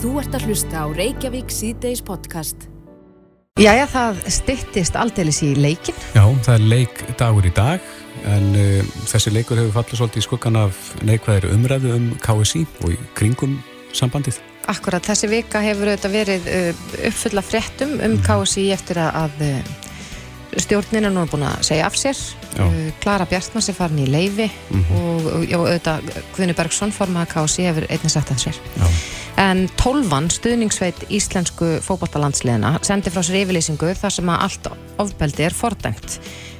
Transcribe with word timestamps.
Þú 0.00 0.14
ert 0.16 0.32
að 0.32 0.44
hlusta 0.48 0.80
á 0.80 0.86
Reykjavík 0.96 1.50
síðdeis 1.52 2.00
podcast. 2.00 2.62
Jæja, 3.60 3.84
það 3.92 4.22
styttist 4.32 4.94
aldeilis 4.96 5.42
í 5.44 5.50
leikin. 5.58 5.98
Já, 6.16 6.22
það 6.40 6.54
er 6.54 6.64
leikdagur 6.70 7.44
í 7.44 7.52
dag 7.52 7.90
en 8.30 8.46
uh, 8.56 8.94
þessi 9.10 9.34
leikur 9.34 9.60
hefur 9.60 9.74
fallið 9.74 10.00
svolítið 10.00 10.22
í 10.22 10.24
skuggan 10.24 10.56
af 10.62 10.80
neikvæðir 11.04 11.50
umræðu 11.52 11.92
um 11.98 12.08
KSI 12.24 12.64
og 12.80 12.94
í 12.94 12.98
kringum 13.18 13.58
sambandið. 13.92 14.40
Akkurat, 14.72 15.04
þessi 15.04 15.28
vika 15.34 15.60
hefur 15.66 15.92
auðvitað 15.92 16.16
verið 16.16 16.48
uh, 16.48 16.82
uppfulla 17.10 17.44
fréttum 17.44 17.96
um 18.00 18.16
KSI 18.24 18.70
eftir 18.72 19.04
að 19.04 19.46
uh, 19.50 19.78
stjórnin 20.64 21.12
er 21.12 21.12
nú 21.12 21.28
búin 21.28 21.44
að 21.44 21.60
segja 21.74 21.92
af 21.92 22.00
sér. 22.00 22.26
Uh, 22.56 22.86
Klara 23.04 23.28
Bjartmars 23.28 23.68
er 23.68 23.76
farin 23.76 24.00
í 24.00 24.08
leifi 24.08 24.48
og, 24.72 24.94
og, 24.96 25.42
og 25.44 25.66
auðvitað 25.68 26.14
Guðni 26.32 26.56
Bergson 26.56 26.96
formaða 27.02 27.34
KSI 27.36 27.68
hefur 27.68 27.92
einnig 27.92 28.16
sagt 28.16 28.32
af 28.32 28.46
sér. 28.48 28.64
Já. 28.80 28.88
En 29.40 29.62
tólvan, 29.80 30.26
stuðningsveit 30.28 31.06
íslensku 31.08 31.78
fókbaltalandsliðina, 31.80 32.74
sendi 32.84 33.08
frá 33.08 33.22
sér 33.24 33.38
yfirlýsingu 33.38 33.94
þar 33.96 34.12
sem 34.12 34.28
að 34.28 34.42
allt 34.44 34.68
ofbeldi 35.00 35.46
er 35.46 35.56
fordæmt. 35.56 36.16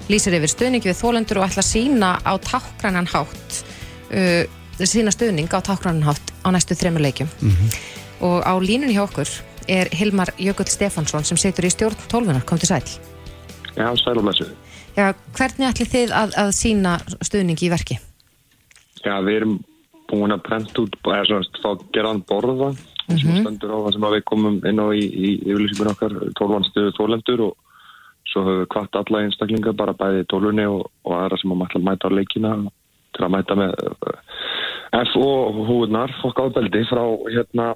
Lýsir 0.09 0.33
yfir 0.39 0.49
stuðningi 0.49 0.89
við 0.89 0.97
þólendur 1.03 1.43
og 1.43 1.51
ætla 1.51 1.61
að 1.61 1.69
sína 1.69 2.15
á 2.25 2.33
tákgrannan 2.41 3.11
hátt, 3.13 3.59
uh, 4.17 4.49
sína 4.81 5.13
stuðning 5.13 5.53
á 5.53 5.61
tákgrannan 5.61 6.09
hátt 6.09 6.33
á 6.41 6.49
næstu 6.57 6.79
þremur 6.81 7.05
leikjum. 7.05 7.29
Og 8.25 8.41
á 8.49 8.57
línunni 8.57 8.97
hjá 8.97 9.05
okkur 9.05 9.29
er 9.69 9.93
Hilmar 9.93 10.33
Jökull 10.41 10.73
Stefánsson 10.73 11.29
sem 11.29 11.37
situr 11.37 11.69
í 11.69 11.75
stjórn 11.77 12.09
tólfunar, 12.09 12.49
kom 12.49 12.59
til 12.59 12.73
sæl. 12.73 12.85
Já, 13.77 13.93
sælumessu. 14.01 14.49
Já, 14.97 15.13
hvernig 15.37 15.69
ætli 15.69 15.85
þið 15.85 16.17
að, 16.17 16.33
að 16.33 16.55
sína 16.57 16.97
stuðningi 17.21 17.69
í 17.69 17.75
verki? 17.77 18.01
Já, 19.05 19.21
við 19.21 19.37
erum 19.37 19.61
búin 20.11 20.35
að 20.35 20.45
prenta 20.47 20.85
út, 20.85 20.97
eða 21.07 21.27
svona, 21.29 21.61
fá 21.63 21.87
gerðan 21.95 22.25
borða 22.29 22.71
sem 23.11 23.41
stendur 23.41 23.75
á 23.75 23.79
það 23.79 23.95
sem 23.97 24.07
við 24.15 24.25
komum 24.31 24.59
inn 24.71 24.83
á 24.83 24.87
í, 24.95 25.03
í 25.03 25.31
yfirlýsingur 25.49 25.93
okkar, 25.93 26.17
tólvanstuðu 26.39 26.93
tólendur 26.99 27.45
og 27.49 27.57
svo 28.31 28.45
höfum 28.47 28.61
við 28.61 28.69
kvart 28.75 28.99
alla 29.01 29.23
einstaklinga, 29.25 29.75
bara 29.75 29.97
bæði 29.99 30.27
tólunni 30.31 30.67
og, 30.71 30.85
og 31.07 31.17
aðra 31.17 31.39
sem 31.41 31.55
að 31.55 31.63
mæta, 31.87 32.11
á 32.11 32.15
leikina 32.15 32.53
til 33.17 33.27
að 33.27 33.33
mæta 33.35 33.57
með 33.59 33.75
uh, 33.89 34.21
F 35.01 35.17
og 35.19 35.59
húðnar, 35.67 36.15
fokk 36.23 36.45
ábeldi 36.45 36.85
frá 36.91 37.03
hérna 37.31 37.73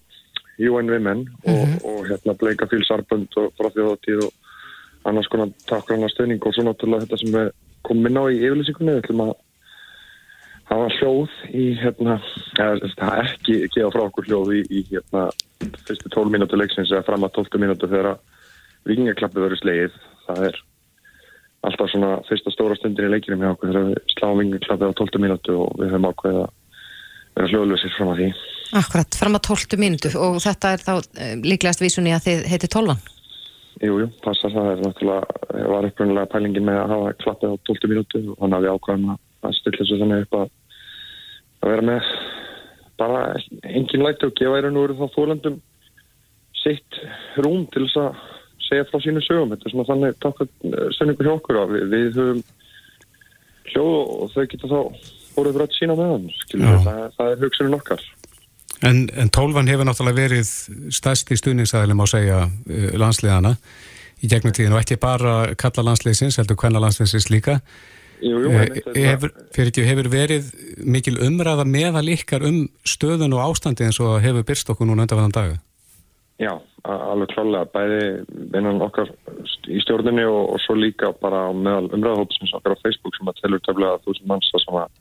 UN 0.63 0.91
Women 0.93 1.25
og, 1.51 1.75
og 1.91 2.01
hérna 2.11 2.37
Bleika 2.39 2.69
Fílsarbund 2.71 3.35
og 3.41 3.51
frá 3.59 3.71
þjóðatíð 3.75 4.29
og 4.29 5.09
annars 5.11 5.29
konar 5.33 5.51
takkrannar 5.69 6.13
stöðning 6.13 6.43
og 6.47 6.55
svo 6.55 6.67
náttúrulega 6.69 7.09
þetta 7.09 7.21
sem 7.23 7.35
við 7.35 7.51
komum 7.85 8.09
inn 8.09 8.21
á 8.23 8.25
í 8.31 8.39
yfirlýsingunni, 8.39 8.95
við 8.95 9.03
ætlum 9.03 9.25
að 9.27 9.35
hafa 10.71 10.91
hljóð 10.99 11.33
í 11.53 11.65
hérna, 11.81 12.19
það 12.57 12.85
er 12.85 13.25
ekki 13.25 13.57
gefa 13.75 13.91
frá 13.95 14.05
okkur 14.07 14.29
hljóð 14.29 14.53
í, 14.59 14.61
í 14.71 14.85
hérna 14.91 15.27
fyrstu 15.85 16.11
12 16.11 16.33
mínútur 16.33 16.61
leiksins 16.61 16.93
eða 16.93 17.07
fram 17.07 17.27
að 17.27 17.37
12 17.41 17.61
mínútur 17.63 17.93
þegar 17.93 18.17
vikingaklappið 18.89 19.47
verður 19.47 19.63
slegið, 19.63 19.99
það 20.27 20.43
er 20.49 20.61
alltaf 21.65 21.93
svona 21.93 22.11
fyrsta 22.29 22.53
stóra 22.53 22.77
stundin 22.77 23.09
í 23.09 23.15
leikinum 23.15 23.45
hjá 23.45 23.53
okkur 23.55 23.73
þegar 23.73 23.89
við 23.91 24.15
sláum 24.17 24.43
vikingaklappið 24.43 24.93
á 24.93 24.99
12 25.01 25.25
mínútu 25.25 25.57
og 25.65 25.81
við 25.81 25.95
höfum 25.95 26.11
ákveðið 26.11 26.43
að 26.43 26.53
vera 27.35 27.51
hljóðlösir 27.51 27.97
fram 27.97 28.13
að 28.13 28.21
því. 28.21 28.29
Akkurat, 28.81 29.19
fram 29.19 29.39
að 29.39 29.45
12 29.49 29.81
mínútu 29.81 30.13
og 30.21 30.39
þetta 30.45 30.73
er 30.75 30.85
þá 30.85 30.95
uh, 30.97 31.35
líklegast 31.45 31.85
vísunni 31.85 32.15
að 32.15 32.29
þið 32.29 32.49
heiti 32.53 32.71
tólvan. 32.73 33.03
Jú, 33.83 33.97
jú, 33.99 34.09
passar 34.23 34.53
það 34.55 34.69
er 34.71 34.83
náttúrulega, 34.85 35.39
var 35.73 35.87
upprunnilega 35.89 36.31
pælingin 36.31 36.67
með 36.69 36.81
að 36.81 36.93
hafa 36.95 37.15
klappið 37.25 37.55
á 37.57 37.57
12 37.71 37.91
mínútu 37.91 38.21
og 38.31 38.37
þannig 38.39 38.59
að 38.59 38.67
við 38.67 38.77
ákvæðum 38.77 39.17
að, 39.45 39.57
stilla 39.59 39.81
þessu 39.81 40.01
þannig 40.01 40.27
upp 40.27 40.39
að, 40.41 40.51
að 41.61 41.75
vera 41.75 41.87
með 41.91 42.11
bara 43.01 43.23
engin 43.69 44.05
læti 44.05 44.29
og 44.29 44.37
gefa 44.39 44.61
í 44.61 44.65
raun 44.65 44.79
og 44.79 44.87
veru 44.87 44.99
þá 45.01 45.17
fólendum 45.17 45.61
sitt 46.65 47.01
rúm 47.45 47.65
til 47.75 47.85
þess 47.87 48.01
að 48.05 48.21
segja 48.65 48.87
frá 48.89 49.01
sínu 49.03 49.23
sögum. 49.25 49.53
Þetta 49.53 49.69
er 49.69 49.75
svona 49.75 49.89
þannig 49.91 50.21
takkað 50.25 50.53
stöningu 50.97 51.27
hjá 51.27 51.33
okkur 51.35 51.61
að 51.61 51.75
við, 51.75 51.89
við 51.93 52.21
höfum 52.21 52.45
hljóð 53.73 53.95
og 53.95 54.35
þau 54.35 54.45
geta 54.53 54.71
þá 54.71 54.79
fóruð 55.35 55.57
fyrir 55.57 55.67
að 55.67 55.79
sína 55.79 55.97
með 55.99 56.13
hann, 56.13 56.29
það, 56.85 57.01
það 57.17 57.33
er 57.33 57.43
hugsunum 57.43 57.79
okkar. 57.79 58.05
En, 58.85 59.05
en 59.17 59.31
tólvan 59.33 59.69
hefur 59.71 59.87
náttúrulega 59.89 60.19
verið 60.19 60.49
stærsti 60.93 61.39
stuðningsæðileg 61.41 61.99
má 61.99 62.05
segja 62.11 62.45
uh, 62.47 62.89
landsliðana 63.01 63.55
í 64.25 64.31
gegnum 64.31 64.55
tíðin 64.57 64.77
og 64.77 64.83
ekki 64.83 64.99
bara 65.01 65.55
kalla 65.61 65.87
landsliðsins, 65.91 66.39
heldur 66.41 66.59
hvenna 66.61 66.83
landsliðsins 66.83 67.31
líka. 67.33 67.59
Jú, 68.23 68.39
jú, 68.45 68.51
Eh, 68.95 69.09
hefur, 69.11 69.33
fyrir 69.55 69.71
ekki, 69.73 69.85
hefur 69.89 70.09
verið 70.13 70.51
mikil 70.87 71.17
umræða 71.25 71.65
meðal 71.67 72.07
ykkar 72.15 72.45
um 72.47 72.69
stöðun 72.87 73.35
og 73.37 73.43
ástandi 73.49 73.87
eins 73.87 74.01
og 74.01 74.21
hefur 74.23 74.47
byrst 74.47 74.71
okkur 74.71 74.89
núna 74.89 75.05
undanvæðan 75.07 75.35
daga? 75.35 75.59
Já, 76.43 76.53
alveg 76.85 77.31
klálega, 77.31 77.69
bæði 77.75 78.01
innan 78.59 78.83
okkar 78.83 79.11
í 79.71 79.81
stjórninni 79.85 80.25
og, 80.27 80.55
og 80.55 80.63
svo 80.65 80.75
líka 80.79 81.13
bara 81.21 81.47
meðal 81.53 81.91
umræðahópsins 81.95 82.55
okkar 82.59 82.75
á 82.75 82.83
Facebook 82.83 83.15
sem 83.19 83.31
að 83.31 83.39
telur 83.43 83.63
töflega 83.67 84.01
þúsund 84.07 84.31
manns 84.31 84.51
það 84.53 84.65
sem 84.65 84.81
að 84.81 84.99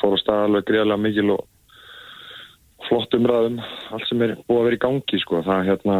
fór 0.00 0.16
á 0.16 0.18
stað 0.22 0.44
alveg 0.46 0.68
greiðlega 0.70 1.02
mikil 1.02 1.34
og 1.36 1.44
flott 2.86 3.16
umræðum, 3.18 3.60
allt 3.92 4.08
sem 4.08 4.22
er 4.22 4.36
búið 4.46 4.60
að 4.60 4.66
vera 4.68 4.78
í 4.78 4.84
gangi 4.86 5.20
sko, 5.22 5.42
það 5.46 5.68
hérna 5.70 5.98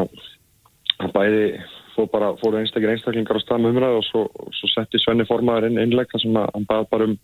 bæði 1.12 1.46
fór 1.96 2.10
bara, 2.12 2.34
fóru 2.40 2.60
einstakir 2.60 2.92
einstaklingar 2.92 3.40
á 3.40 3.44
stað 3.44 3.64
með 3.64 3.74
umræðu 3.74 4.00
og 4.00 4.06
svo, 4.06 4.26
svo 4.56 4.70
setti 4.72 5.00
Svenni 5.02 5.26
formaður 5.28 5.70
inn 5.70 5.80
innlegg 5.82 6.12
þar 6.12 6.22
sem 6.22 6.38
að 6.40 6.52
hann 6.54 6.68
bað 6.68 6.86
bara 6.92 7.08
um 7.10 7.16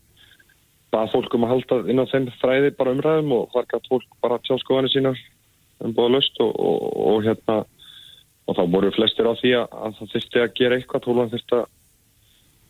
bað 0.92 1.12
fólk 1.14 1.36
um 1.36 1.46
að 1.46 1.52
halda 1.54 1.78
inn 1.88 2.02
á 2.02 2.10
þeim 2.10 2.26
fræði 2.40 2.72
bara 2.76 2.92
umræðum 2.96 3.36
og 3.36 3.52
þar 3.54 3.68
gætt 3.70 3.92
fólk 3.92 4.18
bara 4.24 4.40
tjá 4.44 4.58
skoðanir 4.60 4.92
sínar 4.92 5.22
um 5.82 5.94
búið 5.96 6.16
löst 6.16 6.42
og, 6.44 6.50
og, 6.52 6.82
og 7.12 7.22
hérna 7.26 7.62
og 8.48 8.58
þá 8.58 8.62
voru 8.74 8.90
flestir 8.92 9.28
á 9.28 9.32
því 9.38 9.54
að, 9.60 9.78
að 9.86 9.96
það 9.98 10.12
þurfti 10.16 10.42
að 10.42 10.52
gera 10.58 10.78
eitthvað, 10.78 11.04
tólvan 11.06 11.32
þurfti 11.32 11.58
að 11.60 11.70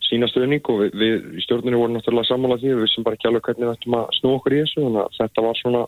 sína 0.07 0.29
stöðning 0.29 0.71
og 0.71 0.81
við, 0.83 0.97
við 1.01 1.27
í 1.41 1.45
stjórninu 1.47 1.81
vorum 1.81 1.97
náttúrulega 1.97 2.29
sammála 2.29 2.59
því, 2.61 2.73
við 2.75 2.85
vissum 2.85 3.07
bara 3.07 3.19
ekki 3.19 3.29
alveg 3.31 3.47
hvernig 3.49 3.67
við 3.67 3.75
ættum 3.77 3.99
að 3.99 4.17
snú 4.19 4.33
okkur 4.37 4.57
í 4.57 4.61
þessu, 4.63 4.83
þannig 4.85 5.03
að 5.03 5.19
þetta 5.19 5.45
var 5.47 5.61
svona 5.61 5.83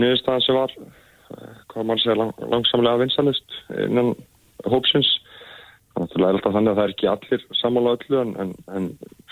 niðurstaðan 0.00 0.44
sem 0.46 0.58
var 0.58 0.74
eh, 0.78 1.58
hvað 1.72 1.88
mann 1.90 2.02
segja 2.02 2.18
lang, 2.20 2.32
langsamlega 2.54 3.02
vinsalist 3.04 3.58
innan 3.84 4.14
hópsins 4.64 5.10
náttúrulega 5.98 6.30
er 6.30 6.38
alltaf 6.38 6.54
þannig 6.56 6.72
að 6.72 6.78
það 6.78 6.84
er 6.84 6.94
ekki 6.94 7.10
allir 7.10 7.44
sammála 7.60 7.96
öllu 7.96 8.20
en, 8.20 8.32
en, 8.42 8.54
en 8.76 8.86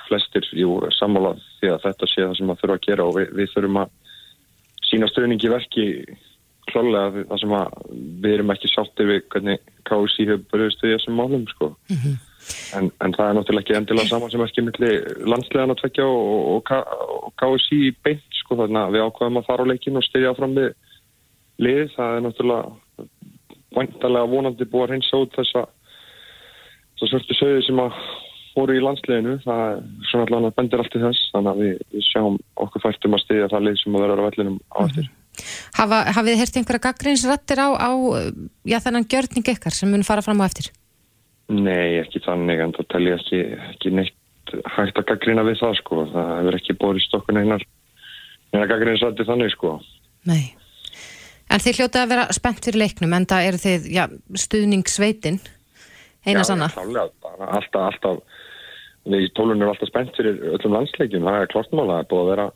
flestir 0.07 0.49
jú, 0.57 0.77
er 0.87 0.95
sammála 0.97 1.35
því 1.61 1.73
að 1.73 1.87
þetta 1.87 2.11
sé 2.11 2.27
það 2.27 2.37
sem 2.39 2.51
maður 2.51 2.63
þurfa 2.63 2.79
að 2.79 2.85
gera 2.87 3.07
og 3.09 3.17
við, 3.19 3.33
við 3.39 3.55
þurfum 3.55 3.81
að 3.83 3.97
sína 4.91 5.09
stöðning 5.11 5.43
í 5.43 5.53
verki 5.53 5.87
klálega 6.71 7.25
það 7.31 7.41
sem 7.43 7.55
að 7.59 7.73
við 8.23 8.37
erum 8.37 8.53
ekki 8.55 8.71
sáttir 8.71 9.09
við 9.09 9.25
hvernig 9.33 9.65
KSI 9.89 10.29
hefur 10.29 10.45
börjast 10.53 10.85
við 10.85 10.95
þessum 10.97 11.19
málum 11.19 11.49
sko. 11.51 11.73
en, 12.77 12.91
en 13.03 13.17
það 13.17 13.27
er 13.27 13.37
náttúrulega 13.39 13.65
ekki 13.65 13.77
endilega 13.79 14.11
saman 14.13 14.33
sem 14.33 14.45
ekki 14.47 14.65
milli 14.67 14.93
landslegan 15.31 15.75
að 15.75 15.83
tvekja 15.83 16.07
og, 16.07 16.31
og, 16.55 16.73
og, 17.19 17.35
KSI 17.43 17.93
beint 18.05 18.39
sko, 18.39 18.59
þannig 18.63 18.81
að 18.85 18.97
við 18.97 19.07
ákveðum 19.09 19.43
að 19.43 19.49
fara 19.51 19.67
á 19.67 19.71
leikin 19.73 19.99
og 19.99 20.07
styrja 20.07 20.35
fram 20.39 20.57
við 20.59 20.73
lið, 21.63 21.85
það 21.97 22.17
er 22.17 22.27
náttúrulega 22.27 23.09
væntalega 23.73 24.31
vonandi 24.31 24.69
búið 24.69 24.85
að 24.87 24.93
reynsa 24.93 25.23
út 25.23 25.39
þessa 25.39 25.67
þessa 27.03 27.17
svörtu 27.17 27.37
sögði 27.39 27.65
sem 27.67 27.81
að 27.83 27.97
voru 28.53 28.77
í 28.77 28.83
landsleginu, 28.85 29.39
það 29.43 29.63
er 29.65 29.81
svona 30.11 30.27
allavega 30.27 30.57
bendir 30.59 30.83
allt 30.83 30.95
í 30.95 31.03
þess, 31.03 31.25
þannig 31.33 31.53
að 31.53 31.63
við, 31.63 31.83
við 31.95 32.07
sjáum 32.11 32.39
okkur 32.65 32.85
fært 32.85 33.07
um 33.09 33.17
að 33.17 33.23
styðja 33.25 33.51
það 33.53 33.67
lið 33.67 33.77
sem 33.81 33.97
að 33.97 34.05
vera 34.05 34.17
á 34.21 34.27
vellinum 34.29 34.59
á 34.69 34.79
eftir. 34.85 35.11
Hafa, 35.79 36.01
hafið 36.13 36.35
þið 36.35 36.43
heyrt 36.43 36.59
einhverja 36.61 36.85
gaggrinsrættir 36.87 37.63
á, 37.65 37.69
á 37.73 37.91
já, 38.69 38.79
þennan 38.85 39.09
gjörning 39.09 39.53
ykkar 39.55 39.77
sem 39.77 39.89
mun 39.89 40.05
fara 40.05 40.25
fram 40.25 40.43
á 40.45 40.49
eftir? 40.49 40.69
Nei, 41.53 42.03
ekki 42.03 42.21
þannig, 42.27 42.61
en 42.61 42.75
það 42.77 42.91
tel 42.93 43.03
ég 43.09 43.23
ekki, 43.23 43.41
ekki 43.73 43.95
neitt 43.97 44.53
hægt 44.77 45.01
að 45.01 45.09
gaggrina 45.09 45.47
við 45.49 45.63
það, 45.63 45.79
sko. 45.81 46.05
Það 46.13 46.35
hefur 46.37 46.59
ekki 46.61 46.77
borist 46.85 47.17
okkur 47.17 47.39
neinar, 47.39 47.65
neinar 48.53 48.69
gaggrinsrætti 48.75 49.27
þannig, 49.29 49.55
sko. 49.57 49.79
Nei. 50.29 50.53
En 51.53 51.61
þið 51.61 51.81
hljótið 51.81 52.03
að 52.05 52.13
vera 52.13 52.29
spennt 52.37 52.69
fyrir 52.69 52.85
leiknum 52.85 53.17
en 53.17 53.29
það 53.29 53.49
eru 53.49 53.61
þið, 53.65 53.89
já, 53.93 54.05
stuðningsveitin 54.45 55.41
eina 56.27 56.45
sanna. 56.47 56.69
Já, 56.71 56.77
klálega, 56.83 57.09
alltaf, 57.47 57.87
alltaf, 57.89 58.43
við 59.13 59.29
tólunum 59.37 59.65
erum 59.65 59.73
alltaf 59.75 59.91
spennt 59.91 60.15
fyrir 60.19 60.39
öllum 60.55 60.77
landsleikjum, 60.77 61.27
það 61.27 61.41
er 61.41 61.53
klostmála, 61.55 61.99
það 61.99 62.05
er 62.05 62.11
búið 62.13 62.23
að 62.23 62.31
vera 62.33 62.49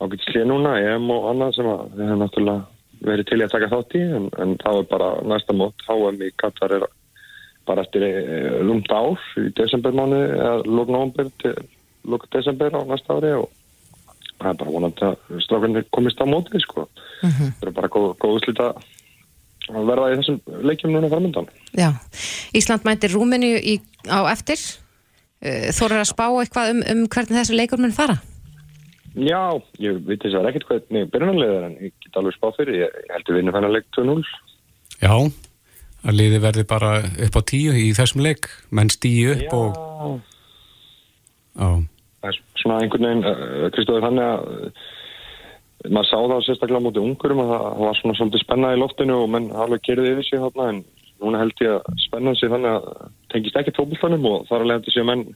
ágætt 0.00 0.26
slið 0.28 0.48
núna, 0.50 0.76
EM 0.84 1.10
og 1.12 1.28
annað 1.32 1.56
sem 1.56 1.68
að 1.72 1.84
við 1.96 2.10
hefum 2.10 2.22
náttúrulega 2.24 3.06
verið 3.06 3.28
til 3.28 3.38
í 3.40 3.44
að 3.44 3.52
taka 3.52 3.72
þátt 3.72 3.96
í, 3.96 4.02
en, 4.18 4.30
en 4.40 4.54
það 4.62 4.80
er 4.80 4.88
bara 4.92 5.10
næsta 5.32 5.56
mót, 5.56 5.84
HM 5.88 6.22
í 6.24 6.32
Katar 6.40 6.74
er 6.78 6.86
bara 7.66 7.82
eftir 7.82 8.04
e, 8.06 8.12
lúmt 8.64 8.92
ár 8.94 9.20
í 9.40 9.48
desembermánu, 9.58 10.20
eða 10.36 10.56
lók 10.64 10.92
november 10.92 11.30
til 11.42 11.54
lók 12.06 12.28
desember 12.32 12.76
á 12.78 12.80
næsta 12.86 13.16
ári 13.18 13.32
og 13.36 13.48
það 14.36 14.50
er 14.52 14.60
bara 14.60 14.74
vonandi 14.76 15.08
að 15.08 15.42
strákarnir 15.44 15.88
komist 15.92 16.20
á 16.22 16.26
mótið, 16.28 16.60
sko. 16.64 16.86
Það 17.22 17.70
er 17.70 17.76
bara 17.76 17.90
góð, 17.92 18.10
góð 18.22 18.38
slita 18.44 18.68
verða 19.72 20.12
í 20.12 20.18
þessum 20.20 20.40
leikjum 20.68 20.94
núna 20.94 21.10
framöndan. 21.12 21.50
Já. 21.76 21.90
Ísland 22.56 22.86
mætir 22.86 23.14
Rúmeni 23.16 23.54
í, 23.58 23.76
á 24.06 24.26
eftir. 24.30 24.62
Þórar 25.76 26.02
að 26.02 26.10
spá 26.10 26.26
eitthvað 26.30 26.72
um, 26.72 26.80
um 26.92 27.04
hvernig 27.12 27.38
þessi 27.40 27.58
leikur 27.58 27.82
mun 27.82 27.94
fara? 27.94 28.16
Já, 29.16 29.56
ég 29.80 30.02
veit 30.04 30.20
þess 30.20 30.34
að 30.34 30.42
það 30.42 30.42
er 30.42 30.50
ekkert 30.50 30.68
hvernig 30.68 31.10
byrjunarlega 31.12 31.56
er 31.56 31.66
en 31.70 31.76
ég 31.86 31.92
get 32.04 32.18
alveg 32.20 32.34
spá 32.36 32.50
fyrir, 32.56 32.82
ég, 32.82 32.96
ég 33.00 33.12
heldur 33.14 33.38
vinna 33.38 33.54
fennar 33.54 33.72
leik 33.72 33.86
2-0 33.96 34.16
Já, 35.00 35.14
að 36.04 36.18
liði 36.18 36.40
verði 36.44 36.64
bara 36.68 36.90
upp 37.24 37.38
á 37.40 37.42
tíu 37.48 37.72
í 37.72 37.86
þessum 37.96 38.20
leik, 38.26 38.50
menn 38.68 38.92
stýju 38.92 39.38
upp 39.38 39.46
Já. 39.46 39.54
og... 39.56 40.20
Já, 41.56 41.68
Það 42.20 42.28
er 42.28 42.38
svona 42.60 42.82
einhvern 42.82 43.08
veginn, 43.08 43.24
uh, 43.30 43.66
Kristóður, 43.72 44.04
þannig 44.04 44.26
að 44.26 44.52
uh, 44.52 44.84
maður 45.92 46.08
sá 46.10 46.16
það 46.16 46.44
sérstaklega 46.46 46.84
móti 46.84 47.02
ungurum 47.02 47.42
að 47.44 47.50
það 47.54 47.80
var 47.84 47.98
svona 48.00 48.18
svolítið 48.18 48.44
spennað 48.44 48.76
í 48.76 48.80
loftinu 48.82 49.18
og 49.22 49.32
menn 49.32 49.48
alveg 49.64 49.84
gerði 49.86 50.12
yfir 50.14 50.28
sig 50.28 50.42
þarna 50.44 50.68
en 50.72 50.84
núna 51.22 51.42
held 51.42 51.64
ég 51.64 51.74
að 51.76 52.00
spennan 52.04 52.38
sig 52.38 52.52
þannig 52.52 52.76
að 52.76 53.10
tengist 53.32 53.58
ekki 53.60 53.74
fókbóltanum 53.76 54.30
og 54.30 54.46
þar 54.50 54.64
að 54.64 54.70
leiðandi 54.70 54.94
séu 54.94 55.06
menn 55.08 55.26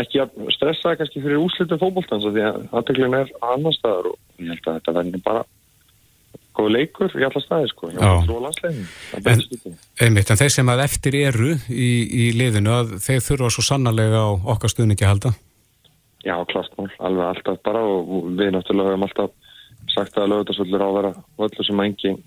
ekki 0.00 0.22
að 0.24 0.38
stressa 0.56 0.94
kannski 0.98 1.22
fyrir 1.22 1.42
úslitum 1.42 1.80
fókbóltans 1.82 2.26
því 2.26 2.46
að 2.48 2.62
aðteglin 2.74 3.18
er 3.20 3.30
á 3.38 3.46
annar 3.54 3.76
staðar 3.76 4.10
og 4.10 4.18
ég 4.42 4.50
held 4.50 4.66
að 4.66 4.80
þetta 4.80 4.96
verður 4.98 5.24
bara 5.28 5.44
góð 6.54 6.70
leikur 6.70 7.14
í 7.18 7.24
alla 7.26 7.40
staði 7.42 7.70
sko. 7.70 7.88
En- 9.14 9.40
einmitt, 10.06 10.30
en 10.30 10.38
þeir 10.38 10.52
sem 10.54 10.70
að 10.70 10.84
eftir 10.84 11.16
eru 11.18 11.54
í, 11.70 11.88
í 12.06 12.26
liðinu, 12.38 12.70
að 12.70 12.92
þeir 13.02 13.24
þurfa 13.26 13.50
svo 13.56 13.64
sannarlega 13.66 14.22
á 14.22 14.30
okkar 14.54 14.70
stuðningi 14.70 15.06
að 15.06 15.12
halda. 15.14 15.32
Já, 16.24 16.36
klart 16.48 16.70
mál, 16.78 16.88
alveg 17.04 17.26
alltaf 17.32 17.58
bara 17.66 17.82
og 17.84 18.12
við 18.38 18.54
náttúrulega 18.54 18.94
höfum 18.94 19.06
alltaf 19.08 19.34
sagt 19.94 20.18
að 20.18 20.30
lögutarsvöldur 20.32 20.84
á 20.84 20.88
að 20.88 20.98
vera 20.98 21.12
völlu 21.40 21.66
sem 21.66 21.82
engin, 21.84 22.20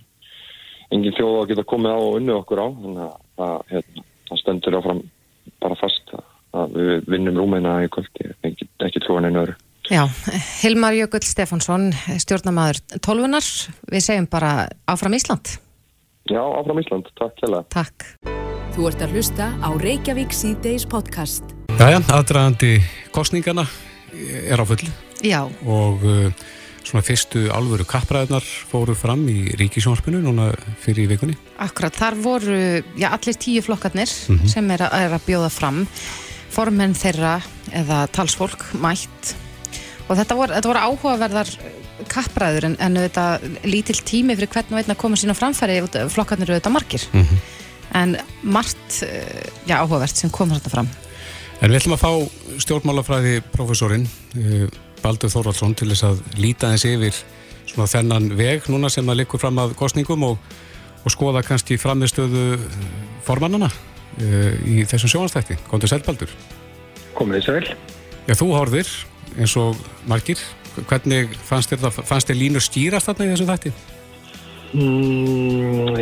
engin 0.94 1.16
þjóð 1.18 1.38
að 1.42 1.52
geta 1.52 1.68
komið 1.68 1.96
á 1.96 2.00
og 2.00 2.18
unni 2.20 2.34
okkur 2.36 2.64
á 2.64 2.68
þannig 2.68 3.04
að 3.06 3.14
það, 3.38 3.56
hérna, 3.74 4.06
það 4.30 4.42
stendur 4.42 4.80
áfram 4.80 5.04
bara 5.64 5.80
fast 5.80 6.16
að, 6.18 6.76
við 6.76 7.08
vinnum 7.14 7.40
rúmeina 7.42 7.78
í 7.86 7.92
kvöldi, 7.94 8.32
ekki, 8.48 8.70
ekki 8.88 9.04
trúan 9.06 9.30
einu 9.30 9.44
öru. 9.46 9.58
Já, 9.88 10.04
Hilmar 10.64 10.98
Jökull 10.98 11.24
Stefánsson, 11.24 11.94
stjórnamaður 12.20 12.82
tólfunar, 13.00 13.46
við 13.88 14.04
segjum 14.04 14.28
bara 14.32 14.68
áfram 14.90 15.16
Ísland. 15.16 15.54
Já, 16.28 16.42
áfram 16.44 16.82
Ísland, 16.82 17.08
takk 17.16 17.40
hella. 17.46 17.64
Takk. 17.72 18.10
Þú 18.76 18.90
ert 18.90 19.06
að 19.06 19.16
hlusta 19.16 19.48
á 19.64 19.70
Reykjavík 19.80 20.36
síðdeis 20.36 20.84
podcast. 20.90 21.56
Jæja, 21.78 22.02
aðdraðandi 22.12 22.76
kostningana 23.16 23.64
er 24.50 24.60
á 24.60 24.66
fulli 24.68 24.92
Já, 25.26 25.46
og 25.66 26.04
uh, 26.06 26.30
svona 26.88 27.04
fyrstu 27.06 27.48
alvöru 27.54 27.86
kappræðnar 27.88 28.46
fóru 28.72 28.96
fram 28.98 29.26
í 29.30 29.52
ríkisjónarpinu 29.60 30.22
núna 30.24 30.50
fyrir 30.84 31.06
í 31.06 31.10
vikunni. 31.12 31.36
akkurat, 31.60 31.96
þar 31.96 32.16
voru 32.24 32.58
já, 32.98 33.10
allir 33.12 33.36
tíu 33.38 33.62
flokkarnir 33.66 34.08
sem 34.08 34.72
er 34.72 34.86
að, 34.88 34.96
er 35.08 35.18
að 35.18 35.26
bjóða 35.28 35.50
fram. 35.52 35.82
Formenn 36.54 36.96
þeirra 36.96 37.36
eða 37.76 38.06
talsfólk 38.16 38.64
mætt. 38.80 39.34
Og 40.08 40.16
þetta 40.16 40.38
voru, 40.40 40.56
þetta 40.56 40.70
voru 40.72 40.84
áhugaverðar 40.88 41.50
kappræður 42.08 42.70
en, 42.70 42.78
en 42.80 42.96
þetta 43.02 43.26
lítill 43.68 44.00
tími 44.08 44.36
fyrir 44.38 44.50
hvern 44.54 44.72
og 44.78 44.80
einn 44.80 44.94
að 44.94 45.00
koma 45.02 45.18
sína 45.20 45.36
framfæri 45.36 45.82
út- 45.84 45.98
flokkarnir 46.14 46.50
eru 46.54 46.60
þetta 46.62 46.72
margir. 46.72 47.04
En 47.98 48.16
margt 48.44 49.02
eh, 49.04 49.44
já, 49.68 49.78
áhugavert 49.82 50.16
sem 50.16 50.32
kom 50.32 50.50
þetta 50.56 50.72
fram. 50.72 50.90
En 51.62 51.72
við 51.72 51.80
ætlum 51.82 51.96
að 51.98 52.04
fá 52.06 52.62
stjórnmálafræði 52.64 53.40
profesorinn 53.52 54.06
Baldur 55.04 55.32
Þórvaldsson 55.32 55.76
til 55.78 55.90
þess 55.92 56.06
að 56.08 56.22
líta 56.42 56.72
eins 56.74 56.86
yfir 56.88 57.16
svona 57.68 57.90
þennan 57.92 58.32
veg 58.38 58.70
núna 58.72 58.90
sem 58.92 59.08
að 59.10 59.22
likur 59.22 59.42
fram 59.42 59.60
að 59.62 59.76
kostningum 59.80 60.26
og, 60.30 60.38
og 61.04 61.14
skoða 61.14 61.44
kannski 61.46 61.78
framistöðu 61.82 62.58
formannana 63.28 63.70
uh, 63.70 64.54
í 64.68 64.84
þessum 64.88 65.14
sjónastætti. 65.14 65.60
Kondur 65.72 65.92
sæl 65.92 66.04
Baldur. 66.06 66.32
Komið 67.18 67.42
þið 67.42 67.48
sæl. 67.50 67.76
Já, 68.28 68.36
þú 68.40 68.50
horfir 68.56 68.90
eins 69.38 69.58
og 69.60 69.78
margir. 70.10 70.42
Hvernig 70.78 71.34
fannst 71.42 71.72
þér, 71.74 71.90
fannst 72.06 72.30
þér 72.30 72.38
línur 72.38 72.64
skýrast 72.64 73.10
þarna 73.10 73.26
í 73.26 73.32
þessum 73.34 73.50
þætti? 73.50 73.72
Mm, 74.78 75.96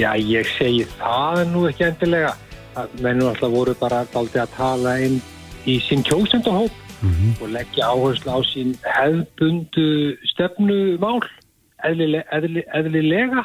já, 0.00 0.14
ég 0.16 0.48
segi 0.56 0.86
það 0.98 1.42
nú 1.52 1.66
ekki 1.68 1.86
endilega. 1.90 2.34
Að 2.78 2.94
Menn 3.04 3.22
alltaf 3.26 3.50
voru 3.52 3.74
bara 3.78 4.04
daldið 4.12 4.44
að 4.44 4.54
tala 4.56 4.94
inn 5.02 5.18
í 5.68 5.76
sín 5.84 6.04
kjósendahóp 6.06 6.74
og 7.40 7.48
leggja 7.54 7.88
áherslu 7.90 8.32
á 8.32 8.40
sín 8.44 8.74
hefðbundu 8.84 9.88
stefnumál, 10.32 11.20
eðlilega. 11.86 12.26
Eðli, 12.36 12.64
eðlilega. 12.76 13.44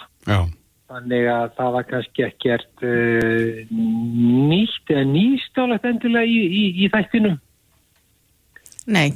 Þannig 0.86 1.30
að 1.32 1.48
það 1.58 1.72
var 1.76 1.88
kannski 1.90 2.26
ekkert 2.28 2.84
uh, 2.86 3.64
nýtt 3.72 4.92
eða 4.94 5.06
nýstálegt 5.10 5.88
endilega 5.90 6.30
í, 6.30 6.44
í, 6.46 6.66
í 6.86 6.92
þættinum. 6.94 7.40
Nei, 8.86 9.08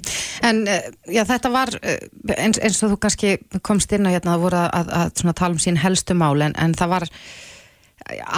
en 0.41 0.63
uh, 0.65 0.87
já, 1.13 1.21
þetta 1.29 1.51
var 1.53 1.69
uh, 1.77 1.99
eins, 2.39 2.57
eins 2.57 2.81
og 2.81 2.95
þú 2.95 2.97
kannski 3.05 3.35
komst 3.61 3.93
inn 3.93 4.09
á 4.09 4.13
hérna, 4.15 4.33
það 4.33 4.47
voru 4.47 4.63
að, 4.63 4.95
að, 4.97 5.13
að 5.29 5.37
tala 5.43 5.53
um 5.53 5.61
sín 5.61 5.77
helstu 5.77 6.17
mál 6.17 6.41
en, 6.41 6.57
en 6.57 6.73
það 6.79 6.95
var 6.95 7.07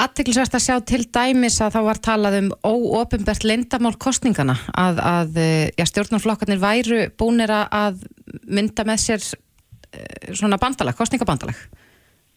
aðteklisvært 0.04 0.56
að 0.58 0.64
sjá 0.66 0.76
til 0.88 1.04
dæmis 1.14 1.60
að 1.64 1.76
það 1.78 1.88
var 1.88 2.00
talað 2.08 2.38
um 2.42 2.50
óopimbert 2.68 3.46
lindamál 3.48 3.94
kostningana 4.02 4.58
að, 4.76 5.00
að 5.00 5.40
uh, 5.40 5.68
já, 5.78 5.86
stjórnarflokkarnir 5.92 6.62
væru 6.62 7.02
búnir 7.20 7.54
að- 7.56 8.04
mynda 8.48 8.86
með 8.88 9.02
sér 9.04 9.24
uh, 9.24 10.34
svona 10.36 10.60
bandalag, 10.62 10.96
kostningabandalag 11.00 11.58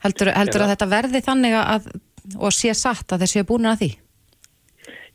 heldur, 0.05 0.31
heldur 0.35 0.67
að 0.67 0.75
þetta 0.75 0.91
verði 0.91 1.25
þannig 1.27 1.59
að 1.61 1.93
og 2.41 2.53
sé 2.57 2.73
satt 2.77 3.13
að 3.13 3.25
þeir 3.25 3.33
séu 3.35 3.47
búnir 3.49 3.75
að 3.75 3.83
því 3.85 3.93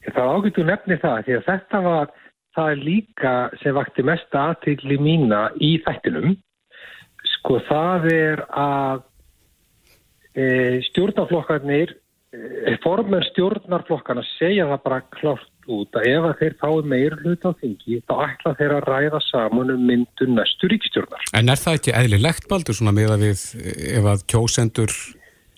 Það 0.09 0.29
ágættu 0.33 0.63
nefni 0.65 0.95
það 1.01 1.17
því 1.25 1.33
að 1.37 1.47
þetta 1.49 1.79
var 1.85 2.11
það 2.55 2.69
er 2.73 2.83
líka 2.83 3.33
sem 3.61 3.75
vakti 3.77 4.05
mesta 4.07 4.45
aðtilli 4.49 4.97
mína 5.01 5.41
í 5.61 5.75
þættinum. 5.85 6.37
Sko 7.35 7.59
það 7.67 8.07
er 8.13 8.41
að 8.49 9.03
e, 10.33 10.45
stjórnarflokkarnir, 10.89 11.93
e, 12.33 12.75
formen 12.83 13.23
stjórnarflokkarna 13.31 14.23
segja 14.35 14.67
það 14.69 14.83
bara 14.85 14.99
klárt 15.15 15.69
út 15.69 15.99
að 15.99 16.09
ef 16.09 16.27
að 16.29 16.35
þeir 16.41 16.57
fái 16.63 16.89
meir 16.93 17.15
hlut 17.21 17.45
á 17.45 17.51
þingi 17.61 18.01
þá 18.09 18.13
ætla 18.25 18.55
þeir 18.57 18.75
að 18.77 18.89
ræða 18.89 19.21
saman 19.27 19.73
um 19.75 19.85
myndun 19.85 20.35
næstu 20.37 20.69
ríkstjórnar. 20.71 21.29
En 21.37 21.53
er 21.53 21.61
það 21.61 21.79
ekki 21.79 21.95
eðlilegt 22.01 22.49
Baldur 22.49 22.77
svona 22.77 22.95
með 22.95 23.15
að 23.15 23.25
við 23.27 23.43
ef 23.99 24.11
að 24.13 24.25
kjósendur 24.33 24.95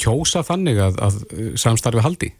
kjósa 0.01 0.43
þannig 0.45 0.81
að, 0.81 0.99
að 1.07 1.19
uh, 1.31 1.51
samstarfi 1.59 2.05
haldi? 2.05 2.31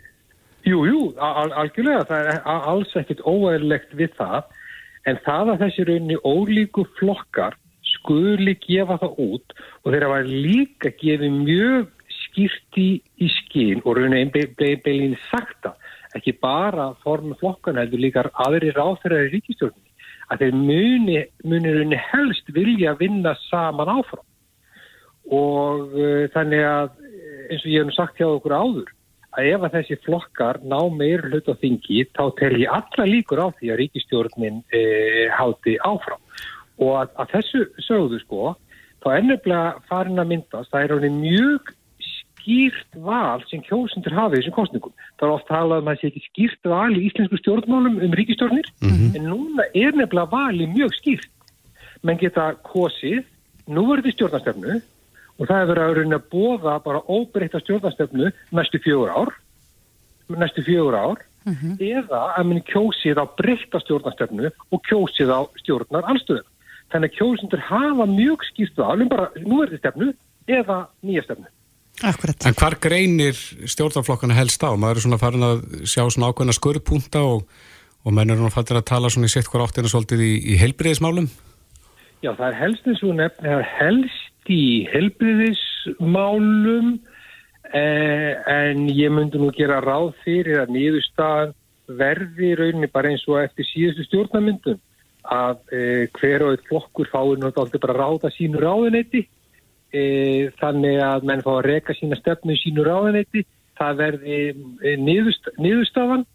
Jú, 0.68 0.84
jú, 0.86 1.00
al 1.18 1.50
algjörlega, 1.58 2.06
það 2.10 2.28
er 2.30 2.42
alls 2.46 2.92
ekkit 3.00 3.24
óæðilegt 3.26 3.96
við 3.98 4.12
það, 4.20 4.52
en 5.10 5.18
það 5.26 5.56
að 5.56 5.64
þessi 5.64 5.86
raunni 5.90 6.18
ólíku 6.22 6.86
flokkar 7.00 7.58
skuli 7.96 8.54
gefa 8.62 9.00
það 9.02 9.18
út 9.26 9.56
og 9.82 9.88
þeirra 9.90 10.12
var 10.12 10.30
líka 10.30 10.92
gefið 11.02 11.34
mjög 11.40 11.90
skýrt 12.32 12.80
í, 12.80 13.02
skín 13.38 13.84
og 13.86 13.98
raunni 13.98 14.24
einbeilin 14.24 15.18
sagt 15.30 15.60
það, 15.66 15.76
ekki 16.16 16.34
bara 16.42 16.92
formu 17.04 17.36
flokkan 17.40 17.80
heldur 17.80 18.02
líka 18.02 18.26
aðri 18.46 18.72
ráþærar 18.76 19.28
í 19.28 19.34
ríkistjórnum, 19.36 19.84
að 20.32 20.46
þeir 20.46 20.58
muni, 20.58 21.20
muni 21.44 21.76
raunni 21.76 22.00
helst 22.12 22.52
vilja 22.56 22.96
vinna 23.00 23.36
saman 23.50 23.92
áfram. 23.92 24.26
Og 25.32 25.94
uh, 25.94 26.26
þannig 26.34 26.66
að 26.66 26.90
eh, 27.06 27.44
eins 27.52 27.62
og 27.62 27.72
ég 27.72 27.86
hef 27.86 27.96
sagt 27.96 28.18
hjá 28.20 28.26
okkur 28.28 28.56
áður 28.58 28.90
að 29.38 29.48
ef 29.54 29.66
að 29.66 29.76
þessi 29.78 29.98
flokkar 30.06 30.60
ná 30.68 30.80
meir 30.92 31.24
hlut 31.30 31.48
á 31.48 31.56
þingi 31.62 32.04
þá 32.12 32.24
tel 32.40 32.56
ég 32.60 32.74
alla 32.74 33.06
líkur 33.08 33.40
á 33.40 33.48
því 33.56 33.72
að 33.72 33.80
ríkistjórnin 33.80 34.58
e, 34.76 34.82
háti 35.32 35.78
áfram. 35.88 36.20
Og 36.82 36.98
að, 37.00 37.14
að 37.16 37.32
þessu 37.38 37.62
sögðu 37.86 38.20
sko 38.26 38.56
þá 39.02 39.08
nefnilega 39.24 39.86
farin 39.88 40.22
að 40.22 40.34
myndast 40.34 40.74
það 40.74 40.98
er 40.98 41.16
mjög 41.16 41.72
skýrt 42.42 42.98
val 43.06 43.44
sem 43.50 43.62
kjósundur 43.64 44.16
hafi 44.18 44.40
þessum 44.40 44.56
kostningum. 44.56 44.94
Það 45.20 45.28
er 45.28 45.34
oft 45.36 45.48
talað 45.48 45.82
um 45.82 45.88
að 45.92 45.96
það 45.96 46.02
sé 46.02 46.10
ekki 46.12 46.24
skýrt 46.28 46.70
val 46.74 46.92
í 46.92 47.04
íslensku 47.08 47.40
stjórnmálum 47.40 48.00
um 48.02 48.16
ríkistjórnir 48.18 48.68
en 49.16 49.28
núna 49.30 49.68
er 49.74 49.94
nefnilega 49.94 50.32
vali 50.32 50.68
mjög 50.68 50.96
skýrt. 50.98 51.30
Menn 52.04 52.18
geta 52.18 52.56
kosið 52.66 53.24
núverði 53.70 54.12
stjórnastefnu 54.16 54.82
og 55.38 55.48
það 55.48 55.60
hefur 55.62 55.72
verið 55.72 55.84
að 55.86 55.98
reyna 56.00 56.18
að 56.20 56.30
bóða 56.34 56.80
bara 56.84 57.04
óbreyta 57.08 57.62
stjórnastefnu 57.62 58.32
næstu 58.52 58.82
fjögur 58.82 59.14
ár 59.14 59.36
næstu 60.30 60.64
fjögur 60.66 60.98
ár 60.98 61.22
eða 61.82 62.22
að 62.38 62.46
minn 62.50 62.64
kjósið 62.70 63.22
á 63.22 63.26
breyta 63.38 63.80
stjórnastefnu 63.82 64.52
og 64.72 64.84
kjósið 64.86 65.32
á 65.34 65.40
stjórnar 65.62 66.06
allstöðum. 66.06 66.46
Þannig 66.92 67.12
að 67.12 67.18
kjósundur 67.18 67.64
hafa 67.66 68.06
mjög 68.06 68.44
skýrt 68.50 68.78
val 68.78 69.02
um 69.02 69.10
bara 69.10 69.32
núverði 69.40 69.80
stefnu 69.80 70.14
eða 70.48 70.88
nýja 71.02 71.24
stefnu. 71.26 71.48
Akkurat. 72.02 72.48
En 72.50 72.56
hvar 72.58 72.76
greinir 72.82 73.38
stjórnarflokkana 73.70 74.34
helst 74.38 74.64
á? 74.66 74.74
Maður 74.74 74.98
er 74.98 75.06
svona 75.06 75.22
farin 75.22 75.46
að 75.46 75.62
sjá 75.86 76.02
svona 76.08 76.32
ákveðna 76.32 76.56
skurðpunta 76.58 77.22
og, 77.22 77.46
og 78.02 78.16
menn 78.18 78.34
eru 78.34 78.42
nú 78.46 78.52
fattir 78.54 78.80
að 78.80 78.90
tala 78.90 79.12
svona 79.14 79.30
í 79.30 79.34
sitt 79.34 79.50
hver 79.52 79.66
áttina 79.68 79.92
svolítið 79.92 80.20
í, 80.26 80.34
í 80.54 80.58
heilbriðismálum. 80.62 81.28
Já, 82.22 82.32
það 82.34 82.48
er 82.48 82.60
helst 82.60 82.90
eins 82.90 83.04
og 83.06 83.16
nefn, 83.18 83.46
það 83.46 83.58
er 83.60 83.70
helst 83.78 84.52
í 84.52 84.66
helbriðismálum 84.92 86.88
eh, 87.74 88.32
en 88.50 88.78
ég 88.90 89.10
myndi 89.14 89.42
nú 89.42 89.50
gera 89.58 89.82
ráð 89.86 90.14
fyrir 90.26 90.62
að 90.64 90.74
niðurstaðan 90.78 91.54
verði 92.00 92.52
í 92.52 92.58
rauninni 92.58 92.90
bara 92.94 93.12
eins 93.12 93.26
og 93.30 93.42
eftir 93.42 93.68
síðustu 93.70 94.04
stjórnarmyndun 94.08 94.80
að 95.32 95.58
eh, 95.76 96.04
hver 96.18 96.46
og 96.46 96.56
eitt 96.56 96.66
flokkur 96.70 97.10
fáir 97.12 97.38
náttúrulega 97.42 97.84
bara 97.84 98.00
ráða 98.00 98.32
sínu 98.34 98.62
ráðuneyti 98.62 99.28
e, 99.94 100.04
þannig 100.62 101.02
að 101.06 101.26
menn 101.30 101.44
fá 101.46 101.52
að 101.56 101.66
reka 101.68 101.96
sína 101.98 102.20
stefnu 102.20 102.56
í 102.56 102.62
sínu 102.62 102.86
ráðaneyti, 102.88 103.46
það 103.80 104.00
verði 104.04 104.38
e, 104.52 104.96
niðurst, 105.00 105.52
niðurstafan 105.60 106.26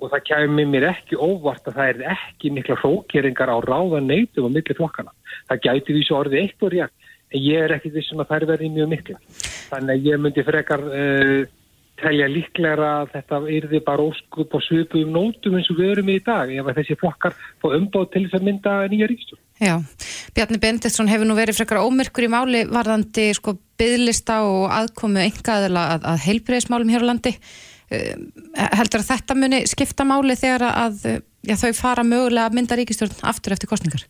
og 0.00 0.10
það 0.10 0.22
kemur 0.30 0.68
mér 0.72 0.88
ekki 0.88 1.18
óvart 1.20 1.66
að 1.68 1.78
það 1.78 1.90
er 1.92 2.14
ekki 2.16 2.52
mikla 2.56 2.78
hrókeringar 2.80 3.52
á 3.52 3.58
ráðaneytum 3.60 4.48
og 4.48 4.54
milli 4.54 4.76
flokkana. 4.76 5.12
Það 5.50 5.64
gæti 5.66 5.96
því 5.96 6.04
svo 6.08 6.20
orðið 6.22 6.42
eitt 6.42 6.64
og 6.64 6.72
rétt, 6.72 7.10
en 7.32 7.42
ég 7.44 7.66
er 7.66 7.74
ekki 7.76 7.92
þessum 7.92 8.22
að 8.22 8.30
það 8.30 8.38
er 8.38 8.48
verið 8.52 8.78
mjög 8.78 8.88
mikla. 8.94 9.18
Þannig 9.72 9.92
að 9.92 10.08
ég 10.08 10.22
myndi 10.22 10.46
frekar 10.46 10.86
uh, 10.88 11.42
telja 12.02 12.28
líklega 12.30 12.88
að 13.02 13.12
þetta 13.14 13.40
yrði 13.58 13.80
bara 13.86 14.08
óskup 14.08 14.56
og 14.56 14.64
svipu 14.66 15.02
um 15.04 15.14
nótum 15.14 15.56
eins 15.58 15.70
og 15.72 15.78
við 15.78 15.94
erum 15.94 16.10
í 16.12 16.18
dag 16.24 16.50
ef 16.50 16.70
þessi 16.78 16.98
flokkar 16.98 17.36
fá 17.36 17.68
umbáð 17.70 18.08
til 18.12 18.24
þess 18.26 18.38
að 18.38 18.46
mynda 18.48 18.76
nýja 18.92 19.10
ríkstjórn. 19.10 19.42
Já, 19.62 19.76
Bjarni 20.34 20.58
Benditsson 20.58 21.10
hefur 21.10 21.28
nú 21.28 21.36
verið 21.38 21.60
frekar 21.60 21.84
ómyrkur 21.84 22.26
í 22.26 22.30
máli 22.32 22.62
varðandi 22.66 23.28
sko 23.38 23.54
byðlista 23.78 24.40
og 24.48 24.72
aðkomu 24.74 25.22
engaðila 25.22 25.84
að, 25.94 26.08
að 26.10 26.24
heilbreyðismálum 26.24 26.90
hér 26.90 27.06
á 27.06 27.10
landi. 27.12 27.36
Uh, 27.92 28.16
heldur 28.80 29.04
að 29.04 29.10
þetta 29.12 29.36
muni 29.38 29.62
skipta 29.70 30.06
máli 30.08 30.34
þegar 30.40 30.66
að 30.72 31.06
já, 31.46 31.54
þau 31.60 31.70
fara 31.78 32.02
mögulega 32.06 32.48
að 32.48 32.58
mynda 32.58 32.80
ríkistjórn 32.80 33.22
aftur 33.30 33.54
eftir 33.54 33.70
kostningar? 33.70 34.02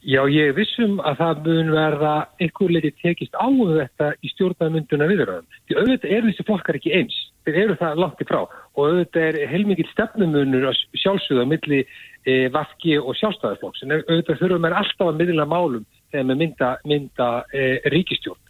Já, 0.00 0.22
ég 0.32 0.54
vissum 0.56 0.94
að 1.04 1.18
það 1.18 1.40
mun 1.44 1.74
verða 1.74 2.12
einhver 2.40 2.70
leiti 2.72 2.90
tekist 3.02 3.34
á 3.36 3.44
um 3.44 3.74
þetta 3.74 4.14
í 4.24 4.30
stjórnarmynduna 4.32 5.08
viðröðum. 5.10 5.48
Því 5.68 5.76
auðvitað 5.76 6.14
er 6.16 6.24
þessi 6.28 6.46
flokkar 6.48 6.78
ekki 6.78 6.94
eins. 6.96 7.18
Þeir 7.44 7.58
eru 7.64 7.76
það 7.82 8.00
langt 8.00 8.22
í 8.22 8.28
frá 8.30 8.38
og 8.40 8.80
auðvitað 8.80 9.26
er 9.26 9.50
heilmikið 9.50 9.90
stefnumunur 9.92 10.70
sjálfsögða 11.02 11.44
milli 11.50 11.82
e, 12.26 12.48
Vafki 12.52 12.96
og 12.98 13.16
sjálfstæðarflokks. 13.18 13.84
En 13.84 13.96
auðvitað 13.98 14.40
þurfum 14.42 14.66
við 14.66 14.78
alltaf 14.80 15.10
að 15.10 15.20
miðla 15.20 15.46
málum 15.48 15.86
þegar 16.10 16.28
við 16.30 16.40
mynda, 16.42 16.70
mynda 16.88 17.28
e, 17.52 17.66
ríkistjórn. 17.94 18.40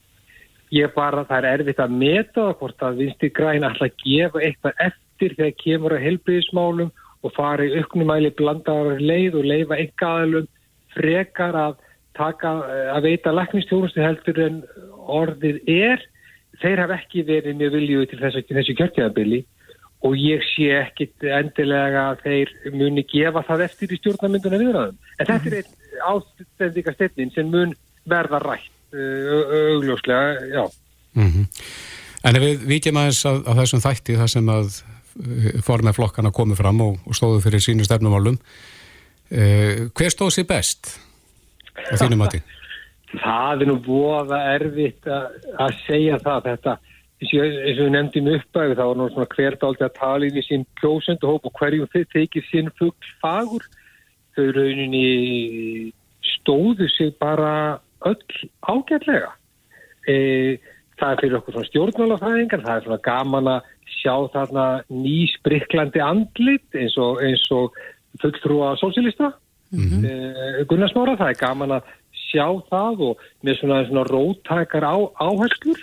Ég 0.70 0.92
bara, 0.94 1.24
það 1.26 1.38
er 1.38 1.50
erfitt 1.58 1.82
að 1.82 1.94
meta 1.98 2.46
hvort 2.60 2.82
að 2.86 3.02
vinsti 3.02 3.30
græn 3.34 3.66
alltaf 3.66 3.96
gefa 4.04 4.42
eitthvað 4.46 4.84
eftir 4.86 5.34
þegar 5.38 5.56
kemur 5.64 5.96
að 5.96 6.04
helbriðismálum 6.06 6.92
og 7.20 7.34
fara 7.36 7.66
í 7.66 7.80
auknumæli 7.80 8.30
blandarar 8.38 9.02
leið 9.02 9.40
og 9.40 9.48
leifa 9.50 9.80
engaðalum 9.82 10.46
frekar 10.94 11.58
að 11.58 11.74
taka, 12.16 12.54
að 12.94 13.08
veita 13.08 13.34
laknistjónustu 13.34 14.02
heldur 14.02 14.40
en 14.46 14.62
orðið 15.10 15.60
er 15.70 16.02
þeir 16.60 16.84
hafa 16.84 16.98
ekki 17.00 17.24
verið 17.28 17.58
mjög 17.58 17.76
viljuð 17.76 18.06
til 18.10 18.20
þessu, 18.22 18.44
þessu 18.50 18.76
kjörtjæðabili 18.78 19.40
og 20.06 20.16
ég 20.16 20.44
sé 20.54 20.70
ekkit 20.78 21.26
endilega 21.38 22.06
að 22.10 22.24
þeir 22.24 22.52
muni 22.72 23.04
gefa 23.08 23.44
það 23.48 23.66
eftir 23.66 23.92
í 23.92 24.00
stjórnarmynduna 24.00 24.60
viðræðum. 24.62 24.98
En 25.18 25.28
þetta 25.28 25.50
er 25.50 25.58
einn 25.60 26.04
ástendika 26.10 26.94
stefnin 26.96 27.32
sem 27.34 27.50
mun 27.52 27.74
verða 28.08 28.40
rætt 28.42 28.76
augljóslega, 28.90 30.46
já. 30.50 30.64
Mm 31.14 31.28
-hmm. 31.30 31.46
En 32.24 32.36
ef 32.36 32.42
við 32.42 32.66
vikjum 32.66 32.96
aðeins 32.96 33.24
að, 33.26 33.44
að 33.46 33.60
þessum 33.60 33.84
þætti 33.84 34.16
þar 34.16 34.28
sem 34.28 34.48
að 34.48 34.82
formið 35.62 35.94
flokkana 35.94 36.30
komið 36.30 36.56
fram 36.56 36.80
og, 36.80 36.98
og 37.06 37.14
stóðu 37.14 37.40
fyrir 37.44 37.60
sínu 37.60 37.84
stefnumálum 37.84 38.38
Uh, 39.30 39.86
hver 39.94 40.10
stóð 40.10 40.32
sér 40.34 40.46
best 40.50 40.96
á 41.70 41.94
þínu 41.94 42.16
mati? 42.18 42.40
Það 43.22 43.62
er 43.62 43.68
nú 43.70 43.98
að 44.10 44.32
erfitt 44.38 45.06
að 45.06 45.76
segja 45.84 46.18
það 46.22 46.48
þetta 46.48 46.74
eins 47.20 47.78
og 47.78 47.84
við 47.84 47.92
nefndum 47.92 48.30
uppæðu 48.32 48.76
þá 48.78 48.82
var 48.82 48.96
nú 48.96 49.08
svona 49.12 49.32
hvert 49.34 49.64
áldi 49.66 49.84
að 49.84 49.96
tala 49.98 50.28
inn 50.28 50.40
í 50.40 50.44
sín 50.46 50.66
klósöndu 50.80 51.28
hóp 51.28 51.48
og 51.48 51.56
hverjum 51.58 51.90
þau 51.92 52.04
tekið 52.14 52.48
sín 52.48 52.70
fuggfagur 52.80 53.66
þau 54.36 54.46
rauninni 54.56 55.92
stóðu 56.24 56.88
sig 56.88 57.12
bara 57.20 57.80
öll 58.08 58.48
ágætlega. 58.64 59.34
E, 60.08 60.56
það 60.96 61.12
er 61.12 61.20
fyrir 61.20 61.38
okkur 61.38 61.56
svona 61.56 61.68
stjórnmálafræðingar 61.68 62.64
það 62.64 62.76
er 62.76 62.86
svona 62.86 63.04
gaman 63.04 63.52
að 63.52 63.68
sjá 64.00 64.14
þarna 64.32 64.66
ný 64.88 65.18
spriklandi 65.34 66.00
andlit 66.04 66.78
eins 66.78 66.96
og, 67.00 67.20
og 67.52 67.76
fulltrúa 68.22 68.74
sósílista 68.80 69.34
mm 69.70 69.84
-hmm. 69.84 70.04
eh, 70.08 70.66
Gunnarsmára, 70.66 71.16
það 71.16 71.30
er 71.30 71.42
gaman 71.46 71.76
að 71.78 71.82
sjá 72.30 72.46
það 72.70 73.00
og 73.08 73.18
með 73.42 73.54
svona, 73.60 73.84
svona 73.86 74.04
rótækar 74.08 74.84
á, 74.84 74.96
áherslur 75.20 75.80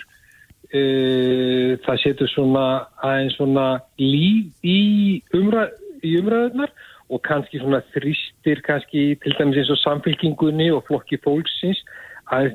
eh, 0.72 1.76
það 1.84 2.02
setur 2.02 2.30
svona 2.32 2.64
aðeins 3.04 3.36
svona 3.38 3.66
líf 4.00 4.66
í, 4.66 5.22
umræ, 5.36 5.68
í 6.02 6.16
umræðunar 6.20 6.72
og 7.08 7.22
kannski 7.24 7.60
svona 7.62 7.80
þristir 7.94 8.60
kannski 8.66 9.14
til 9.22 9.36
dæmis 9.38 9.62
eins 9.62 9.72
og 9.72 9.80
samfélkingunni 9.84 10.68
og 10.74 10.84
flokki 10.88 11.20
fólksins 11.24 11.80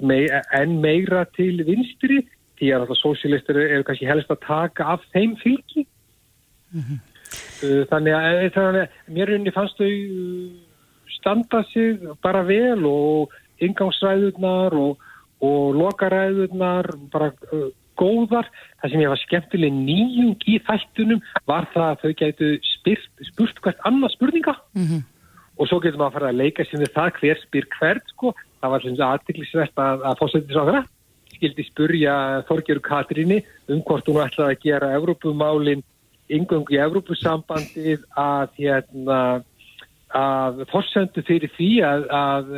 mei, 0.05 0.27
en 0.53 0.77
meira 0.82 1.24
til 1.38 1.63
vinstri 1.65 2.22
því 2.60 2.70
að 2.70 2.84
alltaf 2.84 3.01
sósílistur 3.01 3.58
eru 3.63 3.88
kannski 3.88 4.10
helst 4.10 4.29
að 4.29 4.43
taka 4.46 4.93
af 4.93 5.01
þeim 5.15 5.36
fylgi 5.41 5.88
mm 6.74 6.82
-hmm. 6.82 7.01
Eh, 7.63 7.86
þannig 7.89 8.13
að, 8.13 8.43
eh, 8.43 8.51
þannig 8.51 8.82
að 8.82 9.13
mér 9.15 9.32
unni 9.38 9.51
fannst 9.55 9.79
þau 9.79 9.91
standa 11.15 11.63
sig 11.72 12.00
bara 12.22 12.43
vel 12.43 12.86
og 12.86 13.32
ingangsræðurnar 13.63 14.75
og, 14.75 14.98
og 15.41 15.75
lokaræðurnar 15.79 16.89
bara 17.13 17.32
uh, 17.53 17.70
góðar. 18.00 18.50
Það 18.82 18.92
sem 18.92 19.04
ég 19.04 19.12
var 19.14 19.22
skemmtileg 19.22 19.74
nýjung 19.74 20.48
í 20.50 20.60
þættunum 20.68 21.22
var 21.50 21.68
það 21.74 21.90
að 21.90 22.02
þau 22.04 22.14
gætu 22.22 22.50
spurt, 22.68 23.12
spurt 23.30 23.62
hvert 23.64 23.86
annað 23.90 24.16
spurninga 24.16 24.56
mm 24.74 24.88
-hmm. 24.88 25.06
og 25.58 25.70
svo 25.70 25.80
getur 25.80 26.02
maður 26.02 26.10
að 26.12 26.18
fara 26.18 26.34
að 26.34 26.42
leika 26.42 26.66
sem 26.66 26.80
við 26.80 26.92
það 26.98 27.14
hver 27.20 27.40
spyr 27.46 27.70
hvert 27.78 28.12
sko. 28.16 28.34
Það 28.62 28.72
var 28.72 28.82
svona 28.82 29.14
aðtiklisvert 29.14 29.80
að, 29.86 30.04
að 30.10 30.20
fórsættis 30.20 30.60
á 30.60 30.64
það. 30.72 30.84
Skildi 31.34 31.64
spurja 31.64 32.14
Þorgjörg 32.48 32.84
Katríni 32.84 33.40
um 33.68 33.82
hvort 33.82 34.08
hún 34.08 34.22
ætlaði 34.24 34.54
að 34.54 34.64
gera 34.64 34.94
Evrópumálinn 34.98 35.84
yngöngu 36.32 36.76
í 36.76 36.80
Evrópusambandið 36.80 38.06
að 38.16 38.50
hérna 38.58 39.44
að 40.14 40.64
fórsendu 40.70 41.24
fyrir 41.26 41.52
því 41.58 41.70
að, 41.86 42.06
að, 42.14 42.52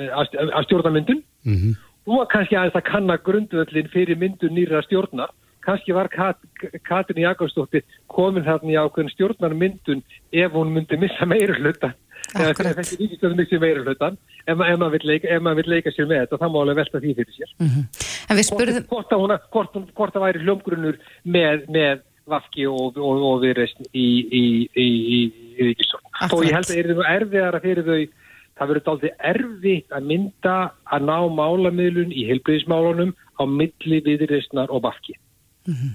að 0.44 0.65
stjórna 0.68 0.92
myndun 0.92 1.22
mm 1.46 1.56
-hmm. 1.56 1.75
Og 2.05 2.29
kannski 2.31 2.57
aðeins 2.57 2.77
að 2.77 2.88
kanna 2.91 3.17
grundvöldin 3.17 3.91
fyrir 3.93 4.19
myndun 4.21 4.55
nýra 4.55 4.83
stjórnar 4.85 5.33
kannski 5.65 5.95
var 5.97 6.07
Kat, 6.13 6.38
Katrin 6.85 7.24
Jakobsdóttir 7.25 7.85
komin 8.07 8.45
þarna 8.45 8.74
í 8.75 8.79
ákveðin 8.79 9.13
stjórnar 9.15 9.55
myndun 9.57 10.03
ef 10.31 10.53
hún 10.53 10.74
myndi 10.75 11.00
missa 11.01 11.25
meira 11.25 11.57
hluta 11.57 11.95
þessi 12.33 12.97
ríkistöðu 13.00 13.38
missi 13.38 13.59
meira 13.62 13.83
hlutan 13.83 14.17
ef 14.45 14.57
maður 14.57 14.95
vill 14.97 15.07
leika, 15.12 15.39
vil 15.59 15.69
leika 15.69 15.93
sér 15.93 16.09
með 16.09 16.25
þetta. 16.25 16.39
Þá 16.41 16.47
má 16.50 16.59
alveg 16.62 16.79
velta 16.79 17.01
því 17.03 17.13
fyrir 17.19 17.35
sér. 17.35 17.53
Mm 17.59 17.69
-hmm. 17.69 18.43
spurðum... 18.50 18.83
hvort, 18.89 19.09
hvort, 19.09 19.47
hvort, 19.51 19.93
hvort 19.95 20.13
það 20.13 20.25
væri 20.25 20.43
hljómgrunnur 20.43 21.00
með, 21.24 21.65
með 21.69 22.03
Vafki 22.25 22.65
og, 22.65 22.97
og, 22.97 23.24
og 23.29 23.41
viðreist 23.43 23.81
í, 23.93 24.05
Ríkisvörn. 25.62 26.05
Og 26.31 26.45
ég 26.45 26.55
held 26.57 26.69
að 26.71 26.79
er 26.79 26.93
það 26.93 27.12
erfiðara 27.15 27.62
fyrir 27.62 27.85
þau, 27.85 28.00
það 28.55 28.71
verður 28.71 28.91
aldrei 28.93 29.12
erfitt 29.31 29.95
að 29.95 30.09
mynda 30.12 30.55
að 30.95 31.07
ná 31.09 31.17
málamiðlun 31.39 32.13
í 32.15 32.25
heilbreyðismálunum 32.29 33.12
á 33.35 33.43
milli 33.50 34.01
viðreistnar 34.05 34.71
og 34.71 34.85
Vafki. 34.85 35.17
Mm 35.67 35.75
-hmm. 35.75 35.93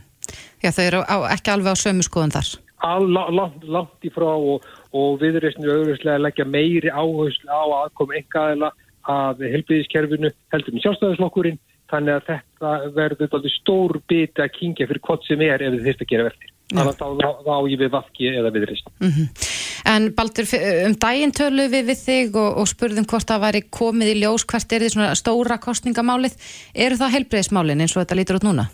Já, 0.61 0.71
þau 0.76 0.85
eru 0.85 1.00
á, 1.09 1.17
ekki 1.33 1.50
alveg 1.50 1.73
á 1.73 1.83
sömu 1.83 2.05
skoðan 2.05 2.37
þar. 2.37 2.49
All, 2.85 3.09
langt, 3.12 3.64
langt 3.64 4.05
í 4.05 4.11
frá 4.12 4.29
og, 4.29 4.64
og 4.93 5.21
viðreistnir 5.21 5.73
auðvitslega 5.73 6.21
leggja 6.21 6.45
meiri 6.45 6.90
áherslu 6.93 7.49
á 7.49 7.64
aðkomi 7.85 8.21
engaðila 8.21 8.73
að 9.09 9.45
heilbreyðiskerfinu 9.52 10.31
heldur 10.52 10.75
með 10.75 10.85
sjálfstæðislokkurinn 10.85 11.61
þannig 11.90 12.14
að 12.14 12.26
þetta 12.29 12.73
verður 12.95 13.37
alveg 13.37 13.52
stór 13.57 14.00
biti 14.09 14.43
að 14.43 14.55
kingja 14.59 14.87
fyrir 14.87 15.05
hvort 15.07 15.25
sem 15.26 15.40
er 15.40 15.62
ef 15.62 15.75
þið 15.75 15.87
þurft 15.88 16.05
að 16.05 16.11
gera 16.12 16.26
verðir. 16.29 16.52
Þannig 16.71 16.93
að 16.93 17.23
þá, 17.23 17.31
þá 17.47 17.55
ég 17.71 17.81
við 17.81 17.91
vafki 17.95 18.29
eða 18.31 18.53
við 18.55 18.67
reist. 18.71 18.91
Mm 19.00 19.11
-hmm. 19.15 19.49
En 19.91 20.11
Baldur, 20.15 20.47
um 20.87 20.95
daginn 21.03 21.33
tölu 21.35 21.67
við 21.73 21.89
við 21.91 22.03
þig 22.05 22.37
og, 22.39 22.59
og 22.61 22.69
spurðum 22.69 23.07
hvort 23.11 23.29
það 23.29 23.45
væri 23.47 23.62
komið 23.75 24.12
í 24.12 24.19
ljós, 24.21 24.45
hvert 24.45 24.73
er 24.73 24.85
því 24.85 24.91
svona 24.95 25.15
stóra 25.19 25.57
kostningamálið. 25.62 26.37
Eru 26.75 26.99
það 27.00 27.15
helbreyðismálinn 27.17 27.83
eins 27.83 27.97
og 27.97 28.05
þetta 28.05 28.19
lítur 28.19 28.39
út 28.41 28.47
núna? 28.47 28.67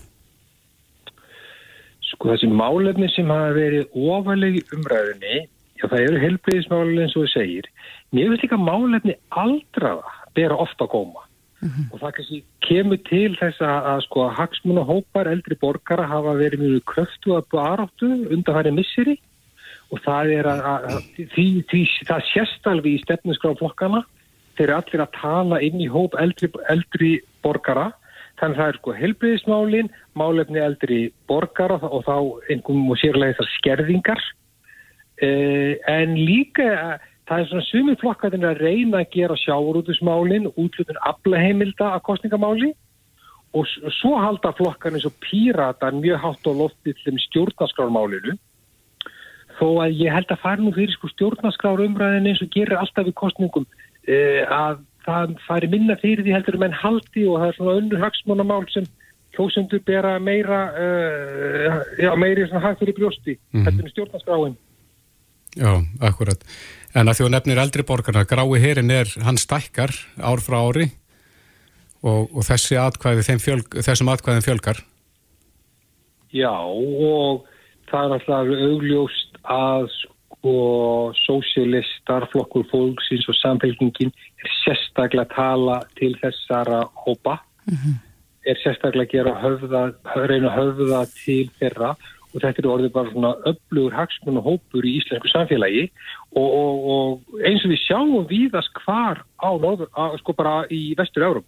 Sko 2.11 2.33
þessi 2.33 2.51
málefni 2.51 3.09
sem 3.15 3.31
hafa 3.31 3.55
verið 3.57 3.87
ofalegi 3.93 4.65
umræðinni, 4.75 5.47
já 5.81 5.87
það 5.87 6.05
eru 6.09 6.23
helbreyðismálinn 6.25 7.05
eins 7.05 7.17
og 7.17 7.27
þú 7.27 7.33
segir. 7.35 7.71
Mér 8.13 8.33
finnst 8.33 8.47
líka 8.47 8.61
málefni 8.61 9.17
aldraða 9.31 10.17
bera 10.37 10.59
ofta 10.59 10.87
að 10.87 10.93
góma. 10.97 11.26
Mm 11.61 11.69
-hmm. 11.69 11.87
og 11.93 12.01
það 12.01 12.13
kannski 12.17 12.39
kemur 12.61 12.99
til 13.09 13.37
þess 13.41 13.61
að, 13.61 13.79
að 13.93 14.01
sko 14.05 14.25
að 14.27 14.37
hagsmunahópar 14.39 15.31
eldri 15.31 15.57
borgara 15.61 16.05
hafa 16.07 16.35
verið 16.37 16.61
mjög 16.61 16.83
kröftu 16.93 17.33
að 17.37 17.49
baráttu 17.55 18.09
undan 18.35 18.57
hærið 18.57 18.77
misseri. 18.77 19.17
Og 19.91 20.01
það 20.05 20.33
er 20.39 20.47
að, 20.51 20.61
að 20.67 21.03
því, 21.35 21.47
því, 21.71 21.83
það 22.09 22.23
sést 22.35 22.67
alveg 22.67 22.93
í 22.93 23.03
stefninskraflokkana 23.05 24.03
þeir 24.57 24.69
eru 24.69 24.77
allir 24.77 25.05
að 25.05 25.17
tala 25.21 25.61
inn 25.63 25.81
í 25.81 25.89
hóp 25.93 26.17
eldri, 26.21 26.51
eldri 26.73 27.13
borgara. 27.45 27.91
Þannig 28.41 28.57
að 28.57 28.61
það 28.61 28.71
er 28.73 28.79
sko 28.81 28.95
helbriðismálin 29.01 29.93
málefni 30.19 30.61
eldri 30.61 31.01
borgara 31.29 31.79
og 31.81 32.05
þá 32.05 32.17
einhverjum 32.53 32.91
og 32.93 33.01
sérlega 33.01 33.37
þessar 33.37 33.53
skerðingar. 33.55 34.25
Eh, 35.25 35.77
en 35.89 36.17
líka 36.21 36.67
að 36.77 37.07
Það 37.27 37.41
er 37.41 37.49
svona 37.51 37.67
sumi 37.67 37.95
flokkaðin 38.01 38.45
að 38.47 38.61
reyna 38.63 39.01
að 39.03 39.11
gera 39.17 39.37
sjáurútusmálinn, 39.43 40.51
útlutun 40.55 41.01
aflaheimilda 41.11 41.89
að 41.97 42.05
kostningamáli 42.07 42.73
og 43.57 43.67
svo 43.99 44.17
halda 44.21 44.53
flokkan 44.59 44.95
eins 44.95 45.07
og 45.09 45.15
pírata 45.25 45.91
mjög 45.95 46.21
hátt 46.23 46.47
á 46.47 46.53
lofti 46.55 46.93
til 46.93 47.03
þeim 47.07 47.19
stjórnarskrármálinu 47.25 48.37
þó 49.59 49.69
að 49.87 49.97
ég 50.03 50.13
held 50.13 50.31
að 50.31 50.43
fara 50.43 50.61
nú 50.63 50.73
fyrir 50.77 50.93
sko 50.95 51.09
stjórnarskrárumræðin 51.15 52.29
eins 52.31 52.43
og 52.45 52.53
gerir 52.55 52.77
alltaf 52.79 53.09
í 53.09 53.15
kostningum 53.17 53.67
eh, 54.07 54.45
að 54.45 54.85
það 55.07 55.35
fari 55.47 55.71
minna 55.73 55.97
fyrir 56.03 56.27
því 56.27 56.35
heldur 56.37 56.61
menn 56.61 56.75
haldi 56.77 57.25
og 57.31 57.41
það 57.41 57.49
er 57.49 57.59
svona 57.59 57.77
önnur 57.81 58.03
hagsmánamál 58.05 58.67
sem 58.75 58.87
kjósendur 59.37 59.83
bera 59.87 60.15
meira 60.19 60.61
uh, 60.73 61.81
já, 62.01 62.11
meiri 62.17 62.47
svona 62.49 62.65
hag 62.69 62.79
fyrir 62.81 62.97
brjósti 62.97 63.37
Mhm. 63.53 63.67
heldur 63.67 63.85
en 63.85 63.93
stjórnarskráin 63.95 64.57
Já, 65.57 65.73
akkurat. 66.05 66.43
En 66.97 67.11
að 67.11 67.19
því 67.19 67.27
að 67.27 67.33
nefnir 67.35 67.59
eldri 67.61 67.85
borgarna, 67.85 68.25
grái 68.25 68.61
herin 68.63 68.93
er, 68.95 69.11
hann 69.27 69.37
stækkar 69.37 69.93
ár 70.17 70.41
frá 70.41 70.63
ári 70.65 70.87
og, 72.01 72.31
og 72.33 72.43
þessi 72.47 72.79
atkvæði, 72.81 73.27
þeim 73.27 73.43
fjölg, 73.43 73.77
þessum 73.85 74.13
atkvæðin 74.15 74.47
fjölgar. 74.47 74.81
Já, 76.33 76.57
og 76.57 77.45
það 77.91 78.07
er 78.07 78.15
alltaf 78.17 78.53
augljóst 78.71 79.41
að 79.45 79.91
sko 80.01 80.57
sósialistar, 81.21 82.29
flokkur 82.33 82.67
fólksins 82.71 83.29
og 83.29 83.37
samfélkingin 83.43 84.13
er 84.43 84.57
sérstaklega 84.63 85.27
að 85.27 85.37
tala 85.37 85.79
til 86.01 86.13
þessara 86.23 86.83
hópa, 87.05 87.39
er 88.47 88.61
sérstaklega 88.63 89.07
að 89.07 89.15
gera 89.15 89.39
höfða, 89.43 89.83
reyna 90.31 90.53
höfða 90.55 91.07
til 91.19 91.49
þeirra. 91.61 91.97
Og 92.35 92.43
þetta 92.43 92.61
er 92.61 92.67
orðið 92.69 92.91
bara 92.93 93.11
svona 93.15 93.29
öflugur 93.49 93.95
hagsmun 93.97 94.39
og 94.43 94.45
hópur 94.45 94.85
í 94.85 94.99
íslensku 94.99 95.31
samfélagi 95.33 95.87
og, 96.37 96.47
og, 96.47 96.89
og 96.95 97.45
eins 97.47 97.65
og 97.65 97.73
við 97.73 97.83
sjáum 97.85 98.27
víðast 98.29 98.75
hvar 98.85 99.23
á, 99.41 99.51
norður, 99.57 99.91
á 99.97 100.13
sko 100.21 100.35
bara 100.37 100.59
í 100.73 100.91
vestur-Európ 100.99 101.47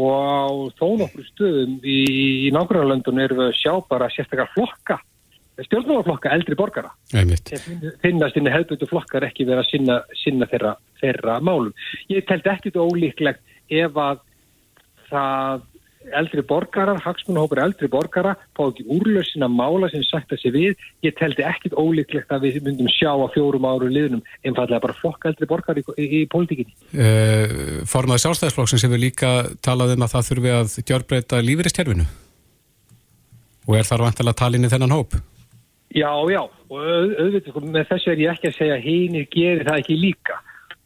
og 0.00 0.10
á 0.16 0.48
þó 0.78 0.86
nokkur 1.00 1.26
stöðum 1.28 1.78
í, 1.82 2.00
í 2.46 2.50
nágrannlöndun 2.54 3.20
erum 3.20 3.40
við 3.42 3.50
að 3.50 3.58
sjá 3.58 3.72
bara 3.90 4.08
sérstaklega 4.12 4.52
flokka, 4.54 4.98
stjórnmálaflokka 5.66 6.32
eldri 6.32 6.56
borgara. 6.56 6.92
Sem 7.10 7.32
finnast 8.00 8.38
inn 8.38 8.48
í 8.48 8.54
hefðbundu 8.54 8.88
flokkar 8.88 9.26
ekki 9.28 9.48
vera 9.48 9.64
að 9.64 9.72
sinna, 9.72 9.98
sinna 10.22 10.48
þeirra, 10.48 10.76
þeirra 11.02 11.36
málum. 11.44 11.74
Ég 12.12 12.24
teldi 12.28 12.52
ekkit 12.54 12.80
ólíklegt 12.80 13.42
ef 13.68 13.98
að 14.00 14.22
það 15.10 15.66
eldri 16.16 16.42
borgarar, 16.48 16.98
hagsmunahópur 17.04 17.60
eldri 17.60 17.88
borgara 17.92 18.32
fá 18.56 18.62
ekki 18.70 18.86
úrlösina 18.88 19.48
mála 19.52 19.90
sem 19.92 20.02
sagt 20.06 20.32
að 20.32 20.40
sé 20.42 20.52
við. 20.54 20.78
Ég 21.04 21.16
teldi 21.18 21.44
ekkit 21.44 21.76
ólíklegt 21.76 22.32
að 22.32 22.46
við 22.48 22.60
myndum 22.64 22.88
sjá 22.88 23.12
á 23.12 23.26
fjórum 23.34 23.66
áru 23.68 23.90
liðnum 23.92 24.22
einfallega 24.44 24.80
bara 24.80 24.96
flokka 24.96 25.28
eldri 25.30 25.48
borgar 25.50 25.78
í, 25.78 25.84
í, 26.00 26.06
í 26.20 26.26
pólitíkinni. 26.32 26.72
Uh, 26.94 27.84
formaði 27.90 28.24
sjálfstæðisflokksins 28.24 28.86
hefur 28.88 29.02
líka 29.04 29.32
talað 29.60 29.94
um 29.98 30.06
að 30.08 30.14
það 30.16 30.28
þurfi 30.30 30.54
að 30.56 30.76
gjörbreyta 30.90 31.42
lífeyristerfinu 31.44 32.08
og 33.68 33.76
er 33.76 33.86
þar 33.86 34.06
vantilega 34.08 34.40
talinni 34.40 34.70
þennan 34.72 34.96
hóp. 34.96 35.18
Já, 35.90 36.10
já, 36.30 36.40
og 36.70 36.76
auð- 36.78 37.16
auðvitað, 37.18 37.50
sko, 37.50 37.60
með 37.66 37.88
þessu 37.90 38.10
er 38.12 38.20
ég 38.22 38.32
ekki 38.32 38.48
að 38.50 38.56
segja 38.56 38.76
að 38.78 38.84
hinir 38.86 39.24
gerir 39.34 39.66
það 39.66 39.80
ekki 39.82 39.96
líka 39.98 40.36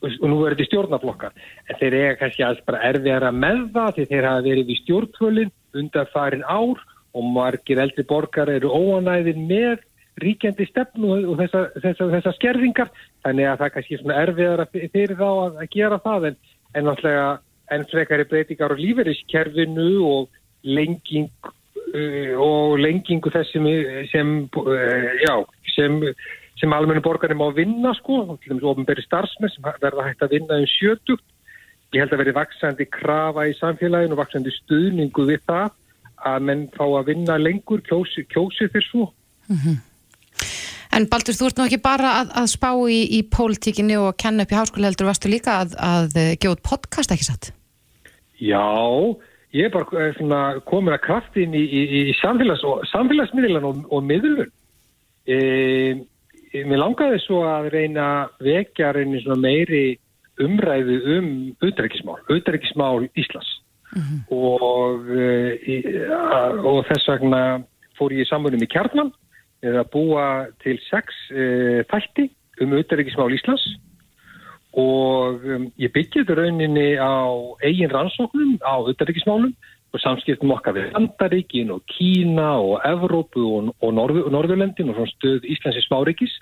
og 0.05 0.27
nú 0.31 0.41
er 0.45 0.55
þetta 0.55 0.69
stjórnaflokkar 0.71 1.33
en 1.69 1.81
þeir 1.81 1.97
eiga 2.01 2.19
kannski 2.21 2.47
alls 2.47 2.61
bara 2.67 2.83
erfiðara 2.91 3.33
með 3.35 3.65
það 3.77 3.97
því 3.97 4.07
þeir 4.13 4.29
hafa 4.31 4.45
verið 4.49 4.69
við 4.71 4.81
stjórntvölin 4.83 5.55
undan 5.81 6.13
farin 6.13 6.47
ár 6.47 6.85
og 7.15 7.27
margir 7.35 7.81
eldri 7.83 8.05
borgar 8.07 8.51
eru 8.51 8.71
óanæðir 8.75 9.39
með 9.39 9.83
ríkjandi 10.23 10.67
stefnu 10.69 11.17
og 11.31 11.41
þessar 11.41 11.73
þessa, 11.83 12.07
þessa 12.13 12.33
skerðingar. 12.37 12.93
Þannig 13.25 13.49
að 13.51 13.59
það 13.59 13.67
er 13.67 13.75
kannski 13.77 13.99
svona 13.99 14.21
erfiðara 14.23 14.69
fi- 14.71 14.89
fyrir 14.93 15.19
þá 15.19 15.27
að, 15.31 15.59
að 15.65 15.69
gera 15.75 15.99
það 16.05 16.29
en, 16.29 16.39
náttúrulega 16.87 17.27
enn 17.75 17.87
frekari 17.91 18.29
breytingar 18.31 18.75
á 18.75 18.83
lífeyriskerfinu 18.83 19.91
og 20.07 20.41
lenging 20.65 21.31
uh, 21.49 22.33
og 22.45 22.79
lengingu 22.83 23.33
þess 23.35 23.55
sem, 23.55 23.69
sem, 24.13 24.35
uh, 24.61 25.11
já, 25.25 25.35
sem, 25.75 26.01
sem 26.65 26.73
almennu 26.73 27.05
borgarum 27.05 27.43
má 27.43 27.49
vinna 27.53 27.93
sko, 27.99 28.39
til 28.41 28.55
dæmis 28.55 28.69
ofinberi 28.73 29.05
starfsmenn 29.05 29.53
sem 29.53 29.65
verða 29.83 30.09
hægt 30.09 30.25
að 30.25 30.37
vinna 30.39 30.61
um 30.63 30.69
sjötugt. 30.79 31.25
Ég 31.93 32.03
held 32.03 32.15
að 32.15 32.23
veri 32.25 32.35
vaksandi 32.35 32.87
krafa 32.91 33.45
í 33.47 33.57
samfélaginu 33.59 34.17
og 34.17 34.23
vaksandi 34.23 34.53
stuðningu 34.55 35.27
við 35.29 35.43
það 35.47 35.75
að 36.25 36.47
menn 36.49 36.63
fá 36.75 36.85
að 36.87 37.11
vinna 37.11 37.37
lengur, 37.39 37.83
kjósi, 37.85 38.25
kjósi 38.33 38.71
þér 38.73 38.87
svo. 38.87 39.11
En 40.95 41.07
Baldur, 41.11 41.37
þú 41.37 41.51
ert 41.51 41.61
nú 41.61 41.67
ekki 41.69 41.81
bara 41.85 42.15
að, 42.23 42.33
að 42.41 42.49
spá 42.55 42.71
í, 42.91 43.01
í 43.19 43.21
pólitíkinni 43.29 43.99
og 44.01 44.17
kenna 44.19 44.47
upp 44.47 44.55
í 44.55 44.59
háskóla 44.59 44.91
heldur, 44.91 45.11
varstu 45.11 45.31
líka 45.31 45.61
að, 45.63 45.77
að 45.77 46.19
gefa 46.41 46.55
út 46.57 46.65
podcast 46.65 47.15
ekki 47.15 47.29
satt? 47.29 47.51
Já, 48.41 48.65
ég 49.55 49.69
er 49.69 49.75
bara 49.75 50.07
eh, 50.07 50.17
svona, 50.17 50.41
komin 50.71 50.97
að 50.97 51.05
kraftin 51.05 51.55
í, 51.55 51.63
í, 51.63 51.85
í 52.09 52.17
samfélags, 52.23 52.65
samfélagsmiðlan 52.95 53.69
og, 53.69 53.85
og 53.91 54.07
miðlun. 54.07 54.51
E, 55.25 55.39
mér 56.63 56.79
langaði 56.79 57.19
svo 57.25 57.43
að 57.49 57.71
reyna 57.75 58.07
að 58.25 58.47
vekja 58.47 58.93
reyni 58.95 59.21
meiri 59.41 59.85
umræðu 60.43 60.99
um 61.17 61.29
auðrækismál, 61.63 62.21
auðrækismál 62.31 63.09
Íslands. 63.19 63.51
Og, 64.31 65.07
e, 65.11 66.07
a- 66.11 66.55
og 66.59 66.85
þess 66.89 67.07
vegna 67.09 67.63
fór 67.99 68.15
ég 68.15 68.27
í 68.27 68.29
samfunum 68.31 68.63
í 68.63 68.71
kjarnan 68.71 69.13
eða 69.63 69.85
búa 69.91 70.47
til 70.63 70.79
sex 70.91 71.15
e, 71.31 71.85
þætti 71.91 72.31
um 72.61 72.75
auðrækismál 72.75 73.35
Íslands. 73.35 73.67
Og 74.75 75.45
um, 75.47 75.69
ég 75.79 75.93
byggði 75.95 76.25
þetta 76.25 76.35
rauninni 76.35 76.97
á 76.99 77.31
eigin 77.63 77.93
rannsóknum 77.93 78.57
á 78.59 78.75
auðvitaðryggismálum 78.83 79.53
og 79.95 80.03
samskiptum 80.03 80.53
okkar 80.57 80.75
við 80.75 80.91
Landaríkin 80.95 81.71
og 81.75 81.85
Kína 81.91 82.57
og 82.59 82.83
Evrópu 82.89 83.45
og, 83.47 83.71
og 83.79 83.95
Norður, 83.95 84.27
Norðurlendin 84.35 84.91
og 84.91 84.99
svona 84.99 85.13
stöð 85.13 85.47
Íslands 85.55 85.79
í 85.79 85.85
smáríkis. 85.87 86.35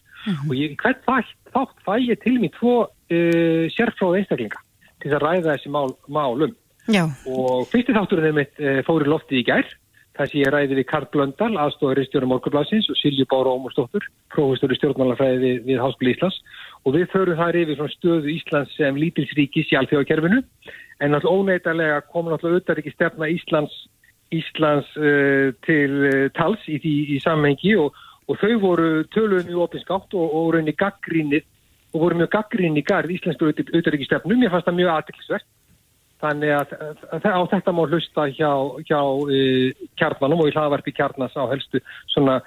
Og 0.48 0.54
ég, 0.56 0.74
hvert 0.80 1.02
þátt, 1.04 1.34
þátt 1.52 1.84
fæ 1.84 1.94
ég 2.00 2.20
til 2.22 2.38
mér 2.40 2.54
tvo 2.56 2.74
uh, 2.86 3.64
sérfráða 3.74 4.22
einstaklinga 4.22 4.64
til 5.02 5.10
þess 5.10 5.18
að 5.18 5.24
ræða 5.26 5.54
þessi 5.56 5.72
mál, 5.74 5.92
málum 6.06 6.52
Já. 6.86 7.04
og 7.26 7.66
fyrsti 7.70 7.94
þátturinn 7.96 8.30
þeim 8.30 8.38
mitt 8.40 8.60
uh, 8.62 8.80
fór 8.86 9.04
í 9.04 9.10
lofti 9.10 9.40
í 9.42 9.46
gær. 9.46 9.68
Þar 10.12 10.28
sem 10.28 10.42
ég 10.42 10.50
ræði 10.52 10.76
við 10.76 10.86
Karl 10.90 11.06
Blöndal, 11.08 11.54
aðstofari 11.56 12.02
stjóra 12.04 12.28
Morgunblassins 12.28 12.90
og 12.92 12.98
Silju 13.00 13.24
Bára 13.30 13.54
Ómursdóttur, 13.56 14.04
prófistöru 14.34 14.76
stjórnmálafræði 14.76 15.38
við, 15.40 15.62
við 15.70 15.80
Háskóli 15.80 16.12
Íslands. 16.12 16.36
Og 16.84 16.98
við 16.98 17.06
förum 17.14 17.38
þar 17.38 17.56
yfir 17.62 17.78
svona 17.78 17.94
stöðu 17.94 18.28
Íslands 18.34 18.74
sem 18.76 18.98
lítilsríkis 19.00 19.72
í 19.72 19.78
alþjóðakerfinu 19.80 20.42
en 21.02 21.14
náttúrulega 21.14 21.42
óneitalega 21.42 22.00
kom 22.12 22.30
náttúrulega 22.30 22.60
auðvitað 22.60 22.82
ekki 22.82 22.94
stefna 22.94 23.30
Íslands, 23.32 23.78
Íslands 24.32 24.90
uh, 25.00 25.50
til 25.66 25.96
uh, 26.08 26.26
tals 26.36 26.62
í, 26.70 26.78
því, 26.82 26.94
í 27.16 27.22
sammengi 27.24 27.74
og, 27.82 27.96
og 28.30 28.38
þau 28.42 28.52
voru 28.62 28.92
töluðum 29.14 29.50
í 29.50 29.58
opinskátt 29.64 30.14
og, 30.14 30.28
og 30.28 30.52
rauninni 30.54 30.76
gaggrínið 30.78 31.48
og 31.92 32.06
voru 32.06 32.22
mjög 32.22 32.30
gaggrínið 32.36 32.80
í 32.80 32.86
garð 32.88 33.12
íslensku 33.12 33.50
auðvitaðrikistefnum, 33.50 34.46
ég 34.46 34.54
fannst 34.54 34.70
það 34.70 34.78
mjög 34.78 34.94
aðtilsvert 34.94 35.50
Þannig 36.22 36.52
að, 36.54 36.72
að, 36.78 37.00
að 37.18 37.24
á 37.34 37.42
þetta 37.50 37.72
má 37.74 37.80
hlusta 37.82 38.24
hjá, 38.30 38.50
hjá 38.86 39.00
uh, 39.02 39.86
kjarnanum 39.98 40.44
og 40.44 40.52
í 40.52 40.54
hlaðvarpi 40.54 40.94
kjarnas 40.94 41.34
á 41.34 41.50
helstu 41.50 41.82
svona 42.12 42.38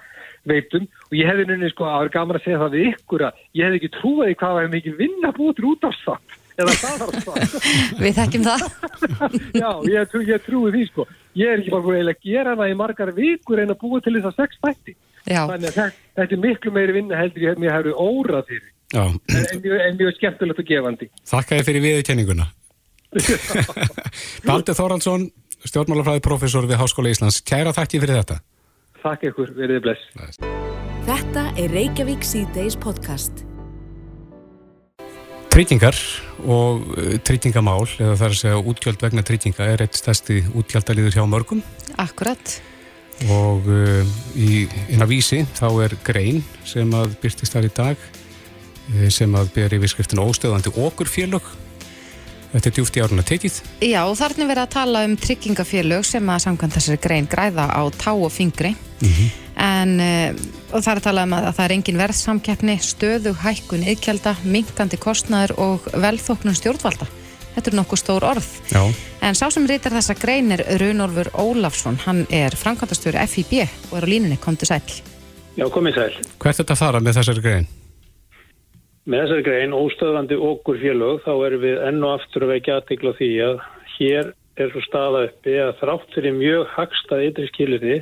veitum. 0.48 0.86
Og 1.10 1.18
ég 1.18 1.28
hefði 1.28 1.44
nynni 1.50 1.68
sko 1.74 1.84
að 1.84 2.06
vera 2.06 2.14
gaman 2.14 2.38
að 2.38 2.46
segja 2.46 2.62
það 2.62 2.76
við 2.78 2.88
ykkur 2.94 3.26
að 3.28 3.42
ég 3.58 3.68
hefði 3.68 3.80
ekki 3.82 3.92
trúið 3.98 4.32
hvað 4.40 4.56
var 4.56 4.72
mikið 4.72 4.98
vinna 5.02 5.32
búið 5.36 5.64
út 5.74 5.88
af 5.90 6.00
það 6.06 6.35
eða 6.56 6.74
það 6.80 7.02
var 7.02 7.18
það. 7.26 7.56
Við 8.04 8.14
þekkjum 8.20 8.46
það. 8.46 8.64
Já, 9.62 9.70
ég, 9.92 10.10
trú, 10.12 10.22
ég 10.26 10.44
trúi 10.46 10.72
því 10.74 10.84
sko. 10.90 11.06
Ég 11.36 11.52
er 11.52 11.60
ekki 11.62 11.74
bara 11.74 11.84
búin 11.86 12.12
að 12.12 12.22
gera 12.24 12.54
hana 12.54 12.68
í 12.72 12.76
margar 12.78 13.12
vikur 13.16 13.60
en 13.62 13.74
að 13.74 13.80
búa 13.82 14.00
til 14.04 14.14
þess 14.16 14.30
að 14.30 14.38
sex 14.40 14.60
þætti. 14.64 14.96
Já. 15.26 15.42
Þannig 15.50 15.68
að 15.72 15.78
þetta, 15.80 15.88
þetta 16.20 16.36
er 16.36 16.42
miklu 16.44 16.72
meiri 16.76 16.94
vinna 16.96 17.18
heldur 17.18 17.46
ég 17.48 17.58
mér 17.60 17.74
hefur 17.76 17.98
órað 18.06 18.52
fyrir. 18.52 18.68
Já, 18.94 19.02
En, 19.02 19.48
en, 19.66 19.96
mjög, 19.98 20.12
skemmtilegt 20.14 20.60
og 20.62 20.68
gefandi. 20.68 21.08
þakka 21.26 21.56
þið 21.58 21.66
fyrir 21.66 21.84
viðurkenninguna. 21.86 22.46
Baldur 24.46 24.76
Þóraldsson, 24.78 25.26
stjórnmálafræði 25.66 26.22
professor 26.22 26.68
við 26.70 26.78
Háskóla 26.80 27.10
Íslands. 27.10 27.40
Kæra 27.46 27.74
þakki 27.74 28.02
fyrir 28.04 28.20
þetta. 28.22 28.38
Takk 29.02 29.26
ykkur, 29.32 29.52
verið 29.58 29.82
bless. 29.88 30.06
Þetta 31.06 31.48
er 31.58 31.74
Reykjavík 31.74 32.24
C-Days 32.26 32.78
podcast. 32.78 33.44
Tryggingar 35.56 35.96
og 36.44 36.82
uh, 37.00 37.14
tryggingamál, 37.24 37.86
eða 37.96 38.12
það 38.12 38.24
er 38.26 38.32
að 38.34 38.40
segja 38.42 38.56
útgjöld 38.60 39.00
vegna 39.00 39.22
trygginga, 39.24 39.64
er 39.64 39.80
eitt 39.86 39.96
stærsti 39.96 40.42
útgjaldaliður 40.52 41.16
hjá 41.16 41.22
mörgum. 41.24 41.62
Akkurat. 41.96 42.58
og 43.32 43.64
uh, 43.64 44.04
í 44.36 44.66
innan 44.92 45.08
vísi 45.08 45.46
þá 45.56 45.64
er 45.86 45.94
grein 46.04 46.42
sem 46.68 46.92
að 46.92 47.14
byrtist 47.22 47.56
þar 47.56 47.70
í 47.70 47.70
dag 47.72 48.02
eh, 48.04 49.08
sem 49.08 49.32
að 49.32 49.48
ber 49.54 49.78
yfir 49.78 49.94
skriftin 49.94 50.20
óstöðandi 50.20 50.74
okurfélög. 50.76 51.48
Þetta 52.52 52.68
er 52.68 52.76
djúft 52.76 53.00
í 53.00 53.06
áruna 53.06 53.24
tekið. 53.24 53.62
Já, 53.80 54.02
þarna 54.12 54.44
er 54.44 54.52
verið 54.52 54.64
að 54.66 54.74
tala 54.76 55.06
um 55.08 55.16
tryggingafélög 55.24 56.04
sem 56.04 56.34
að 56.36 56.44
samkvæmt 56.50 56.76
þessari 56.76 57.00
grein 57.08 57.32
græða 57.32 57.70
á 57.72 57.82
tá 57.96 58.12
og 58.12 58.28
fingri 58.28 58.76
en 59.56 59.94
uh, 60.02 60.40
og 60.72 60.82
það 60.82 60.90
er 60.92 61.00
að 61.00 61.06
tala 61.06 61.26
um 61.26 61.36
að, 61.36 61.46
að 61.50 61.54
það 61.58 61.66
er 61.66 61.76
engin 61.76 62.00
verðsamkeppni, 62.00 62.80
stöðu, 62.84 63.36
hækkun, 63.44 63.86
yðkjalda, 63.92 64.34
minkandi 64.44 64.98
kostnaður 65.00 65.56
og 65.66 65.86
velþóknun 65.94 66.58
stjórnvalda 66.58 67.08
Þetta 67.56 67.70
er 67.72 67.76
nokkuð 67.78 68.00
stór 68.02 68.24
orð. 68.28 68.48
Já, 68.68 68.82
En 69.24 69.34
sá 69.34 69.46
sem 69.48 69.64
reytar 69.64 69.94
þessa 69.96 70.14
grein 70.20 70.52
er 70.52 70.60
Runolfur 70.82 71.30
Ólafsson. 71.40 71.96
Hann 72.04 72.26
er 72.28 72.52
framkvæmdastjóri 72.52 73.22
FIB 73.32 73.54
og 73.64 73.94
er 73.96 74.04
á 74.04 74.08
línunni, 74.12 74.36
komdu 74.36 74.68
sæl. 74.68 74.84
Já, 75.56 75.64
komið 75.72 75.96
sæl. 75.96 76.12
hvert 76.36 76.52
er 76.52 76.58
þetta 76.60 76.76
að 76.76 76.82
fara 76.82 77.00
með 77.00 77.16
þessari 77.16 77.44
grein? 77.46 77.68
Með 79.08 79.22
þessari 79.24 79.46
grein, 79.46 79.72
óstöðvandi 79.72 80.36
okkur 80.50 80.82
félög, 80.82 81.22
þá 81.24 81.32
erum 81.46 81.64
við 81.64 81.80
enn 81.88 82.04
og 82.04 82.12
aftur 82.18 82.44
að 82.44 82.52
vekja 82.52 82.76
aðtikla 82.76 83.14
því 83.16 83.30
að 83.46 83.56
hér 83.96 84.30
er 84.60 84.72
svo 84.74 84.82
staða 84.84 85.24
uppi 85.30 85.56
að 85.62 85.72
þrátt 85.80 86.12
fyrir 86.12 86.36
mjög 86.36 86.68
hagstað 86.76 87.24
ytri 87.30 87.48
skilirði, 87.54 87.98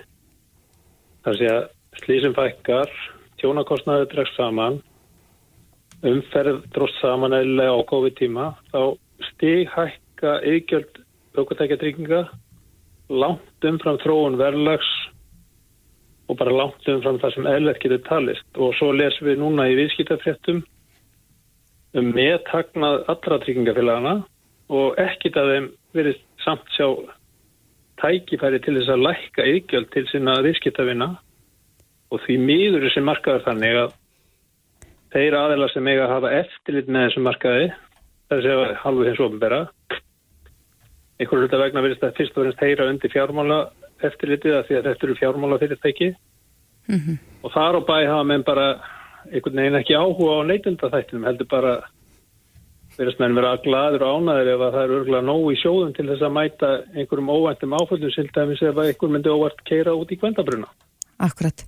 þar 1.24 1.38
sé 1.40 1.50
að 1.50 1.62
slísum 2.02 2.34
fækkar, 2.36 2.90
tjónakostnaður 3.40 4.10
dregst 4.12 4.36
saman, 4.38 4.80
umferð 6.04 6.64
dróst 6.74 7.00
saman 7.00 7.36
eðlilega 7.36 7.78
á 7.80 7.88
COVID-tíma, 7.88 8.50
þá 8.72 8.80
stig 9.30 9.70
hækka 9.72 10.36
yðgjöld 10.44 11.00
aukvöldækja 11.34 11.80
trygginga 11.80 12.20
langt 13.12 13.66
umfram 13.68 13.98
þróun 14.02 14.38
verðlags 14.40 14.90
og 16.28 16.38
bara 16.40 16.54
langt 16.54 16.86
umfram 16.88 17.18
það 17.20 17.34
sem 17.34 17.48
eðlert 17.48 17.82
getur 17.82 18.04
talist. 18.06 18.46
Og 18.56 18.72
svo 18.78 18.92
lesum 18.96 19.28
við 19.28 19.40
núna 19.42 19.66
í 19.68 19.76
viðskiptafréttum 19.80 20.62
um 21.94 22.08
meðtagnað 22.16 23.04
allra 23.12 23.40
tryggingafélagana 23.42 24.14
og 24.72 24.96
ekkit 25.00 25.36
að 25.38 25.50
þeim 25.52 25.68
verið 25.94 26.22
samt 26.44 26.72
sjá 26.74 26.88
tækifæri 28.02 28.60
til 28.64 28.76
þess 28.78 28.92
að 28.94 29.04
lækka 29.06 29.46
yðgjöld 29.50 29.90
til 29.94 30.04
sinna 30.10 30.38
viðskiptafina 30.44 31.10
og 32.12 32.22
því 32.24 32.38
miður 32.42 32.86
þessi 32.86 33.04
markaður 33.04 33.46
þannig 33.46 33.78
að 33.82 33.94
þeir 35.14 35.36
aðeila 35.38 35.68
sem 35.70 35.88
eiga 35.90 36.06
að 36.06 36.14
hafa 36.14 36.32
eftirlit 36.40 36.90
með 36.90 37.06
þessum 37.08 37.26
markaði 37.28 37.68
þessi 38.32 38.52
að 38.54 38.64
halvu 38.82 39.08
hins 39.08 39.22
ofnbera 39.22 39.60
einhverju 41.20 41.44
hluta 41.44 41.60
vegna 41.62 41.84
verðist 41.84 42.04
að 42.06 42.16
fyrst 42.18 42.38
og 42.38 42.48
finnst 42.48 42.64
heyra 42.64 42.88
undir 42.90 43.12
fjármála 43.12 43.58
eftirlitið 44.04 44.56
að 44.58 44.66
því 44.68 44.78
að 44.78 44.88
þetta 44.88 45.06
eru 45.06 45.18
fjármála 45.20 45.60
fyrirtæki 45.62 46.10
og 47.44 47.52
þar 47.54 47.78
á 47.78 47.80
bæ 47.86 47.96
hafa 48.10 48.24
menn 48.28 48.46
bara 48.46 48.66
einhvern 49.30 49.60
veginn 49.62 49.78
ekki 49.78 49.96
áhuga 49.96 50.40
á 50.42 50.48
neytundafættinum 50.50 51.28
heldur 51.28 51.48
bara 51.48 51.74
verðast 52.98 53.20
menn 53.22 53.36
vera 53.38 53.56
gladur 53.64 54.04
og 54.06 54.20
ánæður 54.20 54.50
ef 54.54 54.64
að 54.64 54.74
það 54.76 54.84
er 54.84 54.94
örgulega 54.98 55.26
nóg 55.28 55.46
í 55.50 55.60
sjóðum 55.60 55.94
til 55.96 56.06
þess 56.10 56.26
að 56.26 56.34
mæta 56.36 56.72
einhverjum 56.94 57.32
óvæntum 57.34 57.76
áföllum 57.78 58.14
sildæmis 58.14 58.62
ef 58.62 58.80
einhver 58.84 59.14
myndi 59.14 59.32
óvart 59.32 59.64
keira 59.68 59.94
út 59.98 60.12
í 60.14 60.18
kvendabruna. 60.20 60.70
Akkurat. 61.24 61.64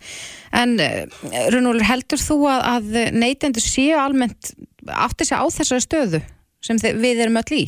En 0.55 0.77
uh, 0.83 1.03
Runolfur, 1.55 1.87
heldur 1.87 2.23
þú 2.23 2.39
að, 2.51 2.63
að 2.75 3.01
neytendur 3.15 3.65
séu 3.65 3.99
almennt 4.01 4.55
átti 4.91 5.27
sig 5.27 5.39
á 5.39 5.47
þessari 5.47 5.85
stöðu 5.85 6.23
sem 6.67 6.81
við 6.83 7.23
erum 7.25 7.39
öll 7.41 7.61
í? 7.63 7.65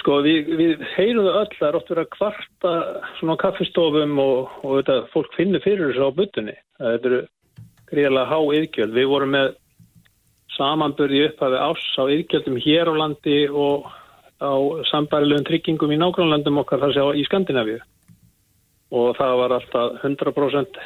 Sko 0.00 0.22
við, 0.24 0.48
við 0.56 0.84
heyrum 0.94 1.26
það 1.26 1.38
öll, 1.42 1.56
það 1.58 1.66
er 1.68 1.76
oft 1.76 1.90
verið 1.92 2.06
að 2.06 2.12
kvarta 2.14 2.70
svona 3.18 3.36
á 3.36 3.42
kaffistofum 3.42 4.14
og, 4.22 4.54
og 4.64 4.78
þetta, 4.80 4.96
fólk 5.12 5.34
finnir 5.36 5.64
fyrir 5.64 5.90
þessu 5.90 6.08
á 6.08 6.16
butunni. 6.16 6.54
Það 6.80 7.08
eru 7.10 7.18
gríðarlega 7.92 8.30
há 8.30 8.38
yðgjöld. 8.56 8.96
Við 8.96 9.10
vorum 9.10 9.34
með 9.36 9.50
samanbörði 10.62 11.26
upphafi 11.28 11.58
ás 11.58 11.82
á 11.98 12.04
yðgjöldum 12.06 12.58
hér 12.62 12.90
á 12.90 12.94
landi 12.94 13.38
og 13.50 13.88
á 14.42 14.54
sambærilegum 14.90 15.46
tryggingum 15.46 15.94
í 15.94 15.98
nágrannlandum 15.98 16.60
okkar 16.62 16.82
þar 16.82 16.94
sé 16.94 17.02
á 17.02 17.10
í 17.14 17.24
Skandinavíu. 17.26 17.80
Og 18.92 19.14
það 19.16 19.38
var 19.40 19.54
alltaf 19.56 20.02
100% 20.04 20.80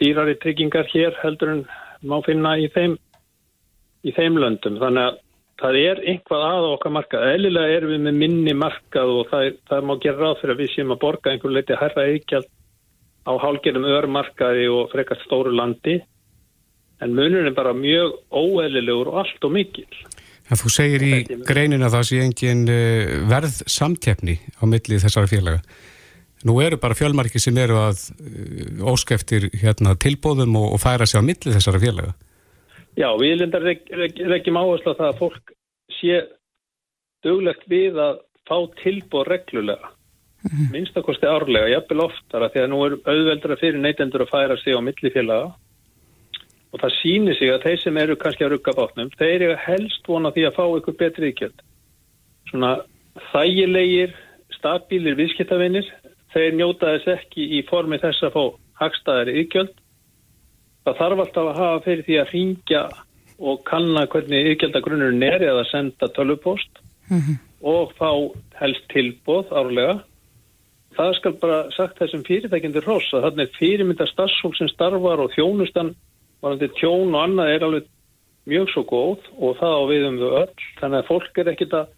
dýrari 0.00 0.36
tryggingar 0.42 0.90
hér 0.92 1.16
heldur 1.22 1.54
en 1.54 1.62
má 2.04 2.18
finna 2.26 2.58
í 2.60 2.68
þeim, 2.74 2.98
í 4.04 4.12
þeim 4.14 4.36
löndum. 4.42 4.76
Þannig 4.82 5.06
að 5.06 5.16
það 5.62 5.80
er 5.80 6.02
einhvað 6.12 6.44
að 6.50 6.68
okkar 6.74 6.94
markað. 6.98 7.30
Eðlilega 7.32 7.78
erum 7.78 7.94
við 7.94 8.04
með 8.04 8.20
minni 8.22 8.54
markað 8.58 9.14
og 9.14 9.32
það, 9.32 9.48
það 9.70 9.88
má 9.88 9.94
gera 10.04 10.22
ráð 10.22 10.38
fyrir 10.42 10.54
að 10.54 10.62
við 10.62 10.70
séum 10.74 10.94
að 10.94 11.02
borga 11.06 11.32
einhver 11.32 11.56
leiti 11.56 11.80
herra 11.80 12.06
yðgjald 12.12 12.52
á 13.28 13.32
hálgerðum 13.42 13.90
örmarkaði 13.96 14.68
og 14.74 14.92
frekar 14.92 15.24
stóru 15.24 15.54
landi. 15.56 15.98
En 17.04 17.14
munurinn 17.14 17.50
er 17.50 17.54
bara 17.54 17.74
mjög 17.76 18.16
óeðlilegur 18.34 19.12
og 19.12 19.20
allt 19.22 19.44
og 19.46 19.54
mikil. 19.54 19.86
En 20.48 20.58
þú 20.58 20.70
segir 20.72 21.04
í 21.04 21.12
greinin 21.46 21.84
að 21.84 21.98
það 21.98 22.06
sé 22.08 22.22
engin 22.24 22.64
uh, 22.72 23.12
verð 23.28 23.60
samtjefni 23.68 24.38
á 24.58 24.64
milli 24.70 25.00
þessara 25.02 25.30
félaga. 25.30 25.60
Nú 26.48 26.54
eru 26.62 26.78
bara 26.80 26.96
fjölmarki 26.96 27.40
sem 27.42 27.56
eru 27.60 27.76
að 27.82 28.06
uh, 28.16 28.88
óskeftir 28.90 29.50
hérna, 29.60 29.94
tilbóðum 30.00 30.56
og, 30.58 30.72
og 30.74 30.82
færa 30.82 31.06
sig 31.06 31.20
á 31.20 31.28
milli 31.28 31.54
þessara 31.54 31.82
félaga. 31.82 32.16
Já, 32.98 33.12
við 33.20 33.36
lindar 33.42 33.68
leggjum 33.68 34.58
áherslu 34.58 34.94
að 34.94 34.98
það 35.02 35.12
að 35.12 35.20
fólk 35.20 35.54
sé 36.00 36.18
duglegt 37.22 37.68
við 37.70 38.00
að 38.02 38.18
fá 38.48 38.56
tilbóð 38.82 39.30
reglulega. 39.34 39.94
Minnstakosti 40.72 41.26
árlega, 41.28 41.68
jafnvel 41.74 42.04
oftara, 42.06 42.48
því 42.54 42.60
að 42.62 42.68
nú 42.72 42.82
er 42.86 42.94
auðveldra 43.04 43.56
fyrir 43.58 43.80
neytendur 43.82 44.24
að 44.24 44.30
færa 44.32 44.56
sig 44.58 44.74
á 44.74 44.80
milli 44.80 45.10
félaga 45.12 45.50
og 46.72 46.82
það 46.82 46.94
sýnir 46.98 47.38
sig 47.38 47.50
að 47.52 47.64
þeir 47.64 47.82
sem 47.82 47.98
eru 48.02 48.16
kannski 48.20 48.44
að 48.44 48.54
rugga 48.54 48.74
bátnum, 48.76 49.10
þeir 49.16 49.44
eru 49.46 49.56
helst 49.64 50.08
vona 50.08 50.32
því 50.34 50.46
að 50.48 50.56
fá 50.58 50.64
ykkur 50.78 50.96
betri 51.00 51.32
ykjöld. 51.32 51.62
Svona 52.50 52.72
þægilegir, 53.32 54.14
stabílir 54.56 55.16
viðskiptavinnir, 55.18 55.88
þeir 56.34 56.56
njóta 56.58 56.94
þess 56.96 57.12
ekki 57.16 57.46
í 57.58 57.62
formi 57.68 58.00
þess 58.02 58.26
að 58.28 58.34
fá 58.36 58.42
hagstaðari 58.82 59.38
ykjöld. 59.44 59.72
Það 60.84 61.00
þarf 61.00 61.22
alltaf 61.24 61.48
að 61.52 61.62
hafa 61.62 61.84
fyrir 61.86 62.04
því 62.06 62.18
að 62.20 62.34
ringja 62.34 62.82
og 63.38 63.64
kanna 63.68 64.04
hvernig 64.10 64.52
ykjöldagrunnurinn 64.54 65.24
er 65.24 65.44
eða 65.46 65.64
senda 65.70 66.08
tölvupost 66.16 66.80
og 67.62 67.92
fá 67.98 68.10
helst 68.60 68.84
tilbóð 68.92 69.52
árlega. 69.56 69.98
Það 70.98 71.12
skal 71.18 71.34
bara 71.38 71.58
sagt 71.76 72.00
þessum 72.00 72.24
fyrirtækjandi 72.26 72.82
hross 72.82 73.12
að 73.14 73.28
þarna 73.28 73.44
er 73.44 73.56
fyrirmynda 73.56 74.06
starfsfólk 74.10 74.56
sem 74.58 74.70
starfar 74.72 75.22
og 75.22 75.32
þjónustan 75.36 75.94
varandi 76.44 76.68
tjón 76.78 77.14
og 77.14 77.22
annað 77.22 77.52
er 77.54 77.66
alveg 77.66 77.86
mjög 78.48 78.72
svo 78.72 78.84
góð 78.88 79.28
og 79.36 79.56
það 79.60 79.76
á 79.76 79.82
við 79.90 80.08
um 80.08 80.18
þau 80.22 80.32
öll. 80.42 80.66
Þannig 80.80 80.98
að 80.98 81.08
fólk 81.10 81.40
er 81.42 81.52
ekkit 81.52 81.76
að 81.78 81.94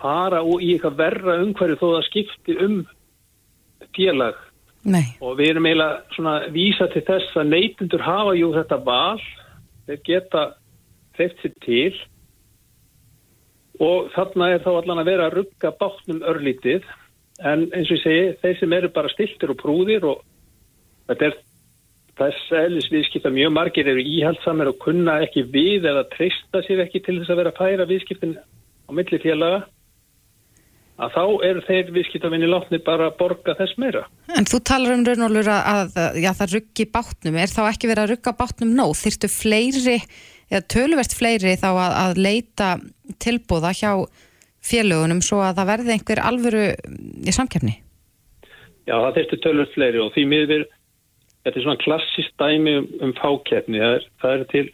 fara 0.00 0.44
í 0.44 0.70
eitthvað 0.74 1.00
verra 1.00 1.40
umhverju 1.44 1.80
þó 1.80 1.86
það 1.88 2.06
skipti 2.08 2.56
um 2.66 2.78
félag. 3.96 4.46
Nei. 4.80 5.12
og 5.20 5.34
við 5.36 5.50
erum 5.50 5.66
eiginlega 5.68 6.14
svona 6.16 6.30
að 6.38 6.54
vísa 6.54 6.86
til 6.88 7.02
þess 7.04 7.34
að 7.36 7.50
neytundur 7.52 8.00
hafa 8.00 8.32
jú 8.38 8.48
þetta 8.54 8.78
val. 8.86 9.20
Þeir 9.84 10.00
geta 10.06 10.44
hreift 11.18 11.42
sér 11.42 11.52
til. 11.66 11.98
Og 13.80 14.08
þarna 14.14 14.48
er 14.54 14.64
þá 14.64 14.70
allan 14.72 15.02
að 15.02 15.10
vera 15.10 15.28
að 15.28 15.36
rugga 15.36 15.74
bátnum 15.76 16.24
örlítið. 16.32 16.88
En 17.44 17.66
eins 17.76 17.92
og 17.92 17.98
ég 17.98 18.02
segi, 18.04 18.24
þeir 18.40 18.58
sem 18.60 18.74
eru 18.76 18.90
bara 18.92 19.12
stiltir 19.12 19.52
og 19.52 19.60
prúðir 19.60 20.04
og 20.08 20.24
þetta 21.08 21.28
er 21.28 21.38
þess 22.20 22.54
eðlis 22.60 22.88
viðskipta 22.92 23.32
mjög 23.32 23.52
margir 23.56 23.88
eru 23.90 24.04
íhaldsamir 24.04 24.70
og 24.70 24.80
kunna 24.84 25.18
ekki 25.24 25.46
við 25.52 25.88
eða 25.90 26.06
treysta 26.12 26.62
sér 26.66 26.84
ekki 26.84 27.02
til 27.04 27.18
þess 27.20 27.32
að 27.32 27.42
vera 27.42 27.52
að 27.54 27.60
færa 27.60 27.88
viðskiptin 27.88 28.36
á 28.36 28.90
milli 28.92 29.20
félaga 29.22 29.62
að 31.00 31.14
þá 31.14 31.24
eru 31.48 31.62
þeir 31.64 31.92
viðskiptavinni 31.96 32.48
látni 32.50 32.80
bara 32.84 33.08
að 33.08 33.16
borga 33.20 33.54
þess 33.56 33.78
meira. 33.80 34.02
En 34.36 34.48
þú 34.48 34.60
talar 34.68 34.96
um 34.96 35.04
raunólur 35.06 35.48
að, 35.48 35.94
að 35.96 36.18
já, 36.20 36.30
það 36.36 36.56
ruggi 36.56 36.86
bátnum, 36.92 37.38
er 37.40 37.52
þá 37.52 37.62
ekki 37.70 37.90
verið 37.90 38.02
að 38.04 38.12
rugga 38.14 38.34
bátnum 38.36 38.74
nóg? 38.76 38.92
Þyrstu 39.00 39.30
fleiri, 39.32 39.96
eða 40.50 40.66
töluvert 40.74 41.14
fleiri 41.16 41.54
þá 41.60 41.70
að, 41.70 41.94
að 42.02 42.20
leita 42.26 42.72
tilbúða 43.22 43.72
hjá 43.78 43.92
félögunum 44.60 45.22
svo 45.24 45.40
að 45.44 45.62
það 45.62 45.70
verði 45.72 45.94
einhver 45.96 46.20
alvöru 46.20 46.66
í 47.24 47.32
samkefni? 47.32 47.78
Já, 48.84 48.96
það 48.98 49.16
þyrstu 49.16 49.40
töluvert 49.46 49.74
fleiri 49.76 50.04
og 50.04 50.12
því 50.12 50.26
miður 50.28 50.68
þetta 51.44 51.58
er 51.58 51.64
svona 51.64 51.80
klassist 51.80 52.36
dæmi 52.40 52.76
um, 52.80 52.86
um 53.06 53.12
fákeppni. 53.16 53.80
Það 53.80 53.96
er, 53.96 54.06
það 54.22 54.34
er 54.34 54.46
til, 54.52 54.64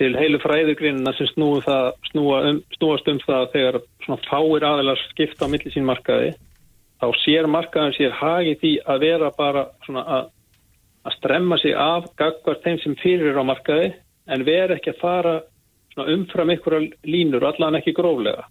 til 0.00 0.10
heilu 0.18 0.40
fræðugrinna 0.42 1.14
sem 1.16 1.30
snúa 1.32 1.62
það, 1.64 1.90
snúa 2.10 2.40
um, 2.50 2.60
snúast 2.76 3.10
um 3.10 3.20
það 3.24 3.46
þegar 3.54 3.80
svona 4.04 4.20
fáir 4.28 4.68
aðelar 4.70 5.04
skipta 5.08 5.48
á 5.48 5.52
milli 5.52 5.72
sín 5.74 5.88
markaði. 5.88 6.34
Þá 7.02 7.08
sér 7.24 7.50
markaðin 7.50 7.96
sér 7.96 8.16
hagi 8.20 8.56
því 8.60 8.74
að 8.88 9.06
vera 9.08 9.32
bara 9.36 9.66
svona 9.86 10.04
að, 10.18 10.28
að 11.04 11.16
stremma 11.18 11.58
sig 11.60 11.74
af 11.76 12.08
gagvart 12.20 12.64
þeim 12.64 12.80
sem 12.82 12.96
fyrir 13.00 13.40
á 13.40 13.44
markaði 13.44 13.92
en 14.30 14.46
vera 14.46 14.78
ekki 14.78 14.94
að 14.94 15.02
fara 15.02 15.34
umfram 15.94 16.50
einhverja 16.50 16.90
línur 17.06 17.44
og 17.44 17.54
allan 17.54 17.78
ekki 17.78 17.94
gróflega. 17.94 18.46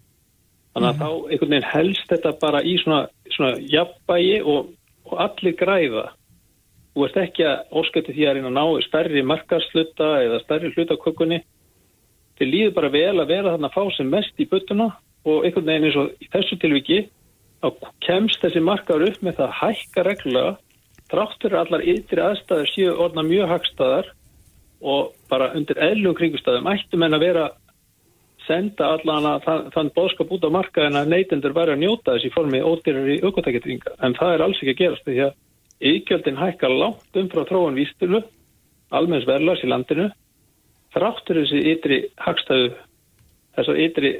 Þannig 0.73 0.89
að 0.89 0.93
mm 0.93 0.99
-hmm. 0.99 1.05
þá 1.05 1.31
einhvern 1.31 1.51
veginn 1.51 1.71
helst 1.71 2.09
þetta 2.09 2.31
bara 2.41 2.63
í 2.63 2.77
svona, 2.81 3.07
svona 3.35 3.57
jafnbægi 3.59 4.37
og, 4.41 4.69
og 5.05 5.19
allir 5.21 5.55
græða 5.59 6.05
þú 6.93 7.07
ert 7.07 7.17
ekki 7.23 7.45
að 7.49 7.79
óskætti 7.79 8.13
því 8.13 8.27
að 8.27 8.37
reyna 8.37 8.51
að 8.51 8.57
ná 8.57 8.85
stærri 8.85 9.23
markarsluta 9.25 10.09
eða 10.25 10.41
stærri 10.43 10.71
hlutakökunni. 10.75 11.39
Til 12.37 12.49
líður 12.49 12.75
bara 12.77 12.93
vel 12.93 13.17
að 13.21 13.31
vera 13.33 13.53
þarna 13.53 13.69
að 13.69 13.75
fá 13.77 13.97
sem 13.97 14.09
mest 14.09 14.39
í 14.41 14.49
buttuna 14.49 14.89
og 15.23 15.45
einhvern 15.45 15.69
veginn 15.69 15.87
eins 15.89 15.99
og 16.01 16.13
í 16.21 16.29
þessu 16.33 16.59
tilviki 16.61 16.99
þá 17.63 17.89
kemst 18.03 18.41
þessi 18.43 18.61
markaður 18.63 19.09
upp 19.09 19.21
með 19.23 19.39
það 19.39 19.49
að 19.49 19.57
hækka 19.61 20.05
reglulega 20.07 20.53
þráttur 21.13 21.55
allar 21.59 21.85
ytri 21.93 22.23
aðstæður 22.23 22.71
séu 22.71 22.93
orðna 23.05 23.23
mjög 23.27 23.51
hagstæðar 23.53 24.09
og 24.83 25.13
bara 25.31 25.51
undir 25.55 25.79
eðlum 25.79 26.15
kringustæðum 26.17 26.67
ættum 26.73 27.05
en 27.05 27.15
að 27.15 27.23
vera 27.23 27.45
senda 28.43 28.89
allan 28.97 29.29
að 29.29 29.45
þann, 29.45 29.69
þann 29.71 29.91
bóðskap 29.95 30.33
út 30.35 30.43
á 30.43 30.49
markaðin 30.51 30.99
að 30.99 31.13
neytendur 31.13 31.55
væri 31.55 31.75
að 31.77 31.83
njóta 31.85 32.17
þessi 32.17 32.33
formi 32.33 32.59
ódýrar 32.59 33.07
í 33.13 33.21
aukvöldaketringa 33.23 33.95
en 34.03 34.17
það 34.17 34.33
er 34.33 34.43
alls 34.43 34.59
ekki 34.59 34.73
að 34.73 34.81
gerast 34.81 35.07
því 35.07 35.19
að 35.29 35.37
yggjöldin 35.91 36.39
hækka 36.39 36.71
langt 36.71 37.19
um 37.19 37.29
frá 37.31 37.43
tróan 37.49 37.77
vístulu 37.77 38.23
almenns 38.93 39.27
verðlags 39.27 39.63
í 39.65 39.69
landinu. 39.69 40.09
Þráttur 40.93 41.41
þessi 41.41 41.61
ytri 41.73 42.01
hagstæðu 42.21 42.73
þessi 43.53 43.85
ytri, 43.85 44.11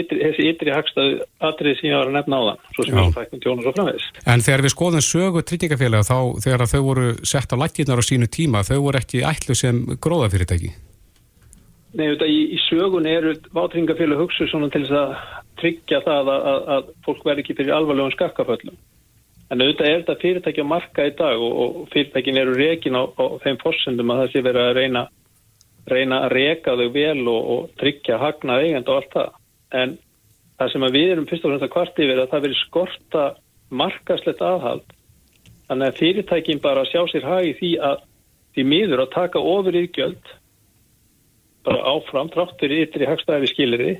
ytri, 0.00 0.20
þessi 0.20 0.46
ytri 0.52 0.72
hagstæðu 0.72 1.18
atrið 1.48 1.78
sem 1.78 1.88
ég 1.88 1.96
var 1.96 2.10
að 2.10 2.16
nefna 2.18 2.40
á 2.40 2.42
þann 2.48 2.74
svo 2.76 2.86
sem 2.86 2.98
við 2.98 3.14
fækkum 3.16 3.42
tjónur 3.44 3.68
og 3.70 3.76
framvegis. 3.76 4.08
En 4.28 4.44
þegar 4.44 4.64
við 4.66 4.74
skoðum 4.74 5.04
sögu 5.06 5.42
tryggingafélaga 5.48 6.08
þá 6.08 6.18
þegar 6.44 6.64
þau 6.72 6.80
voru 6.88 7.06
sett 7.28 7.52
á 7.52 7.56
lækirnar 7.62 8.02
á 8.02 8.04
sínu 8.04 8.28
tíma 8.32 8.64
þau 8.68 8.78
voru 8.88 9.00
ekki 9.00 9.24
ætlu 9.28 9.56
sem 9.56 9.84
gróðafyrirtæki? 9.96 10.72
Nei, 11.92 12.06
þetta, 12.06 12.28
í, 12.28 12.40
í 12.56 12.58
sögun 12.68 13.08
eru 13.08 13.34
vátringafélag 13.52 14.20
hugsu 14.20 14.48
svona 14.48 14.68
til 14.72 14.84
þess 14.86 14.96
að 14.96 15.16
tryggja 15.60 16.00
það 16.04 16.32
að, 16.34 16.46
að, 16.52 16.62
að 16.76 16.92
fólk 17.06 17.26
verði 17.28 17.44
ekki 17.44 17.56
fyrir 17.58 17.76
alvarlegum 17.76 18.14
skakkaföllum. 18.14 18.78
En 19.52 19.60
auðvitað 19.60 19.88
er 19.88 19.98
þetta 20.00 20.20
fyrirtæki 20.22 20.64
á 20.64 20.72
marka 20.72 21.04
í 21.08 21.12
dag 21.18 21.42
og, 21.44 21.58
og 21.62 21.90
fyrirtækin 21.92 22.40
eru 22.40 22.54
rekin 22.56 22.96
á, 22.96 23.04
á 23.04 23.24
þeim 23.44 23.58
fórsendum 23.60 24.12
að 24.14 24.22
það 24.22 24.32
sé 24.32 24.44
verið 24.46 24.68
að 24.68 24.78
reyna, 24.78 25.02
reyna 25.92 26.20
að 26.24 26.34
reka 26.38 26.76
þau 26.78 26.88
vel 26.94 27.20
og, 27.28 27.50
og 27.54 27.66
tryggja 27.82 28.20
hagna 28.22 28.58
eigend 28.62 28.88
og 28.88 29.00
allt 29.00 29.12
það. 29.16 29.36
En 29.82 29.96
það 30.56 30.72
sem 30.72 30.86
við 30.96 31.10
erum 31.10 31.28
fyrst 31.28 31.44
og 31.44 31.52
fremst 31.52 31.66
að 31.68 31.74
kvarti 31.74 32.08
verið 32.08 32.24
að 32.24 32.32
það 32.32 32.46
verið 32.46 32.62
skorta 32.62 33.26
markaslegt 33.82 34.46
aðhald. 34.46 34.96
Þannig 35.68 35.90
að 35.90 36.00
fyrirtækin 36.00 36.62
bara 36.64 36.86
sjá 36.88 37.02
sér 37.10 37.28
hagi 37.28 37.52
því 37.60 37.74
að 37.90 38.00
því 38.52 38.64
miður 38.68 39.04
að 39.04 39.12
taka 39.14 39.40
ofur 39.52 39.76
yfgjöld 39.80 40.32
bara 41.66 41.84
áfram 41.92 42.30
tráttur 42.32 42.72
í 42.72 42.82
ytri 42.86 43.06
hagstæði 43.08 43.50
skiliri 43.52 43.92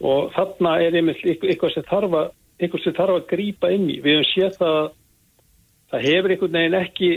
og 0.00 0.30
þarna 0.34 0.76
er 0.84 0.96
einmitt 0.96 1.22
eitthvað 1.24 1.74
sem 1.74 1.86
þarf 1.88 2.16
að, 2.16 2.28
eitthvað 2.60 2.84
sem 2.84 2.96
þarf 2.96 3.18
að 3.18 3.28
grípa 3.30 3.70
inn 3.74 3.86
í. 3.90 4.00
Við 4.04 4.18
hefum 4.18 4.28
séð 4.30 4.58
það 4.58 4.74
að 4.80 4.90
það 5.90 6.04
hefur 6.08 6.34
einhvern 6.34 6.58
veginn 6.58 6.80
ekki 6.80 7.10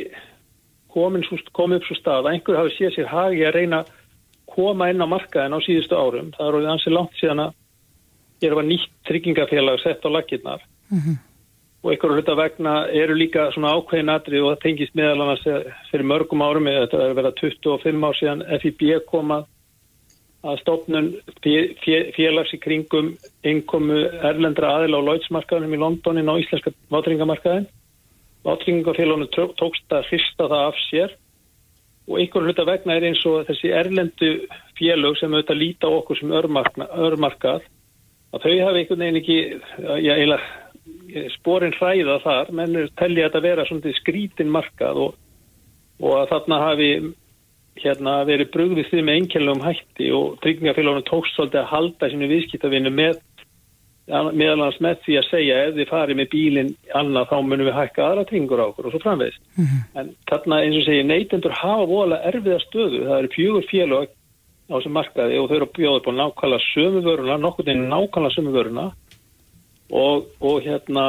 komin, 0.93 1.27
komið 1.51 1.81
upp 1.81 1.89
svo 1.89 1.99
stað 1.99 2.21
að 2.21 2.31
einhver 2.33 2.61
hafi 2.61 2.77
séð 2.77 2.95
sér 2.95 3.11
hagi 3.11 3.43
að 3.47 3.55
reyna 3.57 3.83
að 3.83 3.91
koma 4.53 4.89
inn 4.93 5.01
á 5.01 5.07
markaðin 5.09 5.57
á 5.57 5.65
síðustu 5.65 5.97
árum. 5.97 6.31
Það 6.37 6.47
er 6.47 6.57
orðið 6.59 6.73
ansið 6.73 6.97
langt 6.97 7.19
síðan 7.19 7.45
að 7.47 7.59
var 8.51 8.65
nýtt 8.67 8.89
tryggingafélag 9.07 9.79
sett 9.79 10.03
á 10.03 10.09
lakirnar 10.11 10.63
og 11.83 11.91
einhverju 11.91 12.15
hluta 12.15 12.35
vegna 12.35 12.73
eru 12.91 13.15
líka 13.15 13.51
svona 13.51 13.73
ákveðin 13.75 14.11
atri 14.11 14.39
og 14.39 14.53
það 14.53 14.61
tengist 14.63 14.95
meðal 14.95 15.21
annars 15.21 15.43
fyrir 15.91 16.05
mörgum 16.07 16.43
árum 16.43 16.67
eða 16.67 16.85
þetta 16.85 16.99
er 16.99 17.09
að 17.09 17.19
vera 17.19 17.31
25 17.39 18.03
ár 18.07 18.19
síðan 18.19 18.43
FIB 18.61 18.83
kom 19.07 19.31
að 20.43 20.51
að 20.53 20.59
stofnun 20.61 21.09
fé- 21.43 21.73
fé- 21.83 22.11
félags 22.15 22.53
í 22.53 22.59
kringum 22.59 23.13
innkomu 23.47 23.99
erlendra 24.27 24.73
aðila 24.77 24.99
á 24.99 25.05
Lloydsmarkaðunum 25.07 25.75
í 25.75 25.79
Londonin 25.79 26.31
á 26.31 26.35
íslenska 26.35 26.73
vátringamarkaðin. 26.91 27.67
Vátringafélagunum 28.43 29.29
tókst 29.31 29.87
að 29.95 30.09
hrista 30.09 30.49
það 30.51 30.65
af 30.67 30.81
sér 30.89 31.13
og 32.07 32.19
einhverju 32.19 32.49
hluta 32.49 32.65
vegna 32.67 32.97
er 32.97 33.05
eins 33.07 33.21
og 33.29 33.45
þessi 33.47 33.71
erlendu 33.71 34.33
félög 34.75 35.15
sem 35.19 35.31
auðvitað 35.31 35.61
líta 35.61 35.87
okkur 35.87 36.19
sem 36.19 36.33
örmarkna- 36.35 36.89
örmarkað 36.91 37.63
að 38.33 38.43
þau 38.43 38.53
hafi 38.65 38.81
einhvern 38.81 38.99
veginn 38.99 39.21
ekki 39.21 39.37
já, 40.03 40.13
eiginlega 40.17 41.29
sporin 41.37 41.75
hræða 41.77 42.19
þar, 42.23 42.51
menn 42.51 42.75
er 42.75 42.89
tellið 42.99 43.27
þetta 43.29 43.41
vera 43.45 43.65
svona 43.69 43.93
skrítin 43.95 44.51
markað 44.51 44.99
og, 45.05 45.15
og 46.01 46.15
að 46.19 46.29
þarna 46.33 46.59
hafi 46.67 46.89
hérna 47.81 48.19
verið 48.27 48.51
brugðið 48.53 48.89
því 48.89 49.03
með 49.03 49.19
einkennlegum 49.19 49.63
hætti 49.65 50.09
og 50.13 50.39
tryggingafélagunum 50.43 51.05
tókst 51.07 51.37
svolítið 51.37 51.63
að 51.63 51.71
halda 51.71 52.09
sínu 52.11 52.29
viðskiptavinnu 52.31 52.91
með 52.93 53.21
meðal 54.07 54.57
annars 54.57 54.79
með 54.83 54.97
því 55.05 55.15
að 55.19 55.27
segja 55.29 55.59
ef 55.63 55.75
þið 55.77 55.89
farið 55.89 56.17
með 56.19 56.29
bílinn 56.33 56.71
annað 56.99 57.29
þá 57.29 57.35
munum 57.39 57.67
við 57.69 57.77
hækka 57.77 58.03
aðra 58.03 58.25
tryggingur 58.27 58.63
á 58.63 58.65
okkur 58.65 58.87
og 58.89 58.93
svo 58.93 58.99
framvegist. 59.03 59.43
En 59.95 60.09
þarna 60.27 60.59
eins 60.63 60.79
og 60.81 60.87
segja 60.87 61.05
neytendur 61.07 61.55
hafa 61.55 61.85
voðalega 61.87 62.31
erfiða 62.33 62.59
stöðu. 62.65 62.99
Það 63.07 63.19
eru 63.21 63.31
fjögur 63.37 63.69
félag 63.69 64.09
á 64.67 64.73
þessum 64.75 64.97
markaði 64.97 65.39
og 65.39 65.47
þau 65.47 65.55
eru 65.55 65.69
upp 65.69 66.09
á 66.09 66.11
nákvæmlega 66.19 66.67
sömu 66.73 67.03
vöruna, 67.07 67.37
nokkur 67.39 67.67
þeim 67.69 67.85
nákvæmlega 67.87 68.35
sömu 68.35 68.51
vöruna 68.57 68.85
og, 69.91 70.27
og 70.43 70.59
hérna 70.67 71.05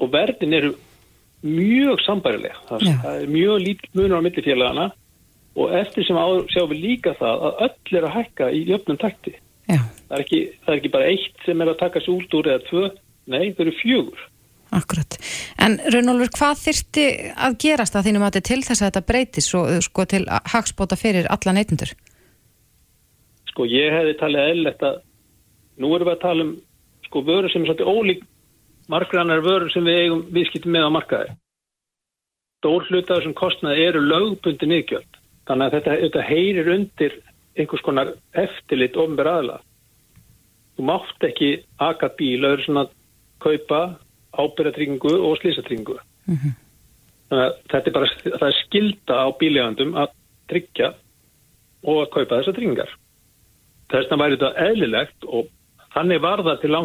og 0.00 0.12
verðin 0.14 0.56
eru 0.56 0.72
mjög 1.44 2.00
sambærilega. 2.06 2.56
Það, 2.68 2.88
það 3.04 3.20
er 3.20 3.36
mjög 3.36 3.62
lítið 3.66 4.00
munur 4.00 4.16
á 4.16 4.24
millifélagana 4.24 4.88
og 5.58 5.72
eftir 5.80 6.06
sem 6.06 6.18
áður 6.18 6.44
sjáum 6.52 6.72
við 6.72 6.82
líka 6.84 7.14
það 7.18 7.46
að 7.46 7.62
öll 7.66 7.98
er 7.98 8.06
að 8.08 8.16
hækka 8.18 8.50
í 8.54 8.60
jöfnum 8.68 9.00
takti. 9.00 9.34
Það 9.70 10.18
er, 10.18 10.24
ekki, 10.24 10.40
það 10.64 10.72
er 10.72 10.80
ekki 10.80 10.92
bara 10.96 11.08
eitt 11.10 11.44
sem 11.46 11.62
er 11.62 11.70
að 11.70 11.80
taka 11.84 12.02
sig 12.02 12.12
út 12.14 12.36
úr 12.38 12.50
eða 12.50 12.62
tvö, 12.66 12.84
nei, 13.30 13.52
þau 13.54 13.64
eru 13.64 13.74
fjögur. 13.78 14.22
akkurat. 14.70 15.16
En 15.58 15.76
Raunólfur, 15.92 16.30
hvað 16.38 16.62
þyrfti 16.64 17.04
að 17.46 17.56
gerast 17.62 17.96
að 17.98 18.08
þínum 18.08 18.26
að 18.26 18.40
til 18.46 18.60
þess 18.62 18.82
að 18.82 18.88
þetta 18.88 19.06
breytis 19.06 19.48
og 19.58 19.70
sko 19.86 20.06
til 20.06 20.24
hagspóta 20.54 20.98
fyrir 20.98 21.26
alla 21.30 21.54
neytendur? 21.54 21.94
Sko, 23.50 23.66
ég 23.66 23.94
hefði 23.94 24.16
talið 24.18 24.50
eðlilegt 24.50 24.82
að 24.86 25.00
nú 25.82 25.94
erum 25.94 26.10
við 26.10 26.14
að 26.16 26.22
tala 26.22 26.46
um 26.46 26.52
sko 27.06 27.22
vörur 27.26 27.50
sem 27.50 27.64
er 27.64 27.72
svolítið 27.72 27.90
ólík 27.90 28.26
margrannar 28.90 29.42
vörur 29.44 29.70
sem 29.70 29.86
við 29.86 30.02
eigum 30.04 30.26
viðskiptum 30.34 30.74
með 30.74 30.86
á 30.86 30.96
markaði. 30.96 31.34
Stór 32.60 32.86
hluta 32.90 33.16
þessum 33.16 33.36
kostnaði 33.38 33.86
eru 33.88 34.02
lögbundin 34.04 34.76
yðgjöld. 34.78 35.19
Þannig 35.50 35.66
að 35.66 35.72
þetta, 35.74 35.94
þetta 36.04 36.24
heyrir 36.28 36.68
undir 36.70 37.14
einhvers 37.58 37.82
konar 37.82 38.12
eftirlit 38.38 38.94
ofnbæra 39.02 39.32
aðla. 39.40 39.56
Þú 40.76 40.84
mátt 40.86 41.26
ekki 41.26 41.48
aka 41.82 42.12
bíl 42.14 42.46
öðru 42.46 42.66
svona 42.66 42.84
að 42.86 42.92
kaupa 43.42 43.80
ábyrðatryggingu 44.38 45.16
og 45.26 45.34
slísatryggingu. 45.40 45.96
Þannig 46.30 47.42
að 47.42 47.56
þetta 47.72 47.90
er 47.90 47.96
bara, 47.96 48.10
það 48.28 48.46
er 48.46 48.58
skilda 48.60 49.18
á 49.18 49.28
bíljagandum 49.40 49.96
að 49.98 50.14
tryggja 50.52 50.92
og 51.82 51.98
að 52.04 52.12
kaupa 52.14 52.38
þessar 52.38 52.58
tryggingar. 52.60 52.94
Þess 53.90 54.06
vegna 54.06 54.22
væri 54.22 54.38
þetta 54.38 54.68
eðlilegt 54.68 55.26
og 55.26 55.50
þannig 55.96 56.22
var 56.22 56.44
það 56.46 56.62
til, 56.62 56.80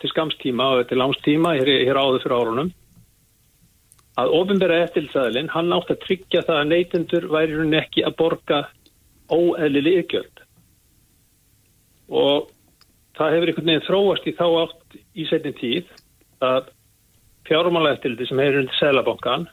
til 0.00 0.12
skamstíma 0.14 0.72
og 0.72 0.88
til 0.88 1.00
langstíma 1.02 1.52
hér, 1.58 1.72
hér 1.84 2.00
áður 2.00 2.24
fyrir 2.24 2.38
árunum 2.40 2.72
að 4.16 4.32
ofinbæra 4.38 4.80
eftirlitsaðilinn, 4.86 5.52
hann 5.52 5.74
átt 5.76 5.92
að 5.92 6.02
tryggja 6.06 6.42
það 6.46 6.60
að 6.60 6.70
neytendur 6.72 7.26
væri 7.32 7.58
hún 7.58 7.76
ekki 7.76 8.04
að 8.06 8.16
borga 8.20 8.60
óeðlili 9.32 9.96
ykjöld. 10.00 10.42
Og 12.08 12.48
það 13.18 13.34
hefur 13.34 13.52
einhvern 13.52 13.70
veginn 13.72 13.86
þróast 13.88 14.28
í 14.30 14.34
þá 14.38 14.46
átt 14.62 14.98
í 15.16 15.28
setni 15.28 15.52
tíð 15.58 15.92
að 16.46 16.72
fjármála 17.48 17.94
eftirliti 17.96 18.28
sem 18.30 18.40
hefur 18.40 18.62
undir 18.62 18.80
Sælabankan, 18.80 19.46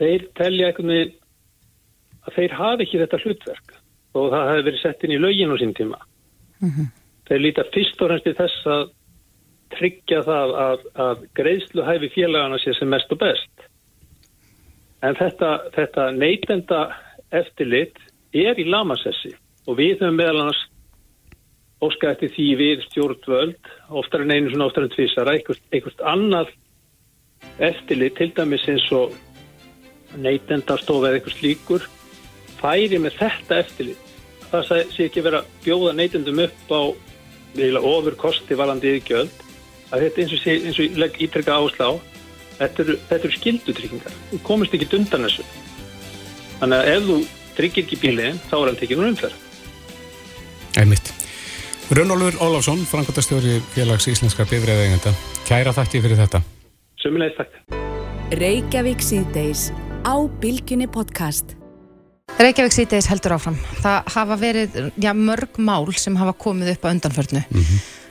þeir 0.00 0.26
telja 0.38 0.70
einhvern 0.70 0.94
veginn 0.94 1.14
að 2.24 2.36
þeir 2.38 2.58
hafi 2.58 2.86
ekki 2.86 3.00
þetta 3.02 3.22
hlutverk 3.24 3.78
og 4.14 4.28
það 4.32 4.50
hefði 4.50 4.66
verið 4.68 4.82
sett 4.82 5.04
inn 5.04 5.14
í 5.14 5.20
lögin 5.20 5.52
á 5.52 5.56
sín 5.60 5.74
tíma. 5.76 5.98
Þeir 7.28 7.40
líta 7.40 7.64
fyrst 7.74 8.00
og 8.00 8.10
fremst 8.10 8.28
í 8.30 8.36
þess 8.38 8.68
að 8.70 8.84
tryggja 9.78 10.22
það 10.26 10.54
að, 10.64 10.84
að 11.06 11.24
greiðsluhæfi 11.38 12.10
félagana 12.14 12.58
sé 12.62 12.74
sem 12.78 12.90
mest 12.90 13.12
og 13.14 13.20
best. 13.22 13.66
En 15.04 15.16
þetta, 15.18 15.50
þetta 15.74 16.10
neytenda 16.16 16.82
eftirlit 17.34 17.98
er 18.34 18.58
í 18.58 18.66
lamasessi 18.68 19.34
og 19.68 19.78
við 19.78 19.98
höfum 20.00 20.16
meðal 20.18 20.44
annars 20.44 20.62
óska 21.84 22.14
eftir 22.14 22.32
því 22.32 22.46
við 22.60 22.84
stjórnvöld, 22.88 23.70
oftar 23.92 24.24
en 24.24 24.32
einu 24.32 24.52
svona 24.52 24.68
oftar 24.70 24.86
en 24.86 24.94
tvísara, 24.94 25.34
einhvert, 25.36 26.04
annað 26.08 26.52
eftirlit, 27.58 28.16
til 28.16 28.30
dæmis 28.36 28.64
eins 28.70 28.86
og 28.96 29.14
neytendastofa 30.24 31.10
eða 31.10 31.18
eitthvað 31.18 31.38
slíkur, 31.38 31.86
færi 32.60 33.00
með 33.02 33.18
þetta 33.20 33.60
eftirlit. 33.64 34.12
Það 34.50 34.68
sé- 34.70 35.08
ekki 35.08 35.24
vera 35.24 35.42
bjóða 35.64 35.94
neytendum 35.98 36.44
upp 36.46 36.72
á 36.72 36.82
ofur 37.84 38.16
kosti 38.18 38.56
valandi 38.58 38.96
yðgjöld, 38.96 39.43
að 39.92 40.06
þetta 40.06 40.22
eins 40.24 40.34
og, 40.34 40.42
sé, 40.42 40.56
eins 40.60 40.78
og 40.78 40.86
ég 40.86 41.00
legg 41.00 41.18
ítrekka 41.22 41.56
áslá, 41.58 41.88
þetta 42.58 42.84
eru, 42.84 42.98
þetta 43.10 43.28
eru 43.28 43.38
skildutryggingar. 43.38 44.18
Þú 44.30 44.40
komist 44.46 44.76
ekki 44.76 44.90
undan 44.98 45.26
þessu. 45.28 45.46
Þannig 46.60 46.78
að 46.78 46.92
ef 46.94 47.08
þú 47.08 47.18
tryggir 47.58 47.84
ekki 47.84 48.00
bíliðin, 48.02 48.40
þá 48.50 48.56
er 48.60 48.70
hann 48.70 48.80
tekinn 48.80 49.02
úr 49.02 49.10
umferð. 49.12 49.40
Einmitt. 50.80 51.12
Rönnólfur 51.94 52.38
Ólafsson, 52.42 52.80
frangotastjóri 52.88 53.58
félags 53.74 54.08
íslenska 54.08 54.46
bifræðeigenda. 54.48 55.12
Kæra 55.44 55.74
þætti 55.76 56.00
fyrir 56.06 56.22
þetta. 56.22 56.40
Sumulegis 57.02 57.36
takk. 57.36 57.58
Reykjavík 58.40 59.04
síðdeis 59.04 59.68
á 60.08 60.16
Bilginni 60.40 60.88
podcast. 60.88 61.52
Reykjavík 62.40 62.72
síðdeis 62.74 63.10
heldur 63.12 63.36
áfram. 63.36 63.58
Það 63.84 64.08
hafa 64.16 64.38
verið 64.40 64.78
já, 64.96 65.12
mörg 65.12 65.60
mál 65.60 65.84
sem 65.92 66.16
hafa 66.16 66.32
komið 66.32 66.72
upp 66.72 66.88
á 66.88 66.92
undanförnu. 66.94 67.44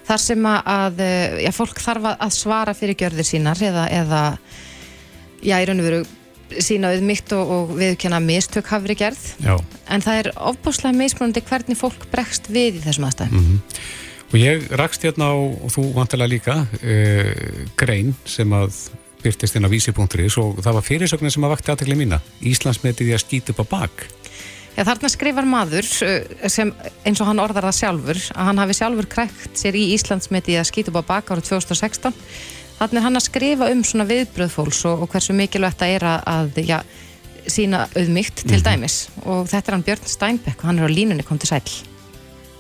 Þar 0.08 0.20
sem 0.20 0.44
að- 0.44 0.66
að 0.68 0.98
já, 1.46 1.52
fólk 1.56 1.80
þarf 1.80 2.10
að- 2.20 2.34
svara 2.36 2.74
fyrir 2.76 2.96
gjörðir 3.00 3.28
sínar 3.30 3.56
eða, 3.64 3.86
eða 3.92 4.22
já, 5.44 5.56
í 5.62 5.66
raun 5.70 5.80
og 5.80 5.86
veru 5.88 6.04
sína 6.60 6.92
auðmygt 6.94 7.32
og, 7.34 7.50
og 7.56 7.70
viðkjanna 7.80 8.20
mistök 8.22 8.68
hafi 8.70 8.86
verið 8.88 9.00
gerð 9.00 9.24
Já. 9.42 9.56
en 9.90 10.02
það 10.02 10.20
er 10.20 10.32
ofbúslega 10.38 10.94
mismunandi 11.00 11.42
hvernig 11.42 11.78
fólk 11.80 12.04
bregst 12.12 12.46
við 12.52 12.78
í 12.78 12.84
þessum 12.84 13.08
aðstæðum 13.10 13.32
Mhm. 13.40 13.62
Og 14.34 14.40
ég 14.42 14.64
rakst 14.74 15.04
hérna 15.06 15.30
á, 15.30 15.34
og 15.38 15.70
þú 15.70 15.94
vantilega 15.94 16.30
líka, 16.30 16.54
uh, 16.66 17.66
grein 17.78 18.16
sem 18.26 18.50
að 18.50 18.90
byrtist 19.22 19.56
inn 19.56 19.64
á 19.66 19.70
vísi.is 19.70 20.38
og 20.42 20.58
það 20.58 20.74
var 20.74 20.82
fyrirsögnin 20.82 21.32
sem 21.32 21.44
að 21.44 21.52
vakti 21.54 21.70
aðtekli 21.72 21.96
mína. 21.96 22.18
Íslandsmetið 22.42 23.12
í 23.12 23.14
að 23.14 23.22
skýta 23.22 23.50
upp 23.54 23.62
á 23.62 23.66
bak. 23.70 24.08
Já, 24.74 24.82
þarna 24.88 25.10
skrifar 25.14 25.46
maður 25.46 25.86
uh, 25.86 26.50
sem 26.50 26.74
eins 27.06 27.22
og 27.22 27.30
hann 27.30 27.42
orðar 27.44 27.68
það 27.70 27.80
sjálfur 27.80 28.22
að 28.34 28.50
hann 28.50 28.62
hafi 28.64 28.78
sjálfur 28.80 29.10
krækt 29.12 29.62
sér 29.62 29.78
í 29.78 29.86
Íslandsmeti 29.94 30.58
að 30.58 30.70
skýta 30.72 30.94
upp 30.94 31.04
á 31.06 31.10
bak 31.12 31.34
árið 31.34 31.52
2016 31.52 32.16
þannig 32.80 33.00
er 33.00 33.06
hann 33.06 33.20
að 33.20 33.28
skrifa 33.28 33.70
um 33.70 33.84
svona 33.86 34.08
viðbröð 34.10 34.54
fólks 34.56 34.84
og, 34.90 35.06
og 35.06 35.14
hversu 35.14 35.36
mikilvægt 35.38 35.84
það 35.84 35.96
er 36.00 36.08
að, 36.10 36.28
að 36.34 36.62
já, 36.68 36.80
sína 37.54 37.86
auðmygt 37.94 38.46
til 38.50 38.62
dæmis 38.66 38.98
og 39.24 39.46
þetta 39.52 39.70
er 39.70 39.78
hann 39.78 39.86
Björn 39.88 40.10
Steinbeck 40.10 40.64
og 40.64 40.72
hann 40.72 40.82
er 40.82 40.90
á 40.90 40.96
línunni 40.96 41.26
kom 41.28 41.42
til 41.42 41.52
sæl 41.54 41.64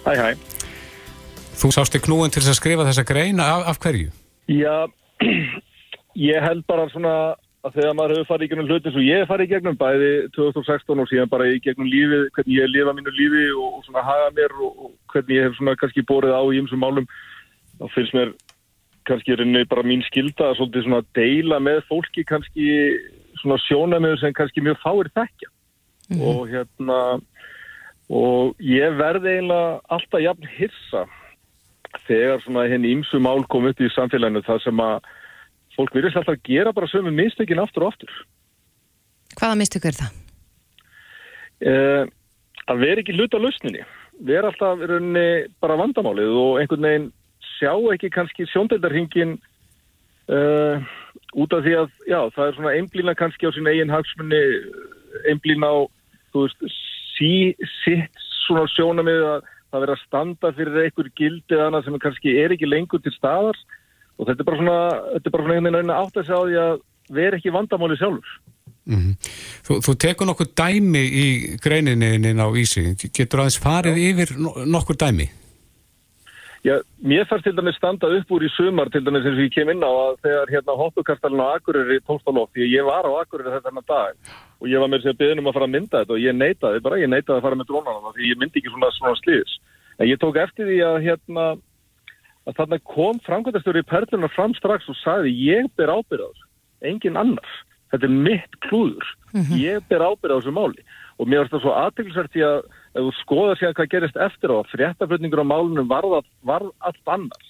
Hæ, 0.04 0.14
hæ. 0.20 0.30
Þú 1.56 1.70
sást 1.72 1.94
þig 1.96 2.04
knúin 2.08 2.34
til 2.34 2.44
að 2.44 2.58
skrifa 2.58 2.86
þessa 2.88 3.06
grein 3.08 3.40
af, 3.40 3.64
af 3.72 3.80
hverju? 3.80 4.10
Já, 4.52 4.86
ég 6.30 6.44
held 6.44 6.66
bara 6.68 6.90
svona 6.92 7.14
að 7.64 7.78
þegar 7.78 7.94
maður 7.96 8.14
hefur 8.18 8.30
farið 8.30 8.46
í 8.46 8.52
gegnum 8.52 8.70
hluti 8.70 8.92
svo 8.92 9.04
ég 9.04 9.22
hef 9.22 9.30
farið 9.32 9.48
í 9.48 9.52
gegnum 9.54 9.78
bæði 9.80 10.10
2016 10.36 11.04
og 11.04 11.10
síðan 11.10 11.32
bara 11.32 11.48
í 11.48 11.62
gegnum 11.64 11.88
lífið, 11.88 12.26
hvernig 12.36 12.58
ég 12.58 12.72
lifa 12.74 12.96
mínu 12.98 13.14
lífi 13.16 13.46
og, 13.56 13.78
og 13.78 13.86
svona 13.86 14.04
haga 14.04 14.32
mér 14.36 14.56
og, 14.60 14.74
og 14.88 15.14
hvernig 15.14 15.38
ég 15.38 15.48
hef 15.48 15.56
svona 15.60 15.78
kannski 15.80 16.04
borið 16.10 16.36
á 16.36 16.44
í 16.44 16.60
ymsum 16.60 16.84
málum 16.84 17.08
þá 17.80 17.86
finnst 17.96 18.18
mér 18.18 18.34
kannski 19.08 19.38
rauninni 19.40 19.70
bara 19.72 19.86
mín 19.88 20.04
skilda 20.08 20.50
að 20.50 20.60
svolítið 20.60 20.88
svona 20.88 21.02
deila 21.16 21.60
með 21.64 21.82
fólki 21.88 22.26
kannski 22.28 22.68
svona 23.42 23.60
sjónamöður 23.64 24.22
sem 24.22 24.36
kannski 24.36 24.64
mjög 24.64 24.80
fáir 24.84 25.10
þekkja. 25.16 25.52
Og 26.20 26.46
hérna 26.52 27.00
og 28.14 28.60
ég 28.60 28.96
verði 29.00 29.38
eiginlega 29.38 29.80
alltaf 29.96 30.24
jafn 30.24 30.50
hissa 30.58 31.04
þegar 32.08 32.42
svona 32.44 32.68
henni 32.68 32.92
ymsu 32.98 33.20
mál 33.24 33.44
kom 33.52 33.68
upp 33.70 33.80
í 33.82 33.92
samfélaginu 33.94 34.44
það 34.46 34.64
sem 34.66 34.84
að 34.84 35.12
fólk 35.78 35.96
virðist 35.96 36.20
alltaf 36.20 36.38
að 36.38 36.46
gera 36.50 36.74
bara 36.76 36.90
sömu 36.92 37.14
mistökin 37.14 37.62
aftur 37.62 37.88
og 37.88 37.94
aftur. 37.94 38.12
Hvaða 39.38 39.58
mistök 39.60 39.88
er 39.90 39.98
það? 39.98 40.20
Eh, 41.64 42.04
að 42.70 42.84
vera 42.84 43.04
ekki 43.04 43.16
hluta 43.18 43.40
lausninni, 43.42 43.84
vera 44.24 44.52
alltaf 44.52 44.84
í 44.84 44.90
rauninni 44.90 45.28
bara 45.64 45.80
vandamálið 45.80 46.38
og 46.40 46.60
einhvern 46.62 46.88
veginn 46.88 47.10
sjá 47.56 47.74
ekki 47.94 48.12
kannski 48.14 48.48
sjóndeldarhingin 48.52 49.38
uh, 50.32 50.84
út 51.40 51.56
af 51.56 51.64
því 51.66 51.76
að 51.82 51.90
já, 52.10 52.20
það 52.36 52.46
er 52.46 52.58
svona 52.58 52.74
einblína 52.78 53.16
kannski 53.20 53.50
á 53.50 53.52
sín 53.56 53.70
eigin 53.70 53.94
hagsmunni, 53.94 54.42
einblína 55.30 55.70
á 55.70 55.78
þú 56.34 56.46
veist, 56.46 56.68
sí, 57.16 57.34
sitt 57.84 58.24
svona 58.44 58.66
sjónamið 58.74 59.24
að 59.30 59.50
það 59.72 59.86
vera 59.86 59.96
að 59.98 60.04
standa 60.04 60.54
fyrir 60.58 60.82
einhver 60.84 61.10
gildið 61.20 61.64
annað 61.66 61.88
sem 61.88 62.00
kannski 62.06 62.36
er 62.44 62.54
ekki 62.56 62.70
lengur 62.70 63.02
til 63.04 63.14
staðar 63.16 63.58
og 64.18 64.28
þetta 64.30 64.42
er 64.42 64.50
bara 64.50 64.62
svona, 64.62 64.80
þetta 65.14 65.30
er 65.30 65.36
bara 65.36 65.44
svona 65.44 65.60
einhvern 65.60 65.78
veginn 65.80 65.96
að 65.98 66.18
segja 66.18 66.40
á 66.40 66.44
því 66.44 66.60
að 66.64 66.82
vera 67.20 67.40
ekki 67.40 67.56
vandamáli 67.58 68.00
sjálfur. 68.00 68.34
Mm 68.84 69.14
þú, 69.64 69.78
þú 69.86 69.94
tekur 70.06 70.28
nokkur 70.28 70.50
dæmi 70.60 71.04
í 71.04 71.28
greininni 71.64 72.36
á 72.36 72.48
Ísi. 72.52 72.84
Getur 73.16 73.44
aðeins 73.44 73.62
farið 73.64 74.02
yfir 74.10 74.36
no- 74.38 74.58
nokkur 74.66 75.00
dæmi? 75.00 75.30
Já, 76.64 76.80
mér 77.04 77.26
fannst 77.28 77.44
til 77.44 77.56
dæmis 77.56 77.76
standa 77.76 78.08
upp 78.08 78.30
úr 78.32 78.46
í 78.48 78.50
sumar 78.56 78.88
til 78.92 79.04
dæmis 79.04 79.26
eins 79.28 79.36
og 79.36 79.44
ég 79.44 79.52
kem 79.52 79.70
inn 79.70 79.84
á 79.84 79.92
að 79.92 80.20
þegar 80.24 80.52
hérna 80.54 80.76
hoppukastalinn 80.80 81.44
á 81.44 81.60
Akureyri 81.60 82.00
tókst 82.08 82.24
á 82.24 82.32
loft, 82.32 82.54
því 82.56 82.64
að 82.64 82.72
ég 82.72 82.86
var 82.88 83.04
á 83.04 83.12
Akureyri 83.20 83.52
þetta 83.52 83.84
dag 83.84 84.14
og 84.64 84.68
ég 84.72 84.80
var 84.80 84.88
með 84.88 85.04
sér 85.04 85.18
beðin 85.20 85.42
um 85.44 85.50
að 85.52 85.58
fara 85.58 85.68
að 85.68 85.74
mynda 85.76 86.00
þetta 86.00 86.16
og 86.16 86.24
ég 86.24 86.38
neitaði 86.40 86.80
bara, 86.80 87.00
ég 87.04 87.12
neitaði 87.12 87.36
að 87.36 87.44
fara 87.44 87.60
með 87.60 87.68
drónana 87.68 88.14
því 88.16 88.32
ég 88.32 88.40
myndi 88.40 88.62
ekki 88.62 88.72
svona, 88.72 88.92
svona 88.96 89.20
sliðis. 89.20 89.58
En 90.00 90.08
ég 90.08 90.22
tók 90.24 90.40
eftir 90.40 90.70
því 90.72 90.80
að 90.88 91.02
hérna 91.04 91.46
að 92.48 92.58
þarna 92.60 92.80
kom 92.92 93.20
framkvæmdastöru 93.28 93.84
í 93.84 93.88
perlunar 93.88 94.34
fram 94.34 94.56
strax 94.58 94.90
og 94.92 94.98
sagði 95.00 95.32
ég 95.38 95.70
ber 95.78 95.94
ábyrðað, 95.94 96.44
engin 96.90 97.20
annars. 97.20 97.56
Þetta 97.94 98.10
er 98.10 98.20
mitt 98.26 98.60
klúður. 98.66 99.10
Ég 99.58 99.86
ber 99.90 100.04
ábyrðað 100.04 100.42
þessu 100.42 100.54
máli 100.56 100.86
og 101.22 101.30
mér 101.30 101.44
varst 101.44 101.54
það 101.54 101.64
svo 101.64 101.74
aðteglisvært 101.78 102.34
því 102.34 102.44
að 102.48 102.60
ef 102.98 103.04
þú 103.06 103.12
skoðar 103.20 103.60
sér 103.60 103.76
hvað 103.78 103.90
gerist 103.92 104.22
eftir 104.26 104.54
á 104.54 104.58
fréttaflutningur 104.72 105.44
á 105.46 105.52
málunum 105.52 105.90
var, 105.90 106.08
var 106.42 106.66
allt 106.82 107.12
annars. 107.14 107.50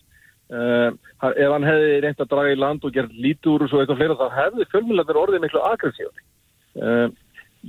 Uh, 0.54 0.92
ef 1.32 1.50
hann 1.50 1.66
hefði 1.66 1.94
reynt 2.04 2.20
að 2.22 2.30
draga 2.34 2.54
í 2.54 2.60
land 2.60 2.84
og 2.86 2.94
gert 2.94 3.14
lítið 3.16 3.54
úr 3.54 3.64
og 3.66 3.72
svo 3.72 3.80
eitthvað 3.82 4.02
fleira 4.02 4.18
þá 4.20 4.36
hefði 4.36 4.68
fjölmjölandir 4.74 5.20
orðið 5.22 5.46
miklu 5.46 5.64
aggressífni. 5.70 6.26
Uh, 6.76 7.08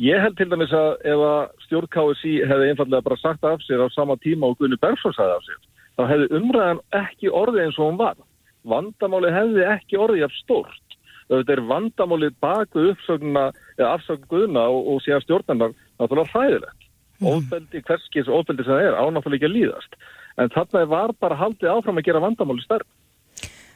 ég 0.02 0.20
held 0.20 0.36
til 0.36 0.48
dæmis 0.50 0.74
að 0.74 0.90
ef 1.14 1.22
að 1.28 1.38
stjórn 1.68 1.92
KSI 1.94 2.34
hefði 2.50 2.72
einfallega 2.72 3.06
bara 3.06 3.20
sagt 3.22 3.46
af 3.46 3.62
sér 3.64 3.86
á 3.86 3.88
sama 3.94 4.18
tíma 4.20 4.50
og 4.50 4.58
Gunni 4.58 4.80
Bergson 4.82 5.14
sagði 5.14 5.38
af 5.38 5.46
sér 5.46 5.62
þá 5.98 6.06
hefði 6.10 6.30
umræðan 6.38 6.80
ekki 7.00 7.32
orðið 7.42 7.66
eins 7.66 7.78
og 7.78 7.90
hún 7.90 8.00
var. 8.00 8.16
Vandamáli 8.64 9.32
hefði 9.34 9.66
ekki 9.74 10.00
orðið 10.00 10.26
af 10.28 10.38
stórt. 10.38 10.96
Þetta 11.32 11.54
er 11.54 11.62
vandamálið 11.68 12.34
baku 12.44 12.88
uppsögnuna 12.90 13.44
eða 13.78 13.92
afsögn 13.96 14.26
Guðna 14.28 14.66
og, 14.72 14.90
og 14.92 15.04
síðan 15.04 15.24
stjórnarnar 15.24 15.72
náttúrulega 16.00 16.32
hræðilegt. 16.34 16.88
Ófbeldi, 17.24 17.80
hverskis 17.86 18.28
ófbeldi 18.28 18.66
sem 18.66 18.74
það 18.74 18.88
er, 18.88 18.98
ánáttúrulega 18.98 19.40
ekki 19.40 19.48
að 19.48 19.56
líðast. 19.56 19.96
En 20.40 20.52
þarna 20.52 20.84
var 20.90 21.14
bara 21.22 21.38
haldið 21.38 21.72
áfram 21.72 22.00
að 22.00 22.08
gera 22.08 22.22
vandamáli 22.24 22.64
stærn. 22.64 22.86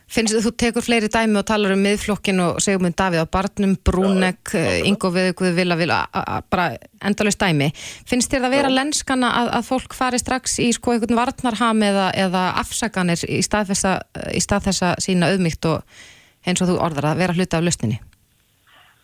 Finnst 0.08 0.38
þú 0.40 0.52
tekur 0.56 0.84
fleiri 0.84 1.10
dæmi 1.12 1.36
og 1.36 1.46
talar 1.48 1.74
um 1.74 1.82
miðflokkin 1.84 2.40
og 2.40 2.60
segum 2.64 2.88
um 2.88 2.94
Davíð 2.96 3.24
á 3.24 3.28
barnum, 3.28 3.74
Brúnek, 3.84 4.54
Ingo 4.88 5.10
Viðguð, 5.12 5.52
Vila, 5.58 5.76
Vila, 5.76 5.98
bara 6.48 6.70
endalust 7.04 7.40
dæmi. 7.42 7.68
Finnst 8.08 8.32
þér 8.32 8.46
það 8.46 8.54
vera 8.56 8.72
lenskana 8.72 9.32
að, 9.42 9.50
að 9.58 9.66
fólk 9.68 9.96
fari 9.98 10.20
strax 10.22 10.56
í 10.64 10.70
sko 10.72 10.94
einhvern 10.94 11.18
varnarham 11.18 11.84
eða, 11.84 12.08
eða 12.16 12.44
afsaganir 12.62 13.26
í 13.28 13.42
stað, 13.44 13.74
stað 13.76 14.70
þessa 14.70 14.94
sína 15.04 15.28
auðmygt 15.34 15.68
og 15.68 15.84
eins 16.48 16.64
og 16.64 16.72
þú 16.72 16.78
orðar 16.88 17.12
að 17.12 17.22
vera 17.22 17.36
hluta 17.36 17.60
af 17.60 17.66
lustinni? 17.66 18.00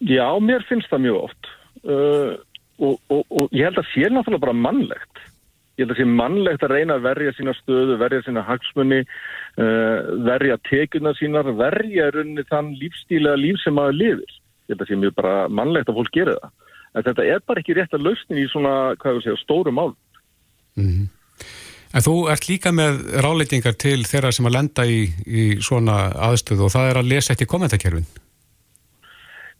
Já, 0.04 0.26
mér 0.40 0.64
finnst 0.68 0.90
það 0.92 1.04
mjög 1.06 1.20
oft. 1.28 1.52
Uh, 1.84 2.32
og, 2.80 2.98
og, 3.12 3.22
og 3.28 3.54
ég 3.54 3.68
held 3.68 3.80
að 3.80 3.90
sé 3.92 4.08
náttúrulega 4.08 4.46
bara 4.46 4.56
mannlegt. 4.56 5.24
Ég 5.74 5.84
held 5.84 5.94
að 5.94 6.00
sé 6.00 6.06
mannlegt 6.06 6.62
að 6.62 6.74
reyna 6.76 6.98
að 6.98 7.06
verja 7.08 7.32
sína 7.34 7.54
stöðu, 7.58 7.96
verja 7.98 8.22
sína 8.22 8.44
hagsmunni, 8.46 9.00
uh, 9.58 10.12
verja 10.28 10.58
tekuna 10.68 11.14
sínar, 11.18 11.50
verja 11.58 12.10
runni 12.14 12.44
þann 12.50 12.74
lífstílega 12.78 13.40
líf 13.40 13.58
sem 13.64 13.74
maður 13.74 13.98
lifir. 13.98 14.36
Ég 14.68 14.76
held 14.76 14.86
að 14.86 14.92
sé 14.92 15.00
mjög 15.00 15.18
bara 15.18 15.34
mannlegt 15.50 15.90
að 15.90 15.98
fólk 15.98 16.14
gera 16.14 16.38
það. 16.38 16.54
En 16.94 17.06
þetta 17.08 17.26
er 17.26 17.42
bara 17.42 17.64
ekki 17.64 17.74
rétt 17.74 17.96
að 17.96 18.06
lausnin 18.06 18.38
í 18.38 18.46
svona, 18.52 18.74
hvað 19.02 19.18
við 19.18 19.26
segja, 19.26 19.42
stóru 19.42 19.74
mál. 19.74 19.92
Mm 20.78 21.10
En 21.94 22.02
þú 22.02 22.14
ert 22.32 22.48
líka 22.48 22.72
með 22.74 23.04
ráleitingar 23.22 23.76
til 23.78 24.00
þeirra 24.02 24.32
sem 24.34 24.48
að 24.48 24.56
lenda 24.56 24.84
í, 24.90 25.04
í 25.30 25.42
svona 25.62 26.08
aðstöðu 26.26 26.66
og 26.66 26.72
það 26.74 26.88
er 26.90 26.98
að 26.98 27.10
lesa 27.12 27.34
eftir 27.34 27.48
kommentarkerfin. 27.50 28.08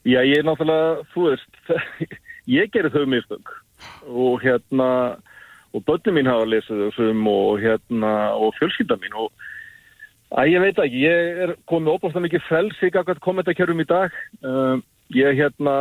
Já, 0.03 0.19
ég 0.27 0.41
er 0.41 0.49
náttúrulega, 0.49 1.05
þú 1.15 1.29
veist, 1.29 1.61
ég 2.59 2.73
gerir 2.75 2.91
þau 2.93 3.07
mistök 3.13 3.55
og 4.11 4.43
hérna, 4.43 4.89
og 5.75 5.83
börnum 5.89 6.19
mín 6.19 6.31
hafa 6.31 6.47
lesið 6.47 6.87
þessum 6.87 7.27
og 7.31 7.61
hérna, 7.63 8.15
og 8.39 8.55
fjölskylda 8.61 8.99
mín 9.03 9.17
og 9.19 9.33
að 10.35 10.51
ég 10.51 10.63
veit 10.65 10.81
ekki, 10.83 11.03
ég 11.05 11.45
er 11.45 11.53
komið 11.71 11.95
óbúinlega 11.95 12.25
mikið 12.27 12.49
frelsi 12.49 12.91
gaggat 12.95 13.21
kommentarkerfum 13.23 13.83
í 13.83 13.87
dag. 13.87 14.15
Um, 14.43 14.83
ég 15.15 15.37
hérna, 15.39 15.75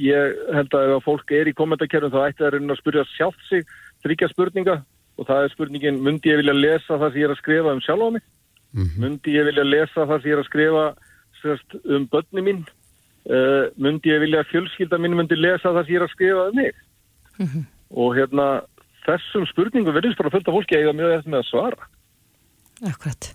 ég 0.00 0.38
held 0.54 0.76
að 0.76 0.94
ef 0.94 1.04
fólk 1.04 1.34
er 1.34 1.50
í 1.50 1.56
kommentarkerfum 1.56 2.14
þá 2.14 2.22
ætti 2.28 2.44
það 2.44 2.56
að 2.60 2.72
að 2.72 2.80
spyrja 2.80 3.04
sjálft 3.16 3.44
sig 3.50 3.66
þryggja 4.04 4.30
spurninga 4.32 4.78
og 5.18 5.26
það 5.26 5.44
er 5.44 5.52
spurningin, 5.52 6.00
myndi 6.04 6.30
ég 6.30 6.40
vilja 6.40 6.54
lesa 6.54 6.96
það 6.96 7.12
sem 7.12 7.20
ég 7.20 7.28
er 7.28 7.34
að 7.34 7.40
skrifa 7.42 7.74
um 7.74 7.84
sjálf 7.84 8.06
á 8.06 8.10
mig? 8.14 8.26
Myndi 9.02 9.34
ég 9.34 9.48
vilja 9.48 9.64
lesa 9.66 10.04
það 10.06 10.20
sem 10.20 10.30
ég 10.30 10.36
er 10.36 10.42
að 10.42 10.50
skrifa 10.50 10.84
sérst, 11.40 11.78
um 11.84 12.06
börni 12.12 12.44
mín? 12.46 12.64
Uh, 13.28 13.66
myndi 13.76 14.12
ég 14.12 14.22
vilja 14.22 14.44
að 14.44 14.52
fjölskylda 14.52 15.00
mín 15.02 15.18
myndi 15.18 15.36
lesa 15.36 15.72
það 15.74 15.82
sem 15.82 15.96
ég 15.96 16.00
er 16.00 16.06
að 16.06 16.14
skrifa 16.14 16.46
um 16.48 16.60
mig? 16.62 16.78
Og 17.98 18.14
hérna, 18.14 18.46
þessum 19.08 19.46
spurningum 19.50 19.96
verðist 19.96 20.20
bara 20.20 20.32
fullt 20.34 20.48
af 20.48 20.56
fólki 20.56 20.78
eiga 20.78 20.94
mjög 20.96 21.16
eftir 21.18 21.34
með 21.34 21.42
að 21.42 21.48
svara. 21.50 21.88
Akkurat. 22.86 23.30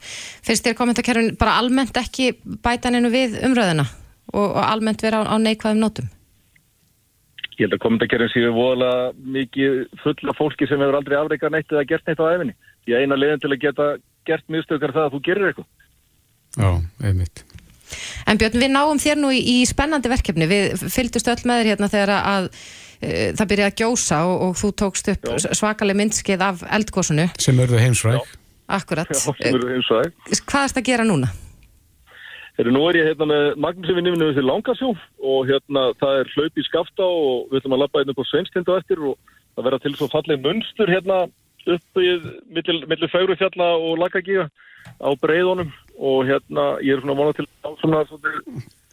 Finnst 0.46 0.66
þér 0.66 0.78
kommentarkerfin 0.80 1.34
bara 1.40 1.58
almennt 1.60 1.98
ekki 2.00 2.32
bæta 2.64 2.92
hennu 2.92 3.12
við 3.12 3.40
umröðina 3.44 3.86
og, 4.32 4.46
og 4.46 4.62
almennt 4.64 5.04
vera 5.04 5.24
á, 5.26 5.28
á 5.28 5.36
neikvæðum 5.42 5.82
nótum? 5.84 6.12
Ég 7.54 7.68
held 7.68 7.76
að 7.76 7.84
kommentarkerfin 7.84 8.32
séu 8.32 8.54
voðalega 8.56 9.10
mikið 9.36 9.82
fulla 10.04 10.36
fólki 10.38 10.68
sem 10.70 10.82
hefur 10.82 10.98
aldrei 11.00 11.18
afreikað 11.20 11.58
neitt 11.58 11.76
eða 11.76 11.88
gert 11.90 12.08
neitt 12.08 12.24
á 12.24 12.32
æfinni. 12.32 12.56
Því 12.84 12.96
að 12.96 13.04
eina 13.04 13.20
leiðin 13.20 13.44
til 13.44 13.52
að 13.52 13.64
geta 13.66 13.90
gert 14.30 14.48
mistökar 14.56 14.96
það 14.96 15.10
að 15.10 15.18
þú 15.18 15.22
gerir 15.28 15.50
eitthvað. 15.50 15.70
Já, 16.54 16.70
einmitt. 17.04 17.44
En 18.30 18.40
Björn, 18.40 18.62
við 18.64 18.72
náum 18.74 19.02
þér 19.02 19.20
nú 19.20 19.34
í, 19.36 19.42
í 19.44 19.58
spennandi 19.70 20.10
verkefni. 20.10 20.48
Við 20.50 20.88
fylgdust 20.94 21.30
öll 21.30 21.44
með 21.44 21.62
þér 21.62 21.72
hérna 21.74 21.92
þegar 21.92 22.14
að 22.16 22.50
það 23.38 23.50
byrjaði 23.52 23.72
að 23.72 23.80
gjósa 23.84 24.20
og, 24.30 24.36
og 24.48 24.58
þú 24.60 24.72
tókst 24.82 25.12
upp 25.14 25.30
Já. 25.30 25.54
svakaleg 25.60 26.00
myndskeið 26.00 26.46
af 26.48 26.66
eldgósunu. 26.80 27.28
Sem 27.42 27.62
örðu 27.64 27.82
heimsfræk. 27.82 28.36
Akkurat. 28.74 29.10
Já, 29.12 29.20
sem 29.24 29.56
eru 29.58 29.72
eins 29.76 29.90
og 29.92 30.04
það. 30.04 30.44
Hvað 30.50 30.68
erst 30.68 30.80
að 30.80 30.88
gera 30.90 31.08
núna? 31.08 31.32
Þegar 32.54 32.76
nú 32.76 32.82
er 32.86 33.00
ég 33.00 33.08
hérna 33.10 33.28
með 33.32 33.46
Magnúsefinn 33.66 34.10
yfirinu 34.12 34.34
við 34.38 34.46
Langasjó 34.46 34.92
og 34.94 35.48
hérna 35.50 35.88
það 35.98 36.20
er 36.20 36.34
hlaup 36.36 36.60
í 36.60 36.66
skafta 36.68 37.06
og 37.08 37.48
við 37.50 37.64
ætlum 37.64 37.76
að 37.78 37.82
lappa 37.82 38.02
hérna 38.04 38.14
upp 38.14 38.22
á 38.22 38.30
Sveinstindu 38.30 38.76
eftir 38.78 39.02
og 39.02 39.16
það 39.56 39.66
verða 39.68 39.80
til 39.82 39.94
svo 39.98 40.10
fallið 40.14 40.44
munstur 40.46 40.92
hérna 40.94 41.18
upp 41.74 42.04
í 42.04 42.12
millir 42.54 43.10
færu 43.10 43.38
fjalla 43.40 43.72
og 43.80 43.98
lagagíga 44.04 44.46
á 45.02 45.10
breyðunum 45.18 45.74
og 45.98 46.30
hérna 46.30 46.68
ég 46.86 46.94
er 46.94 47.02
svona 47.02 47.18
vonað 47.18 47.40
til 47.40 47.48
á 47.66 47.70
svona, 47.82 48.04
svona 48.12 48.34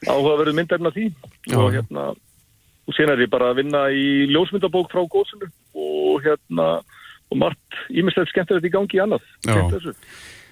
áhugaverðu 0.09 0.57
myndefna 0.57 0.93
því 0.95 1.07
Já. 1.51 1.57
og 1.61 1.73
hérna 1.75 2.07
og 2.91 2.97
sen 2.97 3.13
er 3.13 3.23
ég 3.23 3.31
bara 3.31 3.53
að 3.53 3.63
vinna 3.63 3.85
í 3.95 4.27
ljósmyndabók 4.33 4.91
frá 4.91 5.05
góðsunu 5.07 5.47
og 5.79 6.25
hérna 6.27 6.69
og 7.31 7.39
margt 7.39 7.81
ímislegt 7.95 8.33
skemmtilegt 8.33 8.67
í 8.67 8.73
gangi 8.75 8.99
í 8.99 9.03
annað. 9.05 9.23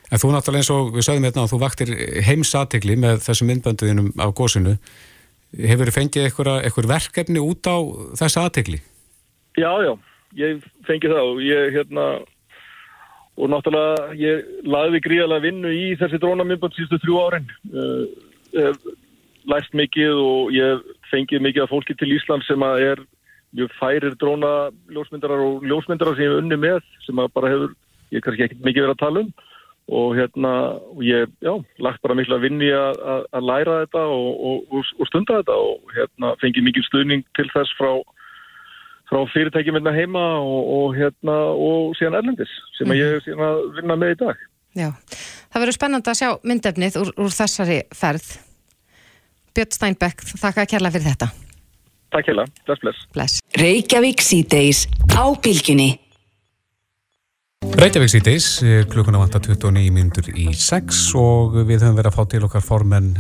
En 0.08 0.20
þú 0.22 0.30
náttúrulega 0.32 0.62
eins 0.62 0.70
og 0.72 0.92
við 0.94 1.04
sögum 1.04 1.26
hérna 1.26 1.44
að 1.44 1.52
þú 1.52 1.60
vaktir 1.64 1.90
heimsatikli 2.24 2.96
með 3.00 3.24
þessum 3.26 3.50
myndbönduðinum 3.50 4.12
af 4.22 4.34
góðsunu 4.38 4.76
hefur 5.58 5.90
þið 5.90 5.96
fengið 5.96 6.28
eitthvað 6.28 6.90
verkefni 6.92 7.42
út 7.42 7.68
á 7.68 7.76
þessa 8.20 8.46
atikli? 8.48 8.78
Já, 9.58 9.72
já, 9.82 9.92
ég 10.38 10.62
fengið 10.86 11.16
það 11.16 11.32
og 11.32 11.42
ég 11.42 11.74
hérna 11.74 12.06
og 13.38 13.52
náttúrulega 13.52 14.14
ég 14.18 14.48
laði 14.66 15.02
gríðalega 15.02 15.46
vinnu 15.46 15.74
í 15.74 15.90
þessi 15.98 16.22
drónamyndbönd 16.22 16.74
síðustu 16.76 17.02
þrjú 17.02 17.20
árin. 17.26 17.52
Uh, 17.72 18.06
hef 18.54 18.80
læst 19.48 19.74
mikið 19.76 20.20
og 20.20 20.52
ég 20.54 20.82
fengið 21.10 21.44
mikið 21.44 21.64
af 21.64 21.72
fólki 21.72 21.96
til 21.96 22.12
Ísland 22.16 22.44
sem 22.46 22.62
að 22.64 22.84
er 22.92 23.04
mjög 23.56 23.74
færir 23.80 24.16
dróna 24.20 24.70
ljósmyndarar 24.92 25.44
og 25.44 25.64
ljósmyndarar 25.64 26.16
sem 26.16 26.26
ég 26.26 26.34
hef 26.34 26.42
unni 26.42 26.58
með 26.60 26.80
sem 27.06 27.20
að 27.20 27.30
bara 27.36 27.52
hefur, 27.52 27.76
ég 28.12 28.24
kannski 28.24 28.44
ekki 28.44 28.58
mikið 28.60 28.84
verið 28.84 28.96
að 28.96 29.04
tala 29.04 29.22
um. 29.24 29.30
Og 29.88 30.10
hérna 30.18 30.52
og 30.92 31.00
ég, 31.00 31.30
já, 31.40 31.54
lagt 31.80 32.02
bara 32.04 32.16
miklu 32.18 32.36
að 32.36 32.44
vinni 32.44 32.68
að 32.76 33.46
læra 33.48 33.78
þetta 33.86 34.02
og, 34.12 34.42
og, 34.68 34.90
og 35.00 35.08
stunda 35.08 35.38
þetta 35.40 35.56
og 35.56 35.94
hérna 35.96 36.34
fengi 36.42 36.64
mikið 36.66 36.84
stuðning 36.90 37.24
til 37.38 37.48
þess 37.54 37.72
frá 37.78 37.94
frá 39.08 39.22
fyrirtækjum 39.32 39.78
hérna 39.78 39.94
heima 39.96 40.24
og, 40.42 40.60
og 40.74 40.98
hérna 40.98 41.38
og 41.56 41.96
síðan 41.96 42.18
erlendis 42.20 42.52
sem 42.76 42.92
að 42.92 43.00
ég 43.00 43.16
er 43.16 43.24
síðan 43.24 43.46
að 43.46 43.62
vinna 43.78 43.96
með 43.96 44.12
í 44.12 44.18
dag. 44.26 44.44
Já, 44.76 44.90
það 45.48 45.64
verður 45.64 45.78
spennand 45.78 46.12
að 46.12 46.20
sjá 46.20 46.28
myndefnið 46.44 47.00
úr, 47.00 47.14
úr 47.16 47.32
þessari 47.32 47.80
ferð 47.96 48.28
Björn 49.58 49.74
Steinbeck, 49.74 50.22
þakka 50.38 50.62
að 50.62 50.68
kærla 50.70 50.90
fyrir 50.94 51.10
þetta 51.10 51.32
Takk 52.14 52.28
hella, 52.30 52.44
bless 52.64 52.82
bless, 52.84 53.06
bless. 53.16 53.40
Reykjavík 53.58 54.22
síðdeis 54.22 54.84
á 55.18 55.26
bylginni 55.34 55.88
Reykjavík 57.74 58.12
síðdeis, 58.12 58.46
klukkuna 58.86 59.18
vanta 59.18 59.40
29 59.42 59.90
minnur 59.96 60.30
í 60.30 60.46
6 60.54 61.00
og 61.18 61.58
við 61.66 61.82
höfum 61.82 61.98
verið 61.98 62.12
að 62.12 62.14
fá 62.20 62.30
til 62.30 62.42
okkar 62.46 62.62
formenn 62.62 63.10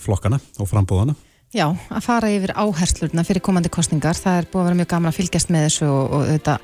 flokkana 0.00 0.38
og 0.62 0.68
frambúðana. 0.70 1.16
Já, 1.50 1.66
að 1.66 2.06
fara 2.06 2.30
yfir 2.30 2.54
áherslurna 2.54 3.24
fyrir 3.26 3.42
komandi 3.42 3.72
kostningar, 3.74 4.14
það 4.14 4.38
er 4.38 4.48
búið 4.52 4.62
að 4.62 4.68
vera 4.68 4.78
mjög 4.78 4.90
gaman 4.94 5.10
að 5.10 5.18
fylgjast 5.18 5.50
með 5.50 5.66
þessu 5.66 5.90
og, 5.90 6.14
og 6.14 6.24
þetta 6.30 6.56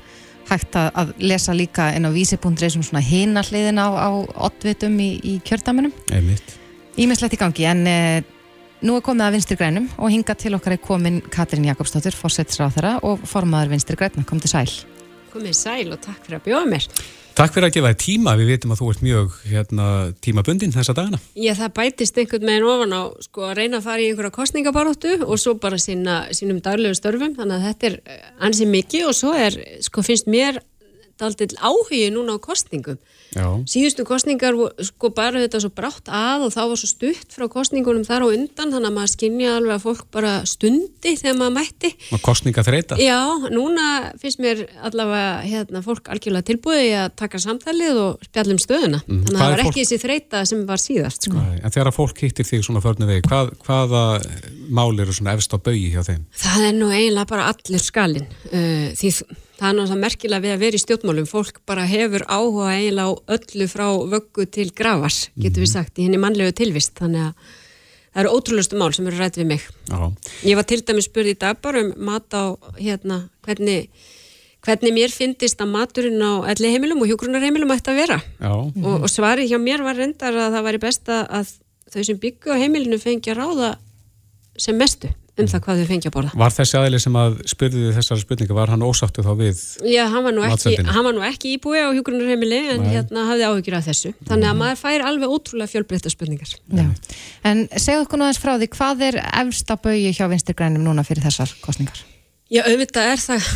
hægt 0.47 0.79
að, 0.79 0.87
að 1.03 1.11
lesa 1.27 1.57
líka 1.57 1.89
inn 1.97 2.07
á 2.07 2.15
vísibúndrið 2.15 2.77
sem 2.77 2.87
svona 2.87 3.03
hina 3.03 3.43
hliðin 3.43 3.83
á, 3.83 3.91
á 3.91 4.09
oddvitum 4.47 4.95
í, 5.03 5.11
í 5.19 5.35
kjördamunum. 5.43 5.91
Einmitt. 6.15 6.55
Ímislegt 6.97 7.35
í 7.35 7.41
gangi 7.43 7.67
en 7.67 7.83
e, 7.91 7.97
nú 8.85 8.97
er 8.97 9.05
komið 9.05 9.27
að 9.27 9.37
vinstri 9.37 9.57
grænum 9.59 9.87
og 9.97 10.13
hinga 10.13 10.35
til 10.37 10.53
okkar 10.57 10.77
er 10.77 10.83
komin 10.83 11.23
Katrín 11.33 11.65
Jakobsdóttir, 11.69 12.17
fósetsráþara 12.17 12.99
og 13.07 13.25
formaður 13.25 13.73
vinstri 13.73 13.97
græna, 13.99 14.27
kom 14.27 14.43
til 14.43 14.53
sæl 14.53 14.69
komið 15.37 15.57
sæl 15.57 15.93
og 15.93 16.01
takk 16.01 16.25
fyrir 16.25 16.39
að 16.39 16.45
bjóða 16.47 16.67
mér. 16.71 16.85
Takk 17.37 17.53
fyrir 17.53 17.67
að 17.67 17.73
gefa 17.75 17.89
þér 17.91 17.97
tíma, 18.01 18.33
við 18.39 18.47
veitum 18.49 18.71
að 18.73 18.79
þú 18.79 18.87
ert 18.91 19.01
mjög 19.05 19.33
hérna, 19.45 19.87
tímabundin 20.25 20.73
þessa 20.73 20.95
dagana. 20.97 21.19
Já, 21.37 21.51
það 21.59 21.75
bætist 21.77 22.17
einhvern 22.17 22.49
veginn 22.49 22.65
ofan 22.71 22.95
á 22.97 23.01
sko, 23.27 23.43
að 23.45 23.59
reyna 23.59 23.77
að 23.77 23.85
fara 23.85 24.01
í 24.01 24.07
einhverja 24.09 24.33
kostningabaróttu 24.39 25.13
og 25.19 25.41
svo 25.41 25.53
bara 25.61 25.77
sína, 25.81 26.15
sínum 26.33 26.63
daglegu 26.65 26.97
störfum, 26.97 27.35
þannig 27.37 27.59
að 27.59 27.67
þetta 27.67 27.89
er 27.91 27.99
eh, 28.15 28.25
ansið 28.47 28.73
mikið 28.73 29.11
og 29.11 29.17
svo 29.19 29.35
er, 29.37 29.59
sko, 29.85 30.05
finnst 30.07 30.31
mér 30.33 30.57
aldrei 31.25 31.47
áhugið 31.57 32.11
núna 32.15 32.35
á 32.35 32.39
kostningum 32.41 32.97
Já. 33.35 33.45
síðustu 33.67 34.05
kostningar 34.07 34.55
sko 34.87 35.09
bara 35.15 35.41
þetta 35.41 35.61
svo 35.63 35.71
brátt 35.75 36.09
að 36.11 36.47
og 36.47 36.53
þá 36.55 36.61
var 36.71 36.79
svo 36.79 36.89
stutt 36.89 37.33
frá 37.35 37.47
kostningunum 37.51 38.05
þar 38.07 38.25
á 38.25 38.27
undan 38.29 38.71
þannig 38.73 38.89
að 38.89 38.95
maður 38.95 39.13
skinnja 39.13 39.55
alveg 39.57 39.75
að 39.75 39.83
fólk 39.83 40.05
bara 40.13 40.33
stundi 40.47 41.13
þegar 41.19 41.37
maður 41.41 41.55
mætti 41.57 41.91
og 42.15 42.23
kostninga 42.25 42.63
þreita 42.65 42.99
Já, 43.01 43.19
núna 43.51 43.87
finnst 44.21 44.41
mér 44.43 44.63
allavega 44.87 45.33
hérna, 45.43 45.83
fólk 45.85 46.11
algjörlega 46.13 46.47
tilbúið 46.51 46.93
að 47.01 47.09
taka 47.23 47.41
samtalið 47.43 48.01
og 48.03 48.27
spjallum 48.29 48.61
stöðuna 48.61 49.01
mm. 49.03 49.23
þannig 49.27 49.35
að 49.35 49.43
það 49.43 49.53
var 49.55 49.63
ekki 49.65 49.73
fólk... 49.73 49.81
þessi 49.81 50.01
þreita 50.03 50.43
sem 50.49 50.63
var 50.67 50.83
síðast 50.83 51.27
sko. 51.27 51.41
En 51.57 51.73
þegar 51.73 51.91
að 51.91 51.97
fólk 51.97 52.23
hittir 52.23 52.47
þig 52.47 52.63
svona 52.67 52.83
förnu 52.83 53.09
vegi 53.09 53.25
hvað, 53.27 53.51
hvaða 53.65 54.03
mál 54.69 54.91
eru 54.95 55.15
svona 55.15 55.35
efst 55.37 55.55
á 55.55 55.57
baui 55.59 55.89
hjá 55.93 56.03
þeim? 56.07 56.23
Það 56.37 56.69
er 56.69 56.77
nú 56.77 56.89
eiginlega 56.93 57.29
bara 57.29 57.51
allur 57.51 57.83
skalin 57.83 58.27
uh, 58.51 58.87
því 58.97 59.13
það 59.57 59.69
er 59.69 59.77
náttúrulega 59.77 60.01
merkilega 60.03 60.43
við 60.43 60.53
að 60.55 60.63
vera 60.63 60.77
í 60.77 60.81
stjórnmálum. 60.83 61.29
Fólk 61.29 61.61
bara 61.69 61.85
hefur 61.89 62.25
áhuga 62.29 62.73
eiginlega 62.75 63.07
á 63.09 63.13
öllu 63.37 63.69
frá 63.71 63.87
vöggu 64.13 64.45
til 64.49 64.67
gravars 64.75 65.21
getur 65.35 65.63
við 65.63 65.69
mhm. 65.69 65.73
sagt 65.73 65.97
í 65.97 66.07
henni 66.07 66.21
mannlegu 66.21 66.53
tilvist. 66.57 66.93
Þannig 66.99 67.29
að 67.29 67.55
það 68.11 68.21
eru 68.23 68.35
ótrúlustu 68.37 68.77
mál 68.79 68.93
sem 68.95 69.09
eru 69.09 69.19
rætt 69.21 69.39
við 69.39 69.49
mig. 69.53 69.65
Já. 69.89 69.99
ég 70.49 70.59
var 70.59 70.67
til 70.69 70.81
dæmis 70.85 71.09
spurð 71.09 71.33
í 71.33 71.39
dag 71.39 71.59
bara 71.61 71.83
um 71.85 71.91
mat 72.09 72.33
á 72.33 72.57
hérna 72.77 73.27
hvernig 73.45 73.89
hvernig 74.65 74.91
mér 74.95 75.13
finnist 75.13 75.61
að 75.63 75.71
maturinn 75.71 76.19
á 76.19 76.43
elli 76.51 76.73
heimilum 76.73 77.03
og 77.03 77.11
hjógrunarheimilum 77.11 77.71
ætti 77.71 77.93
að 77.93 78.01
vera. 78.01 78.17
Og, 78.49 78.73
og 78.97 79.07
svarið 79.11 79.53
hjá 79.53 79.59
mér 79.61 79.85
var 79.85 79.95
reyndar 79.95 80.35
að 80.35 80.57
það 80.57 80.67
væri 80.67 80.81
besta 80.83 81.21
að 81.29 81.53
þau 81.93 82.01
sem 82.03 82.19
byggju 82.19 82.57
á 82.57 82.61
heimilinu 82.61 82.99
fengi 82.99 83.31
að 83.31 83.39
ráða 83.43 83.69
sem 84.59 84.75
mestu 84.75 85.13
um 85.37 85.47
það 85.49 85.63
hvað 85.65 85.81
þau 85.81 85.87
fengi 85.91 86.09
að 86.09 86.15
borða. 86.15 86.31
Var 86.41 86.55
þessi 86.55 86.77
aðli 86.79 86.99
sem 87.03 87.17
að 87.21 87.37
spurði 87.51 87.93
þessari 87.95 88.23
spurninga, 88.23 88.57
var 88.57 88.73
hann 88.73 88.85
ósáttu 88.87 89.25
þá 89.25 89.31
við 89.39 89.61
Já, 89.85 90.03
hann 90.13 90.25
var 90.25 90.35
nú 90.35 90.43
ekki, 90.47 90.75
hann 90.87 91.07
var 91.07 91.17
nú 91.17 91.23
ekki 91.27 91.53
íbúi 91.55 91.83
á 91.83 91.89
hjógrunarheimili 91.93 92.59
en 92.73 92.83
Nei. 92.83 92.91
hérna 92.95 93.27
hafði 93.29 93.47
áhugir 93.47 93.77
af 93.77 93.87
þessu. 93.87 94.13
Þannig 94.25 94.49
að 94.49 94.53
mm. 94.53 94.61
maður 94.63 94.81
fær 94.83 95.07
alveg 95.11 95.37
ótrúlega 95.37 95.73
fjölbreytta 95.75 96.13
spurningar. 96.13 96.53
Já. 96.73 96.85
En 97.47 97.65
segðu 97.75 98.07
okkur 98.07 98.23
náðins 98.23 98.43
frá 98.43 98.53
því, 98.57 98.71
hvað 98.75 99.07
er 99.11 99.21
efsta 99.43 99.79
bögi 99.81 100.13
hjá 100.17 100.27
vinstirgrænum 100.33 100.85
núna 100.87 101.05
fyrir 101.07 101.27
þessar 101.29 101.53
kostningar? 101.63 102.05
Já, 102.47 102.61
auðvitað 102.63 103.09
er 103.11 103.19
það 103.19 103.47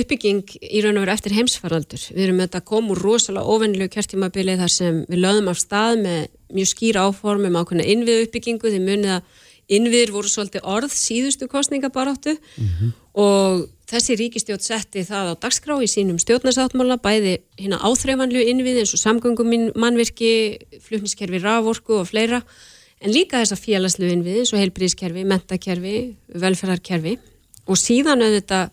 uppbygging 0.00 0.54
í 0.66 0.80
raun 0.82 0.96
og 0.98 1.04
veru 1.04 1.12
eftir 1.14 1.34
heimsfaraldur. 1.36 2.06
Við 2.10 2.24
erum 2.24 2.40
með 2.40 2.48
þetta 2.48 2.60
komur 2.72 2.98
rosalega 2.98 3.54
ofennilegu 3.54 3.92
kjörtímabili 3.94 4.56
þar 4.58 4.72
sem 4.72 4.98
við 5.06 5.20
löðum 5.22 5.50
af 5.52 5.60
stað 5.60 6.00
með 6.02 6.24
mjög 6.56 6.70
skýra 6.72 7.04
áformum 7.06 7.58
ákveðna 7.60 7.86
innvið 7.92 8.24
uppbyggingu 8.24 8.72
því 8.72 8.80
munið 8.82 9.14
að 9.14 9.41
innviður 9.68 10.16
voru 10.16 10.30
svolítið 10.30 10.66
orð 10.68 10.92
síðustu 10.96 11.48
kostningabaráttu 11.48 12.34
mm 12.34 12.66
-hmm. 12.66 12.92
og 13.14 13.68
þessi 13.92 14.16
ríkistjótt 14.18 14.64
setti 14.64 15.04
það 15.04 15.32
á 15.32 15.40
dagskrá 15.44 15.76
í 15.82 15.88
sínum 15.88 16.18
stjórnarsáttmála 16.18 16.98
bæði 17.02 17.38
hérna 17.60 17.78
áþreifanlu 17.84 18.40
innvið 18.40 18.82
eins 18.82 18.94
og 18.94 19.00
samgöngum 19.00 19.72
mannvirki, 19.76 20.58
flutniskerfi 20.80 21.38
raforku 21.38 22.00
og 22.00 22.08
fleira 22.08 22.42
en 23.00 23.10
líka 23.12 23.40
þessa 23.42 23.56
félagslu 23.56 24.08
innvið 24.10 24.38
eins 24.38 24.52
og 24.52 24.60
heilbríðskerfi, 24.62 25.24
mentakerfi, 25.24 26.14
velferðarkerfi 26.34 27.18
og 27.66 27.76
síðan 27.76 28.22
auðvitað 28.22 28.70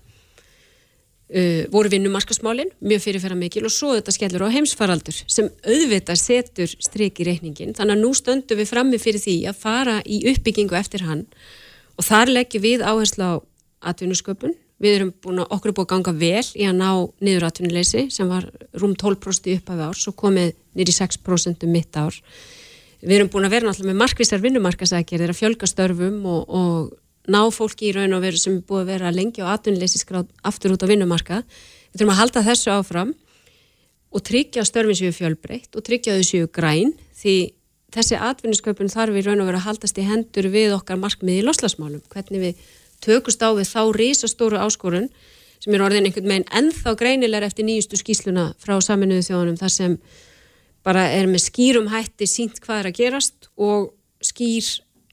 Uh, 1.30 1.68
voru 1.70 1.92
vinnumarkasmálinn, 1.94 2.72
mjög 2.82 3.04
fyrirferða 3.04 3.36
mikil 3.38 3.68
og 3.68 3.74
svo 3.76 3.92
þetta 3.94 4.16
skellur 4.16 4.48
á 4.50 4.56
heimsfaraldur 4.56 5.14
sem 5.30 5.46
auðvitað 5.62 6.18
setur 6.18 6.72
stryk 6.82 7.20
í 7.22 7.28
reikningin 7.28 7.76
þannig 7.78 8.00
að 8.00 8.02
nú 8.02 8.10
stöndum 8.18 8.58
við 8.58 8.72
frammi 8.72 8.98
fyrir 8.98 9.22
því 9.22 9.36
að 9.52 9.60
fara 9.62 10.00
í 10.10 10.24
uppbyggingu 10.32 10.74
eftir 10.80 11.04
hann 11.06 11.28
og 12.00 12.08
þar 12.08 12.34
leggjum 12.34 12.64
við 12.64 12.82
áherslu 12.82 13.28
á 13.30 13.34
atvinnusköpun, 13.92 14.56
við 14.80 14.96
erum 14.98 15.12
búin 15.24 15.42
að 15.44 15.54
okkur 15.56 15.72
er 15.72 15.76
búin 15.78 15.88
að 15.88 15.92
ganga 15.94 16.14
vel 16.20 16.46
í 16.56 16.66
að 16.68 16.80
ná 16.80 16.90
niður 17.24 17.48
atvinnuleysi 17.50 18.06
sem 18.14 18.32
var 18.32 18.48
rúm 18.80 18.96
12% 18.96 19.52
upp 19.58 19.74
af 19.74 19.84
ár, 19.90 20.00
svo 20.00 20.16
komið 20.18 20.54
niður 20.74 20.94
í 20.94 20.96
6% 20.98 21.68
um 21.68 21.76
mitt 21.76 22.00
ár. 22.00 22.16
Við 23.00 23.16
erum 23.16 23.30
búin 23.32 23.48
að 23.48 23.56
vera 23.56 23.70
náttúrulega 23.70 23.94
með 23.94 24.02
markvistar 24.02 24.44
vinnumarkasækir, 24.44 25.24
að 25.24 25.38
fjölga 25.40 25.70
störfum 25.70 26.26
og, 26.28 26.42
og 26.50 26.90
ná 27.28 27.42
fólki 27.52 27.90
í 27.90 27.96
raun 27.96 28.16
og 28.16 28.24
veru 28.24 28.40
sem 28.40 28.60
er 28.60 28.66
búið 28.66 28.86
að 28.86 28.92
vera 28.94 29.14
lengi 29.14 29.44
á 29.44 29.52
atvinnleysisgráð 29.52 30.30
aftur 30.48 30.76
út 30.76 30.86
á 30.86 30.92
vinnumarka. 30.92 31.42
Við 31.92 32.02
þurfum 32.02 32.14
að 32.14 32.22
halda 32.22 32.46
þessu 32.48 32.74
áfram 32.74 33.14
og 34.10 34.26
tryggja 34.26 34.66
störfin 34.66 34.98
séu 34.98 35.14
fjölbreytt 35.14 35.76
og 35.76 35.86
tryggja 35.86 36.18
þau 36.18 36.26
séu 36.26 36.50
græn 36.50 36.94
því 37.20 37.36
þessi 37.94 38.20
atvinnisköpun 38.22 38.92
þarf 38.92 39.18
við 39.18 39.30
raun 39.30 39.44
og 39.44 39.50
veru 39.50 39.60
að 39.60 39.68
haldast 39.68 39.98
í 39.98 40.06
hendur 40.06 40.50
við 40.54 40.76
okkar 40.78 41.02
markmiði 41.02 41.42
í 41.42 41.46
loslasmálum. 41.46 42.02
Hvernig 42.14 42.44
við 42.44 42.64
tökust 43.04 43.42
á 43.42 43.50
við 43.58 43.70
þá 43.70 43.82
risastóru 43.98 44.62
áskorun 44.62 45.10
sem 45.60 45.76
er 45.76 45.84
orðin 45.84 46.08
einhvern 46.08 46.30
veginn 46.30 46.50
ennþá 46.56 46.96
greinilegar 47.00 47.48
eftir 47.50 47.68
nýjustu 47.68 48.00
skýsluna 48.00 48.52
frá 48.62 48.78
saminuðu 48.84 49.26
þjóðunum 49.28 49.60
þar 49.60 49.74
sem 49.76 49.98
bara 50.86 51.08
er 51.12 51.28
með 51.28 51.50
skýrum 51.50 51.90
hætti 51.92 52.28
sínt 52.30 52.62
hvað 52.64 52.84
er 52.84 52.90
að 52.92 53.00
gerast 53.02 53.50
og 53.60 53.92
skýr 54.24 54.70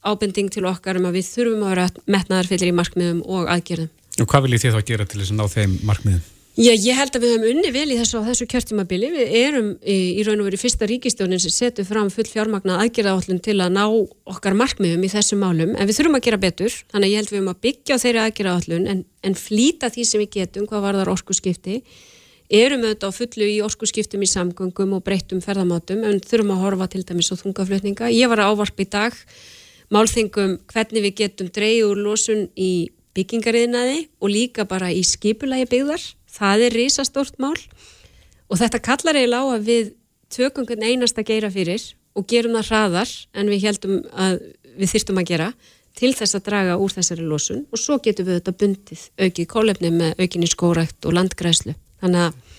ábending 0.07 0.53
til 0.55 0.65
okkar 0.71 1.01
um 1.01 1.11
að 1.11 1.19
við 1.19 1.29
þurfum 1.35 1.67
að 1.67 1.75
vera 1.75 1.91
metnaðarfyllir 2.17 2.73
í 2.73 2.79
markmiðum 2.79 3.21
og 3.27 3.51
aðgerðum. 3.53 3.93
Og 4.17 4.31
hvað 4.31 4.47
viljið 4.47 4.65
þið 4.65 4.79
þá 4.79 4.89
gera 4.93 5.11
til 5.11 5.21
þess 5.21 5.35
að 5.35 5.39
ná 5.43 5.47
þeim 5.53 5.77
markmiðum? 5.91 6.25
Já, 6.57 6.71
ég 6.73 6.97
held 6.97 7.13
að 7.13 7.21
við 7.21 7.33
höfum 7.35 7.51
unni 7.51 7.71
vel 7.75 7.91
í 7.93 7.97
þessu, 7.99 8.21
þessu 8.25 8.47
kjörtímabili. 8.49 9.11
Við 9.13 9.33
erum 9.43 9.67
í, 9.85 9.97
í 10.17 10.23
raun 10.25 10.41
og 10.41 10.47
veru 10.47 10.61
fyrsta 10.63 10.87
ríkistjónin 10.89 11.41
sem 11.43 11.53
setur 11.53 11.85
fram 11.85 12.09
full 12.09 12.25
fjármagna 12.25 12.79
aðgerðaállun 12.81 13.43
til 13.45 13.59
að 13.61 13.75
ná 13.75 13.83
okkar 13.85 14.57
markmiðum 14.57 15.05
í 15.05 15.11
þessu 15.13 15.37
málum, 15.37 15.75
en 15.77 15.85
við 15.85 15.99
þurfum 15.99 16.17
að 16.17 16.25
gera 16.25 16.39
betur, 16.41 16.79
þannig 16.95 17.11
að 17.11 17.13
ég 17.13 17.21
held 17.21 17.29
við 17.29 17.39
höfum 17.43 17.53
að 17.53 17.61
byggja 17.67 17.99
á 18.01 18.03
þeirri 18.07 18.23
aðgerðaállun 18.23 18.89
en, 18.95 19.03
en 19.21 19.37
flýta 19.37 19.91
því 19.93 20.07
sem 20.09 20.25
við 20.25 20.31
getum 20.39 20.71
hvað 20.71 20.87
var 20.87 20.99
þar 21.03 21.13
orkusskipti. 21.13 21.77
Erum 22.57 22.87
auðvitað 22.87 23.13
á 23.13 23.19
fullu 23.19 23.51
í 23.53 23.61
orkusskiptum 23.67 24.25
í 24.25 24.31
samgöngum 24.33 24.97
og 24.97 25.05
breyttum 25.05 25.45
ferðamátum, 25.45 26.09
en 26.09 26.25
þurfum 26.25 26.57
að 26.57 26.65
horfa 26.65 26.89
til 26.95 27.05
dæmis 27.05 27.29
á 27.29 27.37
þungaflutninga. 27.37 28.09
Ég 28.17 28.33
var 28.33 28.47
að 28.47 28.57
ávarpa 28.57 28.87
í 28.87 28.89
dag 28.97 29.21
málþingum 29.95 30.57
hvernig 30.73 31.05
við 31.07 31.19
getum 31.23 31.51
dreyið 31.55 31.91
úr 31.91 32.03
losun 32.07 32.47
í 32.57 32.91
byggingariðnaði 33.17 34.01
og 34.21 34.33
líka 34.33 34.67
bara 34.69 34.91
í 34.93 35.03
skipulagi 35.07 35.69
byggðar 35.71 36.03
það 36.37 36.67
er 36.67 36.77
risastórt 36.81 37.39
mál 37.43 37.57
og 38.51 38.61
þetta 38.61 38.83
kallar 38.83 39.19
eiginlega 39.19 39.47
á 39.47 39.55
að 39.55 39.71
við 39.71 39.95
tökum 40.33 40.67
hvern 40.69 40.85
einasta 40.85 41.25
geira 41.27 41.51
fyrir 41.53 41.83
og 42.17 42.27
gerum 42.29 42.57
það 42.59 42.71
hraðar 42.71 43.15
en 43.37 43.51
við 43.53 43.67
heldum 43.69 43.99
að 44.13 44.39
við 44.77 44.93
þyrstum 44.93 45.21
að 45.21 45.29
gera 45.31 45.49
til 45.97 46.13
þess 46.17 46.37
að 46.37 46.47
draga 46.51 46.77
úr 46.81 46.93
þessari 46.93 47.25
losun 47.25 47.65
og 47.73 47.81
svo 47.81 47.99
getum 48.05 48.29
við 48.29 48.41
þetta 48.41 48.57
bundið 48.61 49.05
aukið 49.23 49.51
kólefni 49.53 49.93
með 49.95 50.21
aukinni 50.21 50.51
skórækt 50.51 51.09
og 51.09 51.17
landgræslu. 51.17 51.77
Þannig 52.03 52.27
að 52.27 52.57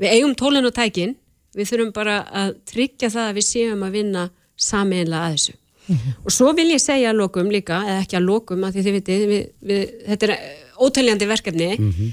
við 0.00 0.14
eigum 0.16 0.36
tólun 0.38 0.66
og 0.66 0.74
tækin, 0.74 1.14
við 1.54 1.70
þurfum 1.70 1.92
bara 1.94 2.20
að 2.42 2.54
tryggja 2.70 3.12
það 3.14 3.28
að 3.28 3.38
við 3.38 3.46
séum 3.46 3.84
að 3.86 3.96
vinna 3.98 4.24
sameinlega 4.60 5.28
að 5.28 5.36
þessu. 5.36 5.59
-hmm. 5.96 6.24
Og 6.24 6.32
svo 6.32 6.52
vil 6.56 6.70
ég 6.70 6.80
segja 6.80 7.10
að 7.10 7.20
lokum 7.22 7.50
líka, 7.50 7.82
eða 7.82 8.00
ekki 8.04 8.16
að 8.16 8.26
lokum, 8.28 8.64
að 8.64 8.72
því 8.72 8.82
þið 8.86 8.96
vitið, 8.98 9.28
við, 9.28 9.46
við, 9.60 9.94
þetta 10.06 10.26
er 10.26 10.36
ótaljandi 10.78 11.26
verkefni, 11.26 11.70
mm 11.78 11.92
-hmm. 11.92 12.10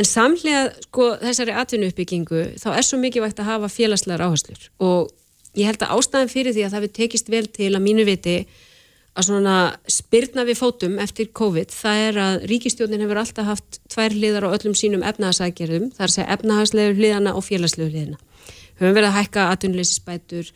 En 0.00 0.08
samlega 0.08 0.70
sko, 0.86 1.12
þessari 1.20 1.54
atvinnuuppbyggingu 1.60 2.44
þá 2.60 2.68
er 2.72 2.86
svo 2.86 2.98
mikið 3.02 3.26
vægt 3.26 3.42
að 3.42 3.50
hafa 3.50 3.68
félagslegar 3.68 4.24
áherslur 4.24 4.70
og 4.80 5.10
ég 5.58 5.68
held 5.68 5.82
að 5.84 5.92
ástæðan 5.98 6.32
fyrir 6.32 6.56
því 6.56 6.64
að 6.64 6.74
það 6.74 6.84
við 6.86 6.92
tekist 6.96 7.30
vel 7.32 7.46
til 7.52 7.70
að 7.74 7.84
mínu 7.84 8.06
viti 8.08 8.36
að 9.10 9.26
svona 9.26 9.56
spyrna 9.90 10.46
við 10.48 10.60
fótum 10.60 10.96
eftir 11.02 11.28
COVID 11.36 11.74
það 11.74 12.04
er 12.06 12.20
að 12.24 12.46
ríkistjónin 12.52 13.04
hefur 13.04 13.20
alltaf 13.20 13.48
haft 13.50 13.80
tvær 13.92 14.16
hliðar 14.16 14.46
á 14.48 14.54
öllum 14.54 14.76
sínum 14.78 15.04
er 15.04 15.18
að 15.18 15.36
segja 15.42 16.28
efnahagslegu 16.32 16.96
hliðana 16.96 17.34
og 17.36 17.44
félagslegu 17.44 17.90
hliðina. 17.90 18.20
Höfum 18.80 18.96
verið 18.96 19.10
að 19.10 19.16
hækka 19.18 19.48
atvinnuleysisbætur, 19.52 20.52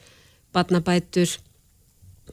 badnabætur 0.54 1.34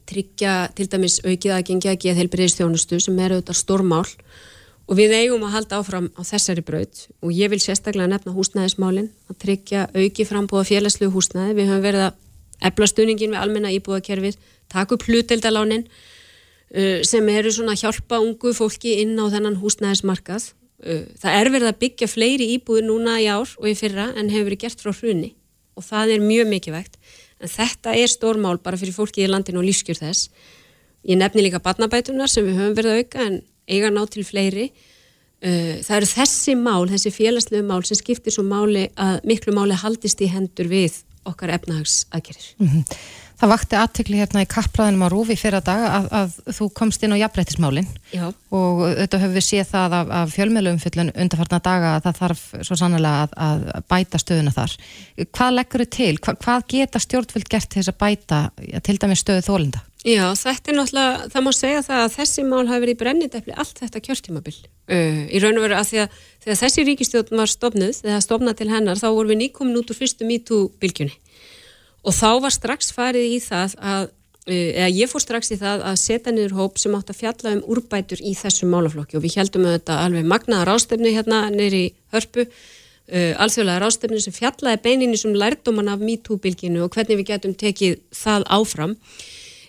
tryggja 0.08 0.54
til 0.76 0.88
dæmis 0.90 1.20
aukið 1.24 1.54
aðgengja 1.56 1.94
að 1.94 2.00
geða 2.04 2.20
heilbreyðistjónustu 2.20 2.98
sem 3.02 3.18
er 3.20 3.36
auðvitað 3.36 3.58
stórmál 3.60 4.06
og 4.88 4.98
við 4.98 5.14
eigum 5.16 5.44
að 5.46 5.54
halda 5.56 5.78
áfram 5.80 6.08
á 6.18 6.20
þessari 6.26 6.64
braut 6.66 7.06
og 7.22 7.32
ég 7.32 7.52
vil 7.52 7.60
sérstaklega 7.62 8.10
nefna 8.10 8.34
húsnæðismálinn 8.34 9.10
að 9.30 9.38
tryggja 9.44 9.86
auki 9.94 10.26
frambúða 10.28 10.66
félagslegu 10.68 11.12
húsnæði. 11.14 11.54
Við 11.58 11.70
höfum 11.70 11.84
verið 11.86 12.06
að 12.08 12.18
ebla 12.68 12.88
stuðningin 12.90 13.34
við 13.34 13.42
almenna 13.42 13.74
íbúðakerfið, 13.76 14.38
taka 14.72 14.96
upp 14.96 15.06
hluteldalánin 15.06 15.86
uh, 15.86 16.98
sem 17.06 17.30
eru 17.32 17.52
svona 17.54 17.76
að 17.76 17.84
hjálpa 17.86 18.20
ungu 18.22 18.54
fólki 18.56 18.98
inn 19.02 19.14
á 19.18 19.26
þennan 19.32 19.60
húsnæðismarkað. 19.62 20.50
Uh, 20.82 21.04
það 21.22 21.38
er 21.38 21.52
verið 21.56 21.70
að 21.70 21.80
byggja 21.84 22.10
fleiri 22.10 22.50
íbúður 22.56 22.88
núna 22.90 23.20
í 23.22 23.30
ár 23.30 23.54
og 23.58 23.70
í 23.70 23.76
fyrra 23.78 24.10
en 24.16 24.32
hefur 24.32 24.50
verið 24.50 24.64
gert 24.66 24.82
frá 24.82 24.92
hruni 24.92 25.34
og 25.78 25.86
það 25.86 26.16
er 26.16 26.24
mjög 26.26 26.50
mikilvægt. 26.50 26.98
En 27.42 27.50
þetta 27.50 27.94
er 27.98 28.10
stórmál 28.10 28.58
bara 28.62 28.78
fyrir 28.78 28.94
fólki 28.94 29.24
í 29.24 29.30
landinu 29.30 29.62
og 29.62 29.66
lífskjör 29.68 29.98
þess. 29.98 30.30
Ég 31.08 31.18
nefni 31.18 31.42
líka 31.42 31.62
barnabætunar 31.62 32.30
sem 32.30 32.46
við 32.46 32.60
höfum 32.60 32.76
verið 32.78 32.92
að 32.92 33.02
auka 33.02 33.26
en 33.26 33.38
eiga 33.70 33.90
ná 33.90 34.02
til 34.10 34.24
fleiri 34.26 34.68
uh, 34.70 35.78
það 35.82 35.96
eru 35.96 36.10
þessi 36.12 36.54
mál, 36.58 36.84
þessi 36.90 37.14
félagslegu 37.14 37.66
mál 37.66 37.82
sem 37.86 37.98
skiptir 37.98 38.34
svo 38.34 38.44
máli 38.46 38.88
að 39.00 39.18
miklu 39.28 39.54
máli 39.56 39.78
haldist 39.78 40.22
í 40.22 40.30
hendur 40.30 40.70
við 40.70 41.02
okkar 41.28 41.52
efnahagsaðgerir 41.58 42.46
-hmm. 42.58 42.84
Það 43.42 43.50
vakti 43.50 43.74
aðtökli 43.74 44.18
hérna 44.20 44.42
í 44.44 44.46
kappræðinum 44.46 45.00
á 45.02 45.08
Rúfi 45.10 45.34
fyrir 45.34 45.56
að 45.58 45.64
dag 45.66 45.80
að, 45.88 46.04
að 46.14 46.34
þú 46.54 46.66
komst 46.78 47.02
inn 47.02 47.10
á 47.10 47.22
jafnbreytismálinn 47.24 47.88
og 48.54 48.82
þetta 49.00 49.18
höfum 49.18 49.34
við 49.34 49.44
séð 49.48 49.72
það 49.72 49.96
af, 49.98 50.12
af 50.20 50.34
fjölmjöluumfyllun 50.36 51.10
undarfarna 51.10 51.58
daga 51.66 51.88
að 51.96 52.04
það 52.04 52.20
þarf 52.20 52.44
svo 52.68 52.78
sannlega 52.78 53.24
að, 53.26 53.64
að 53.74 53.88
bæta 53.90 54.20
stöðuna 54.22 54.52
þar. 54.54 54.76
Hvað 55.24 55.56
leggur 55.56 55.82
þau 55.82 55.90
til? 55.96 56.12
Hva, 56.22 56.36
hvað 56.44 56.68
geta 56.70 57.02
stjórnvöld 57.02 57.50
gert 57.50 57.70
til 57.72 57.80
þess 57.80 57.90
að 57.90 57.98
bæta 58.04 58.38
til 58.86 58.96
dæmis 59.02 59.24
stöðu 59.26 59.42
þólinda? 59.48 59.82
Já, 60.06 60.24
þetta 60.38 60.70
er 60.70 60.78
náttúrulega, 60.78 61.26
það 61.34 61.44
má 61.46 61.50
segja 61.54 61.82
það 61.86 62.04
að 62.04 62.14
þessi 62.16 62.46
mál 62.46 62.62
hafi 62.70 62.82
verið 62.82 62.94
í 62.94 63.00
brennindefli 63.02 63.58
allt 63.58 63.82
þetta 63.82 64.04
kjörtímabil. 64.06 64.54
Uh, 64.90 65.20
í 65.30 65.42
raun 65.42 65.58
og 65.58 65.66
veru 65.66 65.76
að 65.78 65.90
því 65.90 66.00
að 66.02 66.16
þegar 66.42 66.58
þessi 66.62 66.86
ríkistjóðn 66.88 67.42
var 67.42 67.50
stofnuð, 67.50 68.00
þegar 68.02 68.24
stofnað 68.24 68.56
til 68.58 68.70
hennar, 68.72 68.98
þá 68.98 69.06
vorum 69.12 69.30
við 69.30 69.40
nýkomin 69.44 69.78
út 69.78 69.94
úr 69.94 69.98
fyrstu 69.98 70.26
MeToo-bylgjunni. 70.26 71.14
Og 72.02 72.16
þá 72.16 72.30
var 72.42 72.54
strax 72.54 72.90
farið 72.94 73.36
í 73.36 73.38
það 73.42 73.74
að, 73.78 74.06
uh, 74.48 74.52
eða 74.54 74.90
ég 74.90 75.10
fór 75.10 75.24
strax 75.24 75.52
í 75.54 75.58
það 75.60 75.84
að 75.90 75.98
setja 76.02 76.34
niður 76.34 76.56
hóp 76.58 76.80
sem 76.82 76.94
átt 76.98 77.12
að 77.12 77.20
fjalla 77.22 77.56
um 77.56 77.64
úrbætur 77.74 78.22
í 78.22 78.34
þessu 78.38 78.68
málaflokki 78.70 79.18
og 79.18 79.26
við 79.26 79.38
heldum 79.40 79.68
auðvitað 79.68 80.06
alveg 80.06 80.30
magnaðar 80.32 80.72
ástefni 80.74 81.14
hérna 81.14 81.44
neyri 81.54 81.84
hörpu, 82.14 82.48
uh, 82.48 83.32
alþjóðlega 83.44 83.92
ástefni 83.92 84.24
sem 84.24 84.34
fjallaði 84.34 84.82
beininni 84.88 85.20
sem 85.20 85.36
lærdóman 85.36 85.92
af 85.92 86.02
MeToo-bylgjunu 86.02 86.82
og 86.86 86.96
hvernig 86.96 87.22
við 87.22 87.30
getum 87.34 87.54
tekið 87.54 88.02
það 88.24 88.50
áfram. 88.58 88.98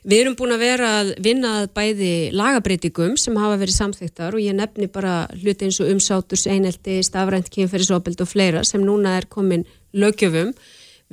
Við 0.03 0.19
erum 0.19 0.33
búin 0.35 0.51
að 0.51 0.63
vera 0.65 0.87
að 0.99 1.09
vinna 1.23 1.49
að 1.61 1.69
bæði 1.77 2.13
lagabreitingum 2.35 3.13
sem 3.15 3.37
hafa 3.39 3.55
verið 3.61 3.77
samþýttar 3.77 4.35
og 4.35 4.43
ég 4.43 4.57
nefni 4.57 4.89
bara 4.91 5.29
hluti 5.37 5.69
eins 5.69 5.79
og 5.79 5.93
umsáturs, 5.93 6.43
einelti, 6.51 6.97
stafrænt, 7.07 7.47
kynferðisopeld 7.53 8.19
og 8.19 8.27
fleira 8.27 8.65
sem 8.67 8.83
núna 8.83 9.15
er 9.21 9.29
komin 9.31 9.63
lögjöfum. 9.95 10.51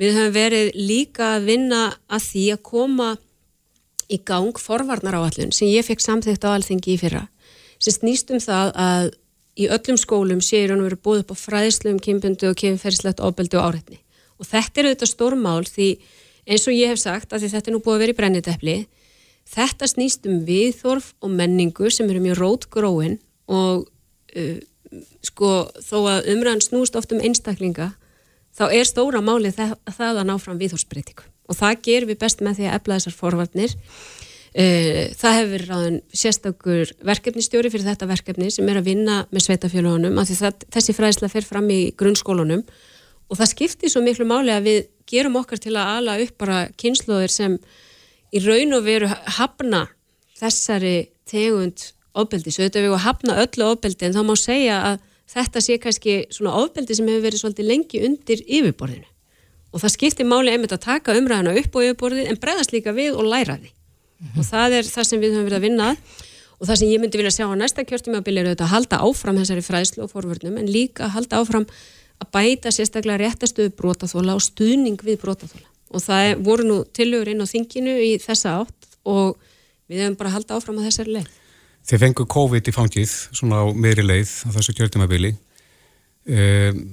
Við 0.01 0.15
höfum 0.17 0.33
verið 0.33 0.71
líka 0.75 1.35
að 1.35 1.49
vinna 1.51 1.81
að 2.09 2.23
því 2.25 2.45
að 2.55 2.63
koma 2.65 3.09
í 4.11 4.17
gang 4.27 4.57
forvarnar 4.57 5.19
áallun 5.19 5.53
sem 5.55 5.69
ég 5.69 5.85
fekk 5.85 6.01
samþýtt 6.03 6.47
á 6.47 6.49
alþengi 6.55 6.95
í 6.95 6.99
fyrra 6.99 7.27
sem 7.81 7.93
snýst 7.95 8.31
um 8.33 8.41
það 8.41 8.71
að 8.77 9.11
í 9.61 9.67
öllum 9.71 9.99
skólum 9.99 10.41
séur 10.43 10.73
hann 10.73 10.83
verið 10.85 11.03
búið 11.05 11.23
upp 11.23 11.33
á 11.33 11.43
fræðslu 11.43 11.93
um 11.93 12.01
kynbundu 12.01 12.49
og 12.49 12.57
kynferðislegt 12.57 13.21
opeldu 13.23 13.59
og 13.59 13.71
áreitni. 13.71 13.99
Og 14.39 14.47
þetta 14.47 14.81
er 14.81 14.89
auðvitað 14.89 15.11
stórmál 15.11 15.63
því 15.67 15.87
eins 16.47 16.65
og 16.67 16.75
ég 16.77 16.91
hef 16.91 17.01
sagt 17.01 17.33
að 17.33 17.47
þetta 17.51 17.69
er 17.69 17.75
nú 17.75 17.81
búið 17.83 17.97
að 17.97 18.03
vera 18.03 18.13
í 18.15 18.19
brennitepli 18.19 18.75
þetta 19.51 19.89
snýst 19.89 20.27
um 20.29 20.41
viðþorf 20.47 21.13
og 21.21 21.33
menningu 21.35 21.91
sem 21.91 22.09
eru 22.09 22.21
mjög 22.23 22.39
rótgróin 22.41 23.17
og 23.51 23.87
uh, 24.37 24.57
sko 25.25 25.51
þó 25.83 25.97
að 26.15 26.31
umræðan 26.33 26.63
snúst 26.63 26.97
oft 26.99 27.13
um 27.15 27.21
einstaklinga 27.23 27.91
þá 28.57 28.65
er 28.69 28.87
stóra 28.89 29.21
málið 29.23 29.57
það, 29.59 29.75
það 29.97 30.21
að 30.21 30.27
ná 30.29 30.33
fram 30.41 30.59
viðþorfsbreytingu 30.61 31.27
og 31.51 31.57
það 31.59 31.79
ger 31.87 32.07
við 32.09 32.19
best 32.21 32.43
með 32.43 32.59
því 32.59 32.67
að 32.67 32.75
efla 32.77 32.97
þessar 32.97 33.15
forvarnir. 33.17 33.75
Uh, 34.51 35.05
það 35.15 35.37
hefur 35.37 35.61
ráðan 35.69 35.99
sérstakur 36.11 36.89
verkefnistjóri 37.07 37.69
fyrir 37.71 37.87
þetta 37.87 38.07
verkefni 38.09 38.49
sem 38.51 38.67
er 38.67 38.81
að 38.81 38.89
vinna 38.89 39.21
með 39.31 39.45
sveitafélagunum 39.45 40.17
að 40.19 40.33
það, 40.35 40.65
þessi 40.75 40.95
fræðislega 40.97 41.31
fer 41.37 41.47
fram 41.47 41.69
í 41.71 41.77
grunnskólunum 41.95 42.65
og 43.31 43.39
það 43.39 43.51
skiptir 43.53 43.93
svo 43.93 44.03
miklu 44.03 44.27
máli 44.27 44.51
að 44.51 44.67
við 44.67 44.81
gerum 45.07 45.37
okkar 45.39 45.61
til 45.63 45.77
að 45.79 45.93
ala 45.93 46.17
upp 46.19 46.35
bara 46.43 46.59
kynsluðir 46.79 47.31
sem 47.31 47.55
í 48.35 48.43
raun 48.43 48.75
og 48.75 48.83
veru 48.83 49.07
hafna 49.37 49.85
þessari 50.41 50.97
tegund 51.31 51.87
ofbeldi, 52.11 52.51
svo 52.51 52.67
þetta 52.67 52.83
við 52.83 52.97
að 52.97 53.05
hafna 53.05 53.39
öllu 53.45 53.69
ofbeldi 53.71 54.07
en 54.07 54.17
þá 54.17 54.23
má 54.27 54.35
segja 54.39 54.81
að 54.89 54.99
þetta 55.31 55.63
sé 55.63 55.77
kannski 55.81 56.17
svona 56.33 56.57
ofbeldi 56.61 56.97
sem 56.97 57.07
hefur 57.07 57.25
verið 57.27 57.43
svolítið 57.43 57.69
lengi 57.69 58.01
undir 58.07 58.43
yfirborðinu 58.47 59.07
og 59.71 59.83
það 59.83 59.93
skiptir 59.95 60.27
máli 60.27 60.51
einmitt 60.51 60.75
að 60.75 60.83
taka 60.87 61.15
umræðina 61.19 61.55
upp 61.61 61.77
á 61.77 61.79
yfirborðið 61.85 62.31
en 62.31 62.41
bregðast 62.41 62.75
líka 62.75 62.95
við 62.95 63.15
og 63.15 63.29
læra 63.31 63.55
því 63.61 63.71
mm 63.71 64.27
-hmm. 64.27 64.39
og 64.39 64.45
það 64.51 64.77
er 64.79 64.91
það 64.95 65.07
sem 65.09 65.21
við 65.21 65.33
höfum 65.33 65.47
verið 65.47 65.59
að 65.59 65.65
vinna 65.67 65.95
og 66.59 66.67
það 66.67 66.75
sem 66.75 66.89
ég 66.89 67.01
myndi 67.01 67.17
vilja 67.17 67.31
sjá 67.37 67.45
á 67.49 67.55
næsta 67.55 67.83
kjörtumabili 67.83 68.39
er 68.39 68.45
auðvitað 68.45 68.67
að 68.67 68.73
halda 68.75 69.01
áfram 69.01 69.39
þessari 69.41 69.63
fræðslu 69.65 70.03
og 70.03 70.11
forvörnum 70.11 70.57
en 70.57 70.67
líka 70.67 71.05
að 71.05 71.15
halda 71.15 71.39
áfram 71.41 71.65
að 72.21 72.27
bæta 72.31 72.69
sérstaklega 72.69 73.17
réttastöðu 73.17 73.73
brótaþóla 73.79 74.35
og 74.35 74.41
stuðning 74.41 75.01
við 75.01 75.17
brótaþóla 75.23 75.67
og 75.91 76.01
það 76.01 76.27
er, 76.29 76.35
voru 76.37 76.63
nú 76.67 76.77
tilögur 76.93 77.31
inn 77.31 77.41
á 77.41 77.47
þinginu 77.49 77.95
í 77.99 78.11
þessa 78.21 78.61
átt 78.61 78.97
og 79.03 79.39
við 79.89 80.03
hefum 80.05 80.17
bara 80.19 80.33
haldið 80.35 80.55
áfram 80.55 80.79
á 80.79 80.85
þessari 80.87 81.15
leið. 81.17 81.31
Þeir 81.89 82.03
fengu 82.05 82.27
COVID 82.29 82.67
í 82.69 82.73
fangið 82.75 83.13
svona 83.33 83.63
á 83.63 83.65
meðri 83.73 84.05
leið 84.05 84.33
á 84.45 84.49
þessu 84.57 84.75
kjörtumabili 84.77 85.31
um, 86.29 86.83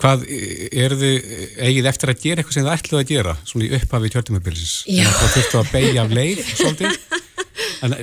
hvað 0.00 0.24
er 0.28 0.94
þið 1.00 1.34
eigið 1.66 1.90
eftir 1.90 2.12
að 2.12 2.22
gera 2.22 2.42
eitthvað 2.42 2.56
sem 2.56 2.64
þið 2.64 2.76
ætluð 2.76 3.02
að 3.02 3.10
gera 3.12 3.34
svona 3.44 3.66
í 3.66 3.74
upphafi 3.78 4.12
kjörtumabilis 4.14 4.72
en 4.88 5.12
það 5.12 5.36
þurftu 5.36 5.60
að 5.60 5.74
beigja 5.74 6.04
af 6.04 6.16
leið 6.16 6.40
en 7.84 7.96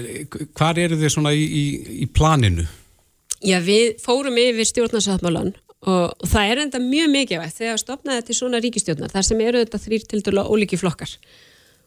hvað 0.57 0.84
eru 0.86 1.01
þið 1.01 1.13
svona 1.15 1.34
í, 1.36 1.41
í, 1.41 1.65
í 2.05 2.07
planinu? 2.13 2.67
Já, 3.41 3.57
við 3.65 3.97
fórum 4.03 4.38
yfir 4.38 4.67
stjórnarsáttmálan 4.69 5.53
og, 5.89 6.27
það 6.29 6.51
er 6.51 6.63
enda 6.67 6.82
mjög 6.84 7.13
mikilvægt 7.15 7.57
þegar 7.57 7.82
stopnaði 7.82 8.27
til 8.27 8.38
svona 8.38 8.61
ríkistjórnar 8.61 9.13
þar 9.13 9.25
sem 9.25 9.41
eru 9.41 9.63
þetta 9.63 9.82
þrýr 9.82 10.05
til 10.11 10.21
dala 10.27 10.45
ólíki 10.45 10.77
flokkar 10.77 11.15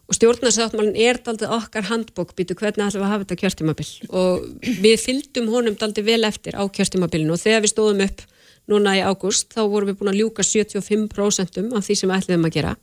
og 0.04 0.16
stjórnarsáttmálinn 0.18 0.98
er 1.00 1.18
daldið 1.24 1.52
okkar 1.56 1.88
handbók. 1.88 2.34
Býtu 2.36 2.56
hvernig 2.58 2.84
ætlum 2.84 3.00
við 3.00 3.06
að 3.06 3.12
hafa 3.14 3.24
þetta 3.24 3.40
kjörtímabil? 3.40 3.88
Og 4.12 4.44
við 4.84 4.96
fyldum 5.00 5.48
honum 5.52 5.78
daldið 5.80 6.08
vel 6.10 6.22
eftir 6.28 6.58
á 6.60 6.62
kjörtímabilinu. 6.68 7.32
Og 7.32 7.40
þegar 7.40 7.64
við 7.64 7.72
stóðum 7.72 8.04
upp 8.04 8.24
núna 8.70 8.96
í 8.98 9.02
ágúst, 9.04 9.52
þá 9.56 9.62
vorum 9.68 9.90
við 9.90 9.98
búin 10.00 10.12
að 10.12 10.20
ljúka 10.20 10.44
75% 10.44 11.72
af 11.76 11.86
því 11.86 11.96
sem 12.00 12.10
við 12.10 12.18
ætliðum 12.18 12.48
að 12.48 12.56
gera. 12.58 12.76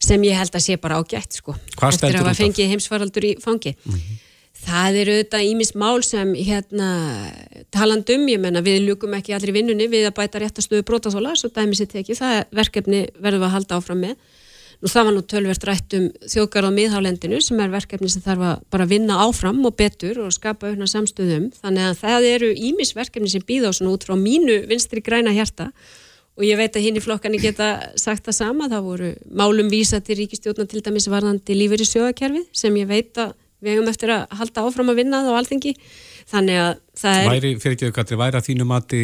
Sem 0.00 0.24
ég 0.24 0.40
held 0.40 0.56
að 0.56 0.64
sé 0.64 0.76
bara 0.80 0.96
ágætt 0.96 1.36
sko, 1.36 1.54
Hvað 1.76 1.94
eftir 1.94 2.16
að 2.16 2.22
hafa 2.24 2.36
fengið 2.38 2.70
heimsfaraldur 2.72 3.26
í 3.28 3.36
fangi. 3.40 3.74
Það 4.60 4.96
eru 5.00 5.12
auðvitað 5.16 5.46
ímis 5.48 5.70
mál 5.76 6.02
sem 6.04 6.32
hérna 6.36 6.88
talandum, 7.72 8.26
ég 8.28 8.40
menna 8.40 8.60
við 8.64 8.82
ljúkum 8.88 9.14
ekki 9.16 9.32
allir 9.36 9.54
vinnunni 9.56 9.86
við 9.88 10.08
að 10.08 10.16
bæta 10.18 10.40
réttastöðu 10.42 10.84
brotaþóla 10.88 11.32
svo 11.36 11.48
dæmi 11.52 11.76
tekið, 14.80 14.88
það 14.88 15.04
við 15.04 15.06
var 15.06 15.14
nú 15.14 15.22
tölvert 15.28 15.64
rætt 15.68 15.94
um 15.98 16.06
þjóðgarð 16.24 16.70
á 16.72 16.76
miðhálendinu 16.76 17.40
sem 17.44 17.58
er 17.60 17.72
verkefni 17.72 18.08
sem 18.08 18.22
þarf 18.24 18.44
að 18.48 18.62
bara 18.72 18.86
vinna 18.88 19.18
áfram 19.26 19.60
og 19.68 19.74
betur 19.76 20.22
og 20.24 20.32
skapa 20.32 20.70
aukna 20.70 20.88
samstöðum. 20.88 21.50
Þannig 21.60 21.88
að 21.90 21.98
það 22.00 22.28
eru 22.30 22.48
ímis 22.56 22.94
verkefni 22.96 23.28
sem 23.28 23.44
býða 23.44 23.68
á 23.68 23.76
svona 23.76 23.92
út 23.92 24.06
frá 24.08 24.16
mínu 24.16 24.62
vinstri 24.70 25.02
græna 25.04 25.34
hjarta 25.36 25.68
og 26.40 26.46
ég 26.46 26.56
veit 26.56 26.72
að 26.72 26.86
hinn 26.86 26.96
í 26.96 27.04
flokkani 27.04 27.40
geta 27.42 27.92
sagt 28.00 28.24
það 28.24 28.38
sama. 28.38 28.68
Það 28.72 28.86
voru 28.86 29.10
málum 29.28 29.68
vísa 29.68 30.00
til 30.00 30.16
ríkistjórna 30.22 30.64
til 30.70 30.80
dæmis 30.80 31.10
varðandi 31.12 31.56
lífur 31.58 31.84
í 31.84 31.88
sjöðakerfið 31.90 32.46
sem 32.56 32.78
ég 32.80 32.88
veit 32.88 33.20
að 33.20 33.34
við 33.60 33.76
hefum 33.76 33.90
eftir 33.92 34.14
að 34.14 34.38
halda 34.40 34.62
áfram 34.64 34.92
að 34.94 35.02
vinna 35.02 35.20
það 35.26 35.36
á 35.36 35.38
alþengi. 35.42 35.74
Þannig 36.30 36.62
að 36.62 36.70
það 37.02 37.18
er... 37.18 37.28
Væri, 37.34 37.50
fyrir 37.60 37.76
ekki 37.76 37.90
auðvitað, 37.90 38.22
væri 38.22 38.40
að 38.40 38.48
þínu 38.48 38.68
mati 38.70 39.02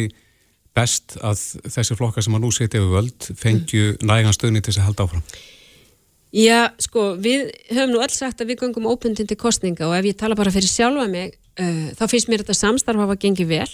best 0.77 1.19
að 1.25 1.43
þessi 1.69 1.97
flokkar 1.97 2.25
sem 2.25 2.33
að 2.37 2.43
nú 2.45 2.49
setja 2.53 2.81
yfir 2.81 2.95
völd 2.95 3.29
fengju 3.37 3.93
nægan 4.05 4.33
stöðni 4.33 4.63
til 4.63 4.73
þess 4.73 4.81
að 4.81 4.89
halda 4.89 5.05
áfram? 5.05 5.23
Já, 6.35 6.73
sko, 6.83 7.13
við 7.23 7.47
höfum 7.71 7.93
nú 7.93 8.01
öll 8.03 8.11
sagt 8.11 8.41
að 8.43 8.51
við 8.51 8.63
gangum 8.65 8.89
ópundin 8.91 9.27
til 9.29 9.37
kostninga 9.39 9.87
og 9.87 9.95
ef 9.95 10.09
ég 10.09 10.17
tala 10.19 10.35
bara 10.35 10.51
fyrir 10.51 10.67
sjálfa 10.67 11.07
mig 11.11 11.37
uh, 11.59 11.87
þá 11.95 12.03
finnst 12.11 12.31
mér 12.31 12.43
þetta 12.43 12.57
samstarf 12.57 12.99
hafa 12.99 13.19
gengið 13.21 13.53
vel 13.53 13.69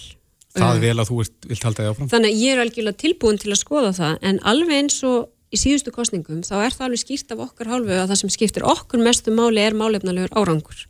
Það 0.54 0.68
Uh, 0.68 0.76
er 0.76 0.82
vel 0.84 1.02
að 1.02 1.08
þú 1.08 1.16
vilt, 1.18 1.46
vilt 1.50 1.64
halda 1.66 1.82
þig 1.82 1.88
áfram? 1.90 2.08
Þannig 2.12 2.30
að 2.30 2.42
ég 2.44 2.52
er 2.54 2.60
algjörlega 2.62 3.00
tilbúin 3.02 3.38
til 3.42 3.50
að 3.50 3.58
skoða 3.58 3.88
það 3.96 4.26
en 4.30 4.36
alveg 4.46 4.76
eins 4.84 4.98
og 5.02 5.24
í 5.50 5.58
síðustu 5.58 5.90
kostningum 5.94 6.44
þá 6.46 6.54
er 6.60 6.76
það 6.76 6.84
alveg 6.86 7.02
skýrt 7.02 7.34
af 7.34 7.42
okkar 7.42 7.70
hálfu 7.72 7.94
að 7.94 8.10
það 8.12 8.20
sem 8.20 8.32
skiptir 8.36 8.66
okkur 8.70 9.02
mestu 9.02 9.34
máli 9.34 9.64
er 9.64 9.74
málefnalegur 9.74 10.34
árangur 10.38 10.84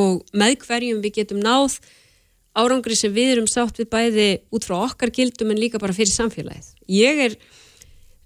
og 0.00 0.22
með 0.32 0.56
hverjum 0.64 1.02
við 1.04 1.18
getum 1.20 1.42
náð 1.44 1.76
árangri 2.56 2.96
sem 2.98 3.12
við 3.14 3.34
erum 3.34 3.48
sátt 3.50 3.78
við 3.80 3.90
bæði 3.92 4.28
út 4.54 4.66
frá 4.66 4.78
okkar 4.86 5.12
gildum 5.14 5.52
en 5.52 5.60
líka 5.60 5.80
bara 5.82 5.94
fyrir 5.94 6.12
samfélagið. 6.12 6.72
Ég 6.90 7.24
er 7.28 7.36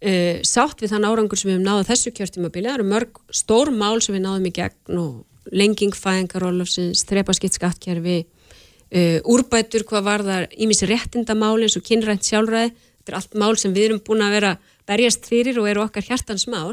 uh, 0.04 0.40
sátt 0.46 0.82
við 0.84 0.94
þann 0.94 1.08
árangur 1.08 1.40
sem 1.40 1.50
við 1.50 1.58
hefum 1.58 1.68
náð 1.68 1.82
á 1.82 1.88
þessu 1.90 2.12
kjörtímabili, 2.16 2.68
það 2.68 2.78
eru 2.78 2.88
mörg 2.92 3.20
stór 3.32 3.72
mál 3.74 3.98
sem 4.04 4.16
við 4.16 4.24
náðum 4.26 4.48
í 4.50 4.54
gegn 4.54 5.00
og 5.00 5.54
lenging 5.54 5.96
fæðingarólafsins, 5.96 7.04
þrepaskitt 7.08 7.58
skattkerfi 7.58 8.22
uh, 8.22 9.18
úrbætur 9.24 9.84
hvað 9.88 10.08
varðar 10.08 10.48
ímis 10.56 10.84
réttindamáli 10.88 11.68
eins 11.68 11.78
og 11.78 11.86
kynrænt 11.86 12.26
sjálfræði. 12.26 12.72
Þetta 12.74 13.12
er 13.12 13.18
allt 13.18 13.36
mál 13.40 13.54
sem 13.60 13.74
við 13.74 13.90
erum 13.90 14.04
búin 14.04 14.24
að 14.24 14.38
vera 14.38 14.54
berjast 14.88 15.28
fyrir 15.28 15.58
og 15.60 15.68
eru 15.68 15.84
okkar 15.84 16.06
hjartans 16.06 16.46
mál. 16.48 16.72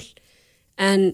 En 0.79 1.11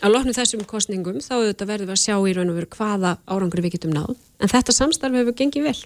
að 0.00 0.14
loknu 0.14 0.34
þessum 0.36 0.64
kostningum 0.68 1.20
þá 1.24 1.34
verðum 1.60 1.90
við 1.90 1.94
að 1.94 2.02
sjá 2.02 2.16
í 2.16 2.34
raun 2.36 2.52
og 2.52 2.58
veru 2.60 2.70
hvaða 2.76 3.14
árangur 3.28 3.64
við 3.64 3.76
getum 3.76 3.94
náð 3.94 4.14
en 4.40 4.52
þetta 4.52 4.74
samstarf 4.76 5.18
hefur 5.20 5.36
gengið 5.36 5.68
vel 5.68 5.78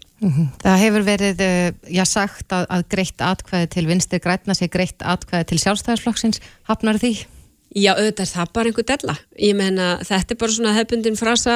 Það 0.62 0.80
hefur 0.80 1.04
verið, 1.04 1.42
uh, 1.44 1.70
já, 1.92 2.04
sagt 2.08 2.54
að, 2.54 2.66
að 2.72 2.84
greitt 2.94 3.24
atkvæði 3.24 3.70
til 3.74 3.86
vinstri 3.90 4.20
grætna 4.24 4.56
sé 4.56 4.70
greitt 4.72 5.04
atkvæði 5.04 5.50
til 5.50 5.58
sjálfstæðarsflokksins. 5.64 6.40
Hafnar 6.70 7.00
því? 7.02 7.12
Já, 7.74 7.90
auðvitað 7.96 8.22
er 8.22 8.30
það 8.30 8.50
bara 8.54 8.70
einhver 8.70 8.84
della. 8.86 9.14
Ég 9.42 9.54
meina, 9.58 9.86
þetta 10.06 10.34
er 10.34 10.38
bara 10.38 10.54
svona 10.54 10.74
hefbundin 10.76 11.16
frasa, 11.18 11.54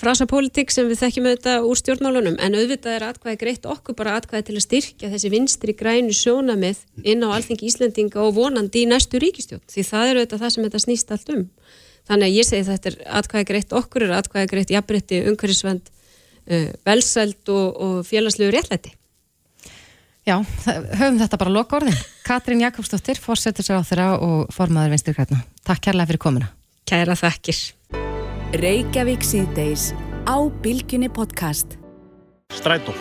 frasa 0.00 0.24
politík 0.30 0.72
sem 0.72 0.86
við 0.88 1.02
þekkjum 1.02 1.26
auðvitað 1.28 1.66
úr 1.68 1.80
stjórnmálunum, 1.80 2.38
en 2.40 2.56
auðvitað 2.56 2.96
er 2.96 3.04
atkvæði 3.10 3.40
greitt 3.42 3.68
okkur 3.68 3.98
bara 3.98 4.14
atkvæði 4.16 4.46
til 4.48 4.56
að 4.56 4.64
styrkja 4.64 5.10
þessi 5.12 5.32
vinstri 5.34 5.74
grænu 5.76 6.16
sjónamið 6.16 6.80
inn 7.04 7.20
á 7.20 7.36
alþingi 7.36 7.68
Íslendinga 7.68 8.24
og 8.24 8.32
vonandi 8.38 8.86
í 8.86 8.88
næstu 8.88 9.20
ríkistjórn, 9.20 9.64
því 9.68 9.86
það 9.90 10.06
er 10.06 10.22
auðvitað 10.22 10.46
það 10.46 10.54
sem 10.56 10.66
þetta 10.68 10.82
snýst 10.86 11.12
allt 11.12 11.36
um. 11.36 11.44
Þannig 12.08 12.30
að 12.30 12.38
ég 12.38 12.48
segi 12.48 12.68
þetta 12.70 12.92
er 12.94 12.98
atkvæði 13.20 13.50
greitt 13.52 13.76
okkur, 13.82 14.08
er 14.08 14.16
atkvæði 14.22 14.52
greitt 14.54 14.72
jafnrétti, 14.72 15.20
umhverfisvend, 15.28 15.92
uh, 16.48 16.68
velsæld 16.88 17.52
og, 17.52 17.68
og 17.76 18.02
félagslegu 18.08 18.56
réttlæti. 18.56 18.96
Já, 20.22 20.36
höfum 20.38 21.16
þetta 21.18 21.38
bara 21.40 21.50
loka 21.50 21.80
orðin. 21.80 21.96
Katrín 22.22 22.60
Jakobsdóttir, 22.62 23.18
fórsetur 23.18 23.66
sér 23.66 23.80
á 23.80 23.86
þeirra 23.86 24.08
og 24.22 24.52
formaður 24.54 24.94
vinstri 24.94 25.14
grætna. 25.16 25.40
Takk 25.66 25.82
kærlega 25.88 26.12
fyrir 26.12 26.22
komuna. 26.22 26.50
Kæra 26.86 27.16
þakkir. 27.18 27.58
Reykjavík 28.62 29.26
síðdeis 29.26 29.90
á 30.30 30.38
Bilginni 30.62 31.10
podcast. 31.10 31.78
strætó. 32.52 32.94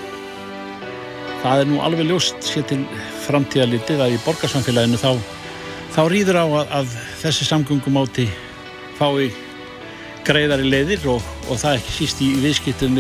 Það 1.43 1.61
er 1.61 1.69
nú 1.69 1.81
alveg 1.83 2.07
ljóst 2.09 2.41
sér 2.45 2.65
til 2.69 2.79
framtíðalitið 3.27 4.01
að 4.01 4.15
í 4.15 4.19
borgarsamfélaginu 4.25 4.97
þá, 5.01 5.17
þá 5.93 6.01
rýður 6.09 6.39
á 6.41 6.45
að, 6.45 6.73
að 6.79 6.95
þessi 7.21 7.47
samgöngumáti 7.49 8.29
fái 8.97 9.29
greiðari 10.25 10.69
leiðir 10.69 11.05
og, 11.11 11.21
og 11.49 11.59
það 11.59 11.81
ekki 11.81 11.97
síst 11.99 12.21
í 12.23 12.31
viðskiptum 12.41 12.97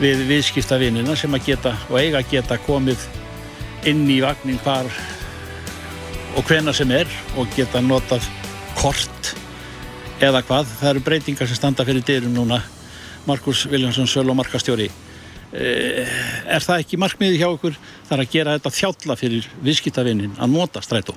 við, 0.00 0.12
við 0.22 0.26
viðskiptavinina 0.30 1.16
sem 1.18 1.34
að 1.36 1.46
geta 1.50 1.74
og 1.88 1.98
eiga 2.00 2.20
að 2.22 2.32
geta 2.34 2.58
komið 2.66 3.06
inn 3.86 4.04
í 4.10 4.20
vagnin 4.24 4.60
hvar 4.64 4.88
og 6.36 6.44
hvena 6.48 6.74
sem 6.76 6.90
er 6.92 7.10
og 7.36 7.48
geta 7.56 7.80
notað 7.80 8.26
kort 8.76 9.34
eða 10.20 10.42
hvað. 10.44 10.68
Það 10.80 10.92
eru 10.92 11.04
breytingar 11.06 11.48
sem 11.48 11.58
standa 11.58 11.84
fyrir 11.86 12.04
dyrum 12.06 12.34
núna 12.34 12.62
Markus 13.26 13.66
Viljánsson 13.70 14.08
Söl 14.08 14.28
og 14.30 14.38
markastjóri 14.38 14.90
Eh, 15.54 16.08
er 16.50 16.64
það 16.64 16.82
ekki 16.82 16.98
markmiði 16.98 17.38
hjá 17.38 17.46
okkur 17.46 17.76
þar 18.08 18.22
að 18.24 18.32
gera 18.32 18.54
þetta 18.56 18.72
þjálla 18.74 19.14
fyrir 19.16 19.46
viðskiptavinnin 19.62 20.34
að 20.42 20.50
nota 20.52 20.82
strætó 20.82 21.14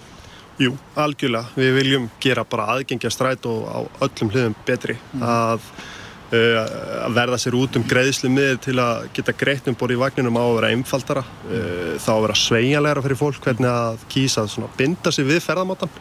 Jú, 0.60 0.74
algjörlega. 1.00 1.56
Við 1.56 1.70
viljum 1.78 2.06
gera 2.20 2.44
bara 2.44 2.66
aðgengja 2.76 3.10
strætó 3.16 3.54
á 3.64 3.80
öllum 4.04 4.32
hliðum 4.34 4.56
betri. 4.68 4.98
Að, 5.16 5.64
uh, 5.64 5.99
að 6.30 7.16
verða 7.16 7.38
sér 7.42 7.56
út 7.58 7.78
um 7.80 7.86
greiðslu 7.90 8.30
miður 8.30 8.60
til 8.62 8.76
að 8.78 9.08
geta 9.18 9.34
greitt 9.34 9.70
um 9.70 9.78
borð 9.78 9.96
í 9.96 10.02
vagninum 10.02 10.38
á 10.38 10.44
að 10.44 10.58
vera 10.60 10.72
einfaldara. 10.76 11.24
Uh, 11.50 11.96
þá 11.98 12.12
að 12.14 12.26
vera 12.28 12.36
sveigjanlegra 12.44 13.06
fyrir 13.06 13.20
fólk 13.20 13.40
hvernig 13.46 13.70
að 13.72 14.04
kýsa 14.14 14.46
að 14.46 14.68
binda 14.78 15.14
sig 15.16 15.26
við 15.26 15.42
ferðamátan. 15.46 15.94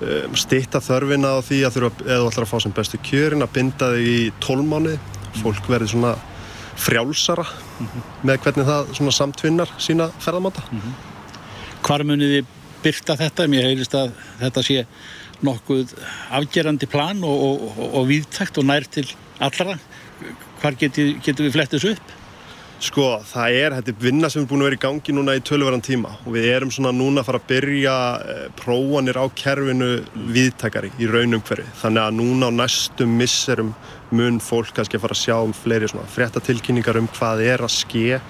Um, 0.00 0.36
stitta 0.38 0.80
þörfina 0.80 1.34
á 1.34 1.38
því 1.42 1.62
að 1.66 1.76
þurfa, 1.76 2.04
eða 2.06 2.28
ætlar 2.30 2.46
að 2.46 2.52
fá 2.52 2.58
sem 2.62 2.76
bestu 2.76 3.00
kjörin, 3.10 3.42
að 3.42 3.54
binda 3.58 3.90
þig 3.96 4.10
í 4.10 4.20
tólmáni. 4.44 4.96
Fólk 5.40 5.66
verði 5.70 5.90
svona 5.92 6.14
frjálsara 6.80 7.44
með 8.26 8.40
hvernig 8.44 8.68
það 8.68 8.94
samtvinnar 9.14 9.72
sína 9.82 10.08
ferðamáta. 10.22 10.62
hvar 11.82 12.04
munið 12.06 12.36
þið 12.36 12.54
byrta 12.84 13.16
þetta 13.20 13.46
mér 13.50 13.66
heyrist 13.68 13.94
að 13.96 14.12
þetta 14.40 14.62
sé 14.64 14.84
nokkuð 15.44 15.94
afgerandi 16.36 16.88
plan 16.90 17.20
og, 17.24 17.44
og, 17.44 17.66
og, 17.70 17.90
og 18.00 18.08
viðtækt 18.10 18.60
og 18.60 18.68
nær 18.68 18.86
til 18.92 19.06
allra 19.40 19.76
hvar 20.60 20.76
getur, 20.80 21.14
getur 21.24 21.46
við 21.48 21.56
flett 21.56 21.76
þessu 21.76 21.94
upp 21.96 22.16
Sko, 22.80 23.18
það 23.28 23.54
er, 23.60 23.74
þetta 23.76 23.92
er 23.92 23.96
vinna 24.00 24.28
sem 24.32 24.40
er 24.40 24.46
búin 24.48 24.62
að 24.62 24.70
vera 24.70 24.76
í 24.78 24.80
gangi 24.80 25.12
núna 25.12 25.34
í 25.36 25.42
tölverðan 25.44 25.82
tíma 25.84 26.14
og 26.22 26.30
við 26.32 26.46
erum 26.48 26.70
svona 26.72 26.94
núna 26.96 27.20
að 27.20 27.26
fara 27.26 27.40
að 27.42 27.50
byrja 27.50 27.96
eh, 28.24 28.46
prófanir 28.56 29.18
á 29.20 29.24
kerfinu 29.36 29.88
viðtakari 30.32 30.88
í 30.96 31.08
raunum 31.10 31.44
hverju. 31.44 31.66
Þannig 31.82 32.06
að 32.06 32.16
núna 32.22 32.48
á 32.48 32.52
næstum 32.62 33.12
misserum 33.20 33.74
mun 34.16 34.40
fólk 34.40 34.72
kannski 34.78 34.96
að 34.96 35.04
fara 35.04 35.18
að 35.18 35.20
sjá 35.20 35.36
um 35.36 35.52
fleiri 35.52 35.92
svona 35.92 36.08
fréttatilkynningar 36.14 37.02
um 37.02 37.12
hvað 37.18 37.44
er 37.50 37.66
að 37.66 37.74
ske, 37.76 38.22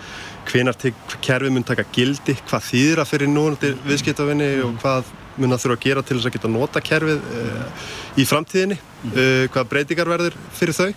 hvenar 0.51 0.83
kerfið 1.23 1.55
mun 1.55 1.71
taka 1.71 1.87
gildi, 1.95 2.35
hvað 2.51 2.67
þýðir 2.73 3.05
að 3.05 3.11
fyrir 3.13 3.31
núna 3.31 3.75
viðskiptavinni 3.87 4.53
og 4.67 4.75
hvað 4.83 5.15
mun 5.41 5.57
að 5.57 5.65
þurfa 5.65 5.79
að 5.79 5.85
gera 5.87 6.05
til 6.05 6.17
þess 6.19 6.29
að 6.31 6.37
geta 6.37 6.53
nota 6.53 6.83
kerfið 6.85 7.21
uh, 7.41 7.91
í 8.21 8.27
framtíðinni, 8.29 8.79
uh, 9.11 9.45
hvað 9.53 9.69
breytingar 9.73 10.11
verður 10.13 10.39
fyrir 10.57 10.77
þau. 10.77 10.89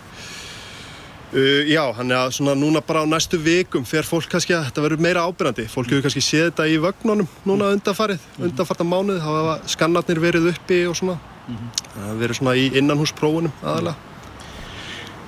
Uh, 1.34 1.64
já, 1.66 1.82
hann 1.98 2.14
er 2.14 2.20
að 2.20 2.36
svona 2.38 2.54
núna 2.60 2.84
bara 2.86 3.02
á 3.02 3.10
næstu 3.10 3.40
vikum 3.42 3.88
fer 3.90 4.06
fólk 4.06 4.28
kannski 4.30 4.54
að 4.54 4.68
þetta 4.68 4.86
verður 4.86 5.02
meira 5.02 5.24
ábyrgandi 5.26 5.66
fólk 5.72 5.90
hefur 5.90 6.04
kannski 6.06 6.22
séð 6.22 6.52
þetta 6.52 6.68
í 6.70 6.76
vögnunum 6.84 7.30
núna 7.50 7.72
undanfarið, 7.74 8.22
undanfarta 8.38 8.86
mánuð 8.86 9.24
þá 9.24 9.30
hafa 9.32 9.60
skannarnir 9.74 10.22
verið 10.22 10.52
uppi 10.54 10.84
og 10.86 10.98
svona. 11.00 11.18
Það 11.48 12.04
hefur 12.04 12.20
verið 12.22 12.40
svona 12.40 12.58
í 12.60 12.68
innanhúsprófunum 12.78 13.62
aðalega. 13.64 14.12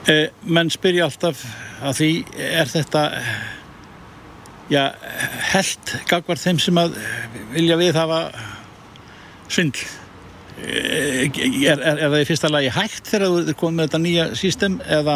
Eh, 0.06 0.28
menn 0.46 0.70
spyrja 0.70 1.08
alltaf 1.08 1.40
að 1.82 1.96
því 1.98 2.10
er 2.38 2.70
þetta 2.70 3.02
já, 4.70 4.84
held 5.50 5.94
gagvar 6.10 6.38
þeim 6.38 6.60
sem 6.62 6.78
að 6.78 7.00
vilja 7.56 7.78
við 7.80 7.98
hafa 7.98 8.20
svindl 9.52 9.86
Eh, 10.56 11.26
er, 11.28 11.82
er, 11.84 11.98
er 12.00 12.12
það 12.14 12.22
í 12.22 12.28
fyrsta 12.30 12.48
lagi 12.48 12.70
hægt 12.72 13.10
þegar 13.12 13.26
þú 13.28 13.40
er 13.52 13.56
komið 13.60 13.76
með 13.76 13.88
þetta 13.90 14.00
nýja 14.00 14.26
sístem 14.40 14.78
eða 14.88 15.16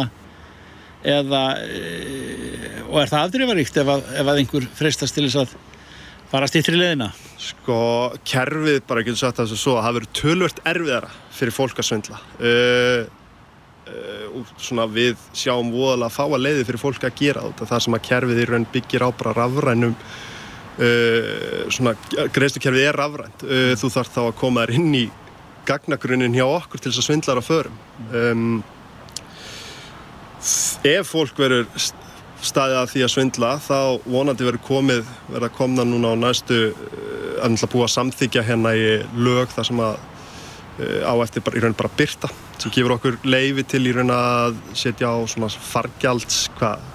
eða 1.07 1.43
e, 1.63 2.81
og 2.89 2.97
er 2.99 3.07
það 3.13 3.21
afdrifaríkt 3.23 3.79
ef, 3.79 3.91
að- 3.93 4.09
ef 4.19 4.31
að 4.33 4.41
einhver 4.41 4.65
freistast 4.75 5.15
til 5.15 5.23
þess 5.29 5.39
að 5.45 5.53
fara 6.33 6.49
stýttri 6.51 6.75
leðina 6.75 7.07
Sko, 7.39 7.77
kerfið 8.27 8.81
bara 8.89 9.05
þessu 9.07 9.55
svo 9.61 9.77
að 9.79 9.85
það 9.87 9.95
verður 10.01 10.11
tölvört 10.19 10.59
erfiðara 10.73 11.13
fyrir 11.39 11.55
fólk 11.55 11.79
að 11.79 11.87
svindla. 11.87 12.19
Uh, 12.43 13.07
uh, 13.87 14.51
svona 14.59 14.89
við 14.91 15.15
sjáum 15.31 15.71
voðalega 15.71 16.11
fáa 16.19 16.35
leiði 16.43 16.67
fyrir 16.67 16.83
fólk 16.83 17.07
að 17.07 17.15
gera 17.23 17.45
þetta 17.47 17.69
það 17.71 17.85
sem 17.87 17.95
að 17.95 18.03
kerfið 18.11 18.43
í 18.43 18.49
raun 18.51 18.67
byggir 18.75 19.07
á 19.07 19.09
bara 19.15 19.37
rafrænum 19.39 19.95
svona 20.79 21.95
greiðslukerfið 22.33 22.85
er 22.87 22.97
rafrænt. 22.99 23.45
Uh, 23.45 23.73
þú 23.79 23.91
þarf 23.95 24.13
þá 24.15 24.21
að 24.25 24.35
koma 24.39 24.65
þér 24.65 24.75
inn 24.79 24.91
í 24.95 25.05
gagnagrunin 25.67 26.35
hjá 26.37 26.45
okkur 26.47 26.81
til 26.81 26.91
þess 26.91 27.03
að 27.03 27.07
svindlar 27.09 27.41
að 27.41 27.49
förum. 27.49 27.79
Um, 28.15 28.53
ef 30.87 31.09
fólk 31.11 31.39
verður 31.39 31.67
staðið 32.39 32.77
að 32.79 32.91
því 32.93 33.01
að 33.03 33.11
svindla 33.11 33.49
þá 33.59 33.79
vonandi 34.05 34.45
verður 34.47 34.63
komið 34.69 35.09
verður 35.27 35.49
að 35.49 35.57
komna 35.57 35.83
núna 35.83 36.13
á 36.15 36.21
næstu 36.21 36.61
uh, 36.71 37.49
að 37.49 37.67
búa 37.73 37.89
samþykja 37.91 38.45
hérna 38.47 38.71
í 38.75 38.87
lög 39.19 39.51
þar 39.55 39.67
sem 39.67 39.83
að 39.83 39.99
á 40.79 41.11
eftir 41.19 41.43
bara, 41.43 41.59
í 41.59 41.63
raun 41.63 41.75
bara 41.75 41.91
byrta 41.91 42.29
sem 42.59 42.71
gefur 42.71 42.95
okkur 42.95 43.19
leifi 43.27 43.65
til 43.67 43.83
í 43.87 43.91
raun 43.95 44.13
að 44.15 44.55
setja 44.77 45.11
á 45.11 45.19
svona 45.27 45.51
fargjalds 45.51 46.45
hvað? 46.55 46.87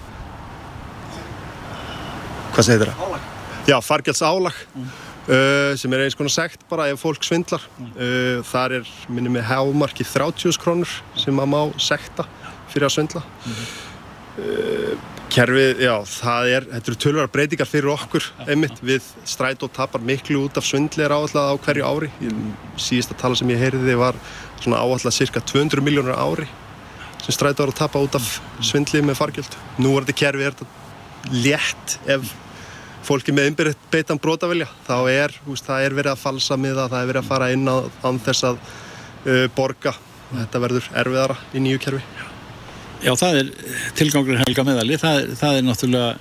Hvað 2.54 2.68
segir 2.70 2.92
það? 2.94 3.33
Já, 3.64 3.78
fargjalds 3.80 4.20
álag 4.20 4.56
mm. 4.74 4.88
uh, 5.32 5.72
sem 5.80 5.92
er 5.96 6.04
eins 6.04 6.16
konar 6.18 6.32
segt 6.32 6.66
bara 6.68 6.90
ef 6.92 7.00
fólk 7.00 7.24
svindlar 7.24 7.62
mm. 7.78 7.94
uh, 7.96 8.42
þar 8.44 8.78
er 8.80 8.90
minnum 9.08 9.32
með 9.38 9.48
hámarki 9.48 10.04
30 10.04 10.58
krónur 10.60 10.90
sem 11.16 11.32
maður 11.32 11.52
má 11.54 11.80
sekta 11.80 12.26
fyrir 12.68 12.90
að 12.90 12.94
svindla 12.98 13.22
mm. 13.24 13.62
uh, 14.44 14.92
kerfið, 15.32 15.80
já, 15.80 15.94
það 16.12 16.50
er 16.52 16.68
þetta 16.74 16.92
eru 16.92 17.00
tölvara 17.06 17.32
breytingar 17.32 17.70
fyrir 17.70 17.90
okkur 17.94 18.28
einmitt, 18.44 18.84
við 18.84 19.08
stræt 19.26 19.64
og 19.64 19.72
tapar 19.74 20.04
miklu 20.04 20.44
út 20.44 20.60
af 20.60 20.68
svindli 20.68 21.06
er 21.06 21.16
áallega 21.16 21.56
á 21.56 21.62
hverju 21.64 21.88
ári 21.88 22.12
síðasta 22.76 23.16
tala 23.24 23.40
sem 23.40 23.48
ég 23.50 23.64
heyriði 23.64 23.96
var 23.98 24.20
svona 24.60 24.84
áallega 24.84 25.16
cirka 25.16 25.40
200 25.40 25.82
miljónur 25.88 26.20
ári 26.20 26.46
sem 27.24 27.32
stræt 27.32 27.64
ára 27.64 27.72
að 27.72 27.80
tapa 27.80 28.04
út 28.04 28.20
af 28.20 28.28
svindli 28.60 29.00
með 29.00 29.22
fargjöld 29.24 29.60
nú 29.80 29.96
er 29.96 30.04
þetta 30.04 30.20
kerfið 30.20 30.50
er 30.50 30.58
þetta 30.60 31.38
létt 31.40 32.00
ef 32.12 32.34
fólki 33.04 33.34
með 33.34 33.50
einbyrðið 33.50 33.88
beitan 33.92 34.20
brótavilja 34.22 34.68
þá 34.86 34.96
er, 35.12 35.34
veist, 35.46 35.66
það 35.66 35.86
er 35.86 35.96
verið 35.98 36.14
að 36.14 36.22
falsa 36.22 36.58
miða 36.60 36.88
það 36.88 37.00
er 37.00 37.10
verið 37.12 37.22
að 37.22 37.30
fara 37.30 37.50
inn 37.54 37.68
á, 37.68 37.76
á 37.84 38.08
þess 38.26 38.46
að 38.50 38.60
uh, 38.64 39.46
borga. 39.56 39.94
Og 40.30 40.38
þetta 40.38 40.62
verður 40.64 40.86
erfiðara 41.02 41.36
í 41.52 41.62
nýju 41.62 41.82
kerfi. 41.84 42.30
Já, 43.04 43.12
það 43.20 43.38
er 43.42 43.50
tilgangur 43.98 44.40
helga 44.40 44.64
meðali 44.64 44.96
það, 45.00 45.26
það 45.36 45.58
er 45.58 45.66
náttúrulega 45.66 46.12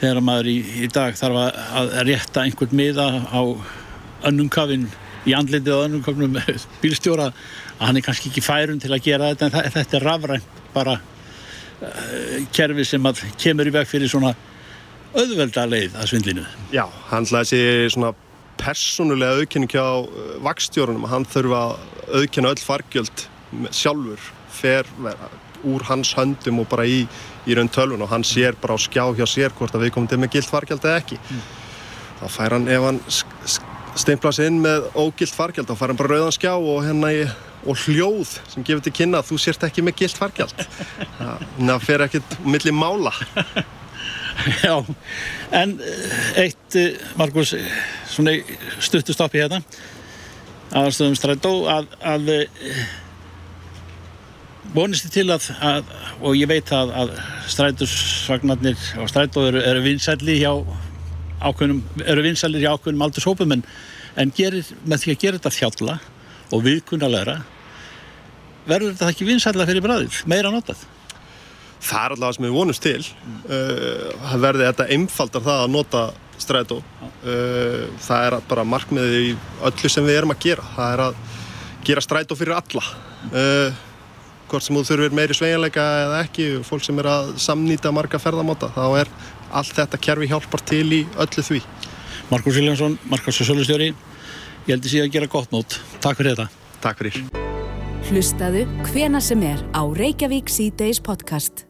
þegar 0.00 0.20
maður 0.24 0.48
í, 0.48 0.56
í 0.80 0.88
dag 0.88 1.16
þarf 1.18 1.40
að, 1.44 1.94
rétta 2.08 2.44
einhvern 2.46 2.76
miða 2.78 3.06
á 3.28 3.40
önnum 4.30 4.48
kafinn 4.52 4.86
í 5.28 5.34
andlindið 5.36 5.76
á 5.76 5.84
önnum 5.84 6.04
kafnum 6.04 6.38
bílstjóra 6.82 7.28
að 7.28 7.82
hann 7.82 8.00
er 8.00 8.06
kannski 8.06 8.30
ekki 8.30 8.44
færum 8.44 8.80
til 8.80 8.94
að 8.94 9.04
gera 9.04 9.32
þetta 9.34 9.50
en 9.50 9.74
þetta 9.76 9.98
er 9.98 10.06
rafrænt 10.08 10.62
bara 10.72 10.96
uh, 10.96 12.38
kerfi 12.56 12.86
sem 12.88 13.10
kemur 13.40 13.68
í 13.68 13.74
veg 13.76 13.90
fyrir 13.90 14.08
svona 14.12 14.32
auðvelda 15.14 15.66
leið 15.68 15.96
að 15.98 16.10
svindlinu. 16.12 16.44
Já, 16.74 16.84
hann 17.10 17.28
hlaði 17.30 17.50
sér 17.52 17.94
svona 17.94 18.12
personulega 18.60 19.40
auðkenning 19.40 19.72
hjá 19.72 19.84
uh, 19.84 20.34
vakstjórunum 20.44 21.08
hann 21.10 21.26
þurfa 21.28 21.60
að 21.60 22.18
auðkenna 22.20 22.52
öll 22.54 22.64
fargjöld 22.64 23.24
sjálfur 23.74 24.30
fer 24.54 24.88
úr 25.66 25.84
hans 25.88 26.12
höndum 26.16 26.62
og 26.62 26.68
bara 26.70 26.86
í, 26.88 27.02
í 27.46 27.56
raun 27.56 27.70
tölvun 27.72 28.04
og 28.04 28.12
hann 28.12 28.24
sér 28.26 28.56
bara 28.60 28.76
á 28.76 28.78
skjá 28.80 29.04
hjá 29.16 29.26
sér 29.28 29.54
hvort 29.56 29.74
að 29.76 29.86
við 29.86 29.94
komum 29.96 30.08
til 30.10 30.20
með 30.20 30.36
gilt 30.36 30.50
fargjald 30.50 30.84
eða 30.86 31.02
ekki 31.02 31.18
mm. 31.20 31.42
þá 32.20 32.24
fær 32.36 32.56
hann, 32.56 32.68
ef 32.70 32.86
hann 32.86 33.00
steimpla 34.00 34.32
sig 34.32 34.50
inn 34.50 34.60
með 34.62 34.88
ógilt 34.94 35.34
fargjald 35.36 35.68
þá 35.68 35.76
fær 35.76 35.92
hann 35.92 36.00
bara 36.00 36.14
rauðan 36.14 36.36
skjá 36.36 36.52
og 36.54 36.84
hérna 36.86 37.12
í 37.16 37.24
og 37.68 37.76
hljóð 37.84 38.38
sem 38.48 38.64
gefur 38.64 38.84
til 38.86 38.94
kynna 38.96 39.20
að 39.20 39.32
þú 39.32 39.40
sért 39.42 39.66
ekki 39.68 39.84
með 39.84 39.98
gilt 40.00 40.16
fargjald 40.16 40.64
það 41.58 41.84
fer 41.84 42.06
ekkert 42.06 42.38
millir 42.46 42.76
mála 42.76 43.12
Já, 44.64 44.84
en 45.50 45.80
eh, 45.80 46.42
eitt, 46.44 46.76
eh, 46.78 46.98
Markus, 47.18 47.54
svona 48.10 48.36
stuttustopp 48.80 49.34
í 49.36 49.42
hérna 49.42 49.60
aðstöðum 50.70 51.16
strætó 51.18 51.52
að, 51.70 51.88
að 52.06 52.28
eh, 52.34 52.82
vonist 54.74 55.08
þið 55.08 55.16
til 55.16 55.26
að, 55.34 55.48
að 55.66 55.90
og 56.20 56.36
ég 56.38 56.50
veit 56.50 56.70
að, 56.76 56.92
að 57.02 57.14
strætusvagnarnir 57.50 58.86
og 59.02 59.10
strætó 59.10 59.48
eru, 59.48 59.62
eru 59.66 59.82
vinsæli 59.84 60.38
hjá 60.38 60.52
ákveðnum, 61.40 61.82
eru 62.04 62.24
vinsælir 62.26 62.64
hjá 62.64 62.74
ákveðnum 62.76 63.06
aldurshópum 63.08 63.56
en, 63.56 63.64
en 64.20 64.32
gerir, 64.36 64.68
með 64.84 65.04
því 65.04 65.14
að 65.16 65.24
gera 65.24 65.40
þetta 65.40 65.56
þjálla 65.58 65.98
og 66.50 66.64
viðkunnalega 66.66 67.40
verður 68.68 68.94
þetta 68.94 69.12
ekki 69.14 69.28
vinsæla 69.28 69.66
fyrir 69.66 69.84
bræðið, 69.84 70.22
meira 70.30 70.52
notað 70.54 70.86
það 71.80 72.04
er 72.04 72.14
allavega 72.14 72.36
sem 72.36 72.46
við 72.46 72.56
vonumst 72.56 72.84
til. 72.84 73.02
Uh, 73.48 74.34
verði 74.42 74.66
þetta 74.68 74.88
einfaldar 74.96 75.44
það 75.46 75.62
að 75.64 75.74
nota 75.74 76.06
strætó. 76.40 76.80
Uh, 77.24 77.86
það 78.00 78.26
er 78.26 78.38
bara 78.50 78.66
markmiði 78.68 79.22
í 79.30 79.36
öllu 79.68 79.92
sem 79.92 80.06
við 80.06 80.20
erum 80.20 80.34
að 80.34 80.42
gera. 80.46 80.66
Það 80.76 80.96
er 80.96 81.04
að 81.06 81.22
gera 81.88 82.04
strætó 82.04 82.38
fyrir 82.38 82.56
alla. 82.56 82.84
Uh, 83.30 83.86
hvort 84.50 84.66
sem 84.66 84.76
þú 84.76 84.84
þurfir 84.88 85.14
meiri 85.14 85.36
sveiginleika 85.36 85.84
eða 86.06 86.22
ekki 86.24 86.48
fólk 86.66 86.84
sem 86.84 86.98
er 86.98 87.08
að 87.10 87.34
samnýta 87.42 87.92
marga 87.94 88.18
ferðamáta 88.18 88.72
þá 88.74 88.84
er 89.04 89.12
allt 89.54 89.76
þetta 89.76 90.00
kerfi 90.02 90.30
hjálpar 90.30 90.64
til 90.66 90.86
í 91.00 91.04
öllu 91.20 91.46
því. 91.46 91.62
Markus 92.30 92.58
Viljánsson, 92.58 92.98
Markus 93.10 93.40
Sölustjóri. 93.42 93.92
Ég 94.66 94.74
held 94.74 94.84
að 94.84 94.92
sé 94.92 95.02
að 95.02 95.14
gera 95.14 95.30
gott 95.30 95.54
nót. 95.54 95.80
Takk 96.02 96.20
fyrir 96.20 96.36
þetta. 96.36 96.50
Takk 96.82 97.02
fyrir. 97.02 97.24
Hlustaðu 98.10 98.66
hvena 98.90 99.22
sem 99.22 99.42
er 99.46 99.64
á 99.74 99.82
Reykjavík 99.86 100.50
C-Days 100.50 101.02
podcast 101.04 101.69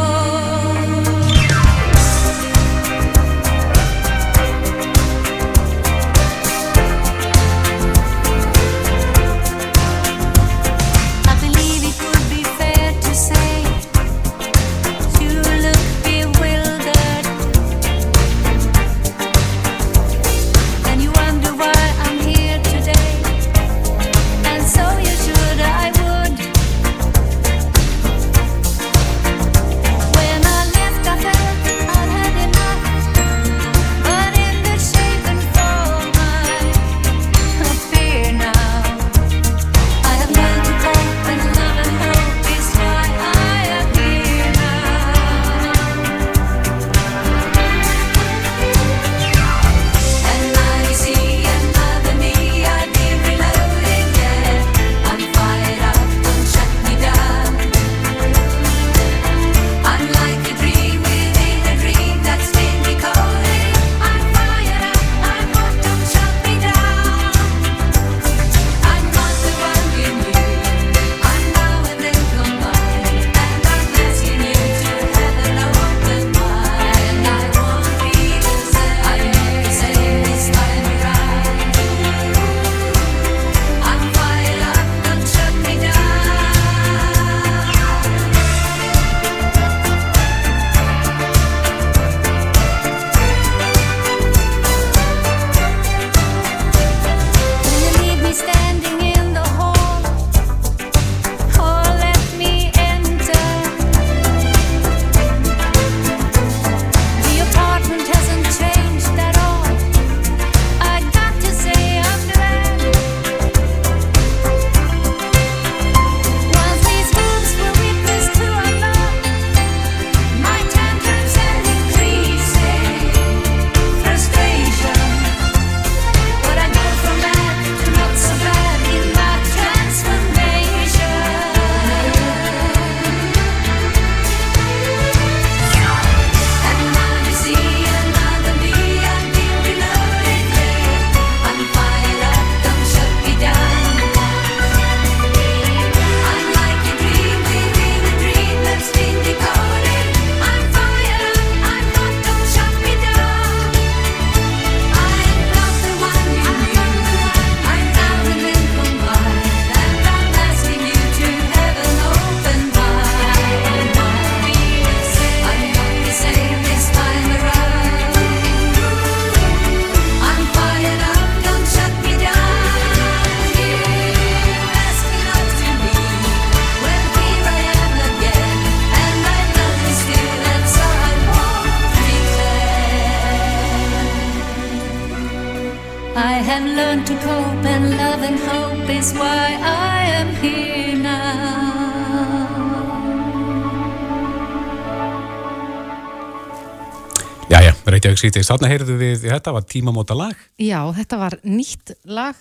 Sýtist. 198.21 198.51
Þarna 198.51 198.69
heyrðu 198.69 198.95
við, 198.99 199.23
þetta 199.25 199.53
var 199.55 199.63
tímamóta 199.65 200.13
lag 200.17 200.35
Já, 200.61 200.79
þetta 200.97 201.17
var 201.21 201.37
nýtt 201.47 201.95
lag 202.05 202.35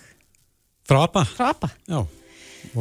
frá 0.91 0.99
ABBA. 1.07 1.23
frá 1.37 1.47
ABBA. 1.55 1.71
Já. 1.89 2.01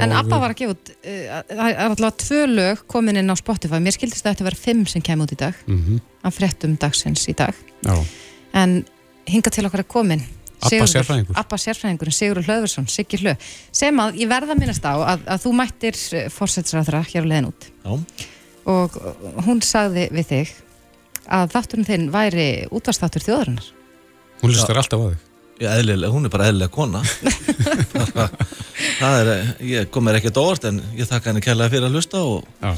En 0.04 0.12
ABBA 0.12 0.40
var 0.42 0.52
að 0.52 0.58
gefa 0.60 0.74
út, 0.76 0.90
uh, 0.92 1.36
það 1.48 1.68
er 1.70 1.78
alltaf 1.86 2.18
tvö 2.26 2.40
lög 2.52 2.82
komin 2.92 3.16
inn 3.22 3.32
á 3.32 3.36
Spotify. 3.40 3.80
Mér 3.80 3.96
skildist 3.96 4.26
að 4.28 4.34
þetta 4.36 4.48
var 4.50 4.58
fimm 4.60 4.82
sem 4.92 5.02
kemur 5.06 5.30
út 5.30 5.36
í 5.38 5.40
dag, 5.40 5.56
Mhm. 5.68 6.02
af 6.28 6.36
fréttum 6.36 6.76
dagsins 6.78 7.24
í 7.32 7.36
dag. 7.36 7.56
Já. 7.86 7.96
En 8.54 8.84
hinga 9.26 9.50
til 9.54 9.64
okkar 9.66 9.80
er 9.80 9.88
komin 9.88 10.24
Abba 10.62 10.84
sérfræðingur. 10.92 11.38
Abba 11.40 11.56
sérfræðingurinn, 11.56 12.12
Sigurður 12.12 12.44
Hlöðversson, 12.50 12.90
Siggi 12.92 13.18
Hlö 13.22 13.38
sem 13.72 13.96
að 13.96 14.18
ég 14.20 14.28
verða 14.28 14.52
að 14.52 14.60
minnast 14.60 14.84
á 14.84 14.92
að, 15.00 15.20
að 15.24 15.44
þú 15.46 15.54
mættir 15.56 15.96
fórsætsræðra 16.36 17.06
hér 17.08 17.24
á 17.24 17.28
leiðin 17.32 17.48
út 17.48 17.70
Já. 17.86 17.94
og 18.66 18.98
hún 19.46 19.62
sagði 19.64 20.10
við 20.12 20.26
þig 20.34 20.52
að 21.30 21.54
þátturinn 21.56 21.88
þinn 21.88 22.06
væri 22.14 22.48
útvarstáttur 22.74 23.26
þjóðarinnar 23.26 23.68
Hún 24.40 24.54
hlustar 24.54 24.78
alltaf 24.80 25.02
á 25.04 25.08
þig. 25.10 25.26
Já, 25.60 25.70
eðlilega, 25.76 26.14
hún 26.14 26.28
er 26.28 26.32
bara 26.32 26.48
eðlilega 26.48 26.72
kona 26.72 27.02
það 29.00 29.18
er, 29.20 29.32
ég 29.68 29.90
kom 29.92 30.06
mér 30.08 30.20
ekkert 30.22 30.40
á 30.40 30.44
orð 30.44 30.70
en 30.70 30.80
ég 30.96 31.10
þakka 31.10 31.32
henni 31.32 31.44
kærlega 31.44 31.74
fyrir 31.74 31.90
að 31.90 31.98
hlusta 31.98 32.22
og 32.24 32.48
Já. 32.64 32.72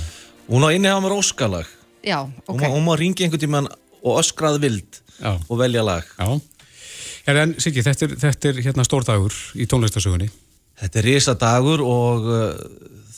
hún 0.49 0.65
á 0.65 0.69
inni 0.73 0.89
á 0.89 0.97
mér 1.03 1.17
óskalag 1.19 1.69
Já, 2.01 2.17
hún, 2.25 2.33
ok 2.49 2.63
má, 2.63 2.71
hún 2.73 2.87
má 2.87 2.95
ringi 2.97 3.27
einhvern 3.27 3.43
tímann 3.43 3.69
og 4.01 4.17
öskrað 4.23 4.57
vild 4.63 5.01
Já. 5.21 5.35
og 5.37 5.61
velja 5.61 5.85
lag 5.85 6.07
Já. 6.17 6.41
Er, 7.29 7.37
en 7.37 7.53
Siggi, 7.61 7.83
þetta 7.85 8.07
er, 8.07 8.15
þetta 8.17 8.49
er 8.49 8.61
hérna 8.65 8.83
stór 8.87 9.05
dagur 9.05 9.35
í 9.53 9.67
tónlistasögunni. 9.69 10.31
Þetta 10.81 10.97
er 10.97 11.05
risadagur 11.05 11.83
og 11.85 12.25
uh, 12.25 12.47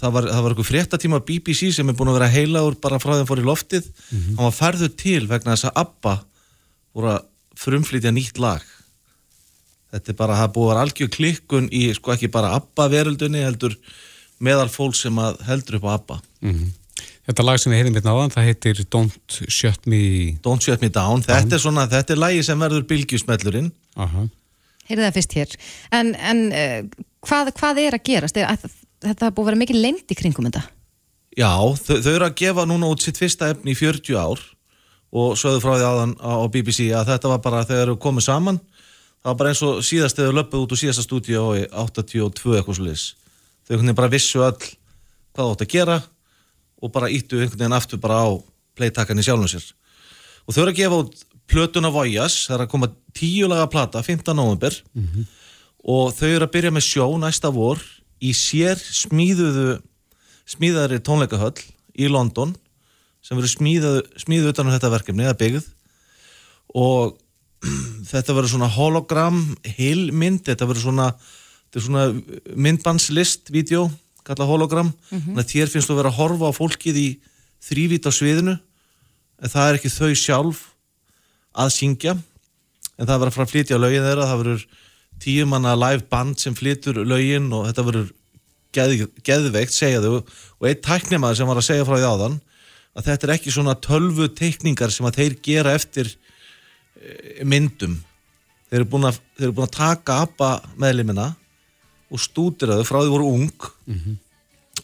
það 0.04 0.14
var, 0.18 0.28
það 0.34 0.44
var 0.46 0.54
einhver 0.56 0.68
fréttatíma 0.70 1.20
BBC 1.28 1.72
sem 1.76 1.90
er 1.90 1.96
búin 1.98 2.12
að 2.12 2.18
vera 2.20 2.32
heilagur 2.34 2.76
bara 2.84 3.00
frá 3.02 3.16
þeim 3.18 3.30
fór 3.32 3.42
í 3.44 3.48
loftið 3.48 3.88
Mhm. 4.12 4.36
hann 4.38 4.48
var 4.50 4.56
færður 4.60 4.94
til 5.00 5.24
vegna 5.32 5.56
þess 5.56 5.70
að 5.72 5.82
ABBA 5.86 6.16
voru 6.94 7.12
að 7.16 7.26
frumflytja 7.64 8.12
nýtt 8.14 8.40
lag 8.44 8.62
þetta 9.94 10.10
er 10.14 10.18
bara, 10.18 10.38
það 10.42 10.54
búið 10.56 10.66
að 10.68 10.72
vera 10.74 10.86
algjör 10.88 11.12
klikkun 11.18 11.68
í 11.74 11.84
sko 11.96 12.14
ekki 12.16 12.30
bara 12.34 12.54
ABBA 12.58 12.88
veröldunni 12.94 13.44
heldur 13.46 13.76
meðal 14.44 14.70
fólk 14.74 14.96
sem 14.98 15.20
að 15.22 15.42
heldur 15.50 15.80
upp 15.80 15.86
á 15.90 15.92
ABBA 15.98 16.22
Mhm. 16.44 16.72
Þetta 17.24 17.44
lag 17.48 17.56
sem 17.60 17.72
við 17.72 17.78
heyrðum 17.80 17.96
hérna 17.96 18.12
áðan, 18.12 18.32
það 18.36 18.48
heitir 18.50 18.80
Don't 18.92 19.36
Shut 19.48 19.86
Me... 19.88 20.00
Don't 20.44 20.60
Shut 20.66 20.82
Me 20.84 20.90
Down, 20.92 21.22
þetta 21.24 21.56
er 21.56 21.62
svona, 21.64 21.86
þetta 21.88 22.12
er 22.12 22.20
lagi 22.20 22.42
sem 22.44 22.60
verður 22.60 22.84
bylgjusmellurinn 22.90 23.70
Aha. 23.96 24.26
Heyrðu 24.90 25.06
það 25.06 25.14
fyrst 25.16 25.36
hér 25.38 25.54
En, 25.96 26.10
en 26.20 26.42
uh, 26.52 27.06
hvað, 27.24 27.54
hvað 27.62 27.80
er 27.86 27.96
að 27.96 28.04
gerast? 28.10 28.36
Er, 28.42 28.50
að, 28.52 28.76
þetta 29.04 29.28
er 29.28 29.36
búið 29.36 29.44
að 29.44 29.50
vera 29.52 29.62
mikið 29.64 29.82
leynd 29.84 30.14
í 30.14 30.18
kringum 30.18 30.50
þetta. 30.50 30.64
Já, 31.34 31.52
þau, 31.82 31.96
þau 31.98 32.12
eru 32.14 32.28
að 32.28 32.38
gefa 32.44 32.68
núna 32.70 32.92
út 32.94 33.04
sitt 33.04 33.20
fyrsta 33.20 33.50
efni 33.54 33.74
í 33.74 33.78
40 33.78 34.20
ár 34.20 34.44
og 35.14 35.36
sögðu 35.38 35.64
frá 35.64 35.74
því 35.76 35.88
aðan 35.88 36.14
á 36.22 36.32
á 36.42 36.46
BBC 36.54 36.88
að 36.94 37.10
þetta 37.12 37.34
var 37.34 37.42
bara 37.46 37.66
þegar 37.70 37.94
þau 37.94 38.00
komið 38.06 38.28
saman 38.28 38.62
það 38.62 39.30
var 39.30 39.40
bara 39.42 39.52
eins 39.54 39.62
og 39.66 39.84
síðast 39.86 40.18
þegar 40.18 40.32
þau 40.32 40.38
löpuð 40.40 40.64
út 40.66 40.74
úr 40.74 40.82
síðasta 40.82 41.06
stúdíu 41.06 41.44
í 41.58 41.66
82 41.70 42.56
eitthvað 42.58 42.82
liðs 42.86 43.06
þau 43.66 43.74
einhvern 43.74 43.86
veginn 43.88 44.00
bara 44.00 44.14
vissu 44.14 44.42
öll 44.42 44.58
hvað 44.58 45.42
það 45.42 45.54
átt 45.54 45.66
að 45.66 45.74
gera 45.74 45.98
og 46.84 46.92
bara 46.94 47.12
íttu 47.14 47.40
einhvern 47.40 47.62
veginn 47.62 47.78
aftur 47.78 48.02
bara 48.04 48.20
á 48.26 48.30
playtakkan 48.78 49.22
í 49.22 49.26
sjálfum 49.26 49.50
sér. 49.50 49.66
Og 50.46 50.56
þau 50.56 50.64
eru 50.66 50.74
að 50.74 50.80
gefa 50.82 51.00
út 51.04 51.26
plötuna 51.50 51.92
Voyas, 51.94 52.46
það 52.48 52.56
er 52.58 52.64
að 52.66 52.72
koma 52.74 52.90
tíu 53.16 53.50
laga 53.52 53.70
plata 53.72 54.02
15. 54.04 54.34
november 54.36 54.76
og 55.84 56.14
þau 56.16 56.30
eru 56.30 56.48
að 56.48 56.54
byrja 56.56 56.72
með 56.74 56.88
sjó 56.88 57.08
næsta 57.22 57.52
vor 57.54 57.80
í 58.24 58.32
sér 58.38 58.80
smíðuðu 58.80 59.82
smíðaðri 60.50 61.00
tónleikahöll 61.04 61.58
í 61.96 62.10
London 62.12 62.54
sem 63.24 63.40
verður 63.40 63.54
smíðuð, 64.20 64.50
utan 64.52 64.68
um 64.68 64.74
þetta 64.74 64.92
verkefni, 64.92 65.24
eða 65.24 65.38
byggð. 65.40 65.68
Og 66.76 67.14
þetta 68.12 68.36
verður 68.36 68.52
svona 68.52 68.72
hologram 68.74 69.40
heilmynd, 69.78 70.44
þetta 70.50 70.68
verður 70.68 70.88
svona, 70.90 71.08
svona 71.78 72.10
myndbandslist, 72.52 73.54
vídeo, 73.54 73.88
kalla 74.28 74.48
hologram. 74.48 74.92
Mhm. 75.12 75.32
þannig 75.32 75.46
að 75.46 75.54
þér 75.54 75.72
finnst 75.72 75.90
þú 75.90 75.96
að 75.96 76.02
vera 76.02 76.12
að 76.12 76.20
horfa 76.20 76.52
á 76.52 76.60
fólkið 76.60 77.00
í 77.00 77.10
þrývít 77.64 78.08
á 78.08 78.12
sviðinu 78.12 78.60
en 79.44 79.52
það 79.52 79.70
er 79.70 79.80
ekki 79.80 79.92
þau 79.92 80.12
sjálf 80.20 80.62
að 81.56 81.74
syngja. 81.78 82.18
En 83.00 83.08
það 83.08 83.24
verður 83.24 83.32
að 83.32 83.38
fara 83.38 83.48
að 83.48 83.54
flytja 83.54 83.80
lögin 83.80 84.06
þeirra 84.06 84.28
það 84.30 84.42
verður 84.44 84.68
tíu 85.22 85.46
manna 85.50 85.76
live 85.78 86.08
band 86.12 86.40
sem 86.42 86.56
flytur 86.56 87.02
lögin 87.06 87.52
og 87.54 87.68
þetta 87.70 87.86
verður 87.88 88.10
geð, 88.74 89.06
geðveikt, 89.26 89.76
segja 89.76 90.02
þau. 90.04 90.24
Og 90.60 90.70
einn 90.70 90.82
tæknimaður 90.84 91.40
sem 91.40 91.52
var 91.52 91.62
að 91.62 91.70
segja 91.70 91.86
frá 91.88 91.98
því 91.98 92.10
áðan 92.10 92.40
að 92.94 93.08
þetta 93.10 93.28
er 93.28 93.36
ekki 93.36 93.54
svona 93.54 93.78
tölvu 93.82 94.28
teikningar 94.38 94.94
sem 94.94 95.08
að 95.10 95.22
þeir 95.22 95.38
gera 95.46 95.74
eftir 95.78 96.10
eh, 96.10 97.42
myndum. 97.46 97.98
Þeir 98.70 98.82
eru 98.82 98.90
búin 98.90 99.10
að, 99.10 99.22
þeir 99.38 99.48
eru 99.50 99.58
búin 99.58 99.70
að 99.70 99.78
taka 99.78 100.20
ABBA 100.26 100.52
meðlimina 100.82 101.32
og 102.14 102.22
stúdira 102.22 102.78
þau 102.80 102.88
frá 102.88 103.00
því 103.02 103.14
voru 103.14 103.34
ung 103.34 103.68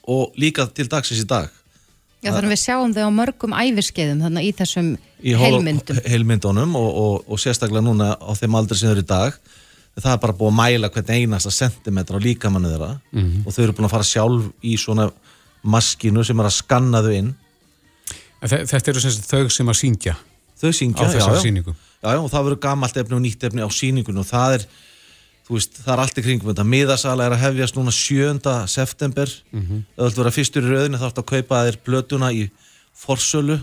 og 0.10 0.38
líka 0.42 0.66
til 0.74 0.90
dagsins 0.90 1.24
í 1.24 1.30
dag. 1.30 1.50
Já, 2.20 2.34
þannig 2.34 2.50
að 2.50 2.54
við 2.54 2.62
sjáum 2.66 2.94
þau 2.94 3.06
á 3.08 3.12
mörgum 3.16 3.54
æfiskeiðum 3.56 4.24
þannig 4.26 4.50
í 4.50 4.52
þessum 4.58 4.88
í 5.24 5.36
heilmyndum. 5.40 6.00
heilmyndunum 6.04 6.76
og, 6.76 6.90
og, 7.04 7.14
og 7.32 7.40
sérstaklega 7.40 7.86
núna 7.86 8.10
á 8.20 8.32
þeim 8.36 8.58
aldrei 8.60 8.76
sem 8.76 8.90
þau 8.90 8.96
eru 8.98 9.06
í 9.06 9.08
dag 9.08 9.38
það 9.98 10.14
er 10.14 10.22
bara 10.24 10.34
búið 10.34 10.52
að 10.52 10.58
mæla 10.60 10.90
hvern 10.94 11.10
einasta 11.16 11.52
sentimetra 11.52 12.18
á 12.18 12.24
líkamannu 12.24 12.70
þeirra 12.72 12.92
Mhm. 13.12 13.44
og 13.48 13.54
þau 13.54 13.64
eru 13.64 13.74
búin 13.74 13.86
að 13.90 13.96
fara 13.96 14.04
sjálf 14.04 14.52
í 14.64 14.78
svona 14.78 15.12
maskinu 15.64 16.24
sem 16.26 16.40
er 16.40 16.46
að 16.46 16.56
skanna 16.62 17.02
þau 17.02 17.14
inn 17.18 17.36
Þetta 18.42 18.88
eru 18.94 19.02
sem 19.04 19.12
sagt 19.12 19.28
þau 19.28 19.50
sem 19.52 19.68
að 19.68 19.76
syngja 19.76 20.16
þau 20.60 20.70
þessari 20.72 21.16
já, 21.20 21.64
já. 21.64 21.74
já, 22.04 22.12
já, 22.16 22.20
og 22.24 22.30
það 22.32 22.46
verður 22.48 22.60
gamalt 22.64 22.98
efni 22.98 23.16
og 23.18 23.22
nýtt 23.26 23.44
efni 23.44 23.62
á 23.64 23.70
síningunum 23.72 24.20
og 24.24 24.28
það 24.30 24.54
er, 24.56 24.64
þú 25.48 25.56
veist, 25.58 25.74
það 25.84 25.94
er 25.94 26.00
allt 26.06 26.18
í 26.20 26.24
kringum 26.24 26.50
þetta 26.54 26.66
miðasala 26.68 27.26
er 27.28 27.36
að 27.36 27.44
hefjast 27.44 27.76
núna 27.76 27.92
7. 27.92 28.68
september 28.68 29.28
Mhm. 29.52 29.84
það 29.98 30.06
viltu 30.08 30.16
vera 30.24 30.32
fyrstur 30.32 30.64
í 30.64 30.72
rauðinu 30.72 30.98
þá 31.00 31.08
ertu 31.12 31.24
að 31.24 31.32
kaupa 31.34 31.64
þér 31.68 31.78
blötuna 31.84 32.32
í 32.32 32.50
forsölu 32.96 33.60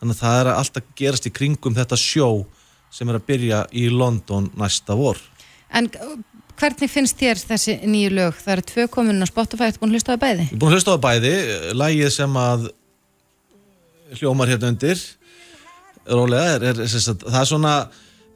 þannig 0.00 0.16
að 0.16 0.22
það 0.24 0.40
er 0.40 0.52
allt 0.54 0.74
að 0.80 0.82
gerast 0.96 1.26
í 1.26 1.30
kringum 1.32 1.74
þetta 1.76 1.96
sjó 2.00 2.46
sem 2.94 3.10
er 3.10 3.18
að 3.18 3.26
byrja 3.32 3.64
í 3.74 3.88
London 3.90 4.48
næsta 4.60 4.96
vor. 4.98 5.18
En 5.74 5.88
uh, 5.98 6.14
hvernig 6.60 6.90
finnst 6.92 7.18
þér 7.18 7.42
þessi 7.42 7.80
nýju 7.82 8.14
lög? 8.14 8.38
Það 8.38 8.54
eru 8.56 8.66
tvö 8.70 8.86
komin 8.94 9.24
á 9.24 9.28
Spotify, 9.30 9.68
ertu 9.68 9.82
búin 9.82 9.92
að 9.92 9.98
hlusta 9.98 10.14
á 10.14 10.22
bæði? 10.22 10.46
Ég 10.46 10.54
er 10.54 10.62
búin 10.62 10.70
að 10.70 10.78
hlusta 10.78 10.94
á 10.94 11.04
bæði, 11.08 11.34
lægið 11.74 12.14
sem 12.14 12.40
að 12.44 12.70
hljómar 14.14 14.52
hérna 14.52 14.70
undir 14.70 15.02
rólega, 16.04 16.56
er, 16.58 16.66
er, 16.70 16.82
er, 16.84 17.18
það 17.24 17.40
er 17.40 17.48
svona 17.48 17.74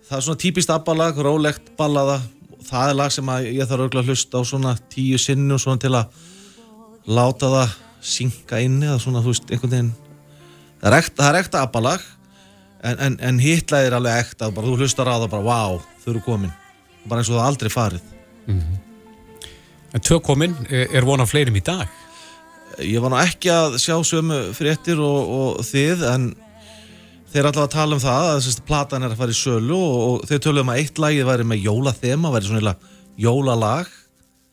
það 0.09 0.17
er 0.17 0.25
svona 0.25 0.41
típist 0.41 0.73
abbalag, 0.73 1.21
rólegt 1.21 1.73
ballaða, 1.79 2.19
það 2.69 2.93
er 2.93 2.99
lag 2.99 3.13
sem 3.13 3.33
ég 3.45 3.69
þarf 3.69 3.85
auðvitað 3.85 4.01
að 4.01 4.13
hlusta 4.13 4.41
á 4.41 4.43
svona 4.49 4.75
tíu 4.93 5.21
sinnum 5.21 5.61
svona 5.61 5.83
til 5.83 5.93
að 5.93 6.23
láta 7.09 7.51
það 7.53 7.75
synka 8.09 8.61
inni 8.65 8.89
eða 8.89 9.01
svona, 9.03 9.23
þú 9.25 9.35
veist, 9.35 9.51
einhvern 9.51 9.75
veginn. 9.75 9.91
Það 10.79 10.89
er 10.89 10.97
ekta, 11.03 11.29
ekta 11.43 11.63
abbalag 11.67 12.05
en, 12.83 12.99
en, 12.99 13.17
en 13.21 13.39
hitlaði 13.43 13.91
er 13.91 13.97
alveg 13.99 14.25
ekta 14.25 14.51
bara, 14.55 14.67
þú 14.67 14.83
hlustar 14.83 15.11
á 15.11 15.19
það 15.19 15.31
bara, 15.35 15.47
vá, 15.47 15.87
þau 16.03 16.11
eru 16.13 16.25
komin. 16.27 16.53
Bara 17.09 17.23
eins 17.23 17.31
og 17.31 17.39
það 17.39 17.49
aldrei 17.51 17.73
farið. 17.73 18.11
En 19.95 20.05
tvö 20.05 20.21
komin, 20.25 20.57
er 20.69 20.93
er 20.99 21.07
von 21.09 21.25
á 21.25 21.27
fleirum 21.29 21.57
í 21.57 21.65
dag? 21.65 21.89
Ég 22.85 23.03
var 23.03 23.11
nú 23.11 23.19
ekki 23.19 23.51
að 23.51 23.79
sjá 23.83 23.97
sömu 24.07 24.53
fréttir 24.55 25.01
og, 25.03 25.33
og 25.39 25.63
þið 25.67 26.05
en 26.13 26.29
þeir 27.33 27.49
allavega 27.49 27.67
að 27.67 27.75
tala 27.75 27.97
um 27.97 28.03
það 28.03 28.29
að 28.33 28.43
sérst, 28.47 28.65
platan 28.69 29.05
er 29.05 29.15
að 29.15 29.23
fara 29.23 29.35
í 29.35 29.39
sölu 29.39 29.79
og, 29.79 29.97
og 30.09 30.29
þeir 30.29 30.45
töluðum 30.45 30.71
að 30.73 30.83
eitt 30.83 31.01
lagið 31.03 31.29
væri 31.29 31.49
með 31.49 31.65
jólathema 31.67 32.33
væri 32.35 32.51
svona 32.51 32.77
jólalag. 33.19 33.91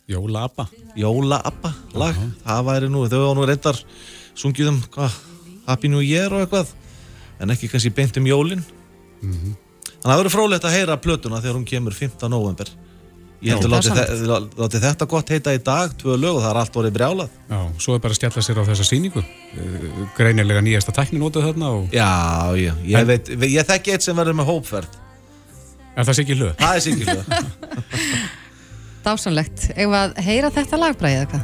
Jólaabba 0.06 0.68
Jólaabba 0.94 1.72
lag, 1.98 2.18
það 2.46 2.66
væri 2.68 2.90
nú 2.94 3.08
þau 3.10 3.22
var 3.24 3.38
nú 3.40 3.46
reyndar 3.50 3.80
sungið 4.38 4.70
um 4.70 4.82
hvað, 4.94 5.16
Happy 5.66 5.90
New 5.90 6.04
Year 6.06 6.30
og 6.30 6.44
eitthvað 6.44 6.74
en 7.40 7.50
ekki 7.56 7.70
kannski 7.72 7.92
beint 7.96 8.18
um 8.18 8.26
jólin 8.30 8.64
Mhm. 9.26 9.54
Þannig 9.86 10.06
að 10.06 10.12
það 10.12 10.20
verður 10.22 10.34
frólægt 10.36 10.66
að 10.68 10.74
heyra 10.76 10.96
plötuna 11.02 11.40
þegar 11.42 11.56
hún 11.58 11.66
kemur 11.66 11.94
15. 11.98 12.30
november 12.30 12.68
Ég 13.46 13.54
láti, 13.58 13.70
dásamlegt. 13.70 14.10
þe 14.10 14.28
láti 14.58 14.80
þetta 14.82 15.06
gott 15.08 15.30
heita 15.30 15.54
í 15.54 15.60
dag, 15.64 15.92
tvö 15.98 16.16
lög 16.18 16.36
og 16.38 16.42
það 16.44 16.50
er 16.52 16.60
allt 16.62 16.78
orðið 16.82 16.94
brjálað 16.98 17.30
Já, 17.50 17.60
svo 17.80 17.96
er 17.96 18.00
bara 18.04 18.14
að 18.14 18.18
stjalla 18.20 18.42
sér 18.46 18.60
á 18.62 18.64
þessa 18.70 18.86
sýningu. 18.90 19.22
Eh, 19.22 20.06
Greinilega 20.18 20.62
nýjasta 20.66 20.94
tækni 20.96 21.20
notuð 21.20 21.44
þarna 21.50 21.68
og... 21.76 21.90
Já, 21.94 22.10
já, 22.58 22.74
ég 22.86 22.96
En- 23.00 23.08
veit, 23.08 23.28
ég 23.30 23.66
þekki 23.70 23.92
eitt 23.96 24.02
sem 24.06 24.16
verður 24.18 24.38
með 24.40 24.50
hópferð 24.52 24.88
Er 25.96 26.04
það 26.06 26.14
Siggi 26.20 26.36
Hlöð? 26.36 26.56
Það 26.60 26.76
er 26.76 26.80
Siggi 26.86 27.06
Hlöð 27.06 27.26
Dásanlegt. 29.06 29.68
Ef 29.78 29.90
að 30.00 30.16
heyra 30.26 30.50
þetta 30.52 30.78
lagbræði 30.82 31.26
eða 31.26 31.44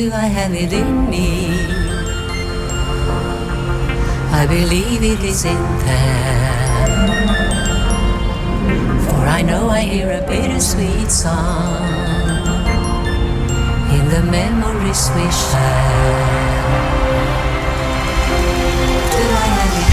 Do 0.00 0.10
I 0.14 0.28
have 0.38 0.54
it 0.54 0.72
in 0.72 1.10
me? 1.10 1.50
I 4.32 4.46
believe 4.46 5.02
it 5.02 5.20
is 5.22 5.44
in 5.44 5.62
them. 5.88 7.08
For 9.04 9.22
I 9.38 9.42
know 9.42 9.68
I 9.68 9.82
hear 9.82 10.10
a 10.10 10.26
bittersweet 10.26 11.10
song 11.10 11.82
in 13.96 14.08
the 14.08 14.22
memories 14.22 15.10
we 15.14 15.26
share. 15.44 16.24
Do 19.16 19.24
I 19.44 19.48
have 19.58 19.74
it 19.84 19.89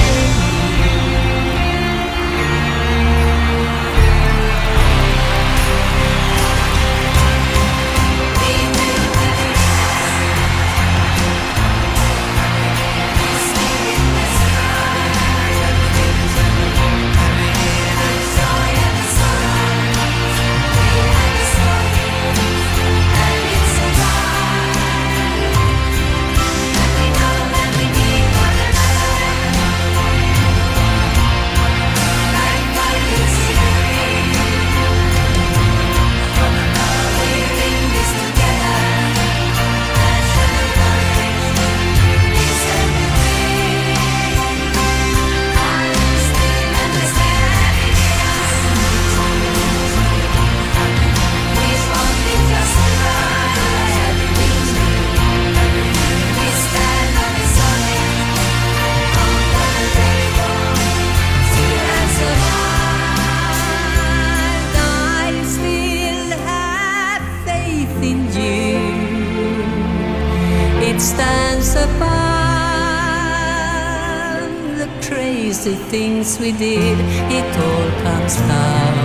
we 76.40 76.52
did. 76.52 77.00
It 77.32 77.58
all 77.58 77.90
comes 78.04 78.36
down 78.36 78.96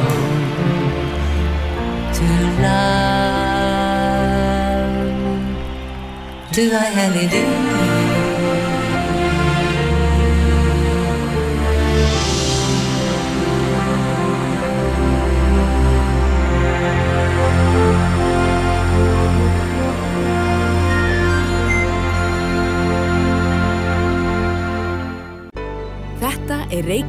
to 2.17 2.25
love. 2.63 3.33
Do 6.53 6.63
I 6.73 6.85
have 6.99 7.17
it 7.17 7.72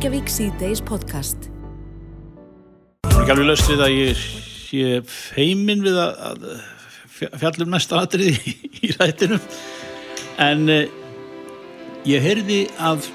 Reykjavík 0.03 0.27
C-Days 0.27 0.81
podcast. 0.83 1.45
Það 3.07 3.13
er 3.13 3.21
ekki 3.21 3.31
alveg 3.31 3.45
löst 3.47 3.69
við 3.71 3.83
að 3.85 3.91
ég 3.93 4.23
sé 4.59 4.97
feimin 5.07 5.83
við 5.85 5.99
að, 6.01 6.41
fjallum 7.39 7.71
næsta 7.71 8.01
atriði 8.03 8.33
í, 8.51 8.55
í 8.83 8.89
rættinum 8.97 9.39
en 10.43 10.65
eh, 10.73 10.91
ég 12.09 12.19
heyrði 12.25 12.57
að 12.83 13.07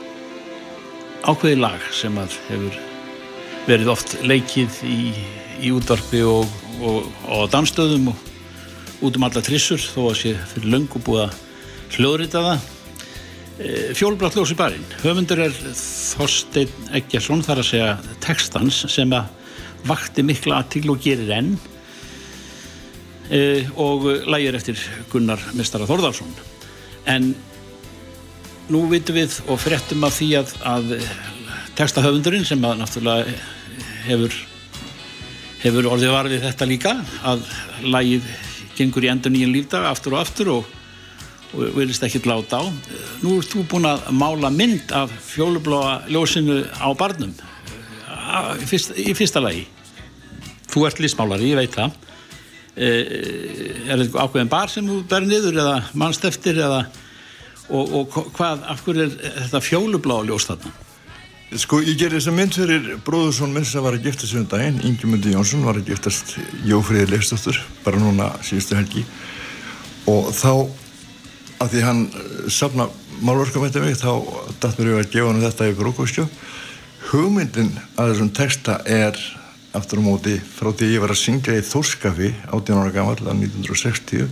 ákveði 1.28 1.60
lag 1.60 1.84
sem 1.92 2.16
að 2.22 2.38
hefur 2.46 2.80
verið 3.66 3.92
oft 3.92 4.16
leikið 4.24 4.80
í, 4.88 5.12
í 5.60 5.74
útvarpi 5.76 6.24
og, 6.24 6.56
og, 6.80 7.12
og 7.28 7.52
danstöðum 7.52 8.14
og 8.14 9.04
út 9.04 9.20
um 9.20 9.28
alla 9.28 9.44
trissur 9.44 9.84
þó 9.92 10.06
að 10.06 10.18
sé 10.22 10.34
fyrir 10.54 10.72
löngu 10.78 11.04
búið 11.04 11.26
að 11.26 11.38
hljóðrita 11.98 12.46
það 12.48 12.66
Fjólblátt 13.58 14.36
ljós 14.38 14.52
í 14.54 14.56
barinn. 14.58 14.84
Höfundur 15.02 15.40
er 15.42 15.54
Þorstein 15.74 16.70
Eggjarsson 16.94 17.42
þar 17.42 17.62
að 17.64 17.66
segja 17.72 17.88
textans 18.22 18.84
sem 18.92 19.10
að 19.16 19.32
vakti 19.88 20.22
mikla 20.26 20.60
aðtíl 20.60 20.92
og 20.92 21.00
gerir 21.02 21.32
enn 21.34 21.50
e, 23.34 23.66
og 23.74 24.06
lægir 24.30 24.58
eftir 24.58 24.78
Gunnar 25.10 25.42
Mestara 25.58 25.88
Þorðarsson. 25.90 26.30
En 27.10 27.32
nú 28.70 28.84
vitum 28.92 29.18
við 29.18 29.40
og 29.50 29.58
fréttum 29.64 30.06
af 30.06 30.14
því 30.20 30.30
að, 30.38 30.54
að 30.62 30.94
textahöfundurinn 31.78 32.46
sem 32.46 32.62
að 32.62 32.78
náttúrulega 32.84 33.36
hefur, 34.06 34.40
hefur 35.64 35.92
orðið 35.96 36.14
varfið 36.14 36.46
þetta 36.46 36.70
líka 36.70 36.96
að 37.26 37.46
lægið 37.82 38.34
gengur 38.78 39.02
í 39.02 39.10
endur 39.10 39.34
nýjan 39.34 39.56
lífdag 39.56 39.90
aftur 39.90 40.14
og 40.14 40.22
aftur 40.22 40.56
og 40.60 40.74
og 41.54 41.76
vilist 41.76 42.04
ekki 42.04 42.20
láta 42.28 42.60
á. 42.60 42.64
Nú 43.22 43.38
ert 43.38 43.52
þú 43.52 43.64
búin 43.70 43.88
að 43.88 44.08
mála 44.12 44.50
mynd 44.52 44.92
af 44.92 45.12
fjólubláa 45.30 46.02
ljósinu 46.10 46.62
á 46.76 46.88
barnum 46.98 47.34
í 48.58 48.68
fyrsta, 48.68 48.96
í 48.96 49.14
fyrsta 49.16 49.42
lagi. 49.42 49.64
Þú 50.68 50.84
ert 50.88 51.00
listmálari, 51.00 51.48
ég 51.52 51.58
veit 51.58 51.76
það. 51.76 51.96
Er 52.78 54.02
þetta 54.02 54.24
ákveðin 54.24 54.50
bar 54.52 54.70
sem 54.70 54.86
þú 54.86 55.00
ber 55.08 55.24
niður 55.26 55.56
eða 55.64 55.78
mannst 55.98 56.26
eftir 56.28 56.60
eða 56.60 56.84
og, 57.68 57.88
og 57.88 58.20
hvað, 58.36 58.62
af 58.70 58.84
hverju 58.84 59.06
er 59.08 59.16
þetta 59.40 59.64
fjólubláa 59.64 60.26
ljós 60.28 60.46
þarna? 60.48 60.74
Sko, 61.58 61.80
ég 61.80 61.96
gerði 61.96 62.18
þessa 62.18 62.34
mynd 62.36 62.56
fyrir 62.58 62.88
bróðursson 63.06 63.54
minn 63.54 63.64
sem 63.64 63.80
var 63.84 63.96
að 63.96 64.04
gifta 64.04 64.28
sig 64.28 64.42
um 64.42 64.48
daginn, 64.50 64.82
Ingemundi 64.84 65.32
Jónsson 65.32 65.64
var 65.64 65.78
að 65.80 65.88
giftast 65.88 66.34
Jófríði 66.68 67.08
Leifstóttur, 67.14 67.56
bara 67.86 68.00
núna 68.00 68.28
síðustu 68.44 68.76
helgi 68.76 69.06
og 70.08 70.28
þá 70.36 70.68
að 71.58 71.74
því 71.74 71.84
hann 71.86 72.04
safna 72.52 72.88
málverkum 73.24 73.66
eftir 73.66 73.82
mig 73.82 73.98
þá 73.98 74.12
dætt 74.62 74.78
mér 74.78 74.92
ég 74.92 75.02
að 75.02 75.12
gefa 75.14 75.32
hann 75.32 75.42
þetta 75.42 75.68
í 75.68 75.76
brúkustjó 75.78 76.28
hugmyndin 77.08 77.72
að 77.96 78.12
þessum 78.12 78.32
texta 78.36 78.78
er 78.86 79.18
aftur 79.76 80.00
á 80.00 80.06
móti 80.06 80.36
frá 80.40 80.70
því 80.72 80.90
ég 80.94 81.02
var 81.02 81.12
að 81.12 81.20
syngja 81.22 81.56
í 81.58 81.64
Þórskafi 81.64 82.32
18 82.50 82.80
ára 82.80 82.92
gammal 82.94 83.16
að 83.18 83.42
1960 83.46 84.28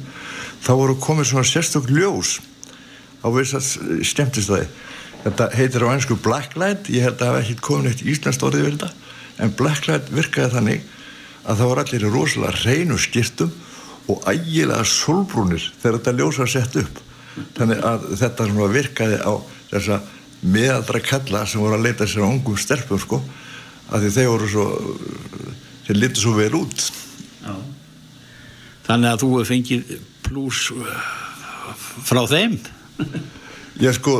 þá 0.64 0.70
voru 0.79 0.97
komið 1.03 1.31
svona 1.31 1.49
sérstök 1.49 1.89
ljós 1.93 2.39
á 3.24 3.29
vissast 3.35 3.81
skemmtistæði. 4.07 4.68
Þetta 5.24 5.49
heitir 5.59 5.87
á 5.87 5.93
einsku 5.93 6.16
blacklight 6.22 6.91
ég 6.93 7.07
held 7.07 7.18
að 7.18 7.24
það 7.24 7.35
hef 7.35 7.43
ekki 7.43 7.66
komin 7.66 7.91
eitt 7.91 8.05
íslenskt 8.07 8.45
orðið 8.47 8.68
þetta 8.70 8.91
en 9.43 9.55
blacklight 9.59 10.12
virkaði 10.14 10.53
þannig 10.55 10.85
að 11.47 11.59
það 11.61 11.70
var 11.70 11.83
allir 11.83 12.07
rosalega 12.11 12.62
reynu 12.64 12.99
skýrtum 13.01 13.53
og 14.12 14.29
ægilega 14.31 14.87
solbrúnir 14.87 15.64
þegar 15.83 15.99
þetta 15.99 16.16
ljós 16.20 16.41
var 16.43 16.53
sett 16.53 16.79
upp 16.83 17.03
þannig 17.57 17.82
að 17.91 18.07
þetta 18.20 18.49
svona 18.51 18.72
virkaði 18.72 19.18
á 19.20 19.32
þessa 19.70 20.01
meðaldra 20.47 21.03
kalla 21.05 21.45
sem 21.49 21.62
voru 21.62 21.78
að 21.78 21.87
leita 21.89 22.09
sér 22.09 22.26
á 22.26 22.30
ungum 22.30 22.59
stelpum 22.61 23.01
sko 23.03 23.20
að 23.91 24.07
því 24.07 24.12
þeir 24.16 24.30
voru 24.32 24.51
svo 24.51 24.66
þeir 25.87 26.01
lítið 26.03 26.22
svo 26.22 26.34
vel 26.37 26.53
út. 26.59 26.84
Já. 27.45 27.55
Þannig 28.87 29.11
að 29.12 29.22
þú 29.22 29.30
hefur 29.32 29.51
fengið 29.51 29.97
pluss 30.26 30.70
frá 32.07 32.22
þeim? 32.30 32.59
Já 33.76 33.91
sko, 33.93 34.12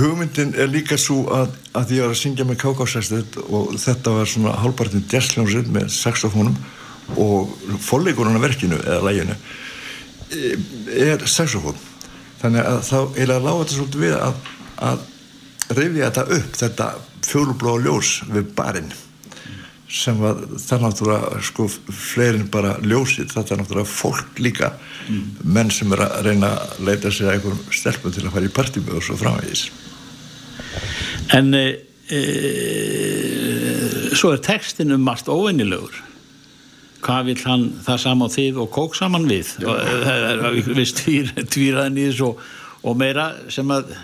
hugmyndin 0.00 0.56
er 0.58 0.70
líka 0.70 0.96
svo 0.98 1.28
að, 1.30 1.52
að 1.78 1.92
ég 1.94 2.02
var 2.02 2.14
að 2.16 2.18
syngja 2.18 2.46
með 2.48 2.58
kákásæstuð 2.64 3.36
og 3.46 3.76
þetta 3.78 4.14
var 4.16 4.30
svona 4.30 4.54
hálfpartin 4.58 5.04
jazzljónsið 5.10 5.70
með 5.76 5.92
saxofónum 5.94 6.56
og 7.20 7.52
af 8.40 8.42
verkinu 8.42 8.80
eða 8.80 9.04
læginu 9.06 9.36
e, 10.34 10.56
er 11.12 11.26
saxofón 11.30 11.78
þannig 12.44 12.68
að 12.68 12.78
þá 12.84 12.98
eiginlega 13.00 13.44
lága 13.46 13.62
þetta 13.62 13.78
svolítið 13.78 14.04
við 14.04 14.14
að, 14.20 14.52
að 14.90 15.08
reyfja 15.78 16.10
þetta 16.10 16.24
upp 16.36 16.60
þetta 16.60 16.92
fjólublóa 17.24 17.82
ljós 17.86 18.14
við 18.28 18.54
barinn 18.58 18.92
sem 19.94 20.16
var 20.18 20.40
það 20.58 20.82
náttúrulega 20.82 21.40
sko 21.44 21.66
fleirin 21.70 22.48
bara 22.52 22.74
ljósið 22.82 23.30
þetta 23.30 23.54
er 23.54 23.60
náttúrulega 23.60 23.90
fólk 23.92 24.40
líka 24.42 24.72
mm. 24.74 25.24
menn 25.54 25.70
sem 25.72 25.92
er 25.94 26.00
að 26.06 26.14
reyna 26.26 26.50
að 26.56 26.80
leita 26.88 27.12
sig 27.12 27.28
að 27.28 27.34
einhverjum 27.36 27.76
stelpum 27.78 28.14
til 28.14 28.24
að 28.24 28.34
fara 28.34 28.48
í 28.48 28.54
partími 28.58 28.96
og 28.96 29.04
svo 29.06 29.18
framvegis 29.20 29.68
En 31.34 31.54
e, 31.56 31.64
e, 32.12 32.20
svo 34.18 34.34
er 34.34 34.42
textin 34.44 34.94
um 34.96 35.04
margt 35.06 35.30
óvennilegur 35.30 35.94
hvað 37.04 37.30
vil 37.30 37.38
hann 37.44 37.64
það 37.84 38.02
saman 38.06 38.32
þið 38.32 38.58
og 38.64 38.72
kók 38.74 38.98
saman 38.98 39.28
við? 39.28 39.54
Við 40.80 40.92
tvíraðin 41.52 42.00
í 42.00 42.08
þessu 42.08 42.30
og, 42.30 42.42
og 42.84 42.98
meira 43.00 43.30
sem 43.52 43.70
að 43.74 43.94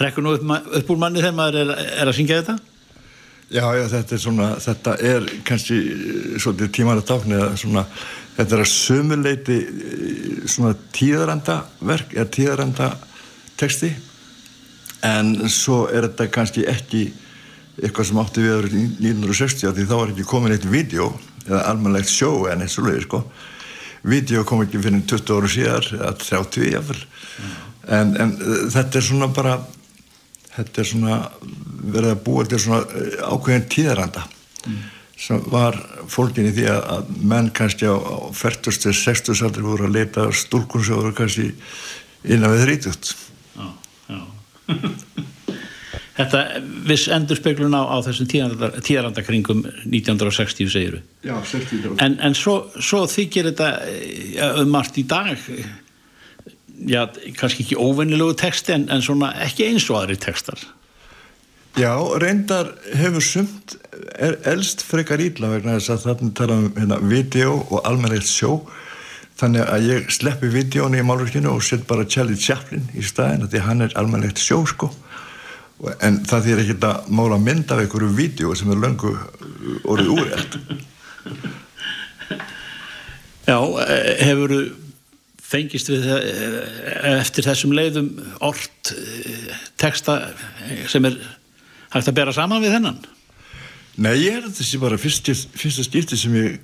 hrekkur 0.00 0.24
nú 0.24 0.34
upp, 0.38 0.44
upp 0.80 0.92
úr 0.92 1.00
manni 1.00 1.22
þegar 1.22 1.36
maður 1.36 1.62
er, 1.64 1.72
er 2.00 2.10
að 2.10 2.18
syngja 2.18 2.40
þetta? 2.40 2.58
Já, 3.50 3.64
já, 3.74 3.84
þetta 3.90 4.14
er 4.14 4.22
svona, 4.22 4.48
þetta 4.62 4.92
er 5.10 5.24
kannski 5.46 5.78
svolítið 6.38 6.68
tímar 6.76 7.00
að 7.00 7.08
tákna 7.08 7.48
svona, 7.58 7.82
þetta 8.36 8.56
er 8.56 8.62
að 8.62 8.70
sömuleiti 8.70 9.56
svona 10.46 10.76
tíðaranda 10.94 11.56
verk, 11.82 12.14
eða 12.14 12.30
tíðaranda 12.36 12.92
texti 13.58 13.90
en 15.06 15.34
svo 15.50 15.82
er 15.90 16.06
þetta 16.06 16.28
kannski 16.32 16.64
ekki 16.70 17.08
eitthvað 17.80 18.06
sem 18.10 18.22
átti 18.22 18.44
við 18.44 18.56
árið 18.58 18.78
1960 19.00 19.74
því 19.74 19.88
þá 19.88 19.94
var 19.96 20.14
ekki 20.14 20.28
komin 20.28 20.54
eitt 20.54 20.68
vídeo 20.70 21.10
eða 21.46 21.64
almenlegt 21.70 22.10
sjó 22.12 22.32
en 22.50 22.64
eitt 22.64 22.74
svolítið 22.74 23.06
sko 23.06 23.24
vídeo 24.02 24.44
kom 24.48 24.62
ekki 24.64 24.80
fyrir 24.80 25.02
20 25.08 25.34
áru 25.36 25.50
síðar 25.50 25.90
eða 25.98 26.12
30 26.22 26.72
jáfnvel 26.74 27.00
mm. 27.02 27.58
en, 27.98 28.14
en 28.24 28.34
þetta 28.72 29.00
er 29.00 29.06
svona 29.06 29.28
bara 29.34 29.58
þetta 30.56 30.82
er 30.82 30.88
svona 30.88 31.18
verið 31.90 32.14
að 32.14 32.22
búa 32.26 32.46
til 32.48 32.60
svona 32.62 32.80
eh, 32.96 33.18
ákveðin 33.24 33.68
tíðaranda 33.72 34.24
mm. 34.26 34.78
sem 35.20 35.42
var 35.52 35.78
fólkin 36.10 36.48
í 36.50 36.54
því 36.56 36.68
að, 36.74 37.10
menn 37.32 37.50
kannski 37.56 37.88
á, 37.88 37.96
á 37.96 38.16
40. 38.36 38.94
60. 38.96 39.44
aldri 39.46 39.66
voru 39.66 39.88
að 39.88 39.98
leita 39.98 40.30
stúlkun 40.32 40.84
sem 40.86 40.96
voru 40.96 41.12
kannski 41.16 41.50
innan 42.24 42.56
við 42.56 42.66
þrítut 42.68 43.12
Já, 43.56 43.68
já 44.08 44.22
Þetta 46.20 46.40
viss 46.84 47.08
endur 47.08 47.38
speklun 47.38 47.72
á, 47.72 47.82
á 47.88 47.96
þessum 48.04 48.28
tíðarandakringum 48.28 49.62
1960 49.88 50.72
segiru 50.72 51.00
Já, 51.24 51.36
60 51.48 51.94
En, 52.02 52.18
en 52.20 52.34
svo, 52.36 52.66
svo 52.76 53.06
þykir 53.08 53.52
þetta 53.52 53.70
ja, 54.34 54.50
um 54.60 54.74
margt 54.74 55.00
í 55.00 55.06
dag 55.08 55.32
já, 56.88 57.06
kannski 57.38 57.64
ekki 57.64 57.78
óvennilegu 57.78 58.34
texti 58.40 58.74
en, 58.74 58.86
en 58.92 59.02
svona 59.04 59.32
ekki 59.44 59.68
eins 59.68 59.88
og 59.90 60.00
aðri 60.00 60.18
textar. 60.20 60.60
Já, 61.78 61.92
reyndar 62.18 62.72
hefur 62.98 63.22
sumt 63.22 63.76
er 64.18 64.38
elst 64.48 64.82
frekar 64.86 65.22
ítla 65.22 65.52
vegna 65.52 65.76
þess 65.78 65.92
að 65.94 66.06
þarna 66.08 66.32
tala 66.38 66.56
um 66.58 66.70
hérna, 66.76 66.98
video 67.12 67.60
og 67.68 67.84
almennilegt 67.86 68.30
sjó. 68.30 68.56
Þannig 69.40 69.70
að 69.72 69.86
ég 69.86 70.10
sleppi 70.12 70.50
videónu 70.52 70.98
í 71.00 71.04
málverkinu 71.06 71.54
og 71.54 71.62
set 71.64 71.86
bara 71.88 72.04
Charlie 72.04 72.36
Chaplin 72.36 72.90
í 72.92 73.04
staðin 73.06 73.46
því 73.48 73.62
hann 73.64 73.86
er 73.86 73.94
almennilegt 74.00 74.42
sjó 74.42 74.64
sko 74.68 74.90
en 76.00 76.20
það 76.28 76.46
þýr 76.46 76.62
ekki 76.64 76.76
að 76.86 77.10
mála 77.16 77.40
mynd 77.40 77.72
af 77.72 77.82
einhverju 77.82 78.10
vídeo 78.16 78.54
sem 78.58 78.70
er 78.72 78.82
löngu 78.82 79.14
orðið 79.84 80.14
úrætt 80.16 80.58
Já, 83.48 83.58
eh, 83.58 84.24
hefur 84.28 84.54
fengist 85.50 85.88
við 85.90 86.04
eftir 87.10 87.48
þessum 87.48 87.72
leiðum 87.74 88.10
orrt 88.46 88.92
texta 89.80 90.20
sem 90.86 91.08
er 91.08 91.16
hægt 91.90 92.10
að 92.10 92.18
bera 92.20 92.34
saman 92.34 92.62
við 92.62 92.76
þennan? 92.76 93.00
Nei, 94.00 94.14
ég 94.22 94.38
er 94.38 94.52
þessi 94.54 94.78
bara 94.80 94.98
fyrst, 95.00 95.26
fyrsta 95.58 95.84
skipti 95.84 96.18
sem 96.18 96.36
ég 96.38 96.60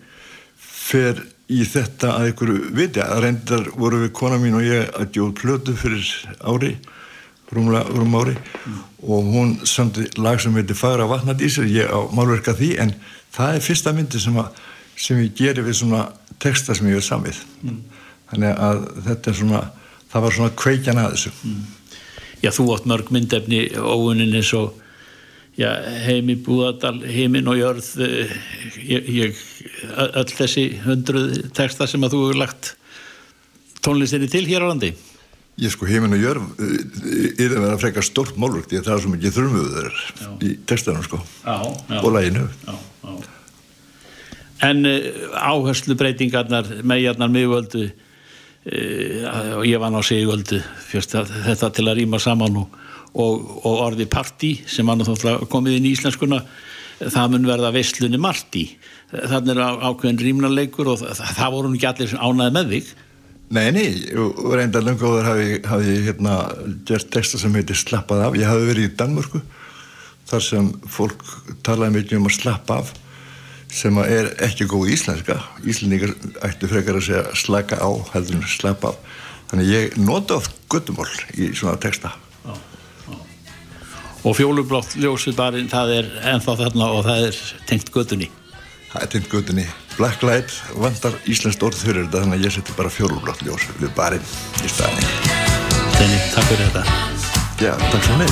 fer 0.56 1.18
í 1.52 1.62
þetta 1.66 2.14
að 2.14 2.28
einhverju 2.30 2.70
viti. 2.76 3.02
Að 3.02 3.22
reyndar 3.24 3.66
voru 3.76 4.04
við 4.04 4.12
kona 4.16 4.38
mín 4.40 4.56
og 4.58 4.66
ég 4.66 4.86
að 4.96 5.10
djóð 5.16 5.32
plötu 5.40 5.74
fyrir 5.78 6.06
ári 6.40 6.76
rúmlega, 7.52 7.84
rúm 7.94 8.16
ári 8.18 8.34
mm. 8.36 8.78
og 9.06 9.30
hún 9.34 9.52
samti 9.66 10.06
lag 10.18 10.40
sem 10.42 10.54
heitir 10.56 10.78
Fagra 10.78 11.06
vatnadísir, 11.10 11.68
ég 11.70 11.90
á 11.90 12.00
málverka 12.14 12.56
því 12.56 12.72
en 12.82 12.94
það 13.34 13.58
er 13.58 13.66
fyrsta 13.66 13.92
myndi 13.94 14.22
sem, 14.22 14.36
að, 14.40 14.62
sem 14.96 15.20
ég 15.22 15.36
gerir 15.38 15.66
við 15.66 15.80
svona 15.82 16.06
texta 16.42 16.74
sem 16.74 16.88
ég 16.90 17.00
er 17.00 17.06
samið 17.06 17.42
mm. 17.62 17.78
þannig 18.32 18.64
að 18.68 18.82
þetta 19.08 19.30
er 19.32 19.38
svona 19.42 19.62
það 20.10 20.26
var 20.26 20.36
svona 20.38 20.56
kveikjan 20.62 21.02
að 21.02 21.14
þessu 21.14 21.34
mm. 21.42 21.64
Já, 22.44 22.50
þú 22.52 22.66
átt 22.74 22.84
mörg 22.86 23.08
myndefni 23.14 23.62
óunin 23.80 24.34
eins 24.36 24.50
og 24.54 24.74
já, 25.56 25.70
heimi 26.04 26.36
búðardal, 26.44 26.98
heimin 27.08 27.48
og 27.48 27.56
jörð 27.58 27.86
eh, 28.04 28.34
ég, 28.84 29.08
ég, 29.08 29.44
öll 30.04 30.28
þessi 30.28 30.66
hundruð 30.84 31.38
texta 31.56 31.88
sem 31.88 32.04
að 32.04 32.16
þú 32.16 32.22
hefur 32.26 32.40
lagt 32.42 32.74
tónlistinni 33.86 34.28
til 34.30 34.44
hér 34.48 34.66
á 34.66 34.70
landi 34.70 34.92
Ég 35.56 35.72
sko 35.72 35.88
heimin 35.88 36.12
og 36.16 36.20
jörð 36.20 36.48
eh, 36.60 37.44
er 37.44 37.54
að 37.56 37.62
vera 37.64 37.80
frekar 37.80 38.04
stort 38.04 38.36
málvökt 38.40 38.72
því 38.72 38.80
að 38.80 38.88
það 38.88 38.96
er 38.96 39.04
svo 39.04 39.12
mikið 39.14 39.36
þrjumöður 39.36 40.00
í 40.44 40.50
textanum 40.68 41.06
sko. 41.06 41.20
Já, 41.44 41.56
já. 41.64 42.00
og 42.02 42.10
læginu 42.16 42.48
En 44.64 44.88
uh, 44.88 45.06
áherslu 45.36 45.94
breytingarnar 46.00 46.68
meðjarnar 46.80 47.32
miðvöldu 47.32 47.88
og 48.66 49.62
ég 49.62 49.78
var 49.78 49.92
ná 49.94 50.00
að 50.00 50.08
segja 50.08 50.26
völdu 50.26 50.56
þetta 50.90 51.68
til 51.70 51.84
að 51.86 52.00
rýma 52.00 52.18
saman 52.18 52.56
og 52.64 52.72
og, 53.16 53.50
og 53.64 53.82
orði 53.90 54.06
parti 54.10 54.52
sem 54.68 54.88
komið 55.50 55.78
inn 55.78 55.88
í 55.88 55.94
íslenskuna 55.96 56.42
það 56.96 57.32
mun 57.32 57.48
verða 57.48 57.72
vestlunni 57.74 58.20
marti 58.20 58.66
þannig 59.12 59.56
er 59.56 59.82
ákveðin 59.84 60.22
rýmnarleikur 60.22 60.92
og 60.92 61.02
það, 61.02 61.34
það 61.38 61.56
voru 61.56 61.72
ekki 61.74 61.90
allir 61.90 62.14
ánaði 62.16 62.56
með 62.56 62.72
þig 62.74 62.94
Nei, 63.46 63.70
nei, 63.70 63.88
og 64.18 64.54
reynda 64.58 64.80
langóður 64.82 65.28
hafi, 65.28 65.50
hafi 65.70 65.96
hérna 66.08 66.34
gert 66.88 67.12
texta 67.14 67.38
sem 67.38 67.54
heitir 67.54 67.78
Slappað 67.78 68.24
af, 68.26 68.38
ég 68.38 68.48
hafi 68.48 68.66
verið 68.66 68.88
í 68.88 68.94
Danmörku 68.98 69.42
þar 70.26 70.42
sem 70.42 70.70
fólk 70.90 71.22
talaði 71.66 72.00
mikið 72.00 72.18
um 72.18 72.26
að 72.26 72.34
slappa 72.40 72.80
af 72.82 72.90
sem 73.70 73.98
er 74.02 74.32
ekki 74.42 74.66
góð 74.70 74.90
íslenska. 74.94 75.36
Íslendingar 75.66 76.14
ættu 76.46 76.70
frekar 76.70 76.98
að 76.98 77.06
segja 77.06 77.22
slaka 77.38 77.78
á 77.78 77.90
heldur 78.14 78.40
en 78.40 78.48
slappa 78.50 78.94
af. 78.94 79.12
Þannig 79.50 79.70
ég 79.70 79.98
nota 80.02 80.40
oft 80.40 80.56
guttumól 80.72 81.06
í 81.38 81.52
svona 81.54 81.76
texta. 81.82 82.16
Og 84.26 84.34
fjólublátt 84.34 84.96
ljósubarinn 84.98 85.70
það 85.70 85.94
er 86.00 86.10
ennþá 86.32 86.58
þarna 86.64 86.90
og 86.96 87.06
það 87.06 87.28
er 87.28 87.40
tengt 87.70 87.94
gödunni 87.94 88.30
það 88.96 89.02
er 89.04 89.12
tengt 89.12 89.28
Black 89.96 90.22
Light 90.22 90.52
vandar 90.76 91.14
Íslands 91.24 91.56
orðhörur 91.64 92.10
þannig 92.12 92.36
að 92.36 92.44
ég 92.44 92.52
seti 92.52 92.74
bara 92.76 92.92
fjólublátt 92.92 93.40
ljós 93.46 93.64
við 93.80 93.92
barinn 93.96 94.24
í 94.60 94.68
staðin 94.68 95.08
Þenni, 95.96 96.18
takk 96.34 96.50
fyrir 96.50 96.68
þetta. 96.68 96.82
Já, 97.56 97.72
takk 97.88 98.04
svo 98.04 98.16
með 98.20 98.28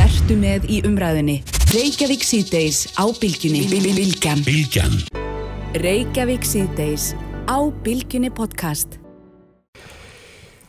Vertu 0.00 0.40
með 0.40 0.70
í 0.72 0.80
umræðinni 0.88 1.42
Reykjavík 1.72 2.20
síðdeis 2.20 2.82
á 3.00 3.08
bylgjunni. 3.16 3.62
Bylgjan. 3.64 4.42
Bylgjan. 4.44 4.92
Reykjavík 5.80 6.44
síðdeis 6.44 7.14
á 7.48 7.64
bylgjunni 7.80 8.28
podcast. 8.28 8.98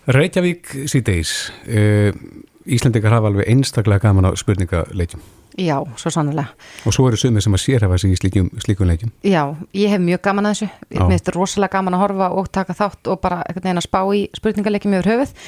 Reykjavík 0.07 0.71
síðdeis. 0.87 1.51
Uh, 1.67 2.15
Íslandingar 2.63 3.17
hafa 3.17 3.33
alveg 3.33 3.51
einstaklega 3.51 3.99
gaman 4.05 4.29
á 4.29 4.39
spurningaleikjum. 4.39 5.19
Já, 5.59 5.83
svo 5.99 6.13
sannlega. 6.15 6.55
Og 6.87 6.95
svo 6.95 7.09
eru 7.11 7.19
sumið 7.19 7.49
sem 7.49 7.59
að 7.59 7.63
sérhafa 7.65 7.99
sig 7.99 8.15
í 8.15 8.23
slíkum, 8.23 8.47
slíkum 8.63 8.87
leikjum. 8.87 9.11
Já, 9.27 9.43
ég 9.75 9.91
hef 9.91 10.07
mjög 10.07 10.23
gaman 10.23 10.53
að 10.53 10.55
þessu. 10.55 10.71
Mér 10.87 11.17
finnst 11.17 11.35
rosalega 11.35 11.81
gaman 11.81 11.99
að 11.99 12.07
horfa 12.07 12.31
og 12.39 12.47
taka 12.47 12.79
þátt 12.79 13.11
og 13.11 13.19
bara 13.27 13.43
einhvern 13.43 13.67
veginn 13.67 13.83
að 13.83 13.89
spá 13.91 14.01
í 14.07 14.23
spurningaleikjum 14.39 15.01
yfir 15.01 15.17
höfuð. 15.17 15.39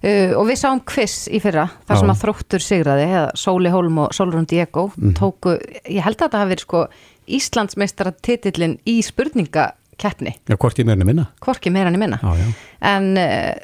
Uh, 0.00 0.32
og 0.40 0.46
við 0.48 0.56
sáum 0.62 0.78
quiz 0.88 1.26
í 1.28 1.36
fyrra, 1.44 1.66
þar 1.84 1.98
sem 2.00 2.08
að 2.14 2.20
þróttur 2.22 2.62
sigraði, 2.64 3.02
eða 3.10 3.24
Sóli 3.36 3.68
Hólm 3.68 3.98
og 4.06 4.14
Sólrún 4.16 4.46
Diego 4.48 4.86
Mhm. 4.96 5.12
tóku, 5.18 5.58
ég 5.84 6.00
held 6.06 6.16
að 6.16 6.24
þetta 6.30 6.38
hafi 6.40 6.54
verið 6.54 6.64
sko 6.64 6.80
Íslandsmeistara 7.28 8.12
titillin 8.24 8.78
í 8.88 9.02
spurningakeppni, 9.04 10.32
Já, 10.48 10.56
hvort 10.56 10.78
ég 10.80 10.86
meirinu 10.88 11.04
minna. 11.04 11.26
hvorki 11.44 11.70
meira 11.70 11.88
enn 11.90 11.96
í 11.96 12.00
minna. 12.00 12.18
Já, 12.22 12.32
já. 12.38 12.46
En 12.80 13.16
uh, 13.18 13.54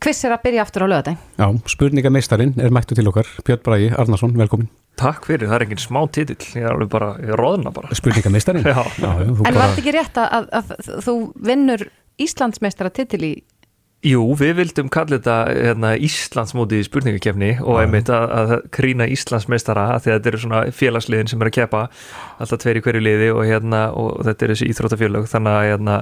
quiz 0.00 0.24
er 0.24 0.32
að 0.32 0.42
byrja 0.46 0.62
aftur 0.64 0.82
á 0.82 0.88
lögadæn. 0.88 1.18
Já, 1.38 1.46
spurningameistarinn 1.68 2.56
er 2.58 2.70
mættu 2.74 2.94
til 2.96 3.06
okkar. 3.08 3.28
Björn 3.44 3.62
Bragi 3.62 3.90
Arnarsson, 3.92 4.32
velkomin. 4.36 4.68
Takk 4.96 5.26
fyrir, 5.28 5.46
það 5.46 5.54
er 5.60 5.64
engin 5.66 5.82
smá 5.84 6.00
titill, 6.10 6.40
ég 6.56 6.64
er 6.64 6.72
alveg 6.72 6.88
bara, 6.88 7.12
ég 7.20 7.36
bara. 7.74 7.88
Já. 8.64 8.80
Já, 8.96 9.12
já, 9.20 9.28
þú 9.28 9.44
En 9.44 9.44
bara... 9.44 9.58
var 9.60 9.68
þetta 9.76 9.82
ekki 9.84 9.92
rétt 9.92 10.16
að, 10.24 10.48
að, 10.52 10.72
að 10.72 11.02
þú 11.04 11.16
vinnur 11.44 11.86
Íslandsmeistara 12.16 12.90
titil 12.96 13.20
í 13.28 13.32
Jú, 14.04 14.20
við 14.36 14.58
vildum 14.58 14.90
kalla 14.92 15.16
þetta 15.16 15.34
hérna, 15.48 15.90
Íslandsmóti 16.04 16.82
í 16.82 16.84
spurningakefni 16.84 17.48
og 17.64 17.78
einmitt 17.80 18.10
að, 18.12 18.26
að 18.36 18.52
krýna 18.76 19.06
Íslandsmeistara 19.08 19.86
því 20.04 20.12
að 20.12 20.18
þetta 20.18 20.30
eru 20.30 20.40
svona 20.42 20.60
félagsliðin 20.76 21.30
sem 21.32 21.40
er 21.40 21.48
að 21.48 21.54
keppa 21.56 21.80
alltaf 22.36 22.60
tveir 22.60 22.78
í 22.78 22.84
hverju 22.84 23.02
liði 23.02 23.30
og, 23.32 23.40
hérna, 23.48 23.80
og 23.96 24.20
þetta 24.28 24.46
er 24.46 24.52
þessi 24.52 24.68
íþróttafélög. 24.70 25.26
Þannig 25.32 25.56
að 25.56 25.68
hérna, 25.70 25.96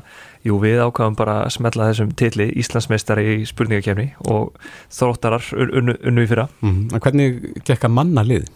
jú, 0.44 0.58
við 0.66 0.82
ákvæmum 0.82 1.18
bara 1.22 1.38
að 1.44 1.54
smetla 1.54 1.88
þessum 1.92 2.12
titli 2.18 2.50
Íslandsmeistari 2.64 3.28
í 3.36 3.40
spurningakefni 3.48 4.10
og 4.26 4.58
þróttarar 4.98 5.48
unnu, 5.62 5.96
unnu 6.02 6.26
í 6.26 6.32
fyrra. 6.34 6.50
Mm, 6.66 6.84
en 6.90 7.06
hvernig 7.06 7.42
gekk 7.62 7.86
að 7.86 7.98
manna 8.02 8.26
liðin? 8.26 8.50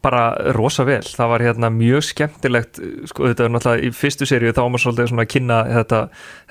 Bara 0.00 0.52
rosa 0.56 0.84
vel, 0.88 1.02
það 1.04 1.28
var 1.28 1.42
hérna 1.44 1.68
mjög 1.74 2.04
skemmtilegt, 2.08 2.78
sko 3.10 3.26
þetta 3.28 3.44
er 3.44 3.50
náttúrulega 3.52 3.84
í 3.84 3.90
fyrstu 3.92 4.24
seríu 4.28 4.54
þá 4.56 4.60
var 4.62 4.70
maður 4.72 4.84
svolítið 4.86 5.10
svona 5.10 5.24
að 5.26 5.32
kynna 5.34 5.58
þetta, 5.74 5.98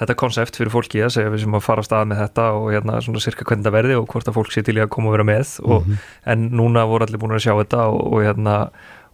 þetta 0.03 0.15
konsept 0.21 0.59
fyrir 0.59 0.73
fólki 0.75 1.01
að 1.01 1.13
segja 1.15 1.31
við 1.33 1.41
sem 1.45 1.57
að 1.57 1.63
fara 1.65 1.85
stað 1.87 2.05
með 2.11 2.21
þetta 2.23 2.45
og 2.59 2.67
hérna 2.75 2.99
svona 3.01 3.23
sirka 3.23 3.47
hvernig 3.49 3.65
það 3.65 3.77
verði 3.79 3.97
og 3.97 4.07
hvort 4.13 4.29
að 4.29 4.37
fólk 4.37 4.53
sé 4.53 4.61
til 4.67 4.77
í 4.77 4.83
að 4.85 4.91
koma 4.93 5.09
og 5.09 5.15
vera 5.17 5.25
með 5.31 5.55
og, 5.65 5.81
Mhm. 5.87 5.97
en 6.35 6.49
núna 6.61 6.85
voru 6.85 7.07
allir 7.07 7.17
búin 7.23 7.33
að 7.39 7.45
sjá 7.47 7.55
þetta 7.57 7.87
og, 7.89 8.01
og 8.13 8.21
hérna 8.27 8.57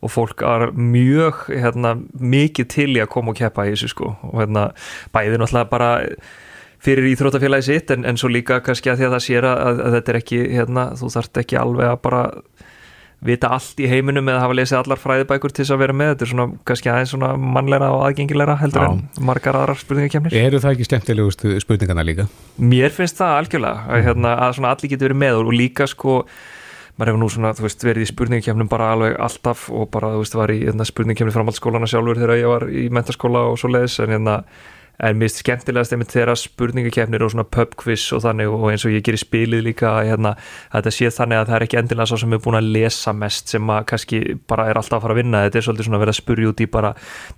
og 0.03 0.11
fólk 0.11 0.41
er 0.43 0.71
mjög 0.75 1.45
hérna, 1.55 1.95
mikið 2.19 2.67
til 2.67 2.89
í 2.97 2.99
að 3.01 3.07
koma 3.15 3.31
og 3.31 3.37
keppa 3.39 3.63
í 3.65 3.71
þessu 3.71 3.87
sko 3.95 4.11
og 4.21 4.35
hérna 4.43 4.67
bæði 5.15 5.39
náttúrulega 5.39 5.69
bara 5.71 6.05
fyrir 6.85 7.07
íþróttafélagi 7.15 7.63
sitt 7.71 7.89
en, 7.95 8.03
en 8.05 8.17
svo 8.19 8.27
líka 8.29 8.59
kannski 8.61 8.91
að 8.91 8.99
því 8.99 9.05
að 9.07 9.15
það 9.15 9.23
sér 9.25 9.47
að, 9.49 9.79
að 9.79 9.95
þetta 9.95 10.11
er 10.11 10.19
ekki 10.19 10.41
hérna, 10.51 10.83
þú 10.99 11.09
þarft 11.15 11.39
ekki 11.41 11.57
alveg 11.57 11.87
að 11.89 12.01
bara 12.03 12.21
vita 13.25 13.51
allt 13.55 13.79
í 13.81 13.87
heiminum 13.89 14.27
eða 14.31 14.43
hafa 14.43 14.57
lesið 14.59 14.79
allar 14.79 15.01
fræðibækur 15.01 15.53
til 15.53 15.63
þess 15.63 15.75
að 15.75 15.81
vera 15.83 15.95
með, 15.97 16.11
þetta 16.13 16.25
er 16.25 16.31
svona 16.31 16.47
kannski 16.69 16.91
aðeins 16.93 17.13
svona 17.15 17.31
mannleira 17.41 17.91
og 17.95 18.03
aðgengilegra 18.07 18.57
heldur 18.61 18.85
Já. 18.85 18.89
en 18.91 19.29
margar 19.29 19.59
aðrar 19.59 19.81
spurningakefnir 19.81 20.37
Eru 20.41 20.61
það 20.63 20.75
ekki 20.75 20.89
skemmtilegustu 20.89 21.55
spurningana 21.63 22.05
líka? 22.05 22.27
Mér 22.61 22.93
finnst 22.95 23.19
það 23.21 23.39
algjörlega 23.39 23.87
að, 23.87 24.05
hérna, 24.09 24.35
að 24.45 24.61
allir 24.71 24.93
getur 24.93 25.09
verið 25.09 25.21
með 25.25 25.41
og 25.41 25.55
líka 25.55 25.89
sko 25.89 26.19
maður 26.95 27.11
hefur 27.11 27.19
nú 27.19 27.27
svona, 27.31 27.51
þú 27.55 27.65
veist, 27.65 27.83
verið 27.83 28.05
í 28.05 28.11
spurningakefnum 28.11 28.69
bara 28.71 28.93
alveg 28.93 29.17
alltaf 29.25 29.65
og 29.73 29.89
bara, 29.91 30.13
þú 30.15 30.21
veist, 30.21 30.37
var 30.39 30.53
í 30.53 30.61
hérna, 30.61 30.87
spurningakefni 30.87 31.33
framhaldsskólana 31.35 31.89
sjálfur 31.91 32.21
þegar 32.21 32.39
ég 32.39 32.51
var 32.53 32.65
í 32.71 32.85
mentaskóla 32.93 33.41
og 33.49 33.59
svo 33.59 33.73
leiðis 33.73 33.97
en 34.05 34.15
hérna 34.15 34.37
en 34.99 35.17
mér 35.19 35.27
finnst 35.27 35.41
skemmtilegast 35.43 35.93
einmitt 35.95 36.13
þegar 36.13 36.39
spurningakefnir 36.39 37.23
og 37.25 37.33
svona 37.33 37.45
pub 37.47 37.73
quiz 37.79 38.05
og 38.15 38.23
þannig 38.23 38.51
og 38.51 38.65
eins 38.71 38.85
og 38.87 38.93
ég 38.95 39.03
gerir 39.05 39.19
spilið 39.19 39.65
líka 39.65 39.91
hérna, 40.05 40.35
þetta 40.73 40.93
sé 40.93 41.11
þannig 41.11 41.41
að 41.41 41.49
það 41.49 41.57
er 41.57 41.65
ekki 41.67 41.79
endilega 41.81 42.09
svo 42.11 42.19
sem 42.21 42.35
er 42.35 42.41
búin 42.45 42.59
að 42.59 42.69
lesa 42.75 43.13
mest 43.15 43.51
sem 43.51 43.71
að 43.75 43.87
kannski 43.91 44.21
bara 44.47 44.69
er 44.71 44.79
alltaf 44.79 44.99
að 44.99 45.05
fara 45.05 45.17
að 45.17 45.21
vinna. 45.21 45.43
Þetta 45.45 45.59
er 45.59 45.67
svolítið 45.67 45.89
svona 45.89 45.99
að 45.99 46.05
vera 46.05 46.15
að 46.15 46.19
spurja 46.21 46.51
út 46.51 46.63
í 46.63 46.69
bara 46.75 46.93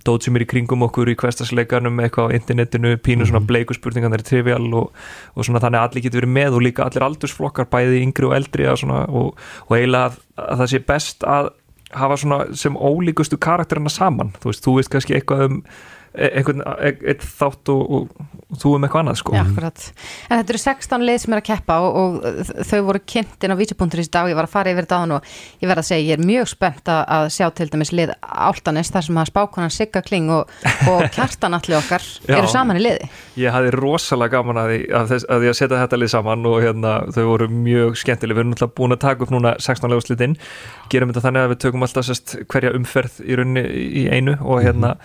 dót 0.06 0.26
sem 0.26 0.38
er 0.38 0.44
í 0.44 0.48
kringum 0.54 0.86
okkur 0.88 1.12
í 1.12 1.16
hverstasleikanum 1.18 2.02
eitthvað 2.04 2.32
á 2.32 2.36
internetinu, 2.38 2.94
pínu 3.02 3.28
svona 3.28 3.44
bleiku 3.48 3.76
spurningarnir 3.76 4.22
er 4.22 4.28
trivial 4.28 4.66
og, 4.78 4.90
og 5.34 5.46
svona 5.46 5.62
þannig 5.64 5.82
að 5.82 5.88
allir 5.88 6.06
getur 6.06 6.22
verið 6.22 6.34
með 6.38 6.58
og 6.58 6.66
líka 6.66 6.86
allir 6.86 7.06
aldursflokkar 7.08 7.70
bæði 7.72 8.02
yngri 8.06 8.28
og 8.28 8.36
eldri 8.38 8.68
að 8.70 8.82
svona, 8.84 9.04
og, 9.08 9.38
og 9.66 9.76
eiginlega 9.76 10.10
að, 10.10 10.18
að 10.46 10.62
það 10.62 10.72
sé 10.72 10.82
best 10.88 11.28
að 11.28 11.52
hafa 11.98 12.18
svona 12.20 12.40
sem 12.58 12.76
ólíkustu 12.76 13.38
karakterina 13.40 13.92
saman, 13.92 14.34
þú 14.42 14.52
veist, 14.52 14.64
þú 14.64 14.74
veist 14.76 14.92
kannski 14.92 15.16
eitthvað 15.16 15.46
um 15.46 15.62
einhvern 16.14 16.62
e- 16.78 16.94
einn 17.12 17.22
þátt 17.22 17.70
og, 17.72 17.82
og, 17.98 18.28
og 18.48 18.60
þú 18.62 18.72
um 18.76 18.86
eitthvað 18.86 19.02
annað 19.04 19.18
sko 19.20 19.34
Já, 19.36 19.42
akkurat. 19.42 19.84
En 20.28 20.40
þetta 20.40 20.54
eru 20.54 20.60
16 20.62 21.04
lið 21.08 21.18
sem 21.22 21.34
er 21.34 21.42
að 21.42 21.46
keppa 21.48 21.76
og, 21.84 21.98
og 21.98 22.52
þau 22.68 22.80
voru 22.88 23.02
kynnt 23.12 23.44
inn 23.44 23.54
á 23.54 23.60
vísipunkturins 23.60 24.10
dag, 24.14 24.30
ég 24.30 24.38
var 24.38 24.48
að 24.48 24.54
fara 24.54 24.72
yfir 24.72 24.86
þetta 24.86 24.98
á 24.98 25.02
hann 25.04 25.14
og 25.18 25.28
ég 25.62 25.70
verð 25.70 25.82
að 25.82 25.88
segja, 25.90 26.06
ég 26.08 26.18
er 26.18 26.24
mjög 26.30 26.50
spennt 26.54 26.90
að, 26.92 27.02
að 27.18 27.28
sjá 27.36 27.46
til 27.58 27.68
dæmis 27.72 27.92
lið 27.94 28.14
Áltanes 28.22 28.92
þar 28.94 29.06
sem 29.08 29.20
að 29.20 29.30
spákonan 29.32 29.74
Sigga 29.74 30.02
Kling 30.06 30.32
og, 30.34 30.54
og 30.90 31.04
Kjartan 31.14 31.58
allir 31.58 31.78
okkar 31.80 32.04
Já. 32.24 32.34
eru 32.40 32.50
saman 32.50 32.80
í 32.80 32.84
liði. 32.86 33.10
Ég 33.44 33.54
hafði 33.54 33.74
rosalega 33.76 34.38
gaman 34.38 34.62
að 34.64 34.72
því 34.72 34.80
að, 34.98 35.08
þess, 35.12 35.28
að, 35.28 35.44
því 35.44 35.52
að 35.52 35.58
setja 35.60 35.82
þetta 35.84 36.02
lið 36.02 36.12
saman 36.14 36.48
og 36.48 36.58
hérna, 36.64 36.96
þau 37.14 37.24
voru 37.28 37.50
mjög 37.52 37.98
skemmtileg 38.02 38.38
við 38.38 38.44
erum 38.44 38.54
náttúrulega 38.54 38.78
búin 38.80 38.96
að 38.96 39.02
taka 39.04 39.26
upp 39.26 39.34
núna 39.34 39.54
16 39.60 39.92
leguslitin 39.92 40.38
gerum 40.92 41.12
þetta 41.12 41.26
þannig 41.26 41.46
að 41.46 41.52
við 41.52 41.62
tökum 41.66 41.84
alltaf 41.86 42.08
sest, 42.08 42.36
hverja 42.48 42.74
umferð 42.76 43.20
í 43.24 43.38
rauninni 43.38 43.64
í 44.02 44.06
einu 44.08 44.38
og 44.40 44.62
hérna 44.64 44.96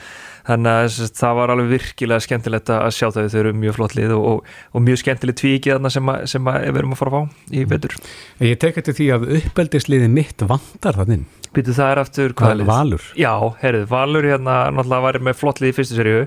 þannig 0.48 0.80
að 0.80 1.12
það 1.20 1.38
var 1.40 1.54
alveg 1.54 1.70
virkilega 1.72 2.24
skemmtilegt 2.26 2.72
að 2.76 2.90
sjá 2.98 3.08
þau, 3.16 3.22
þau 3.32 3.40
eru 3.42 3.54
mjög 3.62 3.78
flott 3.78 3.96
lið 3.98 4.16
og, 4.18 4.26
og, 4.30 4.52
og 4.74 4.84
mjög 4.84 5.00
skemmtileg 5.04 5.38
tvíkið 5.40 5.76
þarna 5.76 5.94
sem, 5.96 6.12
að, 6.14 6.26
sem 6.34 6.52
að 6.52 6.60
við 6.66 6.82
erum 6.82 6.96
að 6.96 7.02
fara 7.02 7.14
að 7.14 7.16
fá 7.16 7.54
í 7.54 7.64
vetur 7.72 7.98
Ég 8.44 8.60
tek 8.62 8.82
eftir 8.82 8.98
því 9.00 9.10
að 9.16 9.26
uppeldisliði 9.40 10.12
mitt 10.12 10.46
vantar 10.50 11.00
þannig. 11.00 11.26
Býtu 11.54 11.76
það 11.78 11.92
er 11.94 12.02
aftur 12.02 12.32
Það 12.34 12.40
hvaða 12.42 12.54
er 12.54 12.60
lið? 12.60 12.70
Valur. 12.72 13.10
Já, 13.20 13.34
heyrðu, 13.62 13.90
Valur 13.92 14.28
hérna 14.28 14.56
náttúrulega 14.74 15.06
var 15.06 15.20
með 15.30 15.38
flott 15.40 15.62
lið 15.62 15.74
í 15.74 15.76
fyrstu 15.78 16.00
seríu 16.00 16.24